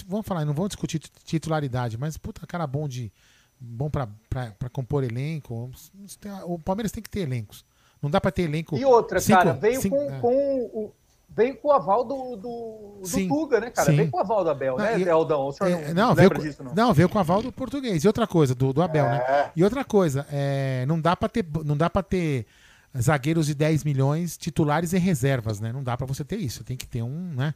vamos 0.07 0.27
falar, 0.27 0.45
não 0.45 0.53
vamos 0.53 0.69
discutir 0.69 0.99
titularidade, 0.99 1.97
mas 1.97 2.17
puta, 2.17 2.45
cara 2.45 2.65
bom 2.65 2.87
de. 2.87 3.11
Bom 3.59 3.89
pra, 3.91 4.09
pra, 4.27 4.51
pra 4.51 4.69
compor 4.69 5.03
elenco. 5.03 5.69
O 6.45 6.57
Palmeiras 6.57 6.91
tem 6.91 7.03
que 7.03 7.09
ter 7.09 7.19
elencos. 7.19 7.63
Não 8.01 8.09
dá 8.09 8.19
pra 8.19 8.31
ter 8.31 8.43
elenco. 8.43 8.75
E 8.75 8.83
outra, 8.83 9.19
cinco, 9.19 9.37
cara, 9.37 9.53
veio 9.53 9.79
cinco, 9.79 9.95
com, 9.95 10.11
é. 10.11 10.19
com 10.19 10.65
o. 10.73 10.93
Veio 11.33 11.55
com 11.55 11.69
o 11.69 11.71
aval 11.71 12.03
do, 12.03 12.35
do, 12.35 13.01
do 13.01 13.27
Tuga, 13.27 13.61
né, 13.61 13.69
cara? 13.69 13.89
Sim. 13.89 13.95
Veio 13.95 14.11
com 14.11 14.17
o 14.17 14.19
aval 14.19 14.43
do 14.43 14.49
Abel, 14.49 14.77
não, 14.77 14.83
né, 14.83 14.99
e, 14.99 15.09
Aldão? 15.09 15.47
O 15.47 15.51
senhor 15.53 15.69
é, 15.69 15.93
não, 15.93 16.09
não 16.09 16.15
veio 16.15 16.29
com, 16.29 16.41
disso, 16.41 16.63
não? 16.63 16.75
Não, 16.75 16.93
veio 16.93 17.07
com 17.07 17.17
o 17.17 17.21
aval 17.21 17.41
do 17.41 17.53
português. 17.53 18.03
E 18.03 18.07
outra 18.07 18.27
coisa, 18.27 18.53
do, 18.53 18.73
do 18.73 18.81
Abel, 18.81 19.05
né? 19.05 19.23
é. 19.25 19.31
né? 19.31 19.51
E 19.55 19.63
outra 19.63 19.85
coisa, 19.85 20.25
é, 20.29 20.85
não 20.87 20.99
dá 20.99 21.15
pra 21.15 21.29
ter. 21.29 21.45
Não 21.63 21.77
dá 21.77 21.89
pra 21.89 22.03
ter 22.03 22.45
zagueiros 22.99 23.45
de 23.45 23.55
10 23.55 23.85
milhões, 23.85 24.35
titulares 24.35 24.91
e 24.91 24.97
reservas, 24.97 25.61
né? 25.61 25.71
Não 25.71 25.81
dá 25.81 25.95
para 25.95 26.05
você 26.05 26.25
ter 26.25 26.35
isso. 26.35 26.65
Tem 26.65 26.75
que 26.75 26.85
ter 26.85 27.01
um, 27.01 27.33
né? 27.33 27.53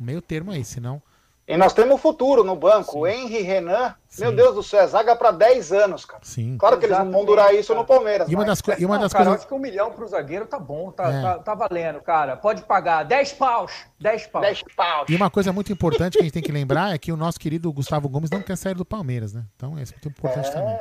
Um 0.00 0.04
meio 0.04 0.22
termo 0.22 0.50
aí, 0.50 0.64
senão. 0.64 1.02
E 1.46 1.56
nós 1.56 1.72
temos 1.72 1.96
o 1.96 1.98
futuro 1.98 2.44
no 2.44 2.54
banco. 2.54 2.92
Sim. 2.92 2.98
O 2.98 3.06
Henry 3.08 3.42
Renan, 3.42 3.94
Sim. 4.08 4.22
meu 4.22 4.36
Deus 4.36 4.54
do 4.54 4.62
céu, 4.62 4.82
é 4.82 4.86
zaga 4.86 5.16
para 5.16 5.32
10 5.32 5.72
anos, 5.72 6.04
cara. 6.04 6.22
Sim. 6.24 6.56
Claro 6.56 6.78
que 6.78 6.86
Exatamente, 6.86 7.08
eles 7.08 7.12
não 7.12 7.26
vão 7.26 7.26
durar 7.26 7.52
isso 7.52 7.68
cara. 7.68 7.80
no 7.80 7.86
Palmeiras. 7.86 8.28
E 8.30 8.34
uma 8.36 8.44
das, 8.44 8.62
mas... 8.64 8.80
e 8.80 8.86
uma 8.86 8.98
das 8.98 9.12
não, 9.12 9.18
cara, 9.18 9.24
coisas. 9.24 9.40
acho 9.40 9.48
que 9.48 9.54
um 9.54 9.58
milhão 9.58 9.90
pro 9.90 10.06
zagueiro 10.06 10.46
tá 10.46 10.60
bom, 10.60 10.92
tá, 10.92 11.12
é. 11.12 11.22
tá, 11.22 11.38
tá, 11.38 11.54
valendo, 11.56 12.00
cara. 12.00 12.36
Pode 12.36 12.62
pagar 12.62 13.02
10 13.02 13.32
paus. 13.32 13.72
10 14.00 14.28
paus. 14.28 14.46
10 14.46 14.62
paus. 14.76 15.06
E 15.08 15.16
uma 15.16 15.28
coisa 15.28 15.52
muito 15.52 15.72
importante 15.72 16.12
que 16.12 16.20
a 16.20 16.22
gente 16.22 16.32
tem 16.32 16.42
que 16.42 16.52
lembrar 16.52 16.94
é 16.94 16.98
que 16.98 17.10
o 17.10 17.16
nosso 17.16 17.40
querido 17.40 17.72
Gustavo 17.72 18.08
Gomes 18.08 18.30
não 18.30 18.42
quer 18.42 18.56
sair 18.56 18.74
do 18.74 18.84
Palmeiras, 18.84 19.34
né? 19.34 19.44
Então, 19.56 19.76
isso 19.76 19.92
é 19.92 19.96
muito 19.96 20.08
importante 20.08 20.48
é. 20.48 20.52
também. 20.52 20.78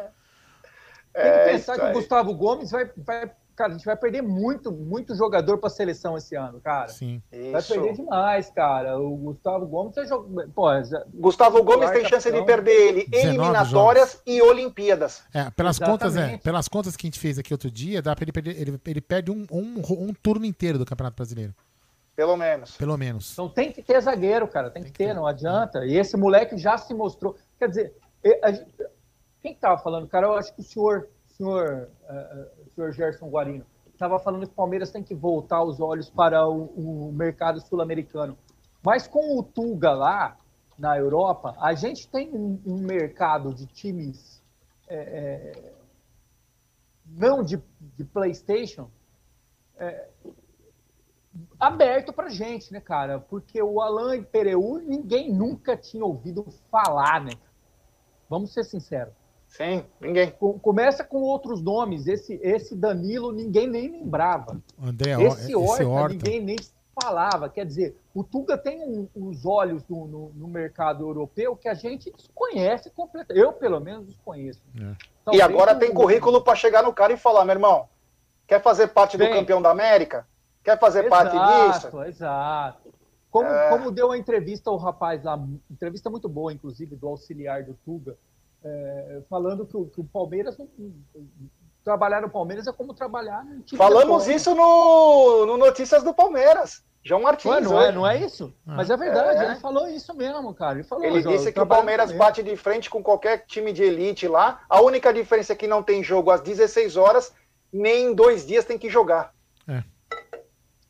Tem 1.13 1.31
que 1.31 1.51
pensar 1.51 1.79
que 1.79 1.85
o 1.85 1.93
Gustavo 1.93 2.35
Gomes 2.35 2.69
vai, 2.69 2.89
vai 2.95 3.31
cara, 3.59 3.73
a 3.73 3.75
gente 3.75 3.85
vai 3.85 3.97
perder 3.97 4.21
muito, 4.21 4.71
muito 4.71 5.13
jogador 5.13 5.57
para 5.57 5.67
a 5.67 5.69
seleção 5.69 6.15
esse 6.15 6.33
ano, 6.33 6.61
cara. 6.61 6.87
Sim. 6.87 7.21
Vai 7.51 7.59
Isso. 7.59 7.73
perder 7.73 7.93
demais, 7.93 8.49
cara. 8.49 8.97
O 8.97 9.17
Gustavo 9.17 9.67
Gomes 9.67 9.97
é 9.97 10.07
joga... 10.07 10.47
Pô, 10.55 10.81
já... 10.81 11.03
Gustavo 11.13 11.61
Gomes 11.61 11.91
tem 11.91 12.05
chance 12.05 12.31
de 12.31 12.41
perder 12.45 12.71
ele 12.71 13.09
eliminatórias 13.11 14.21
e 14.25 14.41
Olimpíadas. 14.41 15.23
É, 15.33 15.49
pelas 15.49 15.77
contas, 15.77 16.15
é, 16.15 16.37
pelas 16.37 16.69
contas 16.69 16.95
que 16.95 17.05
a 17.05 17.09
gente 17.09 17.19
fez 17.19 17.37
aqui 17.37 17.53
outro 17.53 17.69
dia, 17.69 18.01
dá 18.01 18.15
para 18.15 18.23
ele 18.23 18.31
perder, 18.31 18.61
ele, 18.61 18.79
ele 18.85 19.01
perde 19.01 19.29
um, 19.29 19.45
um, 19.51 19.81
um 19.89 20.13
turno 20.13 20.45
inteiro 20.45 20.77
do 20.77 20.85
Campeonato 20.85 21.17
Brasileiro. 21.17 21.53
Pelo 22.15 22.37
menos. 22.37 22.77
Pelo 22.77 22.97
menos. 22.97 23.33
Então 23.33 23.49
tem 23.49 23.73
que 23.73 23.81
ter 23.81 23.99
zagueiro, 23.99 24.47
cara. 24.47 24.69
Tem, 24.69 24.83
tem 24.83 24.91
que, 24.91 24.97
ter, 24.97 25.07
ter, 25.07 25.13
não 25.13 25.27
adianta. 25.27 25.85
E 25.85 25.97
esse 25.97 26.15
moleque 26.15 26.57
já 26.57 26.77
se 26.77 26.93
mostrou. 26.93 27.35
Quer 27.57 27.67
dizer, 27.67 27.93
quem 29.41 29.53
que 29.53 29.59
tava 29.59 29.77
falando, 29.77 30.07
cara? 30.07 30.27
Eu 30.27 30.33
acho 30.35 30.53
que 30.55 30.61
o 30.61 30.63
senhor, 30.63 31.09
senhor 31.27 31.89
uh, 32.09 32.58
senhor 32.79 32.93
Gerson 32.93 33.29
Guarino, 33.29 33.65
estava 33.91 34.17
falando 34.19 34.45
que 34.45 34.53
o 34.53 34.55
Palmeiras 34.55 34.91
tem 34.91 35.03
que 35.03 35.13
voltar 35.13 35.61
os 35.61 35.81
olhos 35.81 36.09
para 36.09 36.47
o, 36.47 37.09
o 37.09 37.11
mercado 37.11 37.59
sul-americano. 37.59 38.37
Mas 38.81 39.05
com 39.07 39.37
o 39.37 39.43
Tuga 39.43 39.91
lá, 39.91 40.37
na 40.77 40.97
Europa, 40.97 41.57
a 41.59 41.73
gente 41.73 42.07
tem 42.07 42.33
um, 42.33 42.61
um 42.65 42.77
mercado 42.77 43.53
de 43.53 43.65
times 43.65 44.41
é, 44.87 44.95
é, 44.95 45.73
não 47.05 47.43
de, 47.43 47.61
de 47.97 48.05
PlayStation 48.05 48.89
é, 49.77 50.07
aberto 51.59 52.13
para 52.13 52.29
gente, 52.29 52.71
né, 52.71 52.79
cara? 52.79 53.19
Porque 53.19 53.61
o 53.61 53.81
Alain 53.81 54.23
Pereu 54.23 54.81
ninguém 54.81 55.33
nunca 55.33 55.75
tinha 55.75 56.05
ouvido 56.05 56.45
falar, 56.71 57.21
né? 57.21 57.33
Vamos 58.29 58.53
ser 58.53 58.63
sinceros. 58.63 59.18
Sim, 59.49 59.83
ninguém. 59.99 60.31
Começa 60.61 61.03
com 61.03 61.17
outros 61.17 61.61
nomes. 61.61 62.07
Esse, 62.07 62.39
esse 62.41 62.75
Danilo 62.75 63.31
ninguém 63.31 63.67
nem 63.67 63.89
lembrava. 63.89 64.61
André, 64.81 65.11
esse, 65.23 65.55
Horta, 65.55 65.73
esse 65.73 65.83
Horta 65.83 66.13
ninguém 66.13 66.41
nem 66.41 66.57
falava. 67.01 67.49
Quer 67.49 67.65
dizer, 67.65 67.97
o 68.13 68.23
Tuga 68.23 68.57
tem 68.57 68.81
um, 68.83 69.07
os 69.15 69.45
olhos 69.45 69.83
no, 69.89 70.07
no, 70.07 70.29
no, 70.35 70.47
mercado 70.47 71.03
europeu 71.03 71.55
que 71.55 71.67
a 71.67 71.73
gente 71.73 72.11
desconhece 72.11 72.91
completamente. 72.91 73.43
Eu, 73.43 73.51
pelo 73.51 73.79
menos, 73.79 74.05
desconheço. 74.05 74.61
É. 74.79 75.35
E 75.35 75.41
agora 75.41 75.75
tem 75.75 75.93
currículo 75.93 76.41
para 76.41 76.55
chegar 76.55 76.83
no 76.83 76.93
cara 76.93 77.13
e 77.13 77.17
falar, 77.17 77.43
meu 77.43 77.55
irmão, 77.55 77.89
quer 78.47 78.61
fazer 78.61 78.89
parte 78.89 79.17
tem. 79.17 79.27
do 79.27 79.33
campeão 79.33 79.61
da 79.61 79.71
América? 79.71 80.27
Quer 80.63 80.79
fazer 80.79 81.05
exato, 81.05 81.31
parte 81.31 81.79
disso? 81.81 82.03
Exato. 82.03 82.93
Como, 83.31 83.47
é... 83.47 83.69
como 83.69 83.91
deu 83.91 84.11
a 84.11 84.17
entrevista 84.17 84.69
o 84.69 84.77
rapaz 84.77 85.23
lá, 85.23 85.39
entrevista 85.69 86.09
muito 86.09 86.29
boa, 86.29 86.53
inclusive, 86.53 86.95
do 86.95 87.07
auxiliar 87.07 87.63
do 87.63 87.73
Tuga, 87.85 88.17
é, 88.63 89.21
falando 89.29 89.65
que 89.65 89.77
o, 89.77 89.85
que 89.85 90.01
o 90.01 90.03
Palmeiras 90.03 90.57
não, 90.57 90.67
trabalhar 91.83 92.21
no 92.21 92.29
Palmeiras 92.29 92.67
é 92.67 92.71
como 92.71 92.93
trabalhar 92.93 93.43
no 93.43 93.61
time 93.61 93.77
Falamos 93.77 94.27
isso 94.27 94.53
no, 94.53 95.45
no 95.45 95.57
Notícias 95.57 96.03
do 96.03 96.13
Palmeiras. 96.13 96.83
João 97.03 97.21
Martins. 97.21 97.49
Ué, 97.49 97.61
não, 97.61 97.81
é, 97.81 97.91
não 97.91 98.07
é 98.07 98.17
isso? 98.17 98.53
Ah. 98.67 98.75
Mas 98.75 98.89
é 98.89 98.97
verdade, 98.97 99.41
é. 99.41 99.45
ele 99.45 99.55
falou 99.55 99.87
isso 99.87 100.13
mesmo, 100.13 100.53
cara. 100.53 100.79
Ele, 100.79 100.83
falou, 100.83 101.05
ele 101.05 101.23
disse 101.23 101.51
que 101.51 101.59
o 101.59 101.65
Palmeiras 101.65 102.11
bate 102.11 102.43
de 102.43 102.55
frente 102.57 102.89
com 102.89 103.01
qualquer 103.01 103.45
time 103.45 103.71
de 103.71 103.83
elite 103.83 104.27
lá. 104.27 104.61
A 104.69 104.81
única 104.81 105.13
diferença 105.13 105.53
é 105.53 105.55
que 105.55 105.67
não 105.67 105.81
tem 105.81 106.03
jogo 106.03 106.29
às 106.29 106.41
16 106.41 106.97
horas, 106.97 107.33
nem 107.71 108.07
em 108.07 108.13
dois 108.13 108.45
dias 108.45 108.65
tem 108.65 108.77
que 108.77 108.89
jogar. 108.89 109.33
É. 109.67 109.83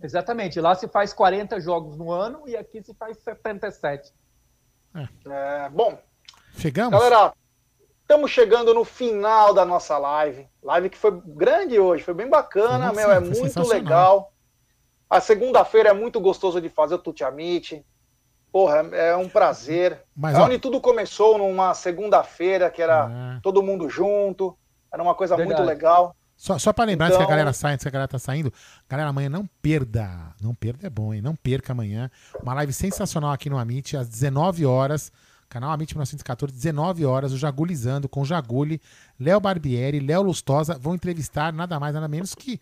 Exatamente. 0.02 0.60
Lá 0.60 0.74
se 0.74 0.88
faz 0.88 1.14
40 1.14 1.60
jogos 1.62 1.98
no 1.98 2.12
ano 2.12 2.42
e 2.48 2.58
aqui 2.58 2.82
se 2.82 2.94
faz 2.96 3.18
77. 3.20 4.12
É. 4.96 5.08
É, 5.28 5.70
bom. 5.70 5.98
Chegamos? 6.58 6.92
Galera, 6.92 7.34
Estamos 8.10 8.32
chegando 8.32 8.74
no 8.74 8.84
final 8.84 9.54
da 9.54 9.64
nossa 9.64 9.96
live. 10.00 10.48
Live 10.64 10.90
que 10.90 10.98
foi 10.98 11.22
grande 11.28 11.78
hoje, 11.78 12.04
foi 12.04 12.16
bem 12.16 12.28
bacana, 12.28 12.88
Nossa, 12.88 13.00
meu, 13.00 13.12
é 13.12 13.20
muito 13.20 13.68
legal. 13.68 14.34
A 15.08 15.22
segunda-feira 15.22 15.90
é 15.90 15.94
muito 15.94 16.20
gostoso 16.20 16.60
de 16.60 16.70
fazer 16.70 16.96
o 16.96 16.98
Tutiamite. 16.98 17.86
Porra, 18.52 18.78
é 18.94 19.16
um 19.16 19.30
prazer. 19.30 20.02
Mas, 20.16 20.36
é 20.36 20.42
ó, 20.42 20.46
onde 20.46 20.58
tudo 20.58 20.82
começou, 20.82 21.38
numa 21.38 21.76
segunda-feira, 21.76 22.72
que 22.72 22.82
era 22.82 23.36
é. 23.38 23.40
todo 23.44 23.62
mundo 23.62 23.88
junto. 23.88 24.58
Era 24.92 25.04
uma 25.04 25.14
coisa 25.14 25.38
Verdade. 25.38 25.62
muito 25.62 25.70
legal. 25.70 26.16
Só, 26.36 26.58
só 26.58 26.74
para 26.74 26.86
lembrar 26.86 27.10
então... 27.10 27.20
que 27.20 27.24
a 27.24 27.30
galera 27.30 27.54
sai, 27.54 27.74
antes 27.74 27.84
que 27.84 27.90
a 27.90 27.92
galera 27.92 28.08
tá 28.08 28.18
saindo. 28.18 28.52
Galera, 28.90 29.12
amanhã 29.12 29.30
não 29.30 29.48
perda. 29.62 30.34
Não 30.42 30.56
perda 30.56 30.88
é 30.88 30.90
bom, 30.90 31.14
hein? 31.14 31.22
Não 31.22 31.36
perca 31.36 31.74
amanhã. 31.74 32.10
Uma 32.42 32.56
live 32.56 32.74
sensacional 32.74 33.32
aqui 33.32 33.52
no 33.52 33.58
Amit, 33.60 33.96
às 33.96 34.10
19 34.10 34.66
horas. 34.66 35.12
Canal 35.50 35.72
Amit 35.72 35.94
1914, 35.94 36.54
19 36.56 37.06
horas, 37.06 37.34
o 37.34 37.38
Jagulizando 37.38 38.08
com 38.08 38.24
Jaguli, 38.24 38.80
Léo 39.20 39.40
Barbieri, 39.40 40.00
Léo 40.00 40.22
Lustosa 40.22 40.78
vão 40.78 40.94
entrevistar 40.94 41.52
nada 41.52 41.80
mais, 41.80 41.96
nada 41.96 42.08
menos 42.08 42.36
que 42.36 42.60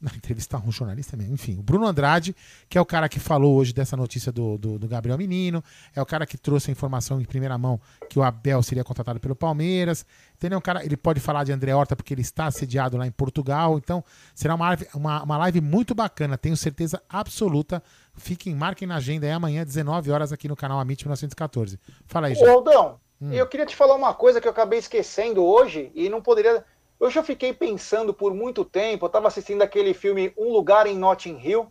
Na 0.00 0.12
entrevistar 0.14 0.62
um 0.64 0.70
jornalista 0.70 1.16
mesmo. 1.16 1.34
Enfim, 1.34 1.58
o 1.58 1.62
Bruno 1.62 1.84
Andrade, 1.86 2.34
que 2.68 2.78
é 2.78 2.80
o 2.80 2.86
cara 2.86 3.08
que 3.08 3.18
falou 3.18 3.56
hoje 3.56 3.72
dessa 3.72 3.96
notícia 3.96 4.30
do, 4.30 4.56
do, 4.56 4.78
do 4.78 4.86
Gabriel 4.86 5.18
Menino, 5.18 5.62
é 5.94 6.00
o 6.00 6.06
cara 6.06 6.24
que 6.24 6.38
trouxe 6.38 6.70
a 6.70 6.72
informação 6.72 7.20
em 7.20 7.24
primeira 7.24 7.58
mão 7.58 7.80
que 8.08 8.16
o 8.16 8.22
Abel 8.22 8.62
seria 8.62 8.84
contratado 8.84 9.18
pelo 9.18 9.34
Palmeiras. 9.34 10.06
Entendeu? 10.36 10.58
O 10.58 10.62
cara, 10.62 10.84
ele 10.84 10.96
pode 10.96 11.18
falar 11.18 11.42
de 11.42 11.50
André 11.52 11.74
Horta 11.74 11.96
porque 11.96 12.14
ele 12.14 12.20
está 12.20 12.48
sediado 12.48 12.96
lá 12.96 13.08
em 13.08 13.10
Portugal. 13.10 13.76
Então, 13.76 14.04
será 14.36 14.54
uma 14.54 14.68
live, 14.68 14.86
uma, 14.94 15.22
uma 15.24 15.36
live 15.38 15.60
muito 15.60 15.96
bacana, 15.96 16.38
tenho 16.38 16.56
certeza 16.56 17.02
absoluta. 17.08 17.82
Fiquem, 18.14 18.54
marquem 18.54 18.86
na 18.86 18.96
agenda 18.96 19.26
aí 19.26 19.32
amanhã, 19.32 19.64
19 19.64 20.12
horas, 20.12 20.32
aqui 20.32 20.46
no 20.46 20.54
canal 20.54 20.78
Amit 20.78 21.04
1914. 21.04 21.78
Fala 22.06 22.28
aí, 22.28 22.34
Ô. 22.34 22.48
Aldão, 22.48 23.00
Hum. 23.20 23.32
eu 23.32 23.46
queria 23.48 23.66
te 23.66 23.74
falar 23.74 23.96
uma 23.96 24.14
coisa 24.14 24.40
que 24.40 24.46
eu 24.46 24.52
acabei 24.52 24.78
esquecendo 24.78 25.44
hoje 25.44 25.90
e 25.94 26.08
não 26.08 26.22
poderia. 26.22 26.64
Eu 27.00 27.10
fiquei 27.22 27.52
pensando 27.52 28.12
por 28.12 28.34
muito 28.34 28.64
tempo, 28.64 29.04
eu 29.04 29.08
estava 29.08 29.28
assistindo 29.28 29.62
aquele 29.62 29.94
filme 29.94 30.32
Um 30.36 30.52
Lugar 30.52 30.86
em 30.86 30.98
Notting 30.98 31.38
Hill. 31.42 31.68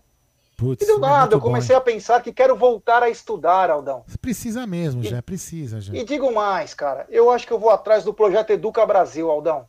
Putz, 0.55 0.81
E 0.81 0.87
do 0.87 0.97
é 0.97 0.99
nada, 0.99 1.19
muito 1.19 1.33
eu 1.33 1.39
bom, 1.39 1.45
comecei 1.47 1.75
a 1.75 1.81
pensar 1.81 2.21
que 2.23 2.33
quero 2.33 2.55
voltar 2.55 3.03
a 3.03 3.09
estudar, 3.09 3.69
Aldão. 3.69 4.03
Precisa 4.19 4.65
mesmo, 4.65 5.03
já. 5.03 5.21
Precisa, 5.21 5.79
já. 5.79 5.93
E 5.93 6.03
digo 6.03 6.33
mais, 6.33 6.73
cara, 6.73 7.05
eu 7.09 7.29
acho 7.29 7.45
que 7.45 7.53
eu 7.53 7.59
vou 7.59 7.69
atrás 7.69 8.03
do 8.03 8.13
projeto 8.13 8.49
Educa 8.51 8.83
Brasil, 8.85 9.29
Aldão. 9.29 9.67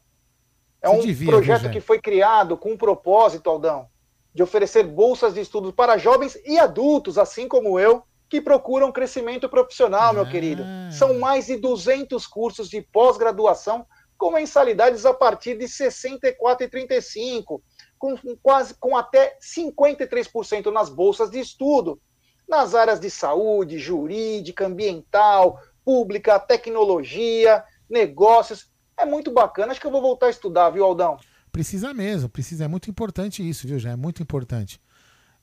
É 0.81 0.89
um 0.89 1.01
devia, 1.01 1.29
projeto 1.29 1.69
que 1.71 1.81
foi 1.81 2.01
criado 2.01 2.57
com 2.57 2.73
um 2.73 2.77
propósito, 2.77 3.51
Aldão, 3.51 3.89
de 4.33 4.43
oferecer 4.43 4.85
bolsas 4.85 5.35
de 5.35 5.41
estudos 5.41 5.73
para 5.73 5.99
jovens 5.99 6.39
e 6.47 6.59
adultos, 6.59 7.19
assim 7.19 7.49
como 7.49 7.79
eu, 7.79 8.03
que 8.29 8.41
procuram 8.41 8.93
crescimento 8.93 9.49
profissional, 9.49 10.15
meu 10.15 10.29
querido. 10.29 10.63
São 10.91 11.19
mais 11.19 11.47
de 11.47 11.57
200 11.57 12.27
cursos 12.27 12.69
de 12.71 12.81
pós-graduação 12.81 13.85
com 14.19 14.33
mensalidades 14.33 15.07
a 15.07 15.15
partir 15.15 15.57
de 15.57 15.65
R$ 15.65 15.71
64,35, 15.71 17.61
com 17.99 18.17
com 18.17 18.37
quase 18.43 18.75
com 18.75 18.97
até 18.97 19.39
53% 19.41 20.73
nas 20.73 20.91
bolsas 20.91 21.31
de 21.31 21.39
estudo, 21.39 22.01
nas 22.49 22.75
áreas 22.75 22.99
de 22.99 23.09
saúde, 23.11 23.79
jurídica, 23.79 24.67
ambiental, 24.67 25.61
pública, 25.85 26.39
tecnologia, 26.39 27.63
negócios. 27.89 28.71
É 28.97 29.05
muito 29.05 29.31
bacana. 29.31 29.71
Acho 29.71 29.81
que 29.81 29.87
eu 29.87 29.91
vou 29.91 30.03
voltar 30.03 30.27
a 30.27 30.31
estudar, 30.31 30.71
viu, 30.71 30.85
Aldão? 30.85 31.19
Precisa 31.53 31.95
mesmo, 31.95 32.29
precisa. 32.29 32.65
É 32.65 32.69
muito 32.69 32.91
importante 32.91 33.49
isso, 33.49 33.67
viu, 33.67 33.79
já? 33.79 33.93
É 33.93 33.97
muito 33.97 34.23
importante. 34.23 34.81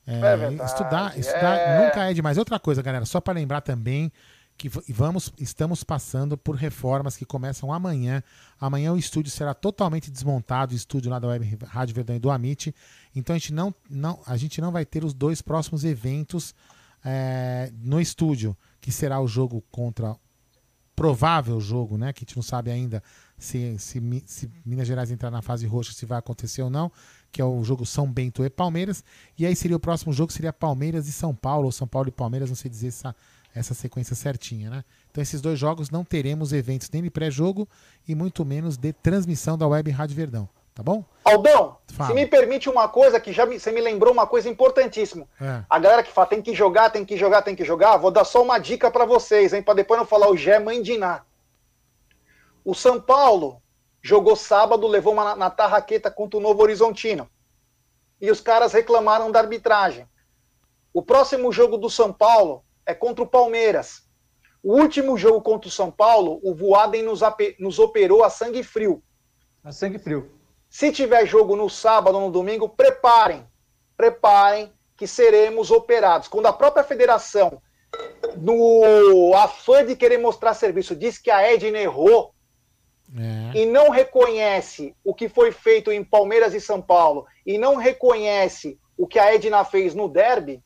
É, 0.06 0.18
É 0.18 0.36
verdade, 0.36 0.70
estudar 0.70 1.18
estudar 1.18 1.56
é. 1.58 1.84
nunca 1.84 2.10
é 2.10 2.12
demais. 2.12 2.38
Outra 2.38 2.60
coisa, 2.60 2.82
galera, 2.82 3.04
só 3.04 3.20
para 3.20 3.34
lembrar 3.34 3.60
também 3.60 4.12
que 4.56 4.70
vamos, 4.92 5.32
estamos 5.38 5.84
passando 5.84 6.36
por 6.36 6.56
reformas 6.56 7.16
que 7.16 7.26
começam 7.26 7.72
amanhã. 7.72 8.22
Amanhã 8.58 8.92
o 8.92 8.96
estúdio 8.96 9.30
será 9.30 9.52
totalmente 9.52 10.10
desmontado, 10.10 10.72
o 10.72 10.76
estúdio 10.76 11.10
lá 11.10 11.18
da 11.18 11.28
Web 11.28 11.58
Rádio 11.66 11.94
Verdão 11.94 12.16
e 12.16 12.18
do 12.18 12.30
Amit. 12.30 12.74
Então 13.14 13.36
a 13.36 13.38
gente 13.38 13.52
não, 13.52 13.74
não, 13.88 14.18
a 14.26 14.36
gente 14.36 14.60
não 14.60 14.72
vai 14.72 14.84
ter 14.84 15.04
os 15.04 15.12
dois 15.12 15.42
próximos 15.42 15.84
eventos 15.84 16.54
é, 17.04 17.70
no 17.82 18.00
estúdio, 18.00 18.56
que 18.80 18.90
será 18.90 19.20
o 19.20 19.28
jogo 19.28 19.62
contra 19.70 20.16
provável 20.96 21.60
jogo, 21.60 21.98
né? 21.98 22.10
Que 22.14 22.20
a 22.20 22.24
gente 22.26 22.36
não 22.36 22.42
sabe 22.42 22.70
ainda 22.70 23.02
se, 23.36 23.78
se, 23.78 24.00
se 24.24 24.50
Minas 24.64 24.88
Gerais 24.88 25.10
entrar 25.10 25.30
na 25.30 25.42
fase 25.42 25.66
roxa, 25.66 25.92
se 25.92 26.06
vai 26.06 26.18
acontecer 26.18 26.62
ou 26.62 26.70
não, 26.70 26.90
que 27.30 27.42
é 27.42 27.44
o 27.44 27.62
jogo 27.62 27.84
São 27.84 28.10
Bento 28.10 28.42
e 28.42 28.48
Palmeiras. 28.48 29.04
E 29.38 29.44
aí 29.44 29.54
seria 29.54 29.76
o 29.76 29.80
próximo 29.80 30.14
jogo, 30.14 30.32
seria 30.32 30.54
Palmeiras 30.54 31.06
e 31.06 31.12
São 31.12 31.34
Paulo, 31.34 31.66
ou 31.66 31.72
São 31.72 31.86
Paulo 31.86 32.08
e 32.08 32.12
Palmeiras, 32.12 32.48
não 32.48 32.56
sei 32.56 32.70
dizer 32.70 32.88
essa, 32.88 33.14
essa 33.56 33.72
sequência 33.72 34.14
certinha, 34.14 34.68
né? 34.68 34.84
Então 35.10 35.22
esses 35.22 35.40
dois 35.40 35.58
jogos 35.58 35.90
não 35.90 36.04
teremos 36.04 36.52
eventos 36.52 36.90
nem 36.90 37.02
de 37.02 37.10
pré-jogo 37.10 37.66
e 38.06 38.14
muito 38.14 38.44
menos 38.44 38.76
de 38.76 38.92
transmissão 38.92 39.56
da 39.56 39.66
Web 39.66 39.90
Rádio 39.90 40.14
Verdão, 40.14 40.48
tá 40.74 40.82
bom? 40.82 41.02
Aldão, 41.24 41.78
Fala. 41.88 42.10
se 42.10 42.14
me 42.14 42.26
permite 42.26 42.68
uma 42.68 42.86
coisa 42.86 43.18
que 43.18 43.32
já 43.32 43.46
me, 43.46 43.58
você 43.58 43.72
me 43.72 43.80
lembrou 43.80 44.12
uma 44.12 44.26
coisa 44.26 44.48
importantíssima. 44.48 45.26
É. 45.40 45.64
A 45.70 45.78
galera 45.78 46.02
que 46.02 46.12
fala 46.12 46.26
tem 46.26 46.42
que 46.42 46.54
jogar, 46.54 46.90
tem 46.90 47.04
que 47.04 47.16
jogar, 47.16 47.40
tem 47.40 47.56
que 47.56 47.64
jogar, 47.64 47.96
vou 47.96 48.10
dar 48.10 48.24
só 48.24 48.42
uma 48.42 48.58
dica 48.58 48.90
para 48.90 49.06
vocês, 49.06 49.54
hein, 49.54 49.62
para 49.62 49.74
depois 49.74 49.98
não 49.98 50.06
falar 50.06 50.30
o 50.30 50.36
Gé 50.36 50.58
Mandiná. 50.58 51.22
O 52.62 52.74
São 52.74 53.00
Paulo 53.00 53.62
jogou 54.02 54.36
sábado, 54.36 54.86
levou 54.86 55.14
uma 55.14 55.24
na, 55.24 55.36
na 55.36 55.50
tarraqueta 55.50 56.10
contra 56.10 56.38
o 56.38 56.42
Novo 56.42 56.62
Horizontino. 56.62 57.26
E 58.20 58.30
os 58.30 58.40
caras 58.40 58.72
reclamaram 58.72 59.30
da 59.30 59.40
arbitragem. 59.40 60.06
O 60.92 61.02
próximo 61.02 61.52
jogo 61.52 61.78
do 61.78 61.88
São 61.88 62.12
Paulo 62.12 62.65
é 62.86 62.94
contra 62.94 63.22
o 63.24 63.26
Palmeiras. 63.26 64.02
O 64.62 64.74
último 64.80 65.16
jogo 65.16 65.40
contra 65.40 65.68
o 65.68 65.72
São 65.72 65.90
Paulo, 65.90 66.40
o 66.42 66.54
Voaden 66.54 67.02
nos, 67.02 67.20
nos 67.58 67.78
operou 67.78 68.24
a 68.24 68.30
sangue 68.30 68.62
frio. 68.62 69.02
A 69.62 69.72
sangue 69.72 69.98
frio. 69.98 70.30
Se 70.68 70.90
tiver 70.92 71.26
jogo 71.26 71.56
no 71.56 71.68
sábado 71.68 72.16
ou 72.16 72.26
no 72.26 72.30
domingo, 72.30 72.68
preparem. 72.68 73.46
Preparem 73.96 74.72
que 74.96 75.06
seremos 75.06 75.70
operados. 75.70 76.28
Quando 76.28 76.46
a 76.46 76.52
própria 76.52 76.82
federação, 76.84 77.60
no 78.36 79.34
afã 79.34 79.84
de 79.84 79.94
querer 79.96 80.18
mostrar 80.18 80.54
serviço, 80.54 80.94
diz 80.96 81.18
que 81.18 81.30
a 81.30 81.42
Edna 81.42 81.78
errou 81.78 82.34
É. 83.16 83.58
e 83.58 83.66
não 83.66 83.88
reconhece 83.90 84.94
o 85.04 85.14
que 85.14 85.28
foi 85.28 85.52
feito 85.52 85.92
em 85.92 86.02
Palmeiras 86.02 86.54
e 86.54 86.60
São 86.60 86.82
Paulo 86.82 87.24
e 87.46 87.56
não 87.56 87.76
reconhece 87.76 88.78
o 88.98 89.06
que 89.06 89.18
a 89.18 89.32
Edna 89.32 89.64
fez 89.64 89.94
no 89.94 90.08
derby, 90.08 90.60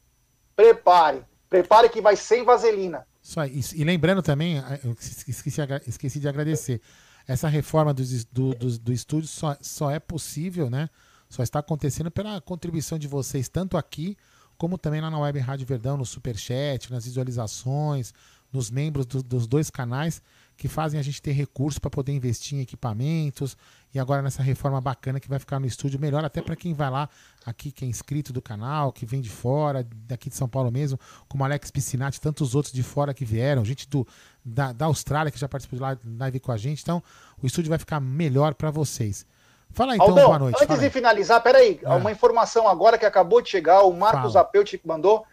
prepare. 0.56 1.22
Prepare 1.50 1.88
que 1.90 2.00
vai 2.00 2.16
sem 2.16 2.44
vaselina. 2.44 3.06
Só 3.20 3.44
isso. 3.44 3.76
E 3.76 3.84
lembrando 3.84 4.22
também, 4.22 4.56
eu 4.84 4.92
esqueci, 4.98 5.60
esqueci 5.86 6.20
de 6.20 6.28
agradecer. 6.28 6.80
Essa 7.26 7.48
reforma 7.48 7.92
dos, 7.92 8.24
do, 8.24 8.54
do, 8.54 8.78
do 8.78 8.92
estúdio 8.92 9.28
só, 9.28 9.56
só 9.60 9.90
é 9.90 9.98
possível, 9.98 10.70
né? 10.70 10.88
Só 11.28 11.42
está 11.42 11.58
acontecendo 11.58 12.10
pela 12.10 12.40
contribuição 12.40 12.98
de 12.98 13.06
vocês, 13.06 13.48
tanto 13.48 13.76
aqui, 13.76 14.16
como 14.56 14.78
também 14.78 15.00
lá 15.00 15.10
na 15.10 15.18
Web 15.18 15.38
Rádio 15.40 15.66
Verdão, 15.66 15.96
no 15.96 16.06
Superchat, 16.06 16.90
nas 16.90 17.04
visualizações, 17.04 18.12
nos 18.52 18.70
membros 18.70 19.06
do- 19.06 19.22
dos 19.22 19.46
dois 19.46 19.70
canais, 19.70 20.22
que 20.56 20.66
fazem 20.68 20.98
a 20.98 21.02
gente 21.02 21.22
ter 21.22 21.32
recursos 21.32 21.78
para 21.78 21.90
poder 21.90 22.12
investir 22.12 22.58
em 22.58 22.62
equipamentos. 22.62 23.56
E 23.92 23.98
agora 23.98 24.22
nessa 24.22 24.40
reforma 24.42 24.80
bacana 24.80 25.18
que 25.18 25.28
vai 25.28 25.38
ficar 25.40 25.58
no 25.58 25.66
estúdio, 25.66 25.98
melhor 25.98 26.24
até 26.24 26.40
para 26.40 26.54
quem 26.54 26.72
vai 26.72 26.88
lá, 26.88 27.08
aqui, 27.44 27.72
que 27.72 27.84
é 27.84 27.88
inscrito 27.88 28.32
do 28.32 28.40
canal, 28.40 28.92
que 28.92 29.04
vem 29.04 29.20
de 29.20 29.28
fora, 29.28 29.84
daqui 30.06 30.28
de 30.30 30.36
São 30.36 30.48
Paulo 30.48 30.70
mesmo, 30.70 30.96
como 31.28 31.42
Alex 31.42 31.72
Piscinati, 31.72 32.20
tantos 32.20 32.54
outros 32.54 32.72
de 32.72 32.84
fora 32.84 33.12
que 33.12 33.24
vieram, 33.24 33.64
gente 33.64 33.88
do, 33.88 34.06
da, 34.44 34.72
da 34.72 34.86
Austrália 34.86 35.32
que 35.32 35.38
já 35.38 35.48
participou 35.48 35.76
de 35.76 35.98
live 36.18 36.38
com 36.38 36.52
a 36.52 36.56
gente. 36.56 36.82
Então, 36.82 37.02
o 37.42 37.46
estúdio 37.46 37.68
vai 37.68 37.78
ficar 37.78 37.98
melhor 37.98 38.54
para 38.54 38.70
vocês. 38.70 39.26
Fala 39.72 39.94
então, 39.94 40.06
Aldão, 40.08 40.26
boa 40.26 40.38
noite. 40.38 40.54
antes 40.56 40.66
fala 40.68 40.78
de 40.78 40.84
aí. 40.84 40.90
finalizar, 40.90 41.42
peraí, 41.42 41.80
É. 41.82 41.88
uma 41.90 42.12
informação 42.12 42.68
agora 42.68 42.96
que 42.96 43.06
acabou 43.06 43.40
de 43.42 43.48
chegar, 43.50 43.82
o 43.82 43.92
Marcos 43.92 44.32
Fala. 44.34 44.44
Apeu 44.44 44.62
te 44.64 44.80
mandou. 44.84 45.24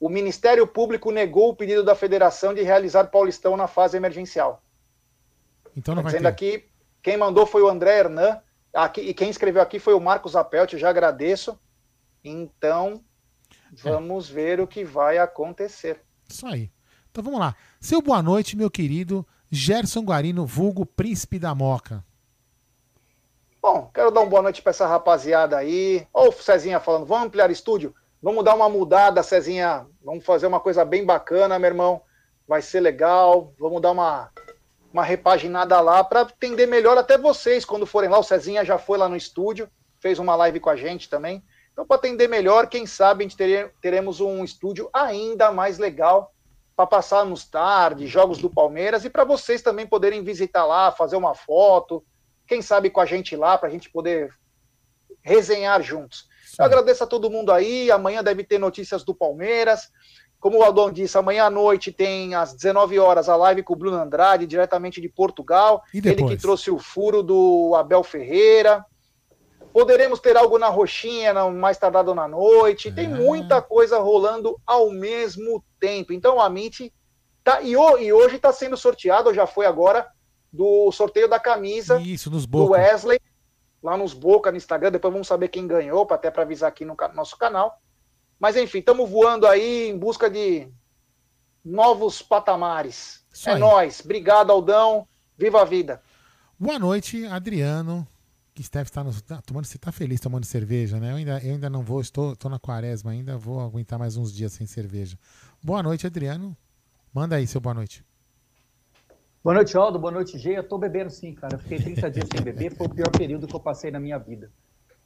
O 0.00 0.08
Ministério 0.08 0.66
Público 0.66 1.10
negou 1.10 1.50
o 1.50 1.54
pedido 1.56 1.82
da 1.84 1.94
federação 1.94 2.54
de 2.54 2.62
realizar 2.62 3.04
Paulistão 3.08 3.56
na 3.56 3.66
fase 3.66 3.96
emergencial. 3.96 4.62
Então 5.76 5.94
não 5.94 6.02
Tá 6.02 6.10
vai 6.10 6.12
dizendo 6.12 6.22
ter. 6.24 6.28
aqui, 6.28 6.64
quem 7.02 7.16
mandou 7.16 7.46
foi 7.46 7.62
o 7.62 7.68
André 7.68 7.98
Hernan, 7.98 8.40
aqui, 8.72 9.00
e 9.00 9.14
quem 9.14 9.30
escreveu 9.30 9.62
aqui 9.62 9.78
foi 9.78 9.94
o 9.94 10.00
Marcos 10.00 10.36
Apelt, 10.36 10.72
eu 10.72 10.78
já 10.78 10.90
agradeço. 10.90 11.58
Então, 12.24 13.02
vamos 13.72 14.28
ver 14.28 14.60
o 14.60 14.66
que 14.66 14.84
vai 14.84 15.18
acontecer. 15.18 16.00
Isso 16.28 16.46
aí. 16.46 16.70
Então 17.10 17.22
vamos 17.22 17.40
lá. 17.40 17.54
Seu 17.80 18.02
boa 18.02 18.22
noite, 18.22 18.56
meu 18.56 18.70
querido 18.70 19.26
Gerson 19.50 20.02
Guarino, 20.02 20.44
vulgo 20.44 20.84
Príncipe 20.84 21.38
da 21.38 21.54
Moca. 21.54 22.04
Bom, 23.60 23.90
quero 23.92 24.10
dar 24.10 24.20
uma 24.20 24.30
boa 24.30 24.42
noite 24.42 24.62
para 24.62 24.70
essa 24.70 24.86
rapaziada 24.86 25.56
aí. 25.56 26.06
O 26.12 26.30
Cezinha 26.32 26.78
falando, 26.78 27.06
vamos 27.06 27.26
ampliar 27.26 27.50
estúdio? 27.50 27.94
Vamos 28.22 28.44
dar 28.44 28.54
uma 28.54 28.68
mudada, 28.68 29.22
Cezinha. 29.22 29.86
Vamos 30.02 30.24
fazer 30.24 30.46
uma 30.46 30.60
coisa 30.60 30.84
bem 30.84 31.04
bacana, 31.04 31.58
meu 31.58 31.68
irmão. 31.68 32.02
Vai 32.46 32.62
ser 32.62 32.80
legal. 32.80 33.52
Vamos 33.58 33.80
dar 33.82 33.92
uma, 33.92 34.30
uma 34.92 35.02
repaginada 35.02 35.80
lá 35.80 36.02
para 36.02 36.22
atender 36.22 36.66
melhor 36.66 36.96
até 36.96 37.18
vocês 37.18 37.64
quando 37.64 37.86
forem 37.86 38.08
lá. 38.08 38.18
O 38.18 38.22
Cezinha 38.22 38.64
já 38.64 38.78
foi 38.78 38.98
lá 38.98 39.08
no 39.08 39.16
estúdio, 39.16 39.68
fez 40.00 40.18
uma 40.18 40.34
live 40.36 40.60
com 40.60 40.70
a 40.70 40.76
gente 40.76 41.08
também. 41.08 41.42
Então, 41.72 41.86
para 41.86 41.96
atender 41.96 42.28
melhor, 42.28 42.68
quem 42.68 42.86
sabe 42.86 43.22
a 43.22 43.28
gente 43.28 43.36
tere- 43.36 43.70
teremos 43.80 44.20
um 44.20 44.42
estúdio 44.42 44.90
ainda 44.92 45.52
mais 45.52 45.78
legal 45.78 46.32
para 46.74 46.86
passar 46.86 47.24
nos 47.24 47.44
tardes, 47.44 48.08
jogos 48.08 48.38
do 48.38 48.48
Palmeiras 48.48 49.04
e 49.04 49.10
para 49.10 49.24
vocês 49.24 49.62
também 49.62 49.86
poderem 49.86 50.22
visitar 50.22 50.64
lá, 50.64 50.90
fazer 50.90 51.16
uma 51.16 51.34
foto, 51.34 52.04
quem 52.46 52.62
sabe 52.62 52.88
com 52.88 53.00
a 53.00 53.06
gente 53.06 53.36
lá, 53.36 53.58
para 53.58 53.68
a 53.68 53.70
gente 53.70 53.90
poder 53.90 54.32
resenhar 55.22 55.82
juntos. 55.82 56.28
Eu 56.58 56.64
agradeço 56.64 57.04
a 57.04 57.06
todo 57.06 57.30
mundo 57.30 57.52
aí. 57.52 57.90
Amanhã 57.90 58.22
deve 58.24 58.42
ter 58.42 58.58
notícias 58.58 59.04
do 59.04 59.14
Palmeiras. 59.14 59.90
Como 60.40 60.58
o 60.58 60.62
Aldon 60.62 60.92
disse, 60.92 61.18
amanhã 61.18 61.46
à 61.46 61.50
noite 61.50 61.90
tem 61.90 62.34
às 62.34 62.54
19 62.54 62.98
horas 62.98 63.28
a 63.28 63.34
live 63.34 63.62
com 63.64 63.72
o 63.72 63.76
Bruno 63.76 63.96
Andrade, 63.96 64.46
diretamente 64.46 65.00
de 65.00 65.08
Portugal. 65.08 65.82
E 65.92 65.98
Ele 65.98 66.14
que 66.14 66.36
trouxe 66.36 66.70
o 66.70 66.78
furo 66.78 67.22
do 67.24 67.74
Abel 67.76 68.04
Ferreira. 68.04 68.84
Poderemos 69.72 70.18
ter 70.20 70.36
algo 70.36 70.58
na 70.58 70.68
roxinha, 70.68 71.34
mais 71.50 71.76
tardado 71.76 72.14
na 72.14 72.26
noite. 72.28 72.90
Tem 72.90 73.08
muita 73.08 73.60
coisa 73.60 73.98
rolando 73.98 74.58
ao 74.66 74.90
mesmo 74.90 75.62
tempo. 75.78 76.12
Então 76.12 76.36
o 76.36 76.40
Amit 76.40 76.92
tá. 77.44 77.60
E, 77.60 77.76
ho- 77.76 77.98
hoje 78.16 78.36
está 78.36 78.52
sendo 78.52 78.76
sorteado, 78.76 79.28
ou 79.28 79.34
já 79.34 79.46
foi 79.46 79.66
agora, 79.66 80.06
do 80.52 80.90
sorteio 80.92 81.28
da 81.28 81.38
camisa 81.38 82.00
Isso, 82.00 82.30
nos 82.30 82.46
do. 82.46 82.70
Wesley. 82.70 83.20
lá 83.82 83.96
nos 83.96 84.14
Boca 84.14 84.50
no 84.50 84.56
Instagram. 84.56 84.90
Depois 84.92 85.12
vamos 85.12 85.28
saber 85.28 85.48
quem 85.48 85.66
ganhou, 85.66 86.06
até 86.10 86.30
para 86.30 86.42
avisar 86.42 86.68
aqui 86.68 86.84
no 86.84 86.96
nosso 87.14 87.36
canal. 87.36 87.78
Mas 88.38 88.56
enfim, 88.56 88.78
estamos 88.78 89.08
voando 89.10 89.46
aí 89.46 89.88
em 89.88 89.98
busca 89.98 90.30
de 90.30 90.68
novos 91.64 92.22
patamares. 92.22 93.24
Isso 93.32 93.48
é 93.48 93.54
aí. 93.54 93.60
nóis. 93.60 94.00
Obrigado, 94.04 94.50
Aldão. 94.50 95.06
Viva 95.36 95.62
a 95.62 95.64
vida. 95.64 96.00
Boa 96.58 96.78
noite, 96.78 97.24
Adriano. 97.26 98.06
Que 98.54 98.62
Steph 98.62 98.88
está 98.88 99.04
no, 99.04 99.12
tá 99.22 99.40
tomando, 99.40 99.66
você 99.66 99.78
tá 99.78 99.92
feliz 99.92 100.20
tomando 100.20 100.44
cerveja, 100.44 100.98
né? 100.98 101.12
Eu 101.12 101.16
ainda, 101.16 101.38
eu 101.44 101.52
ainda 101.52 101.70
não 101.70 101.82
vou, 101.82 102.00
estou, 102.00 102.32
estou 102.32 102.50
na 102.50 102.58
quaresma 102.58 103.12
ainda, 103.12 103.38
vou 103.38 103.60
aguentar 103.60 103.98
mais 103.98 104.16
uns 104.16 104.32
dias 104.32 104.52
sem 104.52 104.66
cerveja. 104.66 105.16
Boa 105.62 105.80
noite, 105.80 106.06
Adriano. 106.06 106.56
Manda 107.14 107.36
aí 107.36 107.46
seu 107.46 107.60
boa 107.60 107.74
noite. 107.74 108.04
Boa 109.44 109.54
noite, 109.54 109.76
Aldo. 109.76 109.98
Boa 109.98 110.12
noite, 110.12 110.36
G. 110.38 110.58
Eu 110.58 110.64
tô 110.64 110.76
bebendo 110.76 111.10
sim, 111.10 111.32
cara. 111.32 111.54
Eu 111.54 111.58
fiquei 111.60 111.78
30 111.78 112.10
dias 112.10 112.28
sem 112.30 112.42
beber. 112.42 112.74
Foi 112.74 112.86
o 112.88 112.90
pior 112.90 113.10
período 113.10 113.46
que 113.46 113.54
eu 113.54 113.60
passei 113.60 113.90
na 113.90 114.00
minha 114.00 114.18
vida. 114.18 114.50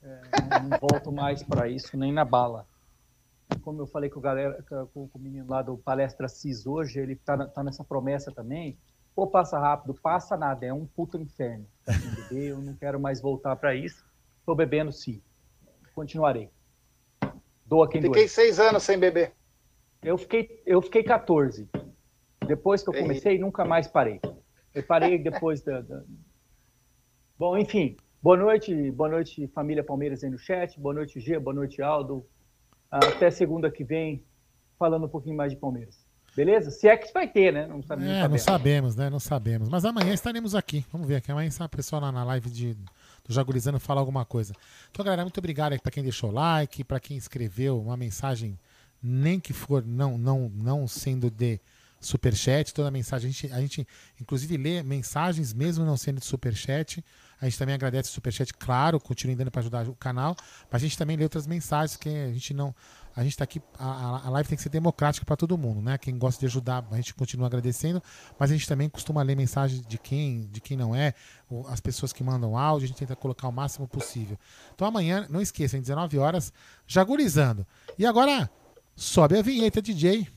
É, 0.03 0.21
não, 0.61 0.71
não 0.71 0.79
volto 0.79 1.13
mais 1.13 1.43
para 1.43 1.69
isso, 1.69 1.97
nem 1.97 2.13
na 2.13 2.25
bala. 2.25 2.67
Como 3.61 3.81
eu 3.83 3.87
falei 3.87 4.09
com, 4.11 4.19
o 4.19 4.23
galera, 4.23 4.63
com, 4.93 5.09
com 5.09 5.19
o 5.19 5.23
menino 5.23 5.47
lá 5.49 5.63
do 5.63 5.77
Palestra 5.79 6.29
CIS 6.29 6.67
hoje, 6.67 6.99
ele 6.99 7.17
tá, 7.17 7.47
tá 7.47 7.63
nessa 7.63 7.85
promessa 7.85 8.33
também. 8.33 8.79
Pô, 9.15 9.27
passa 9.27 9.59
rápido, 9.59 9.95
passa 9.95 10.37
nada. 10.37 10.65
É 10.65 10.73
um 10.73 10.87
puto 10.87 11.19
inferno. 11.19 11.67
Eu 12.31 12.59
não 12.59 12.75
quero 12.75 12.99
mais 12.99 13.21
voltar 13.21 13.55
para 13.57 13.75
isso. 13.75 14.05
Tô 14.47 14.55
bebendo 14.55 14.91
sim. 14.91 15.23
Continuarei. 15.95 16.51
Doa 17.67 17.89
quem 17.89 18.01
Fiquei 18.01 18.23
doer. 18.23 18.29
seis 18.29 18.59
anos 18.59 18.83
sem 18.83 18.99
beber. 18.99 19.33
Eu 20.03 20.17
fiquei, 20.19 20.63
eu 20.67 20.81
fiquei 20.83 21.03
14. 21.05 21.69
Depois 22.47 22.83
que 22.83 22.89
eu 22.91 22.95
comecei, 22.95 23.39
nunca 23.39 23.65
mais 23.65 23.87
parei. 23.87 24.21
Eu 24.75 24.83
parei 24.83 25.19
depois 25.19 25.63
da, 25.63 25.81
da- 25.81 26.03
Bom, 27.39 27.57
enfim. 27.57 27.97
Boa 28.21 28.37
noite, 28.37 28.91
boa 28.93 29.09
noite, 29.09 29.47
família 29.49 29.85
Palmeiras 29.85 30.23
aí 30.25 30.31
no 30.31 30.39
chat. 30.39 30.79
Boa 30.81 30.95
noite, 30.95 31.21
G. 31.21 31.39
Boa 31.39 31.55
noite, 31.55 31.83
Aldo. 31.83 32.27
Até 32.93 33.31
segunda 33.31 33.71
que 33.71 33.83
vem, 33.83 34.23
falando 34.79 35.07
um 35.07 35.09
pouquinho 35.09 35.35
mais 35.35 35.51
de 35.51 35.57
Palmeiras. 35.57 36.05
Beleza? 36.37 36.71
Se 36.71 36.87
é 36.89 36.97
que 36.97 37.13
vai 37.13 37.27
ter, 37.27 37.53
né? 37.53 37.67
Não, 37.67 37.83
sabe, 37.83 38.07
É, 38.07 38.29
não 38.29 38.39
sabemos, 38.39 38.97
né? 38.97 39.09
Não 39.09 39.21
sabemos. 39.21 39.69
Mas 39.69 39.85
amanhã 39.85 40.13
estaremos 40.13 40.55
aqui. 40.55 40.85
Vamos 40.93 41.07
ver 41.07 41.17
aqui. 41.17 41.31
Amanhã 41.31 41.49
essa 41.49 41.69
pessoa 41.69 42.01
lá 42.01 42.13
na 42.13 42.25
live 42.25 42.51
de, 42.51 42.75
do 42.75 43.33
Jagurizano 43.33 43.79
fala 43.79 44.01
alguma 44.01 44.25
coisa. 44.25 44.55
Então, 44.91 45.05
galera, 45.05 45.23
muito 45.23 45.39
obrigado 45.39 45.79
pra 45.81 45.91
quem 45.91 46.03
deixou 46.03 46.31
like, 46.31 46.85
pra 46.85 47.01
quem 47.01 47.17
escreveu 47.17 47.81
uma 47.81 47.97
mensagem, 47.97 48.59
nem 49.03 49.39
que 49.41 49.53
for 49.53 49.85
não, 49.85 50.17
não, 50.17 50.51
não 50.55 50.89
sendo 50.89 51.31
de 51.31 51.61
superchat, 52.01 52.73
toda 52.73 52.91
mensagem. 52.91 53.29
A 53.29 53.33
gente, 53.33 53.53
a 53.53 53.61
gente, 53.61 53.89
inclusive, 54.21 54.57
lê 54.57 54.83
mensagens 54.83 55.53
mesmo 55.53 55.85
não 55.85 55.97
sendo 55.97 56.19
de 56.19 56.27
superchat. 56.27 57.05
A 57.43 57.47
gente 57.47 57.59
também 57.59 57.75
agradece 57.75 58.09
o 58.09 58.13
superchat, 58.13 58.55
claro, 58.55 59.01
continue 59.01 59.35
dando 59.35 59.51
para 59.51 59.61
ajudar 59.61 59.89
o 59.89 59.97
canal. 59.97 60.37
Mas 60.71 60.81
a 60.81 60.87
gente 60.87 60.97
também 60.97 61.17
lê 61.17 61.25
outras 61.25 61.45
mensagens 61.45 61.97
que 61.97 62.09
a 62.09 62.33
gente 62.33 62.55
não. 62.55 62.73
A 63.17 63.25
gente 63.25 63.37
tá 63.37 63.43
aqui. 63.43 63.61
A, 63.77 64.27
a- 64.27 64.31
live 64.31 64.49
tem 64.49 64.57
que 64.57 64.63
ser 64.63 64.69
democrática 64.69 65.27
para 65.27 65.37
todo 65.37 65.59
mundo, 65.59 65.83
né? 65.83 65.99
Quem 65.99 66.17
gosta 66.17 66.39
de 66.39 66.47
ajudar, 66.47 66.87
a 66.93 66.97
gente 66.97 67.13
continua 67.13 67.49
agradecendo. 67.49 68.01
Mas 68.39 68.51
a 68.51 68.55
gente 68.55 68.69
também 68.69 68.89
costuma 68.89 69.21
ler 69.23 69.37
mensagens 69.37 69.85
de 69.85 69.99
quem, 69.99 70.47
de 70.53 70.61
quem 70.61 70.77
não 70.77 70.95
é, 70.95 71.15
as 71.69 71.81
pessoas 71.81 72.13
que 72.13 72.23
mandam 72.23 72.57
áudio, 72.57 72.85
a 72.85 72.89
gente 72.89 72.99
tenta 72.99 73.17
colocar 73.17 73.49
o 73.49 73.53
máximo 73.53 73.89
possível. 73.89 74.39
Então 74.73 74.87
amanhã, 74.87 75.27
não 75.29 75.41
esqueçam, 75.43 75.81
19 75.81 76.17
horas, 76.19 76.53
jagurizando. 76.87 77.67
E 77.99 78.07
agora, 78.07 78.49
sobe 78.95 79.37
a 79.37 79.43
vinheta, 79.43 79.83
DJ. 79.83 80.29